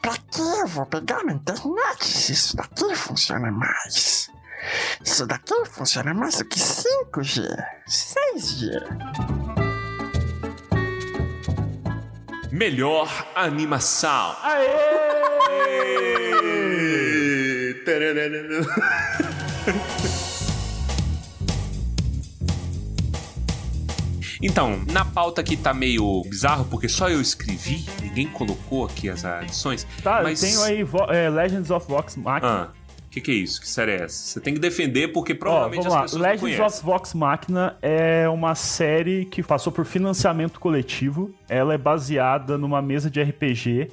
Pra 0.00 0.12
que 0.16 0.40
eu 0.40 0.66
vou 0.68 0.86
pegar 0.86 1.24
na 1.24 1.32
internet 1.32 2.06
se 2.06 2.34
isso 2.34 2.56
daqui 2.56 2.94
funciona 2.94 3.50
mais? 3.50 4.30
Isso 5.04 5.26
daqui 5.26 5.54
funciona 5.66 6.14
mais 6.14 6.38
do 6.38 6.44
que 6.44 6.60
5G, 6.60 7.48
6G. 7.88 8.80
Melhor 12.52 13.08
animação. 13.34 14.36
Então, 24.42 24.80
na 24.92 25.04
pauta 25.04 25.40
aqui 25.40 25.56
tá 25.56 25.74
meio 25.74 26.22
bizarro, 26.22 26.64
porque 26.66 26.88
só 26.88 27.08
eu 27.08 27.20
escrevi, 27.20 27.84
ninguém 28.00 28.28
colocou 28.28 28.84
aqui 28.84 29.08
as 29.08 29.24
adições. 29.24 29.86
Tá, 30.02 30.20
Mas- 30.22 30.42
eu 30.42 30.48
tenho 30.48 30.62
aí 30.62 30.86
é, 31.16 31.28
Legends 31.28 31.70
of 31.70 31.86
Vox 31.88 32.16
Machina. 32.16 32.70
Ah, 32.72 32.78
o 33.06 33.10
que, 33.10 33.20
que 33.20 33.30
é 33.30 33.34
isso? 33.34 33.60
Que 33.60 33.68
série 33.68 33.92
é 33.92 34.02
essa? 34.02 34.14
Você 34.14 34.40
tem 34.40 34.54
que 34.54 34.60
defender, 34.60 35.08
porque 35.08 35.34
provavelmente 35.34 35.88
lá. 35.88 36.04
as 36.04 36.12
pessoas 36.12 36.22
não 36.22 36.30
Legends 36.30 36.60
of 36.60 36.84
Vox 36.84 37.14
Machina 37.14 37.76
é 37.82 38.28
uma 38.28 38.54
série 38.54 39.24
que 39.24 39.42
passou 39.42 39.72
por 39.72 39.84
financiamento 39.84 40.60
coletivo. 40.60 41.34
Ela 41.48 41.74
é 41.74 41.78
baseada 41.78 42.56
numa 42.58 42.82
mesa 42.82 43.10
de 43.10 43.20
RPG 43.20 43.88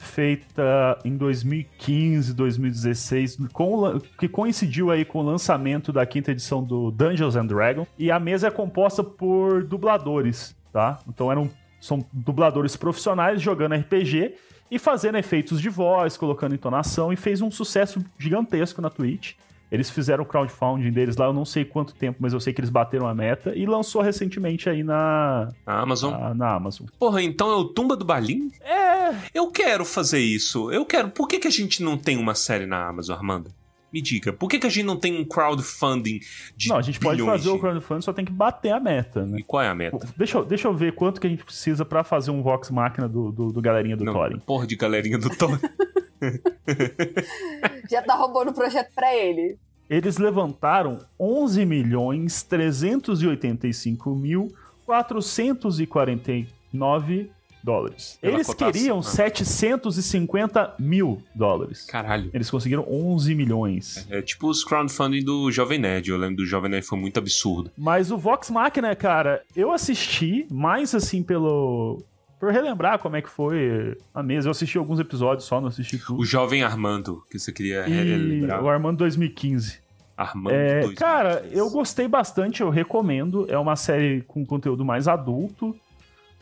feita 0.00 0.98
em 1.04 1.14
2015, 1.14 2.32
2016, 2.32 3.38
com 3.52 4.00
que 4.18 4.26
coincidiu 4.28 4.90
aí 4.90 5.04
com 5.04 5.20
o 5.20 5.22
lançamento 5.22 5.92
da 5.92 6.06
quinta 6.06 6.32
edição 6.32 6.64
do 6.64 6.90
Dungeons 6.90 7.36
and 7.36 7.46
Dragons. 7.46 7.86
E 7.98 8.10
a 8.10 8.18
mesa 8.18 8.48
é 8.48 8.50
composta 8.50 9.04
por 9.04 9.62
dubladores, 9.62 10.56
tá? 10.72 10.98
Então 11.06 11.30
eram 11.30 11.50
são 11.78 12.04
dubladores 12.12 12.76
profissionais 12.76 13.40
jogando 13.40 13.74
RPG 13.74 14.34
e 14.70 14.78
fazendo 14.78 15.18
efeitos 15.18 15.60
de 15.60 15.68
voz, 15.68 16.16
colocando 16.16 16.54
entonação 16.54 17.12
e 17.12 17.16
fez 17.16 17.40
um 17.40 17.50
sucesso 17.50 18.04
gigantesco 18.18 18.80
na 18.80 18.88
Twitch. 18.88 19.34
Eles 19.70 19.88
fizeram 19.88 20.24
o 20.24 20.26
crowdfunding 20.26 20.90
deles 20.90 21.16
lá, 21.16 21.26
eu 21.26 21.32
não 21.32 21.44
sei 21.44 21.64
quanto 21.64 21.94
tempo, 21.94 22.18
mas 22.20 22.32
eu 22.32 22.40
sei 22.40 22.52
que 22.52 22.60
eles 22.60 22.70
bateram 22.70 23.06
a 23.06 23.14
meta 23.14 23.52
e 23.56 23.64
lançou 23.66 24.02
recentemente 24.02 24.68
aí 24.68 24.82
na, 24.82 25.48
A 25.64 25.80
Amazon. 25.80 26.10
na, 26.12 26.34
na 26.34 26.54
Amazon. 26.56 26.86
Porra, 26.98 27.22
então 27.22 27.50
é 27.50 27.54
o 27.56 27.64
Tumba 27.64 27.96
do 27.96 28.04
Balim? 28.04 28.50
É, 28.60 29.14
Eu 29.32 29.50
quero 29.50 29.84
fazer 29.84 30.18
isso. 30.20 30.70
Eu 30.72 30.84
quero. 30.84 31.10
Por 31.10 31.28
que, 31.28 31.38
que 31.38 31.46
a 31.48 31.50
gente 31.52 31.82
não 31.82 31.96
tem 31.96 32.16
uma 32.16 32.34
série 32.34 32.66
na 32.66 32.88
Amazon, 32.88 33.16
Armando? 33.16 33.52
Me 33.92 34.00
diga. 34.00 34.32
Por 34.32 34.48
que, 34.48 34.58
que 34.60 34.66
a 34.68 34.70
gente 34.70 34.84
não 34.84 34.96
tem 34.96 35.20
um 35.20 35.24
crowdfunding 35.24 36.20
de 36.56 36.68
não, 36.68 36.76
a 36.76 36.82
gente 36.82 37.00
pode 37.00 37.20
fazer 37.24 37.50
o 37.50 37.58
crowdfunding, 37.58 38.02
só 38.02 38.12
tem 38.12 38.24
que 38.24 38.30
bater 38.30 38.70
a 38.70 38.78
meta, 38.78 39.26
né? 39.26 39.38
E 39.40 39.42
qual 39.42 39.62
é 39.64 39.68
a 39.68 39.74
meta? 39.74 40.06
Deixa 40.16 40.38
eu, 40.38 40.44
deixa 40.44 40.68
eu 40.68 40.74
ver 40.74 40.94
quanto 40.94 41.20
que 41.20 41.26
a 41.26 41.30
gente 41.30 41.44
precisa 41.44 41.84
pra 41.84 42.04
fazer 42.04 42.30
um 42.30 42.40
Vox 42.40 42.70
Máquina 42.70 43.08
do, 43.08 43.32
do, 43.32 43.52
do 43.52 43.60
galerinha 43.60 43.96
do 43.96 44.04
não, 44.04 44.12
Thorin. 44.12 44.38
porra 44.38 44.64
de 44.66 44.76
galerinha 44.76 45.18
do 45.18 45.28
Thorin. 45.30 45.58
Já 47.90 48.02
tá 48.02 48.14
roubando 48.14 48.50
o 48.50 48.54
projeto 48.54 48.92
pra 48.94 49.16
ele. 49.16 49.58
Eles 49.88 50.18
levantaram 50.18 50.98
11 51.18 51.64
milhões 51.66 52.44
385 52.44 54.14
mil 54.14 54.54
449 54.86 57.30
dólares. 57.62 58.18
Pela 58.20 58.34
Eles 58.34 58.46
cotação, 58.46 58.72
queriam 58.72 58.98
ah. 58.98 59.02
750 59.02 60.74
mil 60.78 61.22
dólares. 61.34 61.84
Caralho. 61.86 62.30
Eles 62.32 62.50
conseguiram 62.50 62.84
11 62.88 63.34
milhões. 63.34 64.06
É 64.10 64.22
tipo 64.22 64.48
os 64.48 64.64
crowdfunding 64.64 65.24
do 65.24 65.50
Jovem 65.50 65.78
Nerd. 65.78 66.10
Eu 66.10 66.16
lembro 66.16 66.36
do 66.36 66.46
Jovem 66.46 66.70
Nerd, 66.70 66.86
foi 66.86 66.98
muito 66.98 67.18
absurdo. 67.18 67.70
Mas 67.76 68.10
o 68.10 68.16
Vox 68.16 68.50
Machina, 68.50 68.94
cara, 68.96 69.42
eu 69.54 69.72
assisti 69.72 70.46
mais 70.50 70.94
assim 70.94 71.22
pelo. 71.22 72.02
Por 72.40 72.50
relembrar 72.52 72.98
como 72.98 73.16
é 73.16 73.22
que 73.22 73.28
foi 73.28 73.96
a 74.14 74.22
mesa. 74.22 74.48
Eu 74.48 74.52
assisti 74.52 74.78
alguns 74.78 74.98
episódios 74.98 75.44
só, 75.46 75.60
não 75.60 75.68
assisti 75.68 75.98
tudo. 75.98 76.18
O 76.20 76.24
Jovem 76.24 76.62
Armando, 76.62 77.22
que 77.30 77.38
você 77.38 77.52
queria 77.52 77.86
E 77.86 77.92
relembrar. 77.92 78.64
o 78.64 78.68
Armando 78.68 78.96
2015. 78.96 79.78
Armando 80.16 80.54
É, 80.54 80.80
2015. 80.80 80.94
cara, 80.96 81.46
eu 81.52 81.68
gostei 81.70 82.08
bastante, 82.08 82.62
eu 82.62 82.70
recomendo. 82.70 83.46
É 83.48 83.58
uma 83.58 83.76
série 83.76 84.22
com 84.22 84.44
conteúdo 84.44 84.84
mais 84.84 85.06
adulto. 85.06 85.76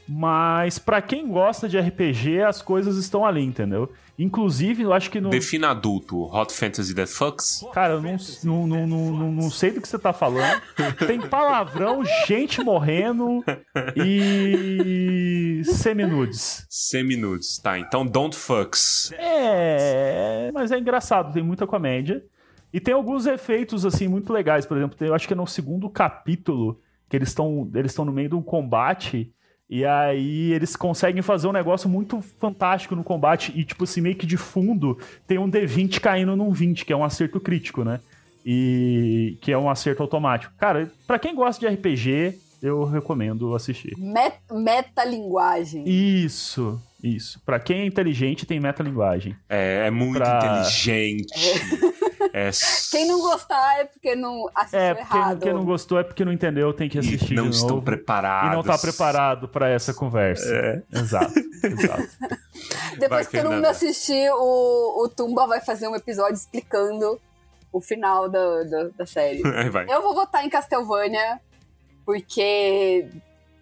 Mas 0.09 0.79
pra 0.79 1.03
quem 1.03 1.29
gosta 1.29 1.69
de 1.69 1.79
RPG, 1.79 2.41
as 2.41 2.63
coisas 2.63 2.97
estão 2.97 3.27
ali, 3.27 3.45
entendeu? 3.45 3.93
Inclusive, 4.19 4.83
eu 4.83 4.93
acho 4.93 5.11
que 5.11 5.21
no. 5.21 5.31
Defina 5.31 5.71
adulto. 5.71 6.25
Hot 6.35 6.53
Fantasy 6.53 6.95
That 6.95 7.11
Fucks? 7.11 7.65
Cara, 7.73 7.95
eu 7.95 8.03
não, 8.03 8.67
não, 8.67 8.67
não, 8.67 8.87
não, 8.87 9.33
não, 9.33 9.51
sei 9.51 9.71
do 9.71 9.81
que 9.81 9.87
você 9.87 9.99
tá 9.99 10.13
falando. 10.13 10.61
Tem 11.07 11.21
palavrão, 11.21 12.03
gente 12.27 12.61
morrendo 12.63 13.45
e. 13.95 15.63
seminudes. 15.65 16.67
Seminudes. 16.69 17.59
Tá, 17.59 17.79
então 17.79 18.05
Don't 18.05 18.37
Fucks. 18.37 19.13
É, 19.13 20.51
mas 20.53 20.73
é 20.73 20.79
engraçado, 20.79 21.33
tem 21.33 21.43
muita 21.43 21.67
comédia. 21.67 22.25
E 22.73 22.81
tem 22.81 22.95
alguns 22.95 23.25
efeitos, 23.27 23.87
assim, 23.87 24.09
muito 24.09 24.33
legais. 24.33 24.67
Por 24.67 24.77
exemplo, 24.77 24.97
eu 25.07 25.15
acho 25.15 25.27
que 25.27 25.33
é 25.33 25.37
no 25.37 25.47
segundo 25.47 25.89
capítulo 25.89 26.81
que 27.09 27.17
eles 27.17 27.29
estão 27.29 27.71
eles 27.75 27.93
estão 27.93 28.05
no 28.05 28.13
meio 28.13 28.29
de 28.29 28.35
um 28.35 28.43
combate. 28.43 29.33
E 29.71 29.85
aí 29.85 30.53
eles 30.53 30.75
conseguem 30.77 31.21
fazer 31.21 31.47
um 31.47 31.53
negócio 31.53 31.89
muito 31.91 32.23
fantástico 32.41 32.97
no 32.97 33.05
combate. 33.05 33.53
E, 33.55 33.65
tipo 33.65 33.85
assim, 33.85 34.01
meio 34.01 34.17
que 34.17 34.25
de 34.27 34.37
fundo 34.39 34.99
tem 35.27 35.39
um 35.39 35.51
D20 35.51 36.01
caindo 36.01 36.35
num 36.35 36.51
20, 36.53 36.85
que 36.87 36.93
é 36.93 36.97
um 36.97 37.05
acerto 37.05 37.39
crítico, 37.39 37.85
né? 37.85 38.01
E 38.45 39.37
que 39.43 39.53
é 39.53 39.59
um 39.59 39.69
acerto 39.69 40.03
automático. 40.03 40.55
Cara, 40.59 40.91
pra 41.07 41.19
quem 41.19 41.35
gosta 41.35 41.61
de 41.61 41.75
RPG, 41.75 42.39
eu 42.63 42.85
recomendo 42.85 43.55
assistir. 43.55 43.93
Met 43.99 44.37
metalinguagem. 44.51 45.85
Isso, 45.87 46.81
isso. 47.05 47.39
Pra 47.45 47.61
quem 47.61 47.81
é 47.81 47.87
inteligente, 47.87 48.47
tem 48.47 48.59
metalinguagem. 48.59 49.37
É, 49.51 49.87
é 49.87 49.91
muito 49.91 50.17
Pra- 50.19 50.39
inteligente. 50.63 51.27
É... 51.95 52.08
Quem 52.91 53.07
não 53.07 53.21
gostar 53.21 53.81
é 53.81 53.85
porque 53.85 54.15
não 54.17 54.49
assistiu 54.55 54.79
É, 54.81 54.95
porque 54.95 55.17
errado. 55.17 55.41
quem 55.41 55.53
não 55.53 55.65
gostou 55.65 55.99
é 55.99 56.05
porque 56.05 56.25
não 56.25 56.33
entendeu, 56.33 56.73
tem 56.73 56.89
que 56.89 56.99
assistir 56.99 57.33
E 57.33 57.37
não 57.37 57.49
de 57.51 57.57
estão 57.57 57.71
novo. 57.77 57.83
preparados. 57.83 58.53
E 58.53 58.57
não 58.57 58.63
tá 58.63 58.79
preparado 58.79 59.49
pra 59.49 59.69
essa 59.69 59.93
conversa. 59.95 60.49
É. 60.55 60.83
Exato, 60.93 61.33
exato. 61.65 62.09
Depois 62.99 63.27
Vai, 63.27 63.27
que 63.27 63.43
todo 63.43 63.53
mundo 63.53 63.67
assistir, 63.67 64.31
o, 64.33 65.05
o 65.05 65.09
Tumba 65.09 65.47
vai 65.47 65.61
fazer 65.61 65.87
um 65.89 65.95
episódio 65.95 66.35
explicando 66.35 67.21
o 67.73 67.81
final 67.81 68.29
da, 68.29 68.63
da, 68.65 68.85
da 68.97 69.07
série. 69.07 69.43
Aí 69.57 69.69
vai. 69.69 69.87
Eu 69.89 70.03
vou 70.03 70.15
votar 70.15 70.45
em 70.45 70.49
Castlevania, 70.49 71.41
porque 72.05 73.07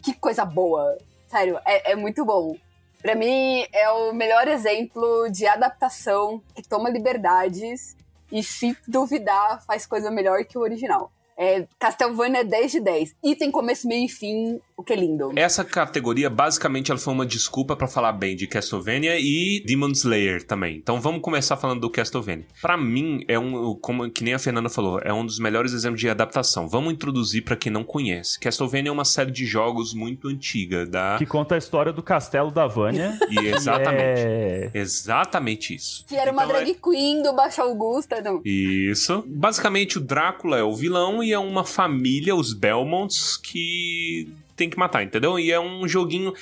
que 0.02 0.14
coisa 0.14 0.44
boa. 0.44 0.96
Sério, 1.28 1.58
é, 1.66 1.92
é 1.92 1.96
muito 1.96 2.24
bom. 2.24 2.56
Pra 3.02 3.14
mim, 3.14 3.64
é 3.72 3.90
o 3.90 4.12
melhor 4.12 4.46
exemplo 4.48 5.28
de 5.30 5.46
adaptação 5.46 6.40
que 6.54 6.62
toma 6.62 6.88
liberdades 6.88 7.95
e, 8.30 8.42
se 8.42 8.76
duvidar, 8.86 9.62
faz 9.64 9.86
coisa 9.86 10.10
melhor 10.10 10.44
que 10.44 10.58
o 10.58 10.62
original. 10.62 11.12
É, 11.38 11.66
Castlevania 11.78 12.40
é 12.40 12.44
10 12.44 12.72
de 12.72 12.80
10. 12.80 13.14
E 13.22 13.34
tem 13.36 13.50
começo, 13.50 13.86
meio 13.86 14.06
e 14.06 14.08
fim, 14.08 14.58
o 14.76 14.82
que 14.82 14.92
é 14.92 14.96
lindo. 14.96 15.32
Essa 15.36 15.64
categoria, 15.64 16.30
basicamente, 16.30 16.90
ela 16.90 16.98
foi 17.00 17.12
uma 17.12 17.26
desculpa 17.26 17.76
pra 17.76 17.86
falar 17.86 18.12
bem 18.12 18.34
de 18.34 18.46
Castlevania 18.46 19.16
e 19.18 19.62
Demon 19.66 19.90
Slayer 19.90 20.42
também. 20.46 20.76
Então 20.76 21.00
vamos 21.00 21.20
começar 21.20 21.56
falando 21.56 21.80
do 21.80 21.90
Castlevania. 21.90 22.46
Pra 22.62 22.76
mim, 22.76 23.22
é 23.28 23.38
um, 23.38 23.74
como 23.74 24.10
que 24.10 24.24
nem 24.24 24.34
a 24.34 24.38
Fernanda 24.38 24.68
falou, 24.70 24.98
é 25.02 25.12
um 25.12 25.24
dos 25.26 25.38
melhores 25.38 25.72
exemplos 25.72 26.00
de 26.00 26.08
adaptação. 26.08 26.68
Vamos 26.68 26.92
introduzir 26.92 27.42
pra 27.44 27.56
quem 27.56 27.70
não 27.70 27.84
conhece. 27.84 28.40
Castlevania 28.40 28.88
é 28.90 28.92
uma 28.92 29.04
série 29.04 29.30
de 29.30 29.44
jogos 29.44 29.92
muito 29.92 30.28
antiga 30.28 30.86
da 30.86 31.16
Que 31.18 31.26
conta 31.26 31.54
a 31.54 31.58
história 31.58 31.92
do 31.92 32.02
castelo 32.02 32.50
da 32.50 32.66
Vânia. 32.66 33.18
e 33.30 33.38
exatamente, 33.48 34.20
É... 34.20 34.70
exatamente 34.74 35.74
isso. 35.74 36.04
Que 36.06 36.16
era 36.16 36.32
uma 36.32 36.44
Então, 36.44 36.56
é- 36.56 36.64
drag 36.64 36.74
queen 36.82 37.22
do 37.22 37.32
Baixo 37.34 37.60
Augusta, 37.62 38.20
não. 38.22 38.40
Isso. 38.44 39.24
Basicamente, 39.26 39.98
o 39.98 40.00
Drácula 40.00 40.58
é 40.58 40.62
o 40.62 40.74
vilão 40.74 41.22
e 41.26 41.32
é 41.32 41.38
uma 41.38 41.64
família, 41.64 42.34
os 42.34 42.52
Belmonts, 42.52 43.36
que 43.36 44.28
tem 44.54 44.70
que 44.70 44.78
matar, 44.78 45.02
entendeu? 45.02 45.38
E 45.38 45.50
é 45.52 45.60
um 45.60 45.86
joguinho 45.86 46.32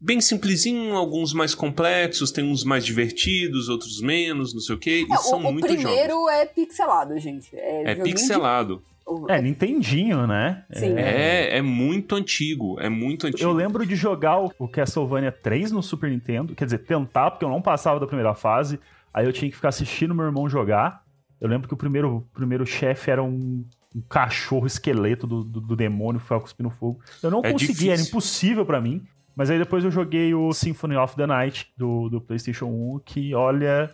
bem 0.00 0.20
simplesinho, 0.20 0.94
alguns 0.94 1.32
mais 1.32 1.54
complexos, 1.54 2.30
tem 2.30 2.44
uns 2.44 2.62
mais 2.62 2.84
divertidos, 2.84 3.68
outros 3.68 4.00
menos, 4.00 4.54
não 4.54 4.60
sei 4.60 4.74
o 4.74 4.78
quê. 4.78 5.04
E 5.08 5.12
É, 5.12 5.16
são 5.16 5.38
o, 5.42 5.48
o 5.48 5.52
muitos 5.52 5.72
primeiro 5.74 6.12
jogos. 6.12 6.32
é 6.32 6.46
pixelado, 6.46 7.18
gente. 7.18 7.48
É, 7.54 7.92
É 7.92 7.94
de- 7.94 8.02
pixelado. 8.02 8.82
o- 9.06 9.26
É, 9.30 9.40
Nintendinho, 9.40 10.26
né? 10.26 10.64
Sim. 10.72 10.94
É, 10.96 11.56
é 11.56 11.62
muito 11.62 12.14
antigo. 12.14 12.78
É 12.78 12.88
muito 12.88 13.26
antigo. 13.26 13.42
Eu 13.42 13.52
lembro 13.52 13.84
de 13.86 13.96
jogar 13.96 14.38
o- 14.40 14.52
o 14.58 14.68
Castlevania 14.68 15.32
3 15.32 15.72
no 15.72 15.82
Super 15.82 16.10
Nintendo, 16.10 16.54
quer 16.54 16.66
dizer, 16.66 16.78
tentar, 16.78 17.30
porque 17.32 17.44
eu 17.44 17.48
não 17.48 17.62
passava 17.62 17.98
da 17.98 18.06
primeira 18.06 18.34
fase, 18.34 18.78
aí 19.12 19.24
eu 19.26 19.32
tinha 19.32 19.48
que 19.50 19.56
ficar 19.56 19.70
assistindo 19.70 20.14
meu 20.14 20.26
irmão 20.26 20.48
jogar. 20.48 21.02
Eu 21.40 21.48
lembro 21.48 21.66
que 21.66 21.74
o 21.74 21.76
primeiro, 21.76 22.16
o 22.18 22.20
primeiro 22.34 22.66
chefe 22.66 23.10
era 23.10 23.22
um, 23.22 23.64
um 23.98 24.02
cachorro 24.08 24.66
esqueleto 24.66 25.26
do, 25.26 25.42
do, 25.44 25.60
do 25.60 25.76
demônio 25.76 26.20
ficava 26.20 26.40
cuspindo 26.40 26.70
fogo. 26.70 27.00
Eu 27.22 27.30
não 27.30 27.40
É 27.44 27.52
conseguia, 27.52 27.90
era 27.92 27.96
difícil. 27.96 28.08
impossível 28.10 28.64
pra 28.66 28.80
mim. 28.80 29.02
Mas 29.34 29.50
aí 29.50 29.58
depois 29.58 29.84
eu 29.84 29.90
joguei 29.90 30.34
o 30.34 30.52
Symphony 30.52 30.96
of 30.96 31.14
the 31.14 31.26
Night 31.26 31.68
do, 31.76 32.08
do 32.08 32.20
PlayStation 32.20 32.66
1, 32.66 33.00
que 33.04 33.34
olha, 33.34 33.90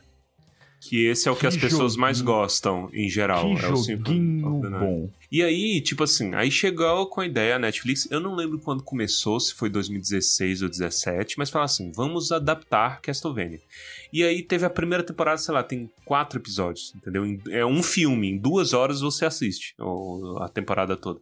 Que 0.89 1.07
esse 1.07 1.29
é 1.29 1.33
o 1.33 1.35
que, 1.35 1.41
Que 1.41 1.47
as 1.47 1.57
pessoas 1.57 1.97
mais 1.97 2.21
gostam, 2.21 2.91
em 2.93 3.09
geral. 3.09 3.55
que 3.57 3.65
é 3.65 3.69
o 3.71 3.77
joguinho 3.77 4.61
bom. 4.61 5.11
E 5.31 5.43
aí, 5.43 5.81
tipo 5.81 6.05
assim, 6.05 6.35
aí 6.35 6.51
chegou 6.51 7.07
com 7.09 7.21
a 7.21 7.27
ideia 7.27 7.57
a 7.57 7.59
Netflix, 7.59 8.09
eu 8.11 8.21
não 8.21 8.37
lembro 8.37 8.59
quando 8.61 8.85
começou, 8.85 9.41
se 9.41 9.53
foi 9.53 9.69
2016 9.69 10.63
ou 10.63 10.69
2017, 10.69 11.39
mas 11.39 11.51
falaram 11.51 11.65
assim, 11.65 11.91
vamos 11.91 12.31
adaptar 12.31 13.01
Castlevania. 13.01 13.61
E 14.13 14.23
aí 14.23 14.43
teve 14.43 14.65
a 14.65 14.71
primeira 14.71 15.03
temporada, 15.03 15.39
sei 15.39 15.53
lá, 15.53 15.63
tem 15.63 15.91
quatro 16.05 16.39
episódios, 16.39 16.95
entendeu? 16.95 17.25
É 17.51 17.67
um 17.67 17.83
filme, 17.83 18.31
em 18.31 18.39
duas 18.39 18.73
horas 18.73 19.01
você 19.01 19.25
assiste 19.25 19.75
a 20.41 20.49
temporada 20.49 20.97
toda. 20.97 21.21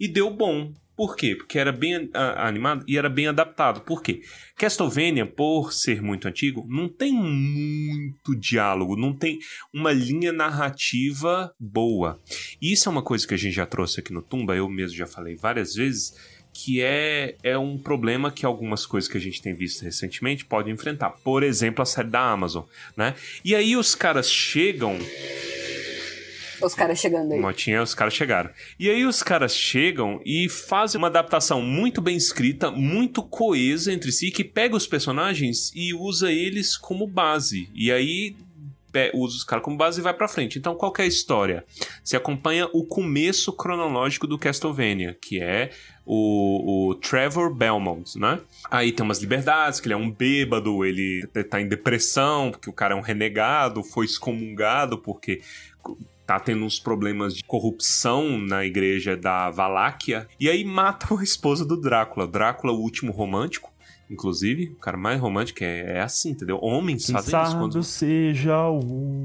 E 0.00 0.08
deu 0.08 0.28
bom. 0.30 0.72
Por 1.02 1.16
quê? 1.16 1.34
Porque 1.34 1.58
era 1.58 1.72
bem 1.72 2.08
animado 2.36 2.84
e 2.86 2.96
era 2.96 3.08
bem 3.08 3.26
adaptado. 3.26 3.80
Por 3.80 4.00
quê? 4.00 4.22
Castlevania, 4.56 5.26
por 5.26 5.72
ser 5.72 6.00
muito 6.00 6.28
antigo, 6.28 6.64
não 6.68 6.88
tem 6.88 7.12
muito 7.12 8.36
diálogo, 8.36 8.94
não 8.94 9.12
tem 9.12 9.40
uma 9.74 9.90
linha 9.90 10.32
narrativa 10.32 11.52
boa. 11.58 12.20
E 12.60 12.72
isso 12.72 12.88
é 12.88 12.92
uma 12.92 13.02
coisa 13.02 13.26
que 13.26 13.34
a 13.34 13.36
gente 13.36 13.52
já 13.52 13.66
trouxe 13.66 13.98
aqui 13.98 14.12
no 14.12 14.22
Tumba, 14.22 14.54
eu 14.54 14.68
mesmo 14.68 14.96
já 14.96 15.04
falei 15.04 15.34
várias 15.34 15.74
vezes, 15.74 16.14
que 16.54 16.80
é, 16.80 17.34
é 17.42 17.58
um 17.58 17.76
problema 17.76 18.30
que 18.30 18.46
algumas 18.46 18.86
coisas 18.86 19.10
que 19.10 19.18
a 19.18 19.20
gente 19.20 19.42
tem 19.42 19.54
visto 19.54 19.82
recentemente 19.82 20.44
podem 20.44 20.72
enfrentar. 20.72 21.10
Por 21.24 21.42
exemplo, 21.42 21.82
a 21.82 21.84
série 21.84 22.10
da 22.10 22.30
Amazon, 22.30 22.62
né? 22.96 23.16
E 23.44 23.56
aí 23.56 23.76
os 23.76 23.96
caras 23.96 24.30
chegam 24.30 24.96
Os 26.66 26.74
caras 26.74 26.98
chegando 26.98 27.32
aí. 27.32 27.40
Motinha, 27.40 27.82
os 27.82 27.94
caras 27.94 28.14
chegaram. 28.14 28.50
E 28.78 28.88
aí 28.88 29.04
os 29.04 29.22
caras 29.22 29.56
chegam 29.56 30.20
e 30.24 30.48
fazem 30.48 30.98
uma 30.98 31.08
adaptação 31.08 31.60
muito 31.62 32.00
bem 32.00 32.16
escrita, 32.16 32.70
muito 32.70 33.22
coesa 33.22 33.92
entre 33.92 34.12
si, 34.12 34.30
que 34.30 34.44
pega 34.44 34.76
os 34.76 34.86
personagens 34.86 35.72
e 35.74 35.94
usa 35.94 36.30
eles 36.30 36.76
como 36.76 37.06
base. 37.06 37.68
E 37.74 37.90
aí 37.90 38.36
usa 39.14 39.36
os 39.36 39.44
caras 39.44 39.64
como 39.64 39.76
base 39.76 40.00
e 40.00 40.02
vai 40.02 40.12
pra 40.12 40.28
frente. 40.28 40.58
Então, 40.58 40.74
qual 40.74 40.92
que 40.92 41.00
é 41.00 41.04
a 41.04 41.08
história? 41.08 41.64
Você 42.04 42.16
acompanha 42.16 42.68
o 42.72 42.84
começo 42.84 43.52
cronológico 43.52 44.26
do 44.26 44.38
Castlevania, 44.38 45.16
que 45.20 45.40
é 45.40 45.70
o, 46.04 46.90
o 46.90 46.94
Trevor 46.96 47.54
Belmont, 47.54 48.18
né? 48.18 48.40
Aí 48.70 48.92
tem 48.92 49.04
umas 49.04 49.18
liberdades, 49.18 49.80
que 49.80 49.86
ele 49.86 49.94
é 49.94 49.96
um 49.96 50.10
bêbado, 50.10 50.84
ele 50.84 51.26
tá 51.48 51.60
em 51.60 51.68
depressão, 51.68 52.50
porque 52.50 52.68
o 52.68 52.72
cara 52.72 52.94
é 52.94 52.96
um 52.96 53.00
renegado, 53.00 53.82
foi 53.82 54.04
excomungado 54.04 54.98
porque 54.98 55.40
tá 56.38 56.40
tendo 56.40 56.64
uns 56.64 56.78
problemas 56.78 57.34
de 57.34 57.44
corrupção 57.44 58.38
na 58.38 58.64
igreja 58.64 59.16
da 59.16 59.50
Valáquia. 59.50 60.26
E 60.38 60.48
aí 60.48 60.64
matam 60.64 61.18
a 61.18 61.22
esposa 61.22 61.64
do 61.64 61.76
Drácula. 61.76 62.26
Drácula, 62.26 62.72
o 62.72 62.80
último 62.80 63.12
romântico, 63.12 63.72
inclusive. 64.10 64.70
O 64.76 64.80
cara 64.80 64.96
mais 64.96 65.20
romântico 65.20 65.62
é, 65.62 65.98
é 65.98 66.00
assim, 66.00 66.30
entendeu? 66.30 66.58
Homens 66.62 67.06
Quem 67.06 67.14
fazem 67.14 67.30
sabe 67.30 67.48
isso. 67.48 67.58
Quando, 67.58 67.82
seja 67.82 68.68
o 68.68 68.80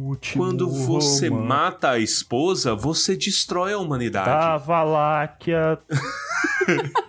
último 0.07 0.43
quando 0.43 0.69
você 0.69 1.29
romance 1.29 1.47
mata 1.47 1.91
a 1.91 1.99
esposa, 1.99 2.75
você 2.75 3.15
destrói 3.15 3.73
a 3.73 3.77
humanidade. 3.77 4.27
da 4.27 4.57
Valáquia. 4.57 5.79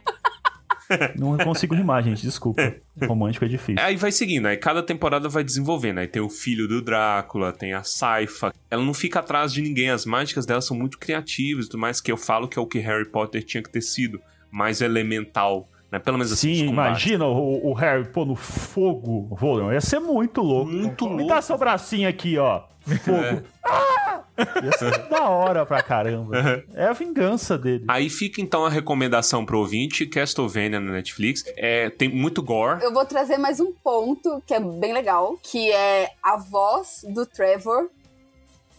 Não 1.18 1.36
consigo 1.38 1.74
rimar, 1.74 2.02
gente, 2.02 2.22
desculpa. 2.22 2.74
Romântico 3.06 3.44
é 3.44 3.48
difícil. 3.48 3.82
Aí 3.82 3.96
vai 3.96 4.10
seguindo, 4.10 4.46
aí 4.46 4.56
cada 4.56 4.82
temporada 4.82 5.28
vai 5.28 5.44
desenvolvendo. 5.44 5.98
Aí 5.98 6.06
tem 6.06 6.22
o 6.22 6.28
filho 6.28 6.66
do 6.66 6.82
Drácula, 6.82 7.52
tem 7.52 7.72
a 7.72 7.82
Saifa. 7.82 8.52
Ela 8.70 8.84
não 8.84 8.94
fica 8.94 9.20
atrás 9.20 9.52
de 9.52 9.62
ninguém, 9.62 9.90
as 9.90 10.04
mágicas 10.06 10.46
dela 10.46 10.60
são 10.60 10.76
muito 10.76 10.98
criativas 10.98 11.66
e 11.66 11.68
tudo 11.68 11.80
mais, 11.80 12.00
que 12.00 12.10
eu 12.10 12.16
falo 12.16 12.48
que 12.48 12.58
é 12.58 12.62
o 12.62 12.66
que 12.66 12.78
Harry 12.78 13.08
Potter 13.08 13.42
tinha 13.42 13.62
que 13.62 13.70
ter 13.70 13.82
sido. 13.82 14.20
Mais 14.50 14.80
elemental, 14.80 15.68
né? 15.92 15.98
Pelo 15.98 16.16
menos 16.16 16.32
assim, 16.32 16.54
Sim, 16.54 16.68
imagina 16.68 17.26
o, 17.26 17.70
o 17.70 17.74
Harry 17.74 18.06
pôr 18.08 18.26
no 18.26 18.34
fogo. 18.34 19.28
Voldemort. 19.36 19.74
Ia 19.74 19.80
ser 19.82 20.00
muito 20.00 20.40
louco. 20.40 20.70
Muito 20.72 21.04
Me 21.04 21.16
louco. 21.16 21.28
dá 21.28 21.42
seu 21.42 21.58
bracinho 21.58 22.08
aqui, 22.08 22.38
ó. 22.38 22.62
Fogo. 22.96 23.18
É. 23.18 23.42
Ah! 23.64 24.22
Ia 24.62 24.78
ser 24.78 25.08
da 25.08 25.28
hora 25.28 25.66
pra 25.66 25.82
caramba. 25.82 26.64
É 26.74 26.84
a 26.84 26.92
vingança 26.92 27.58
dele. 27.58 27.84
Aí 27.88 28.08
fica 28.08 28.40
então 28.40 28.64
a 28.64 28.70
recomendação 28.70 29.44
pro 29.44 29.58
ouvinte, 29.58 30.06
Castlevania 30.06 30.78
na 30.80 30.92
Netflix. 30.92 31.44
É, 31.56 31.90
tem 31.90 32.08
muito 32.08 32.42
gore. 32.42 32.82
Eu 32.82 32.92
vou 32.92 33.04
trazer 33.04 33.36
mais 33.36 33.58
um 33.58 33.72
ponto 33.72 34.42
que 34.46 34.54
é 34.54 34.60
bem 34.60 34.92
legal, 34.92 35.36
que 35.42 35.72
é 35.72 36.10
a 36.22 36.36
voz 36.36 37.04
do 37.08 37.26
Trevor 37.26 37.90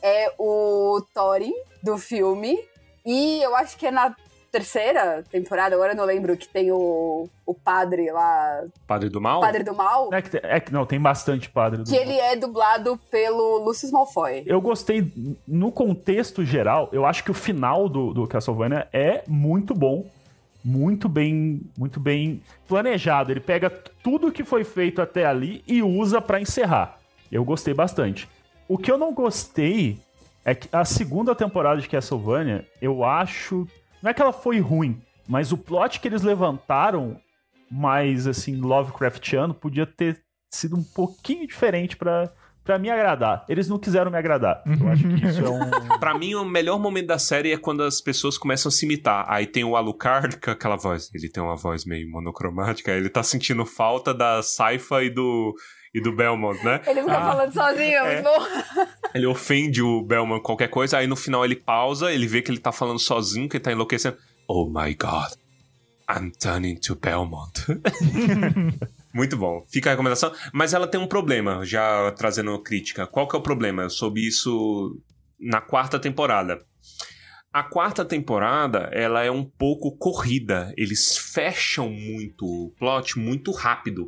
é 0.02 0.34
o 0.38 1.02
Thorin 1.14 1.54
do 1.84 1.98
filme. 1.98 2.58
E 3.06 3.42
eu 3.42 3.56
acho 3.56 3.78
que 3.78 3.88
é 3.88 3.92
na 3.92 4.16
terceira 4.52 5.24
temporada, 5.32 5.76
agora 5.76 5.94
eu 5.94 5.96
não 5.98 6.06
lembro, 6.06 6.36
que 6.38 6.48
tem 6.48 6.72
o, 6.72 7.30
o 7.46 7.54
padre 7.54 8.12
lá, 8.12 8.64
Padre 8.88 9.10
do 9.10 9.22
Mal? 9.22 9.40
padre 9.42 9.64
do 9.64 9.74
mal, 9.74 10.10
É 10.14 10.22
que, 10.22 10.38
é 10.42 10.60
que 10.60 10.72
não, 10.74 10.86
tem 10.86 11.00
bastante 11.00 11.50
padre. 11.50 11.84
do- 11.84 11.90
que 11.90 11.96
ele 11.96 12.14
é 12.18 12.36
dublado 12.36 13.00
pelo 13.12 13.60
Lucius 13.64 13.92
Malfoy. 13.92 14.44
Eu 14.46 14.60
gostei, 14.62 15.12
no 15.48 15.72
contexto 15.72 16.44
geral, 16.44 16.90
eu 16.92 17.06
acho 17.06 17.24
que 17.24 17.32
o 17.32 17.34
final 17.34 17.88
do, 17.88 18.14
do 18.14 18.28
Castlevania 18.28 18.88
é 18.92 19.24
muito 19.28 19.74
bom. 19.74 20.06
Muito 20.64 21.08
bem, 21.08 21.62
muito 21.78 22.02
bem 22.02 22.42
planejado. 22.68 23.32
Ele 23.32 23.40
pega 23.40 23.70
tudo 24.04 24.30
que 24.32 24.44
foi 24.44 24.66
feito 24.66 25.02
até 25.02 25.26
ali 25.26 25.64
e 25.66 25.82
usa 25.82 26.20
pra 26.20 26.42
encerrar. 26.42 26.98
Eu 27.32 27.46
gostei 27.46 27.74
bastante. 27.74 28.28
O 28.68 28.78
que 28.78 28.92
eu 28.92 28.98
não 28.98 29.14
gostei 29.14 29.98
é 30.44 30.54
que 30.54 30.68
a 30.72 30.84
segunda 30.84 31.34
temporada 31.34 31.80
de 31.80 31.88
Castlevania, 31.88 32.68
eu 32.82 33.06
acho. 33.06 33.66
Não 34.02 34.12
é 34.12 34.14
que 34.14 34.22
ela 34.22 34.34
foi 34.34 34.60
ruim, 34.60 35.02
mas 35.28 35.52
o 35.52 35.58
plot 35.58 36.00
que 36.00 36.08
eles 36.08 36.22
levantaram, 36.22 37.20
mais 37.70 38.28
assim, 38.28 38.56
Lovecraftiano, 38.56 39.54
podia 39.54 39.86
ter 39.86 40.22
sido 40.52 40.76
um 40.76 40.84
pouquinho 40.84 41.46
diferente 41.46 41.96
pra, 41.96 42.32
pra 42.64 42.80
me 42.80 42.90
agradar. 42.90 43.46
Eles 43.48 43.68
não 43.68 43.78
quiseram 43.78 44.10
me 44.10 44.18
agradar. 44.18 44.64
Eu 44.66 44.88
acho 44.90 45.08
que 45.08 45.26
isso 45.26 45.46
é 45.46 45.50
um. 45.50 45.70
Pra 46.00 46.18
mim, 46.18 46.34
o 46.36 46.46
melhor 46.46 46.80
momento 46.80 47.08
da 47.08 47.20
série 47.20 47.52
é 47.52 47.58
quando 47.58 47.84
as 47.84 48.02
pessoas 48.02 48.38
começam 48.38 48.70
a 48.70 48.72
se 48.72 48.86
imitar. 48.86 49.26
Aí 49.28 49.46
tem 49.46 49.64
o 49.64 49.76
Alucard 49.76 50.38
com 50.38 50.50
aquela 50.50 50.76
voz. 50.76 51.10
Ele 51.14 51.30
tem 51.30 51.44
uma 51.44 51.56
voz 51.56 51.86
meio 51.86 52.10
monocromática. 52.10 52.92
Ele 52.92 53.10
tá 53.10 53.22
sentindo 53.22 53.66
falta 53.66 54.14
da 54.14 54.42
Saifa 54.42 55.04
e 55.04 55.10
do, 55.10 55.54
e 55.94 56.02
do 56.02 56.12
Belmont, 56.16 56.64
né? 56.64 56.82
Ele 56.86 57.02
fica 57.02 57.18
Ah, 57.18 57.32
falando 57.32 57.54
sozinho, 57.54 57.98
é 57.98 58.14
muito 58.14 58.24
bom. 58.24 58.88
Ele 59.16 59.26
ofende 59.26 59.82
o 59.82 60.02
Belmont 60.04 60.44
qualquer 60.44 60.68
coisa. 60.68 60.98
Aí 61.00 61.08
no 61.08 61.16
final 61.16 61.44
ele 61.44 61.56
pausa, 61.56 62.12
ele 62.12 62.28
vê 62.28 62.44
que 62.44 62.52
ele 62.52 62.60
tá 62.60 62.72
falando 62.72 63.00
sozinho, 63.00 63.50
que 63.50 63.58
ele 63.58 63.64
tá 63.64 63.72
enlouquecendo. 63.72 64.18
Oh 64.48 64.66
my 64.70 64.94
god. 64.94 65.32
I'm 66.08 66.32
turning 66.32 66.76
to 66.76 66.96
Belmont. 66.96 67.54
Muito 69.14 69.36
bom. 69.36 69.64
Fica 69.68 69.90
a 69.90 69.94
recomendação. 69.94 70.32
Mas 70.54 70.74
ela 70.74 70.88
tem 70.88 71.00
um 71.00 71.08
problema, 71.08 71.66
já 71.66 72.12
trazendo 72.12 72.58
crítica. 72.62 73.08
Qual 73.08 73.28
que 73.28 73.36
é 73.36 73.40
o 73.40 73.44
problema? 73.44 73.84
Eu 73.84 73.90
soube 73.90 74.28
isso 74.28 74.96
na 75.40 75.60
quarta 75.62 75.98
temporada. 76.00 76.62
A 77.52 77.64
quarta 77.64 78.06
temporada, 78.06 78.90
ela 78.94 79.24
é 79.24 79.32
um 79.32 79.44
pouco 79.44 79.98
corrida. 79.98 80.72
Eles 80.78 81.18
fecham 81.18 81.90
muito 81.90 82.46
o 82.46 82.72
plot 82.78 83.18
muito 83.18 83.52
rápido 83.52 84.08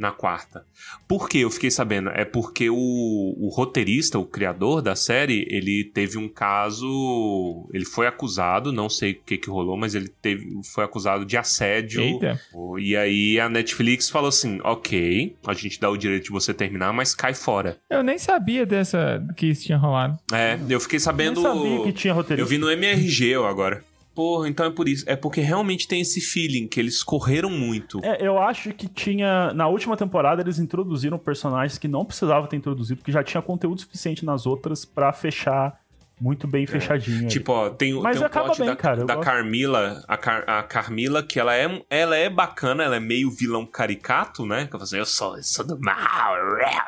na 0.00 0.10
quarta. 0.10 0.64
Por 1.06 1.28
que 1.28 1.40
eu 1.40 1.50
fiquei 1.50 1.70
sabendo? 1.70 2.08
É 2.08 2.24
porque 2.24 2.70
o, 2.70 2.74
o 2.76 3.48
roteirista, 3.54 4.18
o 4.18 4.24
criador 4.24 4.80
da 4.80 4.96
série, 4.96 5.46
ele 5.50 5.84
teve 5.84 6.16
um 6.16 6.26
caso. 6.26 7.68
Ele 7.72 7.84
foi 7.84 8.06
acusado, 8.06 8.72
não 8.72 8.88
sei 8.88 9.12
o 9.12 9.20
que, 9.26 9.36
que 9.36 9.50
rolou, 9.50 9.76
mas 9.76 9.94
ele 9.94 10.08
teve, 10.08 10.48
foi 10.72 10.84
acusado 10.84 11.24
de 11.26 11.36
assédio. 11.36 12.00
Eita. 12.00 12.40
E 12.78 12.96
aí 12.96 13.38
a 13.38 13.48
Netflix 13.48 14.08
falou 14.08 14.30
assim: 14.30 14.58
ok, 14.64 15.36
a 15.46 15.52
gente 15.52 15.78
dá 15.78 15.90
o 15.90 15.96
direito 15.98 16.24
de 16.24 16.30
você 16.30 16.54
terminar, 16.54 16.92
mas 16.94 17.14
cai 17.14 17.34
fora. 17.34 17.76
Eu 17.90 18.02
nem 18.02 18.18
sabia 18.18 18.64
dessa 18.64 19.22
que 19.36 19.48
isso 19.48 19.66
tinha 19.66 19.76
rolado. 19.76 20.18
É, 20.32 20.58
eu 20.68 20.80
fiquei 20.80 20.98
sabendo. 20.98 21.42
Nem 21.42 21.52
sabia 21.52 21.82
que 21.84 21.92
tinha 21.92 22.12
Eu 22.12 22.16
roteirista. 22.16 22.48
vi 22.48 22.56
no 22.58 22.70
MRG 22.70 23.26
eu 23.26 23.46
agora. 23.46 23.84
Porra, 24.14 24.48
então 24.48 24.66
é 24.66 24.70
por 24.70 24.88
isso. 24.88 25.04
É 25.06 25.14
porque 25.16 25.40
realmente 25.40 25.86
tem 25.86 26.00
esse 26.00 26.20
feeling 26.20 26.66
que 26.66 26.78
eles 26.80 27.02
correram 27.02 27.48
muito. 27.50 28.00
É, 28.04 28.26
eu 28.26 28.38
acho 28.38 28.72
que 28.74 28.88
tinha. 28.88 29.52
Na 29.54 29.68
última 29.68 29.96
temporada, 29.96 30.42
eles 30.42 30.58
introduziram 30.58 31.18
personagens 31.18 31.78
que 31.78 31.86
não 31.88 32.04
precisavam 32.04 32.46
ter 32.48 32.56
introduzido, 32.56 32.98
porque 32.98 33.12
já 33.12 33.22
tinha 33.22 33.40
conteúdo 33.40 33.80
suficiente 33.80 34.24
nas 34.24 34.46
outras 34.46 34.84
pra 34.84 35.12
fechar 35.12 35.78
muito 36.20 36.46
bem 36.46 36.66
fechadinho. 36.66 37.28
Tipo, 37.28 37.50
ó, 37.52 37.70
tem, 37.70 37.94
o- 37.94 38.02
Mas 38.02 38.18
tem 38.18 38.26
um 38.26 38.28
plot 38.30 38.58
bem, 38.58 38.66
da, 38.68 38.76
cara, 38.76 39.04
da. 39.06 39.16
Carmila, 39.16 40.04
a, 40.06 40.16
Car- 40.18 40.44
a 40.46 40.62
Carmila, 40.62 41.22
que 41.22 41.40
ela 41.40 41.56
é, 41.56 41.82
ela 41.88 42.14
é 42.14 42.28
bacana, 42.28 42.82
ela 42.84 42.96
é 42.96 43.00
meio 43.00 43.30
vilão 43.30 43.64
caricato, 43.64 44.44
né? 44.44 44.66
Que 44.66 44.76
eu 44.76 44.82
assim, 44.82 44.98
eu 44.98 45.06
sou, 45.06 45.36
eu 45.38 45.42
sou 45.42 45.66
do 45.66 45.80
mal, 45.80 46.36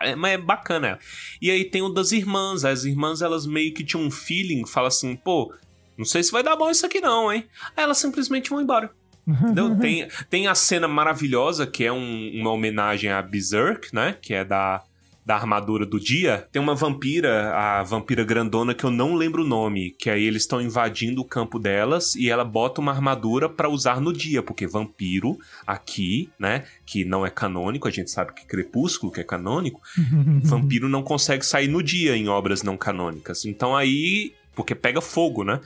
é, 0.02 0.14
mas 0.14 0.32
é 0.32 0.38
bacana 0.38 0.88
ela. 0.88 0.98
E 1.40 1.50
aí 1.50 1.64
tem 1.64 1.80
o 1.80 1.88
das 1.88 2.12
irmãs, 2.12 2.62
as 2.64 2.84
irmãs 2.84 3.22
elas 3.22 3.46
meio 3.46 3.72
que 3.72 3.82
tinham 3.82 4.04
um 4.04 4.10
feeling, 4.10 4.66
fala 4.66 4.88
assim, 4.88 5.16
pô, 5.16 5.50
não 5.97 6.05
sei 6.05 6.23
se 6.23 6.32
vai 6.32 6.43
dar 6.43 6.56
bom 6.56 6.70
isso 6.70 6.85
aqui 6.86 7.01
não, 7.01 7.32
hein? 7.32 7.47
Aí 7.77 7.85
elas 7.85 7.98
simplesmente 7.98 8.51
vão 8.51 8.60
embora. 8.60 8.90
Entendeu? 9.27 9.77
tem, 9.78 10.09
tem 10.28 10.47
a 10.48 10.55
cena 10.55 10.89
maravilhosa 10.89 11.66
que 11.66 11.85
é 11.85 11.93
um- 11.93 12.31
uma 12.35 12.51
homenagem 12.51 13.10
a 13.10 13.23
Berserk, 13.23 13.94
né? 13.94 14.16
Que 14.20 14.35
é 14.35 14.44
da, 14.44 14.82
da 15.24 15.36
armadura 15.36 15.86
do 15.86 16.01
dia. 16.01 16.48
Tem 16.51 16.60
uma 16.60 16.74
vampira, 16.74 17.55
a 17.55 17.85
vampira 17.85 18.24
grandona, 18.24 18.74
que 18.74 18.82
eu 18.82 18.90
não 18.90 19.14
lembro 19.14 19.44
o 19.44 19.47
nome. 19.47 19.93
Que 19.97 20.10
aí 20.10 20.24
eles 20.24 20.43
estão 20.43 20.60
invadindo 20.60 21.20
o 21.20 21.24
campo 21.24 21.60
delas 21.60 22.16
e 22.16 22.28
ela 22.28 22.44
bota 22.44 22.81
uma 22.81 22.90
armadura 22.90 23.48
pra 23.48 23.69
usar 23.69 24.01
no 24.01 24.12
dia. 24.12 24.43
Porque 24.43 24.66
vampiro, 24.66 25.39
aqui, 25.64 26.28
né? 26.36 26.64
Que 26.85 27.05
não 27.05 27.24
é 27.24 27.31
canônico, 27.31 27.86
a 27.86 27.93
gente 27.93 28.10
sabe 28.10 28.32
que 28.35 28.44
Crepúsculo, 28.44 29.12
que 29.12 29.20
é 29.20 29.24
canônico, 29.24 29.81
vampiro 30.43 30.89
não 30.89 31.05
consegue 31.05 31.47
sair 31.47 31.69
no 31.69 31.81
dia 31.81 32.16
em 32.16 32.27
obras 32.28 32.64
não 32.64 32.77
canônicas. 32.77 33.44
Então 33.44 33.77
aí. 33.77 34.32
Porque 34.54 34.74
pega 34.74 35.00
fogo, 35.00 35.44
né? 35.44 35.60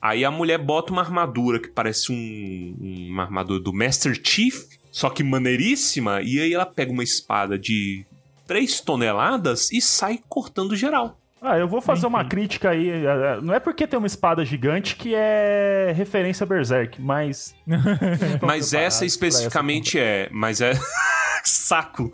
Aí 0.00 0.24
a 0.24 0.30
mulher 0.30 0.58
bota 0.58 0.92
uma 0.92 1.02
armadura 1.02 1.58
que 1.58 1.68
parece 1.68 2.12
um, 2.12 3.08
uma 3.10 3.22
armadura 3.22 3.60
do 3.60 3.72
Master 3.72 4.18
Chief, 4.22 4.64
só 4.92 5.10
que 5.10 5.22
maneiríssima, 5.22 6.22
e 6.22 6.38
aí 6.38 6.52
ela 6.52 6.66
pega 6.66 6.92
uma 6.92 7.02
espada 7.02 7.58
de 7.58 8.04
3 8.46 8.80
toneladas 8.80 9.70
e 9.72 9.80
sai 9.80 10.20
cortando 10.28 10.76
geral. 10.76 11.18
Ah, 11.40 11.58
eu 11.58 11.68
vou 11.68 11.80
fazer 11.80 12.06
uma 12.06 12.20
Enfim. 12.20 12.28
crítica 12.30 12.70
aí. 12.70 12.88
é, 12.88 13.04
é, 13.04 13.40
Não 13.40 13.54
é 13.54 13.60
porque 13.60 13.86
tem 13.86 13.98
uma 13.98 14.06
espada 14.06 14.44
gigante 14.44 14.96
que 14.96 15.14
é 15.14 15.92
referência 15.94 16.44
a 16.44 16.46
Berserk, 16.46 17.00
mas. 17.00 17.54
Mas 18.40 18.72
essa 18.72 19.04
especificamente 19.04 19.98
é. 19.98 20.28
Mas 20.32 20.60
é. 20.60 20.72
Saco! 21.44 22.10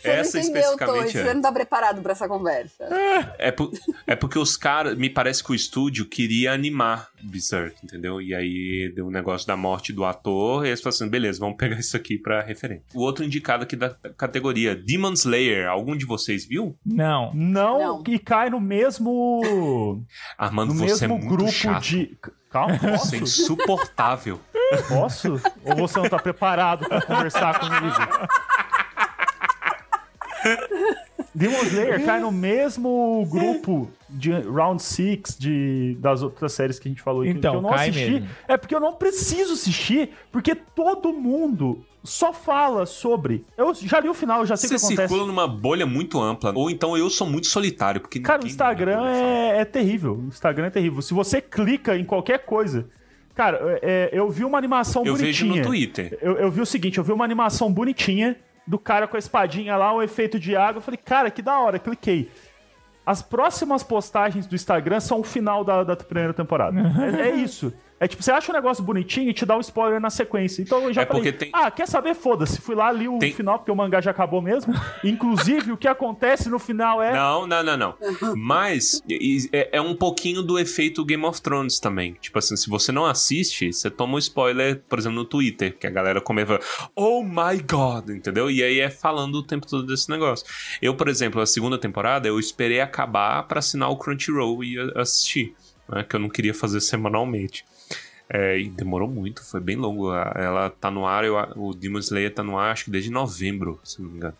Você 0.00 0.08
essa 0.08 0.38
não 0.38 0.44
entendeu, 0.44 0.62
Tô, 0.62 0.68
especificamente 0.70 1.12
você 1.12 1.28
é. 1.30 1.34
não 1.34 1.42
tá 1.42 1.52
preparado 1.52 2.02
pra 2.02 2.12
essa 2.12 2.28
conversa. 2.28 2.84
É, 3.38 3.50
por- 3.50 3.70
é 4.06 4.16
porque 4.16 4.38
os 4.38 4.56
caras. 4.56 4.96
Me 4.96 5.08
parece 5.10 5.42
que 5.44 5.52
o 5.52 5.54
estúdio 5.54 6.06
queria 6.06 6.52
animar 6.52 7.08
Berserk, 7.22 7.76
entendeu? 7.84 8.20
E 8.20 8.34
aí 8.34 8.92
deu 8.94 9.06
um 9.06 9.10
negócio 9.10 9.46
da 9.46 9.56
morte 9.56 9.92
do 9.92 10.04
ator, 10.04 10.64
e 10.64 10.68
eles 10.68 10.80
falaram 10.80 10.96
assim: 10.96 11.08
beleza, 11.08 11.38
vamos 11.40 11.56
pegar 11.56 11.78
isso 11.78 11.96
aqui 11.96 12.18
pra 12.18 12.40
referência. 12.42 12.84
O 12.94 13.00
outro 13.00 13.24
indicado 13.24 13.64
aqui 13.64 13.76
da 13.76 13.90
categoria, 14.16 14.74
Demon 14.74 15.12
Slayer. 15.12 15.68
Algum 15.68 15.96
de 15.96 16.04
vocês 16.06 16.44
viu? 16.46 16.76
Não. 16.84 17.32
Não, 17.34 17.78
Não. 17.78 18.02
e 18.08 18.18
cai 18.18 18.50
no 18.50 18.60
mesmo. 18.60 20.02
Armando, 20.38 20.74
no 20.74 20.80
você 20.80 21.04
é 21.04 21.08
mesmo 21.08 21.18
muito 21.18 21.28
grupo 21.28 21.52
chato. 21.52 21.82
de. 21.82 22.16
Calma, 22.50 22.76
posso? 22.78 23.06
Você 23.06 23.16
é 23.16 23.18
insuportável. 23.20 24.40
Posso? 24.88 25.40
Ou 25.64 25.76
você 25.76 25.98
não 26.00 26.08
tá 26.08 26.18
preparado 26.18 26.88
pra 26.88 27.00
conversar 27.02 27.58
comigo? 27.60 27.86
Demon 31.34 31.62
Slayer 31.62 32.04
cai 32.04 32.20
no 32.20 32.32
mesmo 32.32 33.26
grupo 33.30 33.90
de 34.08 34.32
Round 34.32 34.82
6 34.82 35.36
de, 35.38 35.96
das 36.00 36.22
outras 36.22 36.52
séries 36.52 36.78
que 36.78 36.88
a 36.88 36.90
gente 36.90 37.00
falou 37.02 37.22
aqui, 37.22 37.30
Então, 37.30 37.52
que 37.52 37.56
eu 37.58 37.62
não 37.62 37.70
cai 37.70 37.88
assisti. 37.90 38.10
mesmo. 38.10 38.28
É 38.48 38.56
porque 38.56 38.74
eu 38.74 38.80
não 38.80 38.94
preciso 38.94 39.52
assistir, 39.52 40.10
porque 40.32 40.54
todo 40.54 41.12
mundo 41.12 41.84
só 42.02 42.32
fala 42.32 42.84
sobre. 42.86 43.44
Eu 43.56 43.72
já 43.74 44.00
li 44.00 44.08
o 44.08 44.14
final, 44.14 44.40
eu 44.40 44.46
já 44.46 44.56
sei 44.56 44.68
o 44.68 44.70
Você 44.70 44.78
que 44.78 44.84
acontece. 44.94 45.08
circula 45.08 45.26
numa 45.26 45.46
bolha 45.46 45.86
muito 45.86 46.20
ampla. 46.20 46.52
Ou 46.56 46.70
então 46.70 46.96
eu 46.96 47.08
sou 47.10 47.26
muito 47.26 47.46
solitário, 47.46 48.00
porque 48.00 48.18
Cara, 48.20 48.42
o 48.42 48.46
Instagram 48.46 49.06
é, 49.06 49.58
é 49.60 49.64
terrível. 49.64 50.14
O 50.14 50.28
Instagram 50.28 50.66
é 50.66 50.70
terrível. 50.70 51.00
Se 51.02 51.14
você 51.14 51.40
clica 51.40 51.96
em 51.96 52.04
qualquer 52.04 52.40
coisa. 52.44 52.88
Cara, 53.34 53.78
é- 53.80 54.10
eu 54.12 54.28
vi 54.28 54.44
uma 54.44 54.58
animação 54.58 55.04
Eu 55.06 55.14
vejo 55.14 55.44
bonitinha. 55.44 55.62
no 55.62 55.68
Twitter. 55.68 56.18
Eu, 56.20 56.36
eu 56.36 56.50
vi 56.50 56.60
o 56.60 56.66
seguinte, 56.66 56.98
eu 56.98 57.04
vi 57.04 57.12
uma 57.12 57.24
animação 57.24 57.72
bonitinha 57.72 58.36
do 58.66 58.78
cara 58.78 59.06
com 59.08 59.16
a 59.16 59.18
espadinha 59.18 59.76
lá, 59.76 59.92
o 59.92 60.02
efeito 60.02 60.38
de 60.38 60.56
água. 60.56 60.78
Eu 60.78 60.82
falei, 60.82 60.98
cara, 60.98 61.30
que 61.30 61.42
da 61.42 61.58
hora, 61.58 61.78
cliquei. 61.78 62.30
As 63.04 63.22
próximas 63.22 63.82
postagens 63.82 64.46
do 64.46 64.54
Instagram 64.54 65.00
são 65.00 65.20
o 65.20 65.24
final 65.24 65.64
da, 65.64 65.82
da 65.82 65.96
primeira 65.96 66.32
temporada. 66.32 66.78
é, 67.18 67.28
é 67.28 67.34
isso. 67.34 67.72
É 68.02 68.08
tipo, 68.08 68.22
você 68.22 68.32
acha 68.32 68.50
um 68.50 68.54
negócio 68.54 68.82
bonitinho 68.82 69.28
e 69.28 69.34
te 69.34 69.44
dá 69.44 69.54
um 69.54 69.60
spoiler 69.60 70.00
na 70.00 70.08
sequência. 70.08 70.62
Então 70.62 70.84
eu 70.84 70.92
já 70.92 71.02
É 71.02 71.06
falei, 71.06 71.22
porque 71.22 71.36
tem- 71.36 71.50
ah, 71.52 71.70
quer 71.70 71.86
saber? 71.86 72.14
Foda-se. 72.14 72.58
Fui 72.58 72.74
lá, 72.74 72.90
li 72.90 73.06
o 73.06 73.18
Tem- 73.18 73.30
final, 73.34 73.58
porque 73.58 73.70
o 73.70 73.76
mangá 73.76 74.00
já 74.00 74.10
acabou 74.10 74.40
mesmo. 74.40 74.72
Inclusive, 75.04 75.72
o 75.72 75.76
que 75.76 75.86
acontece 75.86 76.48
no 76.48 76.58
final 76.58 77.02
é... 77.02 77.12
Não, 77.12 77.46
não, 77.46 77.62
não, 77.62 77.76
não. 77.76 77.94
Mas 78.34 79.02
é, 79.52 79.76
é 79.76 79.80
um 79.82 79.94
pouquinho 79.94 80.42
do 80.42 80.58
efeito 80.58 81.04
Game 81.04 81.24
of 81.26 81.42
Thrones 81.42 81.78
também. 81.78 82.14
Tipo 82.20 82.38
assim, 82.38 82.56
se 82.56 82.70
você 82.70 82.90
não 82.90 83.04
assiste, 83.04 83.70
você 83.72 83.90
toma 83.90 84.14
um 84.14 84.18
spoiler, 84.18 84.82
por 84.88 84.98
exemplo, 84.98 85.18
no 85.18 85.24
Twitter, 85.26 85.76
que 85.76 85.86
a 85.86 85.90
galera 85.90 86.22
começa, 86.22 86.58
oh 86.96 87.22
my 87.22 87.60
god, 87.70 88.08
entendeu? 88.08 88.50
E 88.50 88.62
aí 88.62 88.80
é 88.80 88.88
falando 88.88 89.34
o 89.36 89.42
tempo 89.42 89.66
todo 89.66 89.84
desse 89.86 90.08
negócio. 90.08 90.46
Eu, 90.80 90.94
por 90.94 91.06
exemplo, 91.08 91.38
a 91.40 91.44
segunda 91.46 91.76
temporada, 91.76 92.26
eu 92.26 92.38
esperei 92.40 92.80
acabar 92.80 93.42
pra 93.42 93.58
assinar 93.58 93.90
o 93.90 93.96
Crunchyroll 93.98 94.64
e 94.64 94.78
assistir, 94.96 95.54
né? 95.88 96.02
Que 96.02 96.16
eu 96.16 96.20
não 96.20 96.30
queria 96.30 96.54
fazer 96.54 96.80
semanalmente. 96.80 97.64
É, 98.32 98.56
e 98.58 98.68
demorou 98.70 99.08
muito, 99.08 99.44
foi 99.44 99.58
bem 99.60 99.74
longo. 99.76 100.12
Ela 100.14 100.70
tá 100.70 100.88
no 100.90 101.04
ar, 101.04 101.24
eu, 101.24 101.34
o 101.56 101.74
Demon 101.74 101.98
Slayer 101.98 102.32
tá 102.32 102.44
no 102.44 102.56
ar, 102.58 102.70
acho 102.72 102.84
que 102.84 102.90
desde 102.90 103.10
novembro, 103.10 103.80
se 103.82 104.00
não 104.00 104.08
me 104.08 104.16
engano. 104.18 104.36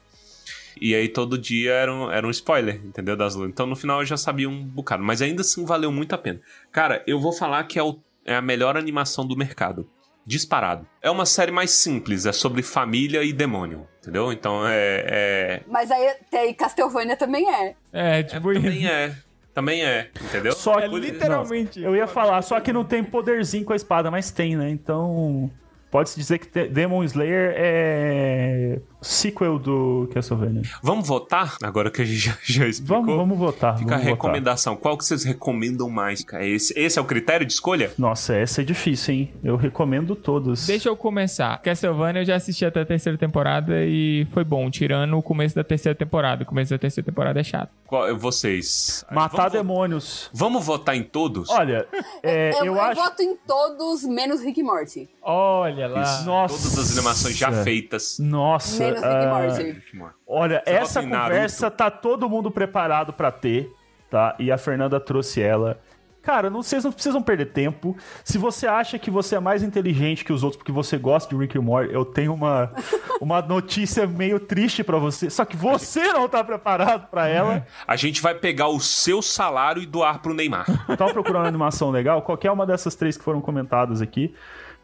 E 0.80 0.94
aí 0.94 1.08
todo 1.08 1.36
dia 1.36 1.72
era 1.72 1.92
um, 1.92 2.10
era 2.10 2.24
um 2.26 2.30
spoiler, 2.30 2.76
entendeu? 2.84 3.16
Das 3.16 3.34
lutas. 3.34 3.50
Então 3.50 3.66
no 3.66 3.74
final 3.74 4.00
eu 4.00 4.06
já 4.06 4.16
sabia 4.16 4.48
um 4.48 4.64
bocado. 4.64 5.02
Mas 5.02 5.20
ainda 5.20 5.40
assim 5.42 5.64
valeu 5.64 5.90
muito 5.90 6.14
a 6.14 6.18
pena. 6.18 6.40
Cara, 6.70 7.02
eu 7.06 7.20
vou 7.20 7.32
falar 7.32 7.64
que 7.64 7.78
é, 7.78 7.82
o- 7.82 7.98
é 8.24 8.36
a 8.36 8.40
melhor 8.40 8.76
animação 8.76 9.26
do 9.26 9.36
mercado. 9.36 9.90
Disparado. 10.24 10.86
É 11.02 11.10
uma 11.10 11.26
série 11.26 11.50
mais 11.50 11.72
simples, 11.72 12.24
é 12.26 12.32
sobre 12.32 12.62
família 12.62 13.24
e 13.24 13.32
demônio, 13.32 13.88
entendeu? 14.00 14.32
Então 14.32 14.66
é. 14.66 15.04
é... 15.08 15.62
Mas 15.66 15.90
aí, 15.90 16.14
aí 16.32 16.54
Castlevania 16.54 17.16
também 17.16 17.50
é. 17.52 17.74
É, 17.92 18.22
tipo 18.22 18.52
isso. 18.52 18.62
Também 18.62 18.86
é. 18.86 19.16
Também 19.60 19.84
é, 19.84 20.08
entendeu? 20.18 20.52
Só 20.52 20.80
É 20.80 20.88
que, 20.88 20.98
literalmente. 20.98 21.80
Não, 21.80 21.90
eu 21.90 21.96
ia 21.96 22.06
falar, 22.06 22.40
só 22.40 22.58
que 22.60 22.72
não 22.72 22.82
tem 22.82 23.04
poderzinho 23.04 23.62
com 23.62 23.74
a 23.74 23.76
espada, 23.76 24.10
mas 24.10 24.30
tem, 24.30 24.56
né? 24.56 24.70
Então. 24.70 25.50
Pode-se 25.90 26.18
dizer 26.18 26.38
que 26.38 26.68
Demon 26.68 27.02
Slayer 27.04 27.54
é 27.56 28.80
sequel 29.02 29.58
do 29.58 30.08
Castlevania. 30.12 30.62
Vamos 30.82 31.08
votar? 31.08 31.56
Agora 31.62 31.90
que 31.90 32.02
a 32.02 32.04
gente 32.04 32.18
já, 32.28 32.36
já 32.42 32.66
explicou. 32.66 33.02
Vamos, 33.02 33.16
vamos 33.16 33.38
votar. 33.38 33.78
Fica 33.78 33.94
a 33.94 33.98
vamos 33.98 34.04
votar. 34.10 34.14
recomendação. 34.28 34.76
Qual 34.76 34.96
que 34.98 35.04
vocês 35.04 35.24
recomendam 35.24 35.88
mais? 35.88 36.24
Esse, 36.40 36.78
esse 36.78 36.98
é 36.98 37.02
o 37.02 37.04
critério 37.04 37.46
de 37.46 37.52
escolha? 37.52 37.92
Nossa, 37.98 38.34
essa 38.34 38.60
é 38.60 38.64
difícil, 38.64 39.14
hein? 39.14 39.34
Eu 39.42 39.56
recomendo 39.56 40.14
todas. 40.14 40.66
Deixa 40.66 40.88
eu 40.88 40.96
começar. 40.96 41.60
Castlevania 41.62 42.22
eu 42.22 42.26
já 42.26 42.36
assisti 42.36 42.64
até 42.64 42.80
a 42.80 42.86
terceira 42.86 43.16
temporada 43.16 43.84
e 43.84 44.26
foi 44.32 44.44
bom, 44.44 44.70
tirando 44.70 45.16
o 45.16 45.22
começo 45.22 45.54
da 45.54 45.64
terceira 45.64 45.94
temporada. 45.96 46.42
O 46.42 46.46
começo 46.46 46.70
da 46.70 46.78
terceira 46.78 47.04
temporada 47.06 47.40
é 47.40 47.44
chato. 47.44 47.70
Qual- 47.86 48.14
vocês. 48.16 49.04
Matar 49.10 49.36
vamos, 49.48 49.52
vo- 49.52 49.58
demônios. 49.58 50.30
vamos 50.32 50.64
votar 50.66 50.94
em 50.96 51.02
todos? 51.02 51.48
Olha, 51.50 51.86
é, 52.22 52.50
eu, 52.52 52.58
eu, 52.58 52.64
eu 52.74 52.80
acho. 52.80 53.00
voto 53.00 53.22
em 53.22 53.34
todos, 53.46 54.04
menos 54.04 54.42
Rick 54.42 54.60
e 54.60 54.62
Morty. 54.62 55.08
Olha 55.22 55.80
lá. 55.86 56.23
Nossa. 56.23 56.55
Todas 56.55 56.78
as 56.78 56.98
animações 56.98 57.36
já 57.36 57.52
feitas. 57.65 58.19
Nossa. 58.19 58.82
Menos 58.82 59.01
Rick 59.01 59.15
e 59.15 59.16
ah, 59.16 59.98
Morty. 59.98 60.16
Olha, 60.27 60.62
Você 60.65 60.70
essa 60.73 61.02
em 61.02 61.07
Naruto? 61.07 61.31
conversa 61.31 61.70
tá 61.70 61.90
todo 61.90 62.28
mundo 62.28 62.51
preparado 62.51 63.12
pra 63.12 63.31
ter, 63.31 63.70
tá? 64.11 64.36
E 64.39 64.51
a 64.51 64.59
Fernanda 64.59 64.98
trouxe 65.01 65.40
ela. 65.40 65.81
Cara, 66.23 66.51
não, 66.51 66.62
vocês 66.62 66.85
não 66.85 66.93
precisam 66.93 67.23
perder 67.23 67.47
tempo. 67.47 67.97
Se 68.23 68.36
você 68.36 68.66
acha 68.66 68.98
que 68.98 69.11
você 69.11 69.36
é 69.36 69.40
mais 69.40 69.62
inteligente 69.62 70.24
que 70.24 70.32
os 70.32 70.43
outros 70.43 70.59
porque 70.59 70.73
você 70.73 70.98
gosta 70.98 71.35
de 71.35 71.40
Rick 71.40 71.57
and 71.57 71.62
Morty, 71.62 71.94
eu 71.94 72.05
tenho 72.05 72.35
uma, 72.35 72.70
uma 73.20 73.40
notícia 73.40 74.07
meio 74.07 74.39
triste 74.39 74.85
pra 74.85 74.98
você. 74.98 75.31
Só 75.31 75.44
que 75.47 75.57
você 75.57 76.12
não 76.12 76.28
tá 76.28 76.44
preparado 76.44 77.09
pra 77.11 77.27
ela. 77.27 77.66
A 77.86 77.97
gente 77.97 78.20
vai 78.20 78.35
pegar 78.35 78.69
o 78.69 78.78
seu 78.78 79.23
salário 79.23 79.82
e 79.82 79.86
doar 79.86 80.20
pro 80.20 80.35
Neymar. 80.35 80.66
Tava 80.97 81.12
procurando 81.12 81.43
uma 81.43 81.48
animação 81.48 81.90
legal, 81.90 82.20
qualquer 82.20 82.51
uma 82.51 82.66
dessas 82.66 82.94
três 82.94 83.16
que 83.16 83.24
foram 83.24 83.40
comentadas 83.40 84.02
aqui. 84.02 84.35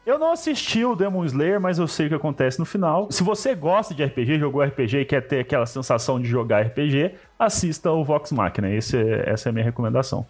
Eu 0.07 0.17
não 0.17 0.31
assisti 0.31 0.85
o 0.85 0.95
Demon 0.95 1.25
Slayer, 1.25 1.59
mas 1.59 1.77
eu 1.79 1.85
sei 1.85 2.05
o 2.05 2.09
que 2.09 2.15
acontece 2.15 2.57
no 2.59 2.63
final. 2.65 3.11
Se 3.11 3.23
você 3.23 3.53
gosta 3.53 3.93
de 3.93 4.05
RPG, 4.05 4.39
jogou 4.39 4.63
RPG 4.63 4.99
e 4.99 5.05
quer 5.05 5.19
ter 5.27 5.41
aquela 5.41 5.65
sensação 5.65 6.17
de 6.17 6.29
jogar 6.29 6.61
RPG, 6.65 7.11
assista 7.37 7.91
o 7.91 8.05
Vox 8.05 8.31
Machina. 8.31 8.73
Esse 8.73 8.95
é- 8.95 9.29
essa 9.29 9.49
é 9.49 9.51
a 9.51 9.53
minha 9.53 9.65
recomendação. 9.65 10.25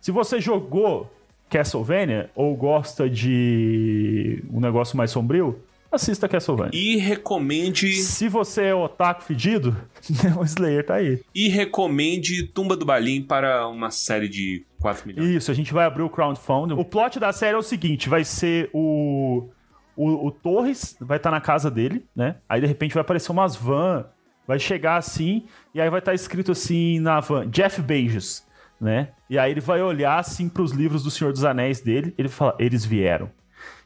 Se 0.00 0.10
você 0.10 0.40
jogou 0.40 1.08
Castlevania 1.48 2.30
ou 2.34 2.56
gosta 2.56 3.08
de 3.08 4.42
um 4.52 4.58
negócio 4.58 4.96
mais 4.96 5.12
sombrio, 5.12 5.56
assista 5.92 6.28
Castlevania. 6.28 6.72
E 6.74 6.96
recomende. 6.96 7.92
Se 7.92 8.28
você 8.28 8.62
é 8.64 8.74
otaku 8.74 9.22
fedido, 9.22 9.76
Demon 10.10 10.42
Slayer 10.42 10.84
tá 10.84 10.94
aí. 10.94 11.20
E 11.32 11.46
recomende 11.48 12.42
Tumba 12.48 12.76
do 12.76 12.84
Balim 12.84 13.22
para 13.22 13.68
uma 13.68 13.92
série 13.92 14.28
de 14.28 14.64
4 14.82 15.06
milhões. 15.06 15.30
Isso, 15.30 15.50
a 15.50 15.54
gente 15.54 15.72
vai 15.72 15.86
abrir 15.86 16.02
o 16.02 16.10
crowdfunding. 16.10 16.74
O 16.74 16.84
plot 16.84 17.18
da 17.18 17.32
série 17.32 17.54
é 17.54 17.58
o 17.58 17.62
seguinte: 17.62 18.08
vai 18.08 18.24
ser 18.24 18.68
o. 18.74 19.48
O, 19.94 20.26
o 20.26 20.30
Torres 20.30 20.96
vai 20.98 21.18
estar 21.18 21.30
na 21.30 21.40
casa 21.40 21.70
dele, 21.70 22.06
né? 22.16 22.36
Aí 22.48 22.60
de 22.62 22.66
repente 22.66 22.94
vai 22.94 23.02
aparecer 23.02 23.30
umas 23.30 23.54
van, 23.54 24.06
vai 24.46 24.58
chegar 24.58 24.96
assim, 24.96 25.44
e 25.74 25.80
aí 25.82 25.90
vai 25.90 25.98
estar 25.98 26.14
escrito 26.14 26.52
assim 26.52 26.98
na 26.98 27.20
van: 27.20 27.48
Jeff 27.48 27.80
Bezos, 27.82 28.42
né? 28.80 29.08
E 29.28 29.38
aí 29.38 29.50
ele 29.50 29.60
vai 29.60 29.82
olhar 29.82 30.18
assim 30.18 30.48
pros 30.48 30.72
livros 30.72 31.04
do 31.04 31.10
Senhor 31.10 31.30
dos 31.32 31.44
Anéis 31.44 31.80
dele, 31.80 32.14
ele 32.16 32.28
fala: 32.28 32.56
eles 32.58 32.84
vieram. 32.84 33.30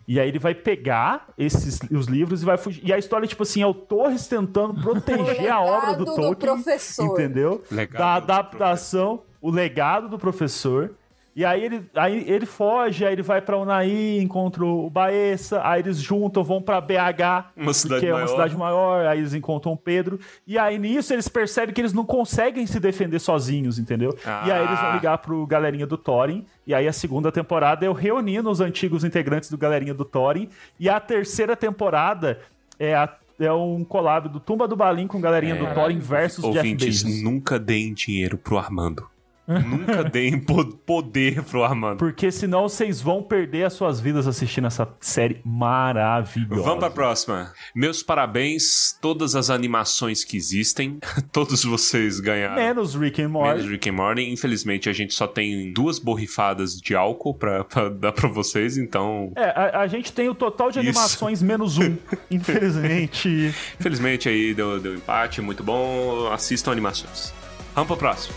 E 0.09 0.21
aí 0.21 0.29
ele 0.29 0.39
vai 0.39 0.55
pegar 0.55 1.29
esses 1.37 1.81
os 1.91 2.07
livros 2.07 2.43
e 2.43 2.45
vai 2.45 2.57
fugir. 2.57 2.87
E 2.87 2.93
a 2.93 2.99
história, 2.99 3.27
tipo 3.27 3.43
assim, 3.43 3.61
é 3.61 3.67
o 3.67 3.75
Torres 3.75 4.29
tentando 4.29 4.81
proteger 4.81 5.51
a 5.51 5.61
obra 5.61 5.95
do 5.95 6.05
Tolkien. 6.05 6.37
professor. 6.37 7.07
Entendeu? 7.07 7.63
Legado 7.71 7.99
da 7.99 8.15
adaptação, 8.15 9.23
o 9.41 9.51
legado 9.51 10.09
do 10.09 10.19
professor. 10.19 10.93
E 11.39 11.45
aí 11.45 11.63
ele, 11.63 11.83
aí 11.95 12.25
ele 12.27 12.47
foge, 12.47 13.05
aí 13.05 13.13
ele 13.13 13.21
vai 13.21 13.43
pra 13.43 13.59
Unai, 13.59 14.19
encontra 14.23 14.65
o 14.65 14.89
Baessa, 14.89 15.61
aí 15.63 15.83
eles 15.83 15.99
juntam, 15.99 16.43
vão 16.43 16.63
pra 16.63 16.81
BH, 16.81 17.53
Uma 17.55 17.75
cidade 17.75 18.01
que 18.01 18.07
é 18.07 18.11
maior. 18.13 18.23
uma 18.23 18.29
cidade 18.29 18.57
maior, 18.57 19.07
aí 19.07 19.19
eles 19.19 19.35
encontram 19.35 19.73
o 19.73 19.77
Pedro. 19.77 20.19
E 20.47 20.57
aí 20.59 20.79
nisso 20.79 21.13
eles 21.13 21.29
percebem 21.29 21.75
que 21.75 21.81
eles 21.83 21.93
não 21.93 22.07
conseguem 22.07 22.67
se 22.67 22.81
defender 22.81 23.19
sozinhos, 23.19 23.79
entendeu? 23.79 24.17
E 24.47 24.51
aí 24.51 24.65
eles 24.65 24.81
vão 24.81 24.89
Ah. 24.89 24.95
ligar 24.95 25.19
pro 25.19 25.47
galerinha 25.47 25.87
do 25.87 25.99
Thorin. 25.99 26.43
E 26.67 26.73
aí 26.75 26.89
a 26.89 26.93
segunda 26.93 27.31
temporada 27.31 27.85
é 27.85 27.89
eu 27.89 27.93
reunindo 27.93 28.49
os 28.49 28.63
antigos 28.63 29.05
integrantes 29.05 29.51
do 29.51 29.59
galerinha 29.59 29.93
do 29.93 30.07
Thorin. 30.07 30.49
E 30.81 30.89
a 30.89 30.99
terceira 30.99 31.55
temporada 31.55 32.41
é 32.79 32.95
a 32.95 33.15
é 33.39 33.53
um 33.53 33.85
collab 33.85 34.31
do 34.31 34.41
Tumba 34.41 34.67
do 34.67 34.75
Balim 34.75 35.07
com 35.07 35.21
galerinha 35.21 35.57
do 35.57 35.67
Thorin 35.75 35.99
versus 35.99 36.43
Jeff 36.43 36.57
Ouvintes, 36.57 37.03
Bezos. 37.03 37.23
nunca 37.23 37.59
deem 37.59 37.93
dinheiro 37.93 38.39
pro 38.39 38.57
Armando. 38.57 39.07
Nunca 39.47 40.05
deem 40.09 40.39
po- 40.39 40.65
poder 40.67 41.43
pro 41.43 41.63
Armando. 41.65 41.99
Porque 41.99 42.31
senão 42.31 42.69
vocês 42.69 43.01
vão 43.01 43.23
perder 43.23 43.65
as 43.65 43.73
suas 43.73 44.01
vidas 44.01 44.27
assistindo 44.27 44.67
essa 44.67 44.89
série 45.01 45.41
maravilhosa. 45.45 46.63
Vamos 46.63 46.79
pra 46.81 46.91
próxima. 46.91 47.53
Meus 47.75 48.03
parabéns, 48.03 48.97
todas 49.01 49.35
as 49.37 49.51
animações 49.51 50.25
que 50.25 50.37
existem, 50.37 50.99
todos 51.33 51.65
vocês 51.65 52.21
ganharam. 52.21 52.57
Menos 52.57 52.95
Rick 52.95 53.23
and 53.23 53.29
Morty. 53.29 53.55
Menos 53.59 53.71
Rick 53.71 53.89
and 53.89 53.93
Morty. 53.93 54.31
Infelizmente, 54.31 54.89
a 54.89 54.93
gente 54.93 55.15
só 55.15 55.27
tem 55.27 55.73
duas 55.73 55.99
borrifadas 55.99 56.77
de 56.81 56.95
álcool 56.95 57.35
pra, 57.35 57.63
pra 57.65 57.89
dar 57.89 58.13
pra 58.13 58.29
vocês, 58.29 58.77
então... 58.77 59.33
É, 59.37 59.45
a, 59.45 59.81
a 59.81 59.87
gente 59.87 60.13
tem 60.13 60.29
o 60.29 60.35
total 60.35 60.71
de 60.71 60.81
Isso. 60.81 60.89
animações 60.89 61.43
menos 61.43 61.79
um. 61.79 61.97
Infelizmente. 62.31 63.55
Infelizmente, 63.79 64.29
aí 64.29 64.55
deu, 64.55 64.81
deu 64.81 64.95
empate, 64.95 65.41
muito 65.41 65.63
bom. 65.63 66.29
Assistam 66.33 66.73
animações. 66.73 67.33
Vamos 67.75 67.89
pro 67.89 67.97
próximo. 67.97 68.35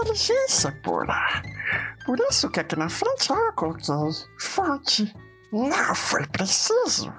Inteligência 0.00 0.70
pura. 0.84 1.42
Por 2.06 2.20
isso 2.30 2.48
que 2.50 2.60
aqui 2.60 2.76
na 2.76 2.88
frente 2.88 3.30
eu 3.30 3.52
coloquei 3.54 3.84
fonte. 4.38 5.12
Não 5.52 5.94
foi 5.94 6.24
preciso. 6.28 7.12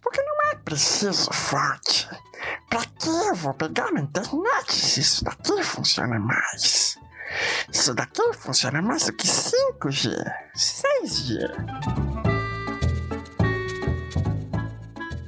Porque 0.00 0.22
não 0.22 0.52
é 0.52 0.56
preciso 0.56 1.32
fonte. 1.32 2.08
Pra 2.70 2.80
que 2.80 3.08
eu 3.08 3.34
vou 3.34 3.54
pegar 3.54 3.90
na 3.90 4.02
internet 4.02 4.72
se 4.72 5.00
isso 5.00 5.24
daqui 5.24 5.62
funciona 5.64 6.18
mais? 6.20 6.96
Isso 7.72 7.92
daqui 7.92 8.22
funciona 8.34 8.80
mais 8.80 9.06
do 9.06 9.14
que 9.14 9.26
5G, 9.26 10.32
6G. 10.54 11.38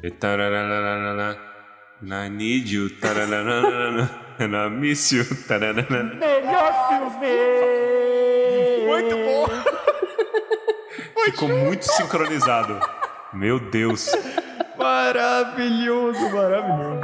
E 0.00 0.10
tararararara, 0.12 1.38
I 2.02 2.28
need 2.28 2.72
you. 2.72 2.88
I 4.38 4.68
miss 4.68 5.12
you. 5.12 5.24
Melhor 5.48 6.88
filme! 6.88 7.34
Muito 8.86 9.16
bom! 9.16 9.46
Ficou 11.24 11.48
muito 11.48 11.84
sincronizado. 11.84 12.80
Meu 13.32 13.58
Deus. 13.58 14.10
Maravilhoso, 14.76 16.30
maravilhoso. 16.30 17.00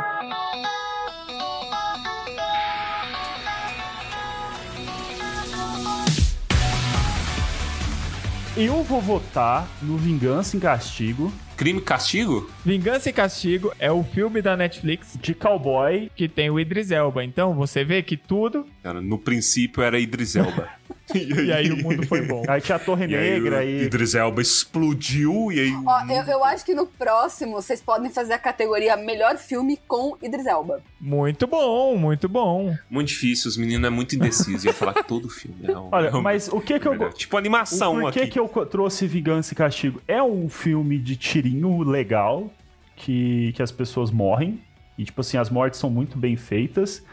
Eu 8.56 8.82
vou 8.82 9.00
votar 9.00 9.66
no 9.80 9.96
Vingança 9.96 10.56
em 10.56 10.60
Castigo 10.60 11.32
Crime 11.60 11.78
e 11.78 11.82
castigo? 11.82 12.48
Vingança 12.64 13.10
e 13.10 13.12
Castigo 13.12 13.70
é 13.78 13.92
o 13.92 14.02
filme 14.02 14.40
da 14.40 14.56
Netflix 14.56 15.18
de 15.20 15.34
cowboy. 15.34 16.10
que 16.16 16.26
tem 16.26 16.48
o 16.48 16.58
Idris 16.58 16.90
Elba. 16.90 17.22
Então 17.22 17.52
você 17.54 17.84
vê 17.84 18.02
que 18.02 18.16
tudo 18.16 18.64
Cara, 18.82 19.02
no 19.02 19.18
princípio 19.18 19.82
era 19.82 19.98
Idris 20.00 20.36
Elba. 20.36 20.70
e 21.14 21.52
aí 21.52 21.70
o 21.70 21.76
mundo 21.76 22.06
foi 22.06 22.26
bom. 22.26 22.44
Aí 22.48 22.62
tinha 22.62 22.76
a 22.76 22.78
Torre 22.78 23.06
E 23.06 23.14
aí, 23.14 23.32
Negra 23.32 23.58
o 23.58 23.62
e. 23.62 23.82
Idris 23.82 24.14
Elba 24.14 24.40
explodiu 24.40 25.52
e 25.52 25.60
aí. 25.60 25.72
Ó, 25.84 26.00
eu, 26.10 26.22
eu 26.32 26.44
acho 26.44 26.64
que 26.64 26.74
no 26.74 26.86
próximo 26.86 27.52
vocês 27.52 27.82
podem 27.82 28.10
fazer 28.10 28.32
a 28.32 28.38
categoria 28.38 28.96
melhor 28.96 29.36
filme 29.36 29.78
com 29.86 30.16
Idris 30.22 30.46
Elba. 30.46 30.80
Muito 30.98 31.46
bom, 31.46 31.94
muito 31.96 32.26
bom. 32.28 32.74
Muito 32.88 33.08
difícil, 33.08 33.48
os 33.50 33.56
meninos 33.58 33.86
é 33.86 33.90
muito 33.90 34.16
indeciso. 34.16 34.66
Ia 34.66 34.72
falar 34.72 34.94
que 34.94 35.04
todo 35.04 35.28
filme 35.28 35.56
é 35.68 35.76
um, 35.76 35.88
Olha, 35.92 36.08
é 36.08 36.16
um- 36.16 36.22
mas 36.22 36.48
o 36.48 36.58
que 36.60 36.80
que 36.80 36.88
eu. 36.88 36.92
melhor. 36.92 37.12
Tipo 37.12 37.36
animação 37.36 37.98
o 37.98 38.00
porquê 38.00 38.20
aqui. 38.20 38.30
que 38.30 38.38
eu 38.38 38.48
trouxe 38.66 39.06
Vingança 39.06 39.52
e 39.52 39.56
Castigo? 39.56 40.00
É 40.08 40.22
um 40.22 40.48
filme 40.48 40.98
de 40.98 41.16
tirinho 41.16 41.49
legal, 41.82 42.50
que, 42.96 43.52
que 43.54 43.62
as 43.62 43.72
pessoas 43.72 44.10
morrem. 44.10 44.60
E, 44.96 45.04
tipo 45.04 45.20
assim, 45.20 45.36
as 45.38 45.48
mortes 45.48 45.80
são 45.80 45.88
muito 45.88 46.18
bem 46.18 46.36
feitas. 46.36 47.04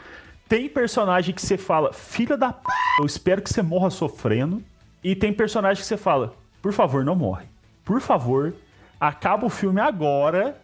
Tem 0.48 0.68
personagem 0.70 1.34
que 1.34 1.42
você 1.42 1.58
fala, 1.58 1.94
filha 1.94 2.38
da 2.38 2.54
p, 2.54 2.70
eu 3.00 3.06
espero 3.06 3.42
que 3.42 3.50
você 3.50 3.62
morra 3.62 3.90
sofrendo. 3.90 4.64
E 5.04 5.16
tem 5.16 5.32
personagem 5.32 5.82
que 5.82 5.88
você 5.88 5.98
fala, 5.98 6.34
por 6.62 6.74
favor, 6.74 7.04
não 7.04 7.16
morre. 7.16 7.46
Por 7.86 8.02
favor, 8.02 8.54
acaba 9.00 9.46
o 9.46 9.50
filme 9.50 9.80
agora 9.80 10.60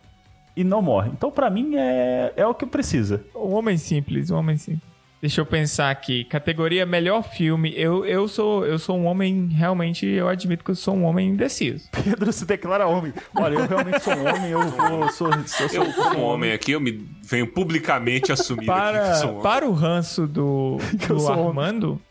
e 0.55 0.63
não 0.63 0.81
morre. 0.81 1.09
Então, 1.13 1.31
pra 1.31 1.49
mim, 1.49 1.75
é, 1.75 2.33
é 2.35 2.45
o 2.45 2.53
que 2.53 2.65
precisa. 2.65 3.23
Um 3.35 3.53
homem 3.53 3.77
simples, 3.77 4.29
um 4.29 4.37
homem 4.37 4.57
simples. 4.57 4.92
Deixa 5.23 5.39
eu 5.39 5.45
pensar 5.45 5.89
aqui. 5.89 6.25
Categoria 6.25 6.85
melhor 6.85 7.23
filme. 7.23 7.73
Eu, 7.77 8.05
eu, 8.05 8.27
sou, 8.27 8.65
eu 8.65 8.77
sou 8.77 8.97
um 8.97 9.05
homem, 9.05 9.47
realmente, 9.47 10.05
eu 10.05 10.27
admito 10.27 10.65
que 10.65 10.71
eu 10.71 10.75
sou 10.75 10.93
um 10.97 11.05
homem 11.05 11.29
indeciso. 11.29 11.87
Pedro 12.03 12.33
se 12.33 12.45
declara 12.45 12.85
homem. 12.85 13.13
Olha, 13.33 13.53
eu 13.53 13.65
realmente 13.65 14.01
sou 14.01 14.13
um 14.13 14.27
homem, 14.27 14.51
eu 14.51 14.61
vou. 14.67 15.09
Sou, 15.13 15.31
sou, 15.47 15.69
sou, 15.69 15.85
Eu, 15.85 15.93
como 15.93 16.19
homem 16.23 16.51
aqui, 16.51 16.73
eu 16.73 16.81
me 16.81 17.07
venho 17.21 17.47
publicamente 17.47 18.33
assumir 18.33 18.69
aqui 18.69 18.81
que 18.81 18.91
Para, 18.91 19.13
sou 19.15 19.29
um 19.29 19.31
homem. 19.31 19.43
para 19.43 19.65
o 19.65 19.71
ranço 19.71 20.27
do, 20.27 20.77
Que 20.99 21.07
eu 21.09 21.15
do 21.15 21.23
homem. 21.23 21.47
Armando, 21.47 22.01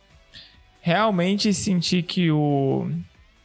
realmente 0.81 1.53
senti 1.53 2.01
que 2.03 2.31
o, 2.31 2.91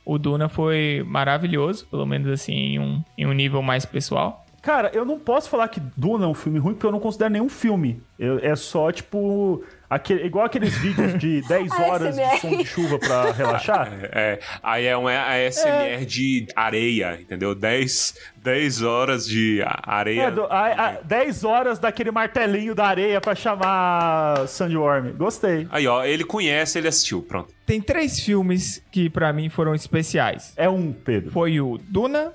o 0.05 0.17
Duna 0.17 0.47
foi 0.47 1.03
maravilhoso, 1.05 1.85
pelo 1.87 2.05
menos 2.05 2.29
assim, 2.29 2.53
em 2.53 2.79
um, 2.79 3.03
em 3.17 3.27
um 3.27 3.33
nível 3.33 3.61
mais 3.61 3.85
pessoal. 3.85 4.46
Cara, 4.67 4.91
eu 4.93 5.05
não 5.05 5.17
posso 5.17 5.49
falar 5.49 5.69
que 5.69 5.79
Duna 5.95 6.25
é 6.25 6.27
um 6.27 6.33
filme 6.33 6.59
ruim, 6.59 6.73
porque 6.73 6.85
eu 6.85 6.91
não 6.91 6.99
considero 6.99 7.31
nenhum 7.31 7.47
filme. 7.47 8.03
Eu- 8.19 8.37
é 8.39 8.53
só, 8.53 8.91
tipo. 8.91 9.63
Aquele, 9.89 10.25
igual 10.25 10.43
aqueles 10.45 10.75
vídeos 10.77 11.17
de 11.17 11.41
10 11.47 11.71
horas 11.71 12.13
de 12.17 12.39
som 12.41 12.57
de 12.57 12.65
chuva 12.65 12.99
pra 12.99 13.31
relaxar. 13.31 13.87
É, 14.11 14.39
aí 14.61 14.85
é 14.85 14.97
um 14.97 15.07
ASMR 15.07 16.05
de 16.05 16.47
areia, 16.53 17.17
entendeu? 17.21 17.55
10, 17.55 18.15
10 18.43 18.81
horas 18.81 19.25
de 19.25 19.63
areia. 19.65 20.23
É, 20.23 20.31
do, 20.31 20.43
a, 20.47 20.67
a, 20.67 20.91
10 21.01 21.45
horas 21.45 21.79
daquele 21.79 22.11
martelinho 22.11 22.75
da 22.75 22.87
areia 22.87 23.21
pra 23.21 23.35
chamar 23.35 24.45
Sandworm. 24.49 25.13
Gostei. 25.15 25.65
Aí, 25.71 25.87
ó, 25.87 26.03
ele 26.03 26.25
conhece, 26.25 26.77
ele 26.77 26.89
assistiu, 26.89 27.21
pronto. 27.21 27.53
Tem 27.65 27.79
três 27.79 28.19
filmes 28.19 28.83
que 28.91 29.09
pra 29.09 29.31
mim 29.31 29.47
foram 29.47 29.73
especiais. 29.73 30.51
É 30.57 30.67
um, 30.67 30.91
Pedro. 30.91 31.31
Foi 31.31 31.61
o 31.61 31.77
Duna, 31.77 32.33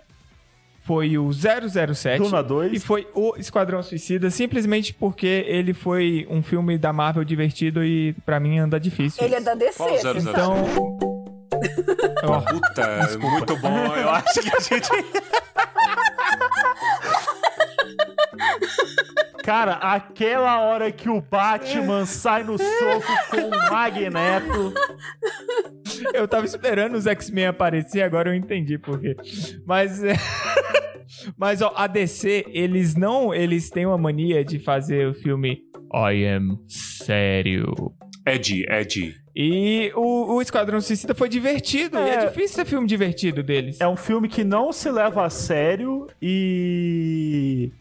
foi 0.82 1.16
o 1.16 1.30
007 1.32 2.22
Duna 2.22 2.42
2. 2.42 2.72
e 2.72 2.80
foi 2.80 3.06
o 3.14 3.34
Esquadrão 3.36 3.82
Suicida, 3.82 4.30
simplesmente 4.30 4.92
porque 4.92 5.44
ele 5.46 5.72
foi 5.72 6.26
um 6.28 6.42
filme 6.42 6.76
da 6.76 6.92
Marvel 6.92 7.24
divertido 7.24 7.84
e 7.84 8.14
pra 8.26 8.40
mim 8.40 8.58
anda 8.58 8.78
difícil. 8.78 9.24
Ele 9.24 9.36
é 9.36 9.40
da 9.40 9.54
DC, 9.54 9.76
Qual 9.76 9.88
você 9.88 10.00
zero 10.00 10.20
zero 10.20 10.36
sabe? 10.36 10.60
Então... 10.60 10.98
Ó, 12.24 12.40
Puta, 12.40 13.18
muito 13.18 13.56
bom. 13.58 13.96
Eu 13.96 14.10
acho 14.10 14.40
que 14.40 14.56
a 14.56 14.60
gente. 14.60 14.88
Cara, 19.42 19.72
aquela 19.74 20.60
hora 20.60 20.90
que 20.92 21.08
o 21.08 21.20
Batman 21.20 22.06
sai 22.06 22.44
no 22.44 22.56
soco 22.58 23.12
com 23.30 23.48
o 23.48 23.70
Magneto. 23.70 24.72
eu 26.14 26.26
tava 26.28 26.46
esperando 26.46 26.94
os 26.94 27.06
X-Men 27.06 27.46
aparecer, 27.46 28.02
agora 28.02 28.30
eu 28.30 28.34
entendi 28.34 28.78
por 28.78 29.00
quê. 29.00 29.16
Mas 29.66 30.02
é... 30.02 30.14
Mas 31.36 31.60
ó, 31.60 31.72
a 31.76 31.86
DC, 31.86 32.46
eles 32.48 32.94
não, 32.94 33.34
eles 33.34 33.68
têm 33.70 33.84
uma 33.86 33.98
mania 33.98 34.42
de 34.44 34.58
fazer 34.58 35.06
o 35.08 35.14
filme 35.14 35.60
I 35.94 36.24
am 36.26 36.58
sério. 36.68 37.74
Ed, 38.26 38.64
Ed. 38.70 39.14
E 39.36 39.92
o, 39.94 40.34
o 40.36 40.42
Esquadrão 40.42 40.80
Suicida 40.80 41.14
foi 41.14 41.28
divertido. 41.28 41.98
E 41.98 42.00
é 42.08 42.14
É. 42.14 42.26
difícil 42.26 42.56
ser 42.56 42.64
filme 42.64 42.86
divertido 42.86 43.42
deles. 43.42 43.80
É 43.80 43.86
um 43.86 43.96
filme 43.96 44.28
que 44.28 44.42
não 44.44 44.72
se 44.72 44.90
leva 44.90 45.24
a 45.26 45.30
sério 45.30 46.06
e 46.20 47.72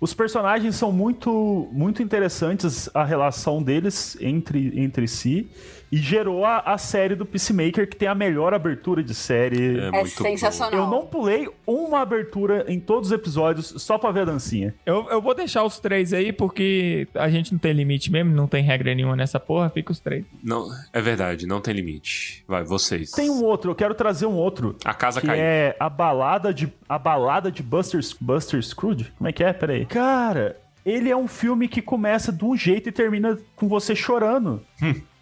os 0.00 0.12
personagens 0.12 0.76
são 0.76 0.92
muito 0.92 1.68
muito 1.72 2.02
interessantes 2.02 2.88
a 2.94 3.04
relação 3.04 3.62
deles 3.62 4.16
entre, 4.20 4.78
entre 4.78 5.08
si 5.08 5.50
e 5.90 5.96
gerou 5.96 6.44
a, 6.44 6.58
a 6.60 6.78
série 6.78 7.14
do 7.14 7.24
Peacemaker 7.24 7.88
que 7.88 7.96
tem 7.96 8.08
a 8.08 8.14
melhor 8.14 8.52
abertura 8.52 9.02
de 9.02 9.14
série. 9.14 9.78
É 9.78 9.90
muito 9.90 10.22
sensacional. 10.22 10.80
Eu 10.80 10.86
não 10.88 11.06
pulei 11.06 11.48
uma 11.66 12.00
abertura 12.00 12.64
em 12.68 12.80
todos 12.80 13.10
os 13.10 13.12
episódios 13.12 13.74
só 13.78 13.98
pra 13.98 14.10
ver 14.10 14.20
a 14.20 14.24
dancinha. 14.26 14.74
Eu, 14.84 15.08
eu 15.10 15.20
vou 15.20 15.34
deixar 15.34 15.64
os 15.64 15.78
três 15.78 16.12
aí, 16.12 16.32
porque 16.32 17.06
a 17.14 17.28
gente 17.28 17.52
não 17.52 17.58
tem 17.58 17.72
limite 17.72 18.10
mesmo, 18.10 18.34
não 18.34 18.46
tem 18.46 18.62
regra 18.62 18.94
nenhuma 18.94 19.16
nessa 19.16 19.38
porra, 19.38 19.70
fica 19.70 19.92
os 19.92 20.00
três. 20.00 20.24
Não, 20.42 20.68
é 20.92 21.00
verdade, 21.00 21.46
não 21.46 21.60
tem 21.60 21.74
limite. 21.74 22.44
Vai, 22.46 22.64
vocês. 22.64 23.10
Tem 23.12 23.30
um 23.30 23.44
outro, 23.44 23.70
eu 23.70 23.74
quero 23.74 23.94
trazer 23.94 24.26
um 24.26 24.34
outro. 24.34 24.76
A 24.84 24.94
casa 24.94 25.20
que 25.20 25.26
caiu. 25.26 25.40
é 25.40 25.76
a 25.78 25.88
balada 25.88 26.52
de 26.52 26.72
a 26.88 26.98
balada 26.98 27.50
de 27.50 27.62
Buster 27.62 28.00
Buster 28.20 28.62
Scrooge. 28.62 29.12
Como 29.16 29.28
é 29.28 29.32
que 29.32 29.42
é? 29.42 29.52
Peraí. 29.52 29.86
Cara, 29.86 30.56
ele 30.84 31.10
é 31.10 31.16
um 31.16 31.26
filme 31.26 31.68
que 31.68 31.82
começa 31.82 32.32
de 32.32 32.44
um 32.44 32.56
jeito 32.56 32.88
e 32.88 32.92
termina 32.92 33.38
com 33.54 33.68
você 33.68 33.94
chorando. 33.94 34.62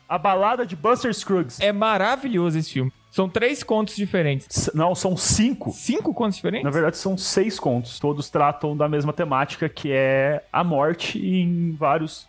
A 0.09 0.18
balada 0.18 0.66
de 0.66 0.76
Buster 0.76 1.12
Scruggs. 1.14 1.60
É 1.62 1.72
maravilhoso 1.72 2.59
esse 2.59 2.72
filme. 2.72 2.93
São 3.10 3.28
três 3.28 3.62
contos 3.62 3.94
diferentes. 3.97 4.47
S- 4.51 4.70
Não, 4.76 4.94
são 4.94 5.16
cinco. 5.16 5.70
Cinco 5.72 6.12
contos 6.12 6.36
diferentes? 6.36 6.64
Na 6.64 6.70
verdade, 6.70 6.97
são 6.97 7.16
seis 7.16 7.59
contos. 7.60 7.98
Todos 7.98 8.28
tratam 8.28 8.76
da 8.76 8.89
mesma 8.89 9.12
temática, 9.12 9.68
que 9.68 9.90
é 9.93 10.44
a 10.52 10.62
morte 10.64 11.18
em 11.24 11.72
vários 11.72 12.26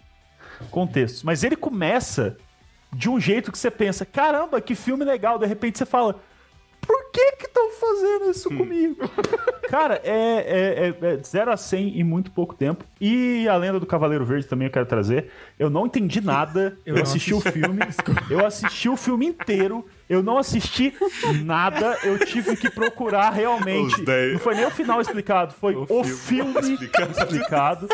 contextos. 0.72 1.24
Mas 1.24 1.44
ele 1.44 1.56
começa 1.56 2.38
de 2.94 3.10
um 3.10 3.20
jeito 3.20 3.52
que 3.52 3.58
você 3.58 3.72
pensa: 3.72 4.06
caramba, 4.06 4.62
que 4.62 4.76
filme 4.76 5.04
legal. 5.04 5.38
De 5.40 5.46
repente 5.46 5.78
você 5.78 5.86
fala: 5.86 6.20
por 6.86 7.12
que 7.12 7.32
que 7.38 7.46
estão 7.48 7.72
fazendo 7.72 8.30
isso 8.32 8.50
comigo? 8.50 9.10
Cara, 9.70 10.00
é, 10.04 10.12
é, 10.12 11.08
é, 11.08 11.14
é 11.14 11.18
0 11.18 11.52
a 11.52 11.58
100 11.58 12.00
em 12.00 12.04
muito 12.04 12.30
pouco 12.32 12.54
tempo. 12.56 12.84
E 13.02 13.48
a 13.48 13.56
lenda 13.58 13.80
do 13.80 13.86
Cavaleiro 13.86 14.24
Verde 14.26 14.46
também 14.48 14.68
eu 14.68 14.72
quero 14.72 14.86
trazer. 14.86 15.32
Eu 15.58 15.70
não 15.70 15.86
entendi 15.88 16.22
nada. 16.22 16.78
Eu 16.86 16.94
Eu, 16.94 16.96
não 16.98 17.04
assisti 17.04 17.34
o 17.34 17.42
filme. 17.42 17.80
Eu 18.30 18.46
assisti 18.46 18.88
o 18.90 18.96
filme 18.96 19.26
inteiro. 19.26 19.86
Eu 20.08 20.22
não 20.22 20.38
assisti 20.38 20.94
nada. 21.44 21.98
Eu 22.04 22.20
tive 22.20 22.56
que 22.56 22.70
procurar 22.70 23.32
realmente. 23.32 23.96
Não 24.32 24.40
foi 24.40 24.56
nem 24.56 24.66
o 24.66 24.72
final 24.72 25.02
explicado, 25.02 25.54
foi 25.54 25.76
o, 25.76 26.04
filme, 26.04 26.78
explicado. 27.18 27.90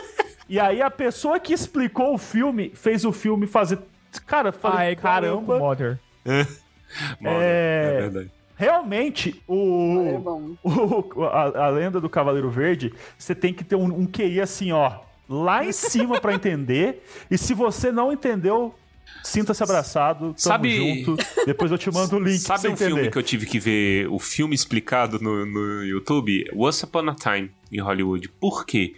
E 0.50 0.60
aí 0.60 0.82
a 0.82 0.92
pessoa 0.92 1.40
que 1.40 1.54
explicou 1.54 2.14
o 2.14 2.18
filme 2.18 2.72
fez 2.76 3.06
o 3.06 3.12
filme 3.14 3.48
fazer. 3.48 3.80
Cara, 4.28 4.52
falei, 4.52 4.78
Ah, 4.78 4.92
é 4.92 4.96
caramba. 4.96 5.58
Mother. 5.58 6.00
Mano, 6.26 7.38
é- 7.42 7.96
é 7.98 8.02
verdade. 8.02 8.32
Realmente, 8.66 9.30
É 9.32 9.52
o, 9.52 10.20
bom. 10.24 10.52
o- 11.16 11.24
a, 11.26 11.66
a 11.66 11.70
lenda 11.70 12.00
do 12.00 12.08
Cavaleiro 12.08 12.50
Verde, 12.52 12.94
você 13.18 13.34
tem 13.34 13.52
que 13.52 13.64
ter 13.64 13.76
um, 13.76 13.86
um 13.86 14.06
QI 14.06 14.40
assim, 14.40 14.72
ó, 14.72 15.00
lá 15.28 15.66
em 15.66 15.72
cima 15.72 16.22
pra 16.22 16.36
entender. 16.36 17.04
E 17.32 17.40
se 17.40 17.56
você 17.56 17.92
não 17.92 18.14
entendeu, 18.14 18.76
sinta-se 19.24 19.64
abraçado, 19.64 20.20
tamo 20.28 20.34
Sabe- 20.38 21.04
junto. 21.06 21.18
Depois 21.46 21.72
eu 21.72 21.78
te 21.80 21.90
mando 21.92 22.18
o 22.18 22.20
link 22.20 22.38
Sabe 22.38 22.68
um 22.68 22.74
entender. 22.74 22.94
filme 22.94 23.10
que 23.12 23.18
eu 23.18 23.24
tive 23.24 23.46
que 23.48 23.60
ver 23.60 24.08
o 24.10 24.20
filme 24.20 24.54
explicado 24.54 25.20
no, 25.20 25.44
no 25.44 25.84
YouTube? 25.84 26.46
Once 26.56 26.86
Upon 26.86 27.10
a 27.10 27.16
Time 27.16 27.50
em 27.72 27.80
Hollywood. 27.80 28.30
Por 28.30 28.64
quê? 28.64 28.94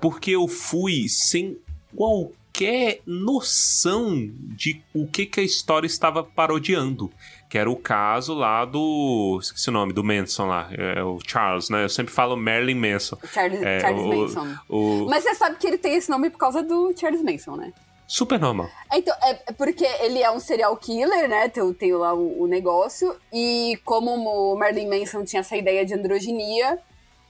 Porque 0.00 0.30
eu 0.30 0.46
fui 0.46 1.08
sem 1.08 1.58
qualquer 1.96 3.00
noção 3.06 4.30
de 4.56 4.80
o 4.94 5.06
que, 5.06 5.26
que 5.26 5.40
a 5.40 5.42
história 5.42 5.86
estava 5.86 6.22
parodiando. 6.22 7.10
Que 7.48 7.56
era 7.56 7.70
o 7.70 7.76
caso 7.76 8.34
lá 8.34 8.64
do. 8.66 9.38
Esqueci 9.40 9.70
o 9.70 9.72
nome, 9.72 9.92
do 9.94 10.04
Manson 10.04 10.46
lá. 10.46 10.68
É 10.70 11.02
o 11.02 11.18
Charles, 11.26 11.70
né? 11.70 11.84
Eu 11.84 11.88
sempre 11.88 12.12
falo 12.12 12.36
Marilyn 12.36 12.74
Manson. 12.74 13.16
Charles, 13.32 13.62
É, 13.62 13.80
Charles 13.80 14.02
o- 14.02 14.08
Manson. 14.08 14.54
O 14.68 15.06
Mas 15.08 15.24
você 15.24 15.34
sabe 15.34 15.56
que 15.56 15.66
ele 15.66 15.78
tem 15.78 15.94
esse 15.94 16.10
nome 16.10 16.28
por 16.28 16.38
causa 16.38 16.62
do 16.62 16.92
Charles 16.94 17.22
Manson, 17.22 17.56
né? 17.56 17.72
Super 18.06 18.38
normal. 18.38 18.68
Então, 18.92 19.14
é 19.22 19.38
é 19.46 19.52
porque 19.52 19.84
ele 20.00 20.22
é 20.22 20.30
um 20.30 20.40
serial 20.40 20.76
killer, 20.76 21.28
né? 21.28 21.48
Tem, 21.48 21.72
tem 21.72 21.92
lá 21.94 22.12
o, 22.14 22.42
o 22.42 22.46
negócio. 22.46 23.16
E 23.32 23.78
como 23.84 24.10
o 24.14 24.56
Marilyn 24.58 24.88
Manson 25.00 25.24
tinha 25.24 25.40
essa 25.40 25.56
ideia 25.56 25.84
de 25.86 25.94
androginia, 25.94 26.78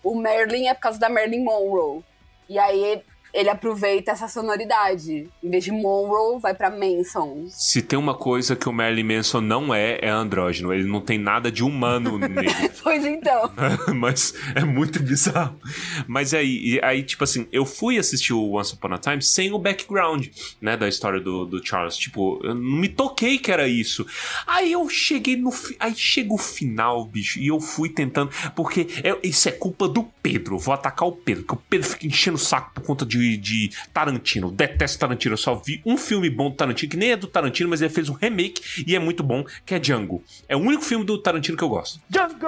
o 0.02 0.14
Marilyn 0.14 0.66
é 0.68 0.74
por 0.74 0.80
causa 0.80 0.98
da 0.98 1.08
Marilyn 1.08 1.44
Monroe. 1.44 2.02
E 2.48 2.58
aí 2.58 3.00
ele 3.38 3.48
aproveita 3.48 4.10
essa 4.12 4.26
sonoridade. 4.28 5.28
Em 5.42 5.50
vez 5.50 5.64
de 5.64 5.70
Monroe, 5.72 6.40
vai 6.40 6.54
pra 6.54 6.70
Manson. 6.70 7.46
Se 7.50 7.80
tem 7.82 7.98
uma 7.98 8.14
coisa 8.14 8.56
que 8.56 8.68
o 8.68 8.72
Marilyn 8.72 9.16
Manson 9.16 9.40
não 9.40 9.72
é, 9.74 9.98
é 10.02 10.08
andrógeno. 10.08 10.72
Ele 10.72 10.84
não 10.88 11.00
tem 11.00 11.18
nada 11.18 11.50
de 11.50 11.62
humano 11.62 12.18
nele. 12.18 12.48
Pois 12.82 13.04
então. 13.04 13.50
Mas 13.94 14.34
é 14.54 14.64
muito 14.64 15.02
bizarro. 15.02 15.58
Mas 16.06 16.34
aí, 16.34 16.80
aí, 16.82 17.02
tipo 17.02 17.24
assim, 17.24 17.46
eu 17.52 17.64
fui 17.64 17.98
assistir 17.98 18.32
o 18.32 18.54
Once 18.58 18.74
Upon 18.74 18.94
a 18.94 18.98
Time 18.98 19.22
sem 19.22 19.52
o 19.52 19.58
background, 19.58 20.26
né, 20.60 20.76
da 20.76 20.88
história 20.88 21.20
do, 21.20 21.44
do 21.44 21.64
Charles. 21.64 21.96
Tipo, 21.96 22.40
eu 22.42 22.54
não 22.54 22.62
me 22.80 22.88
toquei 22.88 23.38
que 23.38 23.50
era 23.52 23.68
isso. 23.68 24.06
Aí 24.46 24.72
eu 24.72 24.88
cheguei 24.88 25.36
no. 25.36 25.50
fi- 25.50 25.76
Aí 25.78 25.94
chega 25.94 26.32
o 26.32 26.38
final, 26.38 27.04
bicho, 27.04 27.38
e 27.38 27.48
eu 27.48 27.60
fui 27.60 27.88
tentando. 27.88 28.30
Porque 28.54 28.86
é- 29.04 29.18
isso 29.22 29.48
é 29.48 29.52
culpa 29.52 29.86
do 29.88 30.02
Pedro. 30.22 30.56
Eu 30.56 30.58
vou 30.58 30.74
atacar 30.74 31.08
o 31.08 31.12
Pedro, 31.12 31.44
porque 31.44 31.60
o 31.62 31.64
Pedro 31.68 31.86
fica 31.88 32.06
enchendo 32.06 32.36
o 32.36 32.40
saco 32.40 32.72
por 32.74 32.82
conta 32.82 33.04
de, 33.06 33.27
de 33.36 33.70
Tarantino. 33.92 34.50
Detesto 34.50 34.98
Tarantino. 34.98 35.34
Eu 35.34 35.38
só 35.38 35.54
vi 35.54 35.80
um 35.84 35.96
filme 35.96 36.30
bom 36.30 36.50
do 36.50 36.56
Tarantino, 36.56 36.90
que 36.90 36.96
nem 36.96 37.10
é 37.12 37.16
do 37.16 37.26
Tarantino, 37.26 37.68
mas 37.70 37.80
ele 37.82 37.90
fez 37.92 38.08
um 38.08 38.14
remake 38.14 38.84
e 38.86 38.94
é 38.94 38.98
muito 38.98 39.22
bom, 39.22 39.44
que 39.66 39.74
é 39.74 39.78
Django. 39.78 40.22
É 40.48 40.56
o 40.56 40.60
único 40.60 40.82
filme 40.82 41.04
do 41.04 41.18
Tarantino 41.18 41.56
que 41.56 41.64
eu 41.64 41.68
gosto. 41.68 42.00
Django! 42.08 42.46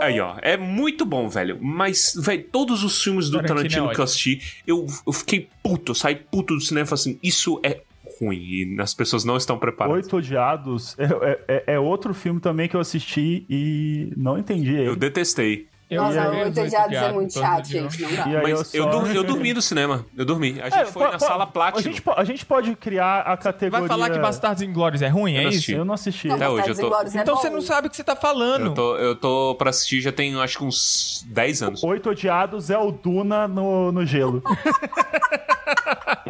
Aí, 0.00 0.20
ó, 0.20 0.36
é 0.42 0.56
muito 0.56 1.04
bom, 1.06 1.28
velho. 1.28 1.58
Mas, 1.60 2.12
velho, 2.16 2.44
todos 2.50 2.82
os 2.84 3.02
filmes 3.02 3.26
do 3.30 3.38
Tarantino 3.38 3.54
Tarantino, 3.58 3.90
é 3.90 3.94
que 3.94 4.00
eu 4.00 4.04
assisti, 4.04 4.40
eu, 4.66 4.86
eu 5.06 5.12
fiquei 5.12 5.48
puto, 5.62 5.92
eu 5.92 5.94
saí 5.94 6.16
puto 6.16 6.54
do 6.54 6.60
cinema 6.60 6.84
e 6.84 6.88
falei 6.88 7.00
assim: 7.00 7.18
isso 7.22 7.60
é 7.62 7.80
ruim 8.20 8.36
e 8.38 8.76
as 8.80 8.92
pessoas 8.94 9.24
não 9.24 9.36
estão 9.36 9.58
preparadas. 9.58 10.04
Oito 10.04 10.16
Odiados 10.16 10.94
é, 10.98 11.04
é- 11.04 11.40
é- 11.48 11.64
é 11.74 11.78
outro 11.80 12.12
filme 12.14 12.40
também 12.40 12.68
que 12.68 12.76
eu 12.76 12.80
assisti 12.80 13.44
e 13.48 14.12
não 14.16 14.38
entendi 14.38 14.72
ele. 14.74 14.86
Eu 14.88 14.96
detestei. 14.96 15.66
Eu 15.90 16.02
Nossa, 16.02 16.28
Oito 16.30 16.60
Odiados 16.62 16.96
é 16.96 17.12
muito 17.12 17.32
chato, 17.34 17.66
gente. 17.68 18.02
Não 18.02 18.10
dá. 18.16 18.42
Mas 18.42 18.74
eu, 18.74 18.84
só- 18.84 18.90
dur- 18.90 19.14
eu 19.14 19.22
dormi 19.22 19.52
no 19.52 19.60
cinema. 19.60 20.04
Eu 20.16 20.24
dormi. 20.24 20.58
A 20.60 20.70
gente 20.70 20.78
É, 20.80 20.84
foi 20.86 21.10
na 21.10 21.18
sala 21.18 21.44
A 21.44 21.46
Platinum. 21.46 21.82
gente, 21.82 22.00
po- 22.02 22.14
a 22.16 22.24
gente 22.24 22.44
pode 22.46 22.74
criar 22.74 23.20
a 23.20 23.36
categoria. 23.36 23.86
Vai 23.86 23.88
falar 23.88 24.10
que 24.10 24.18
Bastardos 24.18 24.62
Inglórios 24.62 25.02
é 25.02 25.08
ruim, 25.08 25.34
Eu 25.36 25.42
é 25.48 25.52
isso? 25.52 25.70
Eu 25.72 25.84
não 25.84 25.94
assisti. 25.94 26.26
Não, 26.28 26.36
Até 26.36 26.48
hoje, 26.48 26.70
eu 26.70 26.74
tô- 26.76 26.96
é 26.96 27.06
Então 27.20 27.34
bom. 27.34 27.40
você 27.40 27.50
não 27.50 27.60
sabe 27.60 27.86
o 27.88 27.90
que 27.90 27.96
você 27.96 28.04
tá 28.04 28.16
falando. 28.16 28.66
Eu 28.66 28.74
tô, 28.74 28.96
eu 28.96 29.14
tô 29.16 29.54
pra 29.56 29.70
assistir 29.70 30.00
já 30.00 30.10
tem 30.10 30.34
acho 30.40 30.58
que 30.58 30.64
uns 30.64 31.22
10 31.28 31.62
anos. 31.62 31.84
Oito 31.84 32.08
Odiados 32.10 32.70
é 32.70 32.78
o 32.78 32.90
Duna 32.90 33.46
no, 33.46 33.92
no 33.92 34.06
gelo. 34.06 34.42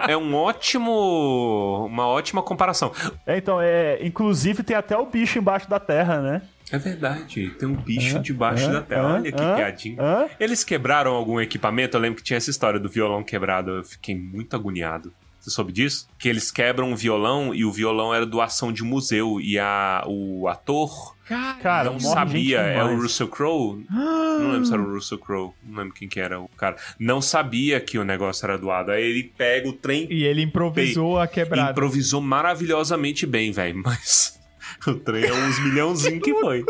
É 0.07 0.17
um 0.17 0.35
ótimo. 0.35 1.87
Uma 1.87 2.07
ótima 2.07 2.43
comparação. 2.43 2.93
É, 3.27 3.39
então, 3.39 3.59
é, 3.61 3.99
inclusive 4.05 4.63
tem 4.63 4.77
até 4.77 4.97
o 4.99 5.07
bicho 5.07 5.39
embaixo 5.39 5.69
da 5.69 5.81
terra, 5.81 6.21
né? 6.21 6.43
É 6.71 6.79
verdade, 6.79 7.51
tem 7.59 7.69
um 7.69 7.75
bicho 7.75 8.19
debaixo 8.21 8.71
da 8.71 8.81
terra. 8.81 9.03
Hã? 9.03 9.15
Olha 9.15 9.31
que 9.33 9.37
piadinha. 9.39 9.97
Eles 10.41 10.65
quebraram 10.65 11.13
algum 11.13 11.41
equipamento? 11.41 11.97
Eu 11.97 12.01
lembro 12.01 12.17
que 12.17 12.23
tinha 12.23 12.37
essa 12.39 12.51
história 12.51 12.81
do 12.81 12.89
violão 12.89 13.23
quebrado. 13.23 13.71
Eu 13.71 13.85
fiquei 13.85 14.17
muito 14.17 14.57
agoniado. 14.57 15.13
Você 15.39 15.51
soube 15.51 15.73
disso? 15.73 16.09
Que 16.19 16.27
eles 16.27 16.51
quebram 16.51 16.91
um 16.91 16.97
violão 16.97 17.55
e 17.55 17.67
o 17.67 17.71
violão 17.71 18.15
era 18.15 18.25
doação 18.25 18.73
de 18.73 18.83
museu. 18.83 19.39
E 19.43 19.59
a, 19.59 20.03
o 20.07 20.49
ator 20.49 21.15
Cara, 21.61 21.91
não 21.91 22.01
sabia. 22.01 22.61
É 22.61 22.83
o. 22.83 22.97
Russell 22.99 23.29
Crowe? 23.29 23.85
Não 23.91 24.53
lembro 24.53 24.65
se 24.65 24.73
era 24.73 24.81
o 24.83 24.95
Russell 24.95 25.19
Crowe. 25.19 25.53
Não 25.63 25.79
lembro 25.83 25.95
quem 25.95 26.09
que 26.09 26.19
era 26.19 26.41
o 26.41 26.49
cara. 26.49 26.77
Não 26.99 27.21
sabia 27.21 27.79
que 27.79 27.99
o 27.99 28.05
negócio 28.05 28.47
era 28.47 28.57
doado. 28.57 28.91
Aí 28.91 29.05
ele 29.05 29.25
pega 29.37 29.69
o 29.69 29.73
trem 29.75 30.07
E 30.11 30.25
ele 30.25 30.41
improvisou 30.41 31.19
a 31.21 31.27
quebrada. 31.27 31.73
improvisou 31.73 32.23
maravilhosamente 32.23 33.27
bem, 33.27 33.53
velho. 33.53 33.83
Mas 33.85 34.41
o 34.89 34.99
trem 34.99 35.25
é 35.25 35.33
uns 35.33 35.59
milhãozinho 35.61 36.21
que 36.21 36.35
foi. 36.41 36.65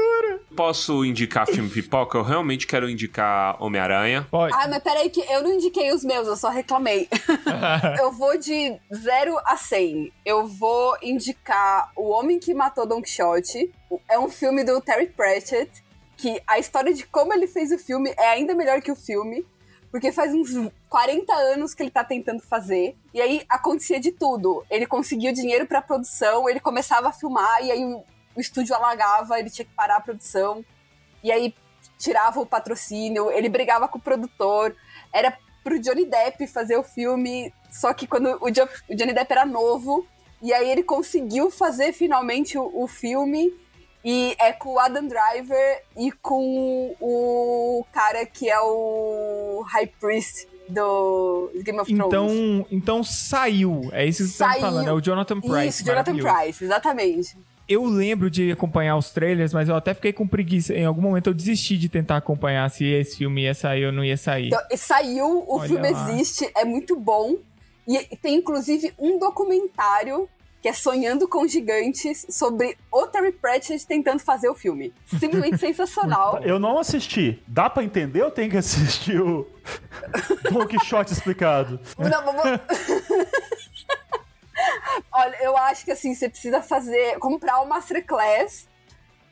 Posso 0.57 1.05
indicar 1.05 1.47
filme 1.47 1.69
pipoca? 1.69 2.17
Eu 2.17 2.23
realmente 2.23 2.67
quero 2.67 2.89
indicar 2.89 3.61
Homem-Aranha. 3.63 4.27
Pode. 4.31 4.55
Ah, 4.55 4.69
mas 4.69 4.83
peraí 4.83 5.11
que 5.11 5.21
eu 5.21 5.43
não 5.43 5.53
indiquei 5.53 5.93
os 5.93 6.05
meus, 6.05 6.29
eu 6.29 6.37
só 6.37 6.49
reclamei. 6.49 7.09
eu 7.99 8.13
vou 8.13 8.39
de 8.39 8.79
0 8.95 9.37
a 9.45 9.57
100. 9.57 10.13
Eu 10.25 10.47
vou 10.47 10.97
indicar 11.03 11.91
O 11.97 12.11
Homem 12.11 12.39
que 12.39 12.55
Matou 12.55 12.87
Don 12.87 13.03
Quixote. 13.03 13.73
É 14.09 14.19
um 14.19 14.29
filme 14.29 14.63
do 14.65 14.81
Terry 14.81 15.07
Pratchett, 15.07 15.71
que 16.17 16.41
a 16.47 16.59
história 16.59 16.95
de 16.95 17.05
como 17.07 17.33
ele 17.33 17.47
fez 17.47 17.73
o 17.73 17.79
filme 17.79 18.15
é 18.17 18.29
ainda 18.29 18.55
melhor 18.55 18.81
que 18.81 18.93
o 18.93 18.97
filme. 18.97 19.45
Porque 19.95 20.11
faz 20.11 20.35
uns 20.35 20.51
40 20.89 21.33
anos 21.33 21.73
que 21.73 21.81
ele 21.81 21.91
tá 21.93 22.03
tentando 22.03 22.43
fazer. 22.43 22.97
E 23.15 23.21
aí 23.21 23.45
acontecia 23.49 24.01
de 24.01 24.11
tudo. 24.11 24.67
Ele 24.69 24.87
conseguia 24.87 25.31
o 25.31 25.33
dinheiro 25.33 25.69
pra 25.69 25.81
produção, 25.81 26.49
ele 26.49 26.59
começava 26.59 27.11
a 27.11 27.13
filmar, 27.13 27.65
e 27.65 27.71
aí 27.71 27.85
o, 27.85 28.03
estúdio 28.37 28.75
alagava, 28.75 29.39
ele 29.39 29.49
tinha 29.49 29.65
que 29.65 29.73
parar 29.73 29.99
a 29.99 30.01
produção. 30.01 30.65
E 31.23 31.31
aí 31.31 31.55
tirava 31.97 32.41
o 32.41 32.47
patrocínio, 32.47 33.31
ele 33.31 33.49
brigava 33.49 33.87
com 33.87 33.99
o 33.99 34.03
produtor. 34.03 34.75
Era 35.13 35.39
pro 35.63 35.79
Johnny 35.79 36.07
Depp 36.07 36.45
fazer 36.49 36.77
o 36.77 36.83
filme, 36.83 37.55
só 37.71 37.95
que 37.95 38.09
quando 38.09 38.37
o 38.41 38.51
Johnny 38.51 39.13
Depp 39.13 39.31
era 39.31 39.47
novo, 39.47 40.05
e 40.43 40.53
aí 40.53 40.69
ele 40.69 40.83
conseguiu 40.83 41.53
fazer 41.53 41.93
finalmente 41.93 42.59
o, 42.59 42.69
o 42.83 42.89
filme. 42.89 43.55
E 44.05 44.37
é 44.39 44.53
com 44.53 44.75
o 44.75 44.79
Adam 44.79 45.09
Driver 45.09 45.83
e 45.97 46.13
com 46.13 46.95
o 47.01 47.85
cara 47.91 48.27
que 48.27 48.51
é 48.51 48.61
o 48.61 49.65
High 49.67 49.87
Priest 49.99 50.47
do 50.69 51.51
Game 51.63 51.81
of 51.81 51.93
Thrones. 51.93 52.07
Então, 52.07 52.67
então 52.71 53.05
saiu. 53.05 53.89
É 53.93 54.05
isso 54.05 54.25
que 54.25 54.29
você 54.31 54.45
tá 54.45 54.55
falando. 54.61 54.89
É 54.89 54.93
o 54.93 55.01
Jonathan 55.01 55.41
Price. 55.41 55.69
Isso, 55.69 55.85
Jonathan. 55.85 56.17
Price, 56.17 56.63
exatamente. 56.63 57.37
Eu 57.67 57.85
lembro 57.87 58.31
de 58.31 58.53
acompanhar 58.53 58.97
os 58.97 59.11
trailers, 59.11 59.55
mas 59.55 59.71
eu 59.71 59.75
até 59.75 59.95
fiquei 59.95 60.13
com 60.13 60.27
preguiça. 60.27 60.75
Em 60.75 60.85
algum 60.85 61.01
momento 61.01 61.31
eu 61.31 61.35
desisti 61.35 61.79
de 61.79 61.89
tentar 61.89 62.19
acompanhar 62.19 62.71
se 62.71 62.85
esse 62.85 63.17
filme 63.17 63.45
ia 63.45 63.55
sair 63.55 63.87
ou 63.87 63.93
não 63.93 64.05
ia 64.05 64.19
sair. 64.19 64.49
Então, 64.49 64.61
saiu, 64.77 65.45
o 65.49 65.59
Olha 65.59 65.69
filme 65.69 65.91
lá. 65.91 66.13
existe, 66.13 66.51
é 66.55 66.65
muito 66.65 66.95
bom. 66.95 67.37
E 67.89 68.17
tem 68.17 68.37
inclusive 68.37 68.93
um 68.99 69.19
documentário 69.19 70.29
que 70.65 70.69
é 70.71 70.73
Sonhando 70.73 71.29
com 71.29 71.47
Gigantes 71.47 72.25
sobre 72.31 72.75
o 72.91 73.07
Terry 73.07 73.33
Pratchett 73.33 73.87
tentando 73.87 74.21
fazer 74.21 74.49
o 74.49 74.55
filme. 74.55 74.95
Simplesmente 75.05 75.59
sensacional. 75.61 76.41
Eu 76.43 76.59
não 76.59 76.79
assisti. 76.79 77.43
Dá 77.47 77.69
pra 77.69 77.85
entender 77.85 78.23
ou 78.23 78.31
tem 78.31 78.49
que 78.49 78.57
assistir 78.57 79.21
o 79.21 79.47
Don 80.51 80.67
Quixote 80.67 81.13
explicado? 81.13 81.79
Não, 81.99 82.25
vamos- 82.25 82.43
Olha, 85.13 85.37
eu 85.43 85.55
acho 85.55 85.85
que 85.85 85.91
assim, 85.91 86.15
você 86.15 86.31
precisa 86.31 86.63
fazer, 86.63 87.19
comprar 87.19 87.61
o 87.61 87.67
Masterclass 87.69 88.67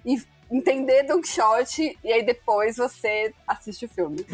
e 0.04 0.22
entender 0.52 1.04
Don 1.04 1.20
Quixote 1.20 1.98
e 2.04 2.12
aí 2.12 2.22
depois 2.22 2.76
você 2.76 3.32
assiste 3.48 3.86
o 3.86 3.88
filme. 3.88 4.24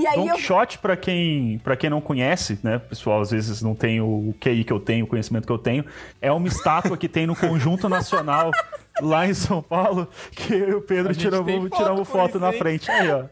E 0.00 0.06
aí 0.06 0.16
Don 0.16 0.28
eu 0.28 0.34
Quixote, 0.36 0.78
pra 0.78 0.96
quem, 0.96 1.60
pra 1.62 1.76
quem 1.76 1.90
não 1.90 2.00
conhece, 2.00 2.58
né? 2.62 2.76
O 2.76 2.80
pessoal 2.80 3.20
às 3.20 3.30
vezes 3.30 3.60
não 3.60 3.74
tem 3.74 4.00
o 4.00 4.34
QI 4.40 4.64
que 4.64 4.72
eu 4.72 4.80
tenho, 4.80 5.04
o 5.04 5.08
conhecimento 5.08 5.46
que 5.46 5.52
eu 5.52 5.58
tenho. 5.58 5.84
É 6.20 6.32
uma 6.32 6.48
estátua 6.48 6.96
que 6.96 7.08
tem 7.08 7.26
no 7.26 7.36
Conjunto 7.36 7.88
Nacional 7.88 8.50
lá 9.00 9.26
em 9.26 9.34
São 9.34 9.62
Paulo, 9.62 10.08
que 10.32 10.54
o 10.72 10.80
Pedro 10.80 11.14
tem 11.14 11.68
foto 11.68 11.96
com 11.96 12.04
foto 12.04 12.40
na 12.40 12.52
frente. 12.52 12.90
Aí, 12.90 13.10
ó. 13.10 13.24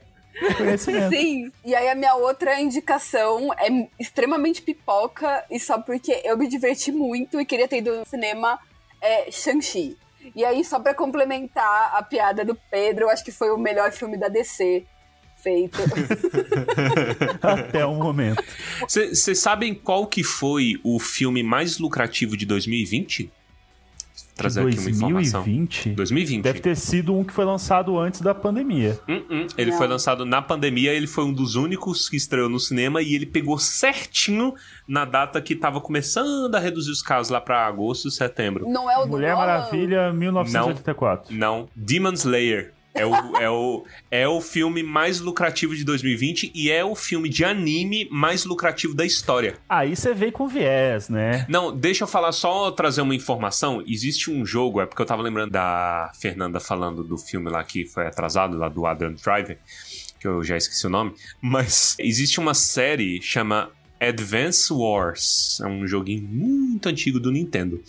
Sim. 1.10 1.50
E 1.64 1.74
aí 1.74 1.88
a 1.88 1.94
minha 1.94 2.14
outra 2.14 2.60
indicação 2.60 3.52
é 3.54 3.68
extremamente 3.98 4.62
pipoca 4.62 5.44
e 5.50 5.58
só 5.58 5.80
porque 5.80 6.20
eu 6.24 6.36
me 6.36 6.46
diverti 6.46 6.92
muito 6.92 7.40
e 7.40 7.44
queria 7.44 7.66
ter 7.66 7.78
ido 7.78 7.96
no 7.96 8.06
cinema 8.06 8.58
é 9.00 9.30
Shang-Chi. 9.30 9.96
E 10.34 10.44
aí, 10.44 10.64
só 10.64 10.78
pra 10.80 10.94
complementar 10.94 11.94
a 11.94 12.02
piada 12.02 12.44
do 12.44 12.54
Pedro, 12.70 13.04
eu 13.04 13.10
acho 13.10 13.24
que 13.24 13.32
foi 13.32 13.50
o 13.50 13.58
melhor 13.58 13.92
filme 13.92 14.16
da 14.16 14.28
DC 14.28 14.84
feito. 15.36 15.78
Até 17.40 17.84
o 17.86 17.94
momento. 17.94 18.42
Vocês 18.80 19.38
sabem 19.38 19.74
qual 19.74 20.06
que 20.06 20.22
foi 20.22 20.74
o 20.82 20.98
filme 20.98 21.42
mais 21.42 21.78
lucrativo 21.78 22.36
de 22.36 22.44
2020? 22.44 23.30
Trazer 24.34 24.60
aqui 24.66 24.78
uma 24.78 24.90
informação. 24.90 25.42
2020? 25.42 25.90
2020. 25.90 26.42
Deve 26.42 26.60
ter 26.60 26.76
sido 26.76 27.16
um 27.16 27.24
que 27.24 27.32
foi 27.32 27.44
lançado 27.44 27.98
antes 27.98 28.20
da 28.20 28.34
pandemia. 28.34 28.98
Hum, 29.08 29.22
hum. 29.30 29.46
Ele 29.56 29.70
Não. 29.70 29.78
foi 29.78 29.86
lançado 29.86 30.24
na 30.24 30.40
pandemia, 30.40 30.92
ele 30.92 31.06
foi 31.06 31.24
um 31.24 31.32
dos 31.32 31.54
únicos 31.56 32.08
que 32.08 32.16
estreou 32.16 32.48
no 32.48 32.60
cinema 32.60 33.02
e 33.02 33.14
ele 33.14 33.26
pegou 33.26 33.58
certinho 33.58 34.54
na 34.86 35.04
data 35.04 35.40
que 35.40 35.54
tava 35.56 35.80
começando 35.80 36.54
a 36.54 36.58
reduzir 36.58 36.90
os 36.90 37.02
casos 37.02 37.30
lá 37.30 37.40
pra 37.40 37.66
agosto, 37.66 38.10
setembro. 38.10 38.68
Não 38.68 38.90
é 38.90 38.96
o 38.98 39.02
do 39.04 39.10
Mulher? 39.10 39.34
Maravilha, 39.34 40.12
1984. 40.12 41.34
Não, 41.34 41.68
Demon 41.74 42.12
Slayer. 42.12 42.72
É 42.98 43.06
o, 43.06 43.14
é, 43.36 43.50
o, 43.50 43.84
é 44.10 44.28
o 44.28 44.40
filme 44.40 44.82
mais 44.82 45.20
lucrativo 45.20 45.76
de 45.76 45.84
2020 45.84 46.52
e 46.54 46.70
é 46.70 46.84
o 46.84 46.94
filme 46.94 47.28
de 47.28 47.44
anime 47.44 48.08
mais 48.10 48.44
lucrativo 48.44 48.94
da 48.94 49.06
história. 49.06 49.56
Aí 49.68 49.94
você 49.94 50.12
veio 50.12 50.32
com 50.32 50.48
viés, 50.48 51.08
né? 51.08 51.46
Não, 51.48 51.74
deixa 51.74 52.04
eu 52.04 52.08
falar 52.08 52.32
só 52.32 52.70
trazer 52.70 53.00
uma 53.00 53.14
informação. 53.14 53.82
Existe 53.86 54.30
um 54.30 54.44
jogo, 54.44 54.80
é 54.80 54.86
porque 54.86 55.00
eu 55.00 55.06
tava 55.06 55.22
lembrando 55.22 55.52
da 55.52 56.10
Fernanda 56.20 56.58
falando 56.58 57.04
do 57.04 57.16
filme 57.16 57.48
lá 57.50 57.62
que 57.62 57.86
foi 57.86 58.06
atrasado, 58.06 58.56
lá 58.56 58.68
do 58.68 58.84
Adam 58.84 59.12
Driver, 59.12 59.58
que 60.18 60.26
eu 60.26 60.42
já 60.42 60.56
esqueci 60.56 60.86
o 60.86 60.90
nome, 60.90 61.14
mas 61.40 61.94
existe 61.98 62.40
uma 62.40 62.54
série 62.54 63.22
chama 63.22 63.70
Advance 64.00 64.72
Wars. 64.72 65.60
É 65.60 65.66
um 65.66 65.86
joguinho 65.86 66.22
muito 66.22 66.88
antigo 66.88 67.18
do 67.20 67.30
Nintendo. 67.30 67.80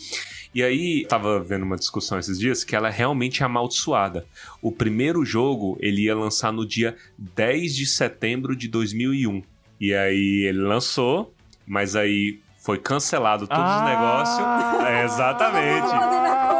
E 0.53 0.63
aí, 0.63 1.05
tava 1.07 1.39
vendo 1.39 1.63
uma 1.63 1.76
discussão 1.76 2.17
esses 2.17 2.39
dias 2.39 2.63
que 2.63 2.76
ela 2.76 2.88
é 2.88 2.91
realmente 2.91 3.43
amaldiçoada. 3.43 4.26
O 4.61 4.71
primeiro 4.71 5.23
jogo, 5.23 5.77
ele 5.80 6.05
ia 6.05 6.15
lançar 6.15 6.51
no 6.51 6.65
dia 6.67 6.95
10 7.17 7.76
de 7.76 7.85
setembro 7.85 8.55
de 8.55 8.67
2001. 8.67 9.43
E 9.80 9.93
aí, 9.93 10.45
ele 10.47 10.59
lançou, 10.61 11.34
mas 11.67 11.95
aí 11.95 12.39
foi 12.57 12.80
cancelado 12.80 13.47
todos 13.47 13.76
os 13.76 13.81
negócios. 13.84 14.88
É, 14.88 15.03
exatamente. 15.05 15.89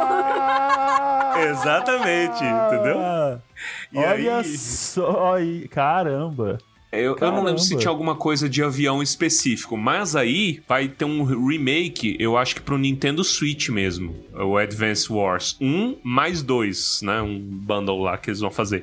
Exatamente, 1.50 2.44
entendeu? 2.44 3.40
E 3.92 3.98
Olha 3.98 4.36
aí- 4.38 4.56
só, 4.58 5.34
aí, 5.34 5.68
caramba. 5.68 6.58
Eu, 6.92 7.16
eu 7.20 7.30
não 7.30 7.44
lembro 7.44 7.60
se 7.60 7.76
tinha 7.76 7.88
alguma 7.88 8.16
coisa 8.16 8.48
de 8.48 8.64
avião 8.64 9.00
específico, 9.00 9.76
mas 9.76 10.16
aí 10.16 10.60
vai 10.66 10.88
ter 10.88 11.04
um 11.04 11.22
remake, 11.22 12.16
eu 12.18 12.36
acho 12.36 12.56
que 12.56 12.60
pro 12.60 12.76
Nintendo 12.76 13.22
Switch 13.22 13.68
mesmo. 13.68 14.16
O 14.34 14.56
Advance 14.56 15.10
Wars 15.12 15.56
1 15.60 15.98
mais 16.02 16.42
2, 16.42 17.02
né? 17.02 17.22
Um 17.22 17.38
bundle 17.38 18.02
lá 18.02 18.18
que 18.18 18.30
eles 18.30 18.40
vão 18.40 18.50
fazer. 18.50 18.82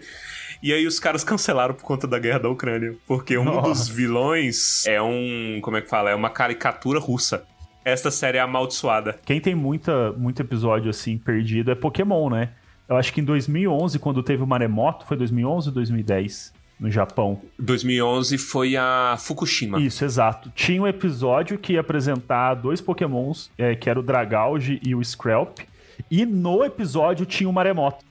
E 0.64 0.72
aí 0.72 0.88
os 0.88 1.00
caras 1.00 1.24
cancelaram 1.24 1.74
por 1.74 1.84
conta 1.84 2.08
da 2.08 2.18
guerra 2.18 2.40
da 2.40 2.50
Ucrânia. 2.50 2.96
Porque 3.06 3.38
um 3.38 3.44
Nossa. 3.44 3.68
dos 3.68 3.88
vilões 3.90 4.86
é 4.88 5.02
um. 5.02 5.60
Como 5.62 5.76
é 5.76 5.82
que 5.82 5.90
fala? 5.90 6.10
É 6.10 6.16
uma 6.16 6.30
caricatura 6.30 7.00
russa. 7.00 7.46
Esta 7.84 8.10
série 8.10 8.38
é 8.38 8.42
amaldiçoada. 8.42 9.20
Quem 9.26 9.40
tem 9.40 9.54
muita, 9.54 10.14
muito 10.14 10.42
episódio 10.42 10.90
assim 10.90 11.18
perdido 11.18 11.72
é 11.72 11.76
Pokémon, 11.76 12.30
né? 12.30 12.52
Eu 12.88 12.96
acho 12.96 13.14
que 13.14 13.20
em 13.20 13.24
2011, 13.24 14.00
quando 14.00 14.24
teve 14.24 14.42
o 14.44 14.48
maremoto, 14.48 15.06
foi 15.06 15.18
2011 15.18 15.70
ou 15.70 15.76
2010 15.76 16.57
no 16.80 16.90
Japão? 16.92 17.42
2011 17.58 18.38
foi 18.38 18.76
a 18.78 19.16
Fukushima. 19.20 19.80
Isso, 19.80 20.06
exato. 20.06 20.52
Tinha 20.56 20.82
um 20.82 20.88
episódio 20.88 21.58
que 21.58 21.74
ia 21.74 21.82
apresentar 21.82 22.54
dois 22.56 22.82
Pokémons, 22.82 23.50
é, 23.58 23.76
que 23.76 23.90
era 23.90 24.00
o 24.00 24.04
Dragauge 24.04 24.80
e 24.84 24.94
o 24.94 25.04
Screlp. 25.04 25.60
E 26.10 26.26
no 26.26 26.64
episódio 26.64 27.26
tinha 27.26 27.50
o 27.50 27.54
maremoto. 27.54 28.06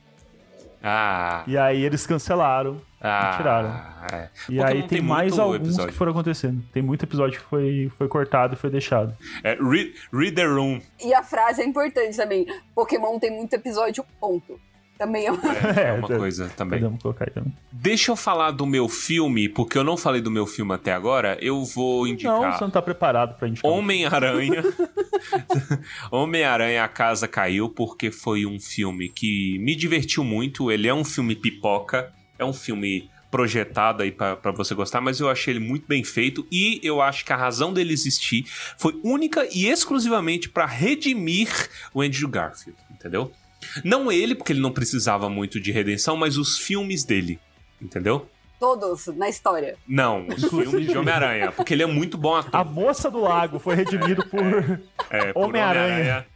Ah. 0.83 1.43
E 1.47 1.57
aí 1.59 1.85
eles 1.85 2.07
cancelaram. 2.07 2.81
ah 3.01 3.35
tiraram. 3.37 3.69
é. 4.13 4.29
E 4.49 4.57
Pokémon 4.57 4.65
aí 4.65 4.83
tem, 4.85 5.01
mais 5.01 5.31
muito 5.31 5.43
alguns 5.43 5.61
episódio. 5.61 5.93
que 5.93 5.99
foram 5.99 6.13
acontecendo. 6.13 6.63
Tem 6.73 6.83
muito 6.83 7.05
episódio 7.05 7.41
que 7.41 7.47
foi, 7.47 7.91
foi 7.99 8.07
cortado 8.09 8.55
e 8.55 8.57
foi 8.57 8.71
deixado. 8.71 9.17
É, 9.43 9.55
read, 9.55 9.95
read 10.13 10.33
the 10.37 10.45
room. 10.45 10.81
E 11.05 11.13
a 11.13 11.23
frase 11.25 11.61
é 11.63 11.65
importante 11.65 12.17
também. 12.17 12.47
Pokémon 12.75 13.19
tem 13.19 13.31
muito 13.31 13.53
episódio, 13.55 14.05
ponto. 14.21 14.61
Também 14.99 15.27
é 15.27 15.33
uma... 15.33 15.53
É, 15.55 15.89
é 15.89 15.93
uma 15.93 16.09
coisa 16.09 16.49
também. 16.57 16.81
Podemos 16.81 17.03
colocar 17.03 17.27
aí 17.27 17.31
também. 17.31 17.53
Deixa 17.71 18.11
eu 18.11 18.17
falar 18.17 18.51
do 18.51 18.65
meu 18.67 18.89
filme, 18.89 19.49
porque 19.49 19.77
eu 19.77 19.85
não 19.85 19.97
falei 19.97 20.21
do 20.21 20.31
meu 20.31 20.47
filme 20.47 20.73
até 20.73 20.93
agora. 20.93 21.37
Eu 21.41 21.65
vou 21.65 22.05
Não, 22.07 22.13
indicar 22.13 22.57
você 22.57 22.65
não 22.65 22.71
tá 22.71 22.81
preparado 22.81 23.37
pra 23.37 23.49
indicar. 23.49 23.71
Homem-Aranha. 23.71 24.63
Homem-Aranha 26.11 26.85
A 26.85 26.89
Casa 26.89 27.29
Caiu, 27.29 27.69
porque 27.69 28.11
foi 28.11 28.47
um 28.47 28.59
filme 28.59 29.09
que 29.09 29.59
me 29.59 29.75
divertiu 29.75 30.25
muito. 30.25 30.71
Ele 30.71 30.89
é 30.89 30.95
um 30.95 31.05
filme 31.05 31.35
pipoca, 31.35 32.13
é 32.39 32.45
um 32.45 32.53
filme 32.53 33.11
projetado 33.31 34.03
aí 34.03 34.13
pra 34.13 34.51
você 34.55 34.75
gostar, 34.75 35.01
mas 35.01 35.21
eu 35.21 35.29
achei 35.29 35.53
ele 35.53 35.61
muito 35.61 35.87
bem 35.87 36.03
feito 36.03 36.47
e 36.51 36.81
eu 36.83 37.03
acho 37.03 37.25
que 37.25 37.33
a 37.33 37.37
razão 37.37 37.73
dele 37.73 37.93
existir 37.93 38.45
foi 38.79 38.99
única 39.03 39.47
e 39.53 39.67
exclusivamente 39.67 40.49
pra 40.49 40.65
redimir 40.65 41.49
o 41.93 42.01
Andrew 42.01 42.29
Garfield, 42.29 42.79
entendeu? 42.91 43.31
Não 43.85 44.11
ele, 44.11 44.35
porque 44.35 44.53
ele 44.53 44.61
não 44.61 44.73
precisava 44.73 45.29
muito 45.29 45.61
de 45.61 45.73
redenção, 45.73 46.17
mas 46.17 46.37
os 46.37 46.59
filmes 46.59 47.05
dele, 47.05 47.39
entendeu? 47.81 48.29
Todos 48.59 49.07
na 49.09 49.29
história. 49.29 49.77
Não, 49.87 50.27
os 50.29 50.45
filmes 50.49 50.87
de 50.87 50.97
Homem-Aranha, 50.97 51.53
porque 51.53 51.75
ele 51.75 51.83
é 51.83 51.87
muito 51.87 52.17
bom 52.17 52.35
ator. 52.35 52.61
A 52.61 52.65
moça 52.65 53.11
do 53.11 53.21
lago 53.21 53.59
foi 53.59 53.75
redimido 53.75 54.25
por. 54.27 54.81
É, 55.11 55.33
por 55.33 55.45
Homem-Aranha. 55.45 55.95
Homem-Aranha, 55.95 56.27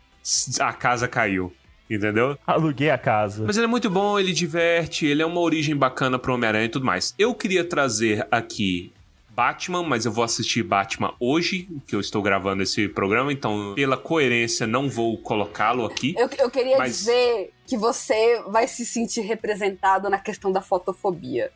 a 0.60 0.72
casa 0.72 1.08
caiu. 1.08 1.52
Entendeu? 1.88 2.38
Aluguei 2.46 2.88
a 2.88 2.96
casa. 2.96 3.42
Mas 3.44 3.56
ele 3.56 3.64
é 3.64 3.68
muito 3.68 3.90
bom, 3.90 4.16
ele 4.16 4.32
diverte, 4.32 5.06
ele 5.06 5.22
é 5.22 5.26
uma 5.26 5.40
origem 5.40 5.74
bacana 5.74 6.20
pro 6.20 6.34
Homem-Aranha 6.34 6.66
e 6.66 6.68
tudo 6.68 6.86
mais. 6.86 7.12
Eu 7.18 7.34
queria 7.34 7.64
trazer 7.64 8.24
aqui 8.30 8.92
Batman, 9.40 9.82
mas 9.82 10.04
eu 10.04 10.12
vou 10.12 10.22
assistir 10.22 10.62
Batman 10.62 11.14
hoje, 11.18 11.66
que 11.86 11.96
eu 11.96 12.00
estou 12.00 12.20
gravando 12.20 12.62
esse 12.62 12.86
programa, 12.90 13.32
então, 13.32 13.72
pela 13.74 13.96
coerência, 13.96 14.66
não 14.66 14.90
vou 14.90 15.16
colocá-lo 15.16 15.86
aqui. 15.86 16.14
Eu, 16.18 16.28
eu 16.38 16.50
queria 16.50 16.76
Mas- 16.76 16.98
dizer 16.98 17.50
que 17.66 17.78
você 17.78 18.42
vai 18.48 18.68
se 18.68 18.84
sentir 18.84 19.22
representado 19.22 20.10
na 20.10 20.18
questão 20.18 20.52
da 20.52 20.60
fotofobia. 20.60 21.50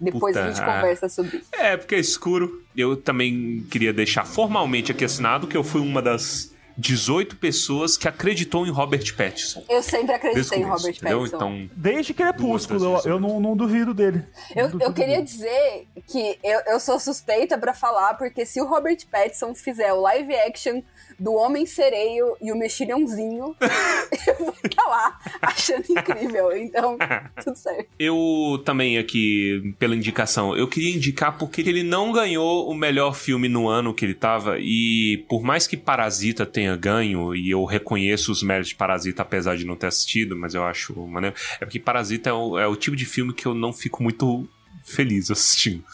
Depois 0.00 0.34
a 0.38 0.40
Puta, 0.40 0.54
gente 0.54 0.62
ah. 0.62 0.74
conversa 0.74 1.08
sobre 1.10 1.36
isso. 1.36 1.50
É, 1.52 1.76
porque 1.76 1.96
é 1.96 1.98
escuro. 1.98 2.64
Eu 2.74 2.96
também 2.96 3.62
queria 3.70 3.92
deixar 3.92 4.24
formalmente 4.24 4.90
aqui 4.90 5.04
assinado 5.04 5.46
que 5.46 5.56
eu 5.56 5.62
fui 5.62 5.82
uma 5.82 6.00
das 6.00 6.54
18 6.78 7.36
pessoas 7.36 7.96
que 7.96 8.06
acreditou 8.06 8.64
em 8.64 8.70
Robert 8.70 9.14
Pattinson. 9.16 9.64
Eu 9.68 9.82
sempre 9.82 10.14
acreditei 10.14 10.60
em 10.60 10.62
Robert 10.62 10.94
entendeu? 10.94 11.18
Pattinson. 11.18 11.36
Então, 11.36 11.70
Desde 11.74 12.14
Crepúsculo, 12.14 12.94
das 12.94 13.04
eu, 13.04 13.14
eu 13.14 13.20
não, 13.20 13.40
não 13.40 13.56
duvido 13.56 13.92
dele. 13.92 14.22
Eu, 14.54 14.64
Não 14.64 14.70
duvido 14.70 14.84
eu 14.84 14.92
queria 14.94 15.16
dele. 15.16 15.26
dizer 15.26 15.86
que 16.06 16.38
eu, 16.42 16.60
eu 16.68 16.78
sou 16.80 17.00
suspeita 17.00 17.58
pra 17.58 17.74
falar, 17.74 18.14
porque 18.14 18.46
se 18.46 18.60
o 18.60 18.66
Robert 18.66 18.98
Pattinson 19.10 19.54
fizer 19.54 19.92
o 19.92 20.00
live 20.02 20.32
action 20.36 20.80
do 21.18 21.32
Homem 21.34 21.66
Sereio 21.66 22.36
e 22.40 22.52
o 22.52 22.56
Mexilhãozinho, 22.56 23.56
eu 24.26 24.36
vou 24.38 24.52
ficar 24.52 24.84
lá 24.86 25.18
achando 25.42 25.84
incrível. 25.90 26.56
Então, 26.56 26.96
tudo 27.42 27.56
certo. 27.56 27.88
Eu 27.98 28.62
também 28.64 28.98
aqui, 28.98 29.74
pela 29.80 29.96
indicação, 29.96 30.56
eu 30.56 30.68
queria 30.68 30.94
indicar 30.94 31.36
porque 31.36 31.60
ele 31.62 31.82
não 31.82 32.12
ganhou 32.12 32.70
o 32.70 32.74
melhor 32.74 33.16
filme 33.16 33.48
no 33.48 33.68
ano 33.68 33.92
que 33.92 34.04
ele 34.04 34.14
tava, 34.14 34.58
e 34.60 35.24
por 35.28 35.42
mais 35.42 35.66
que 35.66 35.76
Parasita 35.76 36.46
tenha 36.46 36.67
ganho, 36.76 37.34
e 37.34 37.50
eu 37.50 37.64
reconheço 37.64 38.32
os 38.32 38.42
méritos 38.42 38.70
de 38.70 38.74
Parasita, 38.74 39.22
apesar 39.22 39.56
de 39.56 39.64
não 39.64 39.76
ter 39.76 39.86
assistido, 39.86 40.36
mas 40.36 40.54
eu 40.54 40.64
acho 40.64 40.94
maneiro, 41.06 41.36
é 41.60 41.64
porque 41.64 41.78
Parasita 41.78 42.30
é 42.30 42.32
o, 42.32 42.58
é 42.58 42.66
o 42.66 42.76
tipo 42.76 42.96
de 42.96 43.04
filme 43.04 43.32
que 43.32 43.46
eu 43.46 43.54
não 43.54 43.72
fico 43.72 44.02
muito 44.02 44.48
feliz 44.84 45.30
assistindo. 45.30 45.84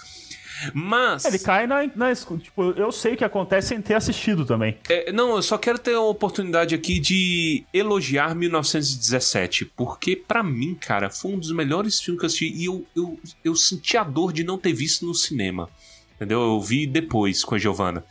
Mas. 0.73 1.25
Ele 1.25 1.39
cai 1.39 1.67
na, 1.67 1.87
na 1.95 2.15
Tipo, 2.15 2.71
eu 2.77 2.93
sei 2.93 3.15
o 3.15 3.17
que 3.17 3.25
acontece 3.25 3.69
sem 3.69 3.83
ter 3.83 3.95
assistido 3.95 4.47
também. 4.47 4.79
É, 4.89 5.11
não, 5.13 5.37
eu 5.37 5.43
só 5.43 5.59
quero 5.59 5.79
ter 5.79 5.95
a 5.95 6.01
oportunidade 6.01 6.75
aqui 6.75 6.99
de 7.01 7.65
elogiar 7.73 8.35
1917, 8.35 9.67
porque 9.77 10.15
pra 10.15 10.43
mim, 10.43 10.75
cara, 10.75 11.11
foi 11.11 11.33
um 11.33 11.39
dos 11.39 11.51
melhores 11.53 12.01
filmes 12.01 12.21
que 12.21 12.25
eu 12.25 12.29
assisti 12.29 12.53
e 12.55 12.65
eu, 12.67 12.87
eu, 12.95 13.19
eu 13.45 13.57
senti 13.57 13.97
a 13.97 14.05
dor 14.05 14.33
de 14.33 14.45
não 14.45 14.57
ter 14.57 14.73
visto 14.73 15.05
no 15.05 15.15
cinema. 15.15 15.69
Entendeu? 16.15 16.41
Eu 16.41 16.61
vi 16.61 16.87
depois 16.87 17.45
com 17.45 17.57
a 17.57 17.59
Giovanna. 17.59 18.05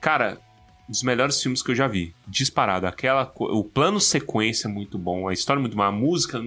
Cara, 0.00 0.38
um 0.88 0.92
dos 0.92 1.02
melhores 1.02 1.40
filmes 1.42 1.62
que 1.62 1.70
eu 1.70 1.74
já 1.74 1.86
vi. 1.86 2.14
Disparado. 2.26 2.86
Aquela, 2.86 3.32
o 3.38 3.64
plano 3.64 4.00
sequência 4.00 4.68
é 4.68 4.70
muito 4.70 4.98
bom, 4.98 5.28
a 5.28 5.32
história 5.32 5.60
é 5.60 5.62
muito 5.62 5.76
boa, 5.76 5.88
a 5.88 5.92
música, 5.92 6.42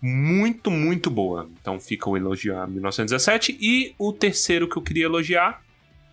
muito, 0.00 0.70
muito 0.70 1.10
boa. 1.10 1.48
Então 1.60 1.80
fica 1.80 2.08
o 2.08 2.16
elogio 2.16 2.58
a 2.58 2.66
1917. 2.66 3.56
E 3.60 3.94
o 3.98 4.12
terceiro 4.12 4.68
que 4.68 4.76
eu 4.76 4.82
queria 4.82 5.04
elogiar 5.04 5.62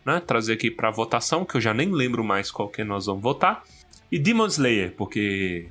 né, 0.05 0.19
trazer 0.19 0.53
aqui 0.53 0.69
pra 0.69 0.91
votação, 0.91 1.45
que 1.45 1.55
eu 1.55 1.61
já 1.61 1.73
nem 1.73 1.89
lembro 1.89 2.23
mais 2.23 2.51
qual 2.51 2.69
que 2.69 2.83
nós 2.83 3.05
vamos 3.05 3.23
votar. 3.23 3.63
E 4.11 4.19
Demon 4.19 4.47
Slayer, 4.47 4.93
porque 4.95 5.69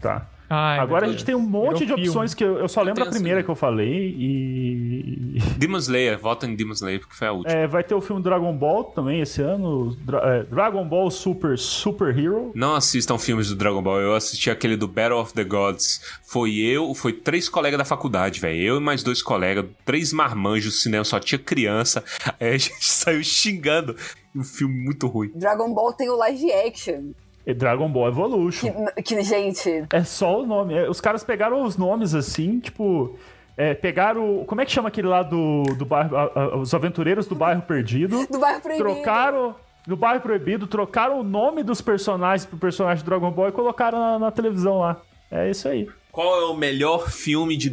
Tá. 0.00 0.28
Ai, 0.48 0.78
Agora 0.78 1.06
a 1.06 1.10
gente 1.10 1.24
tem 1.24 1.34
um 1.34 1.40
monte 1.40 1.80
Virou 1.84 1.96
de 1.96 2.02
opções 2.08 2.34
que 2.34 2.44
eu, 2.44 2.58
eu 2.58 2.68
só 2.68 2.82
lembro 2.82 2.96
tenho 3.02 3.08
a 3.08 3.10
primeira 3.10 3.38
assim. 3.40 3.44
que 3.46 3.50
eu 3.50 3.54
falei 3.56 4.14
e. 4.18 5.38
Demon 5.56 5.78
Slayer, 5.78 6.18
vota 6.18 6.46
em 6.46 6.54
Demon 6.54 6.72
Slayer 6.74 7.00
porque 7.00 7.14
foi 7.14 7.26
a 7.28 7.32
última. 7.32 7.52
É, 7.54 7.66
vai 7.66 7.82
ter 7.82 7.94
o 7.94 8.00
filme 8.00 8.22
Dragon 8.22 8.54
Ball 8.56 8.84
também 8.84 9.20
esse 9.20 9.40
ano. 9.40 9.96
Dra- 10.00 10.20
é, 10.22 10.42
Dragon 10.44 10.86
Ball 10.86 11.10
Super 11.10 11.58
Super 11.58 12.16
Hero. 12.16 12.52
Não 12.54 12.74
assistam 12.74 13.18
filmes 13.18 13.48
do 13.48 13.56
Dragon 13.56 13.82
Ball, 13.82 14.00
eu 14.00 14.14
assisti 14.14 14.50
aquele 14.50 14.76
do 14.76 14.86
Battle 14.86 15.18
of 15.18 15.32
the 15.32 15.44
Gods. 15.44 16.00
Foi 16.22 16.54
eu, 16.56 16.94
foi 16.94 17.12
três 17.12 17.48
colegas 17.48 17.78
da 17.78 17.84
faculdade, 17.84 18.40
velho. 18.40 18.60
Eu 18.60 18.76
e 18.76 18.80
mais 18.80 19.02
dois 19.02 19.22
colegas, 19.22 19.64
três 19.84 20.12
marmanjos, 20.12 20.74
o 20.74 20.78
cinema 20.78 21.04
só 21.04 21.18
tinha 21.18 21.38
criança. 21.38 22.04
Aí 22.38 22.48
a 22.54 22.58
gente 22.58 22.74
saiu 22.84 23.22
xingando. 23.24 23.96
Um 24.36 24.42
filme 24.42 24.74
muito 24.84 25.06
ruim. 25.06 25.30
Dragon 25.34 25.72
Ball 25.72 25.92
tem 25.92 26.10
o 26.10 26.16
live 26.16 26.52
action. 26.52 27.12
E 27.46 27.52
Dragon 27.54 27.88
Ball 27.90 28.08
Evolution. 28.08 28.86
Que, 28.96 29.02
que, 29.02 29.22
gente, 29.22 29.84
É 29.92 30.02
só 30.02 30.42
o 30.42 30.46
nome. 30.46 30.74
É, 30.74 30.88
Os 30.88 31.00
caras 31.00 31.22
pegaram 31.22 31.62
os 31.62 31.76
nomes 31.76 32.14
assim, 32.14 32.58
tipo. 32.60 33.18
é, 33.56 33.74
pegaram. 33.74 34.44
Como 34.46 34.60
é 34.60 34.64
que 34.64 34.72
chama 34.72 34.88
aquele 34.88 35.08
lá 35.08 35.22
do, 35.22 35.62
do 35.76 35.84
bairro. 35.84 36.16
a- 36.16 36.30
a- 36.34 36.56
os 36.56 36.72
Aventureiros 36.72 37.26
do 37.26 37.34
Bairro 37.34 37.62
Perdido. 37.62 38.26
do 38.30 38.38
bairro 38.38 38.60
proibido. 38.60 38.84
trocaram. 38.94 39.54
No 39.86 39.96
Bairro 39.96 40.22
Proibido, 40.22 40.66
trocaram 40.66 41.20
o 41.20 41.22
nome 41.22 41.62
dos 41.62 41.82
personagens 41.82 42.46
pro 42.46 42.56
personagem 42.56 43.04
do 43.04 43.06
Dragon 43.06 43.30
Ball 43.30 43.50
e 43.50 43.52
colocaram 43.52 43.98
na, 43.98 44.18
na 44.18 44.30
televisão 44.30 44.78
lá. 44.78 44.98
É 45.30 45.50
isso 45.50 45.68
aí. 45.68 45.86
Qual 46.10 46.40
é 46.40 46.44
o 46.46 46.54
melhor 46.56 47.10
filme 47.10 47.54
de 47.54 47.68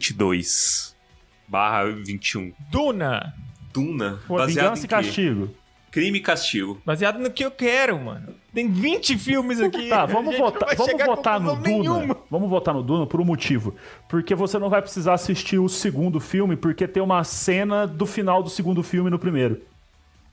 2022? 0.00 0.96
Barra 1.46 1.84
21. 1.90 2.52
Duna. 2.70 3.34
Duna? 3.72 4.18
Pô, 4.26 4.36
baseado 4.38 4.74
Vingança 4.76 4.80
em 4.82 4.84
e 4.84 4.88
quê? 4.88 4.94
Castigo. 4.94 5.54
Crime 5.90 6.18
e 6.18 6.20
Castigo. 6.22 6.80
Baseado 6.84 7.18
no 7.18 7.30
que 7.30 7.44
eu 7.44 7.50
quero, 7.50 7.98
mano. 7.98 8.34
Tem 8.56 8.70
20 8.70 9.18
filmes 9.18 9.60
aqui. 9.60 9.90
Tá, 9.90 10.06
vamos 10.06 10.34
votar, 10.38 10.74
vamos 10.74 11.04
votar 11.04 11.38
no 11.38 11.56
Duna. 11.56 11.68
nenhuma. 11.68 12.16
Vamos 12.30 12.48
votar 12.48 12.72
no 12.72 12.82
Duna 12.82 13.04
por 13.06 13.20
um 13.20 13.24
motivo. 13.24 13.74
Porque 14.08 14.34
você 14.34 14.58
não 14.58 14.70
vai 14.70 14.80
precisar 14.80 15.12
assistir 15.12 15.58
o 15.58 15.68
segundo 15.68 16.18
filme, 16.18 16.56
porque 16.56 16.88
tem 16.88 17.02
uma 17.02 17.22
cena 17.22 17.86
do 17.86 18.06
final 18.06 18.42
do 18.42 18.48
segundo 18.48 18.82
filme 18.82 19.10
no 19.10 19.18
primeiro. 19.18 19.60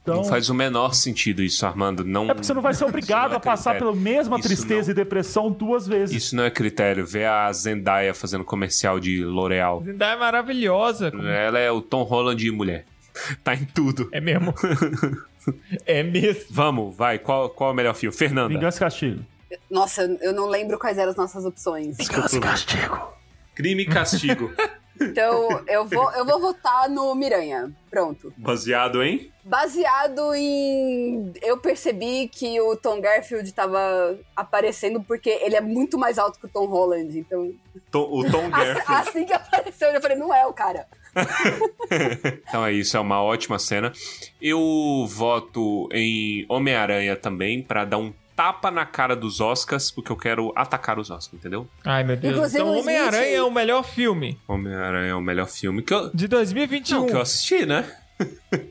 Então, 0.00 0.16
Não 0.16 0.24
faz 0.24 0.48
o 0.48 0.54
menor 0.54 0.94
sentido 0.94 1.42
isso, 1.42 1.66
Armando. 1.66 2.02
Não, 2.02 2.24
é 2.24 2.28
porque 2.28 2.44
você 2.46 2.54
não 2.54 2.62
vai 2.62 2.72
ser 2.72 2.86
obrigado 2.86 3.24
Isso 3.28 3.28
não 3.28 3.34
é 3.34 3.36
a 3.36 3.40
passar 3.40 3.76
pela 3.76 3.94
mesma 3.94 4.38
Isso 4.38 4.48
tristeza 4.48 4.86
não. 4.86 4.92
e 4.92 4.94
depressão 4.94 5.50
duas 5.52 5.86
vezes. 5.86 6.16
Isso 6.24 6.34
não 6.34 6.44
é 6.44 6.50
critério. 6.50 7.04
Vê 7.06 7.26
a 7.26 7.52
Zendaya 7.52 8.14
fazendo 8.14 8.42
comercial 8.42 8.98
de 8.98 9.22
L'Oreal. 9.22 9.82
Zendaya 9.84 10.14
é 10.14 10.18
maravilhosa. 10.18 11.10
como- 11.10 11.26
Ela 11.28 11.58
é 11.58 11.70
o 11.70 11.82
Tom 11.82 12.04
Holland 12.04 12.42
de 12.42 12.50
mulher. 12.50 12.86
Tá 13.44 13.54
em 13.54 13.64
tudo. 13.66 14.08
É 14.12 14.20
mesmo. 14.20 14.54
é 15.86 16.02
mesmo. 16.02 16.44
Vamos, 16.50 16.96
vai. 16.96 17.18
Qual, 17.18 17.48
qual 17.50 17.70
é 17.70 17.72
o 17.72 17.76
melhor 17.76 17.94
filme? 17.94 18.16
Fernanda. 18.16 18.48
Vingança 18.52 18.76
e 18.78 18.80
Castigo. 18.80 19.24
Nossa, 19.70 20.02
eu 20.20 20.32
não 20.32 20.46
lembro 20.48 20.78
quais 20.78 20.98
eram 20.98 21.10
as 21.10 21.16
nossas 21.16 21.44
opções. 21.44 21.96
Vingança 21.96 22.36
e 22.36 22.40
Castigo. 22.40 23.14
Crime 23.54 23.82
e 23.82 23.86
Castigo. 23.86 24.52
Então, 25.00 25.48
eu 25.66 25.84
vou, 25.86 26.10
eu 26.12 26.24
vou 26.24 26.40
votar 26.40 26.88
no 26.88 27.14
Miranha. 27.16 27.72
Pronto. 27.90 28.32
Baseado 28.36 29.02
em? 29.02 29.28
Baseado 29.42 30.34
em. 30.34 31.32
Eu 31.42 31.58
percebi 31.58 32.28
que 32.28 32.60
o 32.60 32.76
Tom 32.76 33.00
Garfield 33.00 33.52
tava 33.52 34.16
aparecendo 34.36 35.02
porque 35.02 35.30
ele 35.30 35.56
é 35.56 35.60
muito 35.60 35.98
mais 35.98 36.16
alto 36.18 36.38
que 36.38 36.46
o 36.46 36.48
Tom 36.48 36.66
Holland. 36.66 37.18
Então, 37.18 37.52
Tom- 37.90 38.08
o 38.08 38.30
Tom 38.30 38.46
assim, 38.46 38.50
Garfield. 38.50 38.84
assim 39.08 39.24
que 39.24 39.32
apareceu, 39.32 39.88
eu 39.88 39.94
já 39.94 40.00
falei, 40.00 40.16
não 40.16 40.32
é 40.34 40.46
o 40.46 40.52
cara. 40.52 40.86
Então 42.48 42.64
é 42.64 42.72
isso, 42.72 42.96
é 42.96 43.00
uma 43.00 43.22
ótima 43.22 43.58
cena. 43.58 43.92
Eu 44.40 45.06
voto 45.08 45.88
em 45.92 46.44
Homem-Aranha 46.48 47.14
também, 47.16 47.62
pra 47.62 47.84
dar 47.84 47.98
um 47.98 48.12
tapa 48.34 48.70
na 48.70 48.84
cara 48.84 49.14
dos 49.14 49.40
Oscars, 49.40 49.90
porque 49.90 50.10
eu 50.10 50.16
quero 50.16 50.52
atacar 50.56 50.98
os 50.98 51.10
Oscars, 51.10 51.34
entendeu? 51.34 51.68
Ai, 51.84 52.02
meu 52.02 52.16
Deus. 52.16 52.34
Inclusive, 52.34 52.62
então, 52.62 52.78
Homem-Aranha 52.78 53.36
é 53.36 53.42
o 53.42 53.50
melhor 53.50 53.84
filme 53.84 54.38
Homem-Aranha 54.48 55.10
é 55.10 55.14
o 55.14 55.20
melhor 55.20 55.46
filme 55.46 55.82
que 55.82 55.94
eu, 55.94 56.10
de 56.12 56.26
2021. 56.26 56.98
não, 56.98 57.06
que 57.06 57.12
eu 57.12 57.20
assisti, 57.20 57.64
né? 57.64 57.84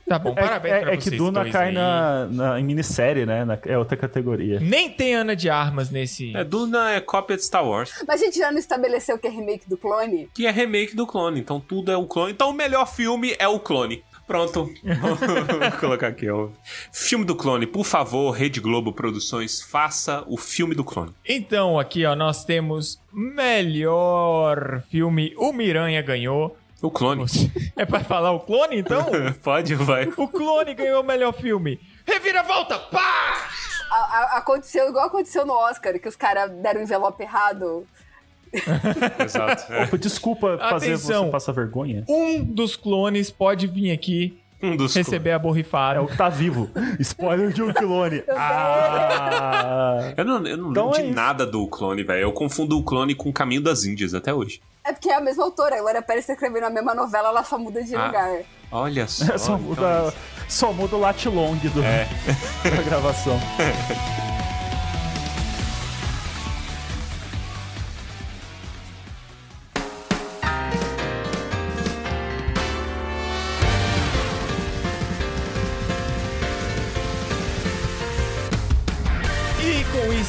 Tá, 0.08 0.18
bom, 0.18 0.32
É, 0.38 0.42
parabéns 0.42 0.74
é- 0.76 0.80
pra 0.82 0.94
é 0.94 0.98
que 0.98 1.04
vocês 1.04 1.18
Duna 1.18 1.42
dois 1.42 1.52
cai 1.52 1.72
na, 1.72 2.26
na- 2.28 2.60
em 2.60 2.64
minissérie, 2.64 3.26
né? 3.26 3.44
Na- 3.44 3.58
é 3.66 3.78
outra 3.78 3.98
categoria. 3.98 4.60
Nem 4.60 4.90
tem 4.90 5.16
Ana 5.16 5.36
de 5.36 5.50
Armas 5.50 5.90
nesse... 5.90 6.36
É, 6.36 6.44
Duna 6.44 6.92
é 6.94 7.02
cópia 7.02 7.36
de 7.36 7.44
Star 7.46 7.66
Wars, 7.68 7.92
Mas 8.08 8.22
a 8.22 8.26
gente 8.26 8.38
já 8.38 8.52
não 8.52 8.60
estabeleceu 8.60 9.18
que 9.18 9.28
é 9.28 9.30
remake 9.30 9.68
do 9.70 9.78
clone? 9.78 10.30
que 10.34 10.46
é 10.48 10.52
remake 10.52 10.96
do 10.96 11.06
clone, 11.06 11.40
então 11.40 11.60
tudo 11.60 11.92
é 11.92 11.98
o 11.98 12.06
clone. 12.08 12.32
Então 12.32 12.50
o 12.50 12.54
melhor 12.54 12.86
filme 12.88 13.36
é 13.38 13.48
o 13.48 13.60
clone. 13.60 14.04
Pronto. 14.26 14.70
Vou 15.02 15.80
colocar 15.82 16.08
aqui, 16.08 16.30
ó. 16.30 16.48
Filme 16.94 17.26
do 17.26 17.36
clone, 17.36 17.68
por 17.68 17.84
favor, 17.86 18.32
Rede 18.32 18.62
Globo 18.62 18.94
Produções, 18.94 19.62
faça 19.62 20.24
o 20.28 20.38
filme 20.38 20.74
do 20.74 20.84
clone. 20.86 21.12
Então, 21.28 21.78
aqui, 21.78 22.06
ó, 22.06 22.16
nós 22.16 22.46
temos 22.46 22.98
melhor 23.12 24.82
filme. 24.90 25.34
O 25.38 25.52
Miranha 25.52 26.02
ganhou. 26.02 26.56
O 26.84 26.92
clone. 26.92 27.26
É 27.78 27.86
pra 27.86 28.02
falar 28.02 28.32
o 28.32 28.42
clone, 28.42 28.78
então? 28.80 29.06
Pode, 29.42 29.74
vai. 29.74 30.06
o 30.18 30.28
clone 30.28 30.74
ganhou 30.76 31.02
o 31.02 31.06
melhor 31.06 31.34
filme. 31.34 31.80
Reviravolta! 32.06 32.78
Pá! 32.78 33.48
A- 33.90 33.96
a- 33.96 34.38
aconteceu 34.38 34.90
igual 34.90 35.06
aconteceu 35.08 35.46
no 35.46 35.54
Oscar, 35.54 35.98
que 36.00 36.08
os 36.10 36.16
caras 36.16 36.52
deram 36.62 36.82
o 36.82 36.84
envelope 36.84 37.24
errado. 37.24 37.88
Exato. 39.24 39.72
É. 39.74 39.84
Opa, 39.86 39.98
Desculpa 39.98 40.58
fazer 40.58 40.94
Atenção. 40.94 41.26
você 41.26 41.32
passar 41.32 41.52
vergonha. 41.54 42.04
Um 42.08 42.44
dos 42.44 42.76
clones 42.76 43.32
pode 43.32 43.66
vir 43.68 43.92
aqui 43.92 44.40
Um 44.74 44.78
dos 44.78 44.96
receber 44.96 45.32
a 45.32 45.36
É 45.36 45.40
borrifada. 45.40 46.02
o 46.02 46.08
que 46.08 46.16
tá 46.18 46.30
vivo. 46.30 46.70
Spoiler 47.00 47.52
de 47.52 47.62
um 47.62 47.74
clone. 47.74 48.24
Ah! 48.36 50.14
Eu 50.18 50.26
não, 50.26 50.48
eu 50.48 50.58
não 50.58 50.72
Então 50.72 50.86
lembro 50.86 51.00
é 51.00 51.02
de 51.02 51.08
isso. 51.08 51.16
nada 51.16 51.46
do 51.46 51.68
clone, 51.68 52.04
velho. 52.04 52.22
Eu 52.22 52.32
confundo 52.32 52.78
o 52.78 52.84
clone 52.84 53.14
com 53.16 53.30
o 53.30 53.34
Caminho 53.34 53.62
das 53.62 53.84
Índias 53.84 54.14
até 54.14 54.34
hoje. 54.34 54.62
É 54.86 54.92
porque 54.92 55.10
é 55.10 55.16
a 55.16 55.22
mesma 55.22 55.44
autora. 55.44 55.76
A 55.78 55.82
Glória 55.82 56.02
Pérez 56.02 56.26
tá 56.26 56.34
escrevendo 56.34 56.66
a 56.66 56.70
mesma 56.70 56.94
novela, 56.96 57.30
ela 57.30 57.44
só 57.44 57.58
muda 57.58 57.84
de 57.84 57.96
Ah. 57.96 58.06
lugar. 58.08 58.40
Olha 58.72 59.08
só. 59.08 59.26
só, 59.38 59.54
então 59.56 59.60
muda, 59.60 60.14
só 60.48 60.74
muda 60.74 60.96
o 60.96 61.00
lat 61.00 61.26
long 61.28 61.56
do, 61.56 61.84
É. 61.84 62.08
da 62.64 62.82
gravação. 62.84 63.40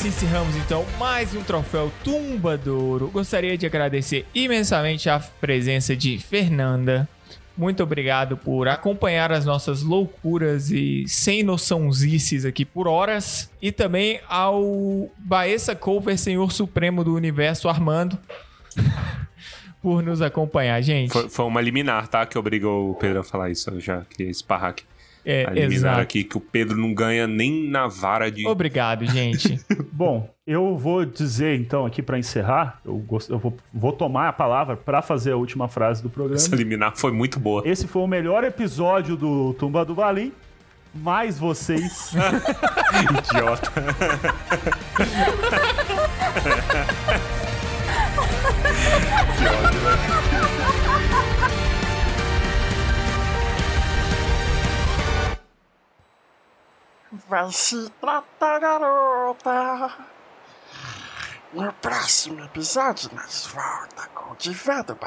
Isso 0.05 0.23
encerramos 0.23 0.55
então 0.57 0.85
mais 0.99 1.35
um 1.35 1.43
troféu 1.43 1.91
Tumba 2.05 2.59
do 2.59 2.79
Ouro. 2.79 3.09
Gostaria 3.09 3.57
de 3.57 3.65
agradecer 3.65 4.27
imensamente 4.35 5.09
a 5.09 5.19
presença 5.19 5.97
de 5.97 6.19
Fernanda. 6.19 7.09
Muito 7.57 7.83
obrigado 7.83 8.37
por 8.37 8.69
acompanhar 8.69 9.33
as 9.33 9.47
nossas 9.47 9.83
loucuras 9.83 10.71
e 10.71 11.05
sem 11.09 11.43
noçãozices 11.43 12.45
aqui 12.45 12.67
por 12.67 12.87
horas. 12.87 13.51
E 13.63 13.73
também 13.73 14.21
ao 14.29 15.11
Baessa 15.17 15.75
Cover, 15.75 16.19
Senhor 16.19 16.53
Supremo 16.53 17.03
do 17.03 17.15
Universo, 17.15 17.67
Armando, 17.67 18.19
por 19.81 20.03
nos 20.03 20.21
acompanhar, 20.21 20.83
gente. 20.83 21.15
Foi, 21.15 21.31
foi 21.31 21.47
uma 21.47 21.63
liminar, 21.63 22.09
tá? 22.09 22.27
Que 22.27 22.37
obrigou 22.37 22.91
o 22.91 22.95
Pedro 22.95 23.21
a 23.21 23.25
falar 23.25 23.49
isso. 23.49 23.71
Eu 23.71 23.81
já 23.81 24.03
queria 24.03 24.31
esparrar 24.31 24.71
aqui. 24.71 24.85
É, 25.25 25.47
a 25.47 25.51
liminar 25.51 25.73
exato. 25.73 26.01
aqui 26.01 26.23
que 26.25 26.37
o 26.37 26.41
Pedro 26.41 26.77
não 26.77 26.93
ganha 26.93 27.27
nem 27.27 27.69
na 27.69 27.87
vara 27.87 28.31
de. 28.31 28.47
Obrigado, 28.47 29.07
gente. 29.07 29.59
Bom, 29.93 30.29
eu 30.47 30.77
vou 30.77 31.05
dizer 31.05 31.59
então 31.59 31.87
aqui 31.87 32.03
pra 32.03 32.19
encerrar, 32.19 32.81
eu, 32.85 32.97
gost- 32.99 33.31
eu 33.31 33.39
vou, 33.39 33.57
vou 33.73 33.93
tomar 33.93 34.29
a 34.29 34.33
palavra 34.33 34.77
pra 34.77 35.01
fazer 35.01 35.33
a 35.33 35.37
última 35.37 35.67
frase 35.69 36.03
do 36.03 36.11
programa. 36.11 36.37
Essa 36.37 36.55
liminar 36.55 36.93
foi 36.97 37.11
muito 37.13 37.41
boa. 37.41 37.63
Esse 37.65 37.87
foi 37.87 38.03
o 38.03 38.07
melhor 38.07 38.45
episódio 38.45 39.17
do 39.17 39.55
Tumba 39.55 39.85
do 39.85 39.95
Balim. 39.95 40.33
Mais 40.95 41.39
vocês. 41.39 42.13
Idiota. 43.33 43.73
Vai 57.29 57.53
se 57.53 57.89
tratar, 58.01 58.59
garota. 58.59 59.97
No 61.53 61.73
próximo 61.75 62.45
episódio, 62.45 63.09
nós 63.15 63.47
volta 63.47 64.09
com 64.09 64.33
o 64.33 64.37
Divã 64.37 64.83
do. 64.83 64.99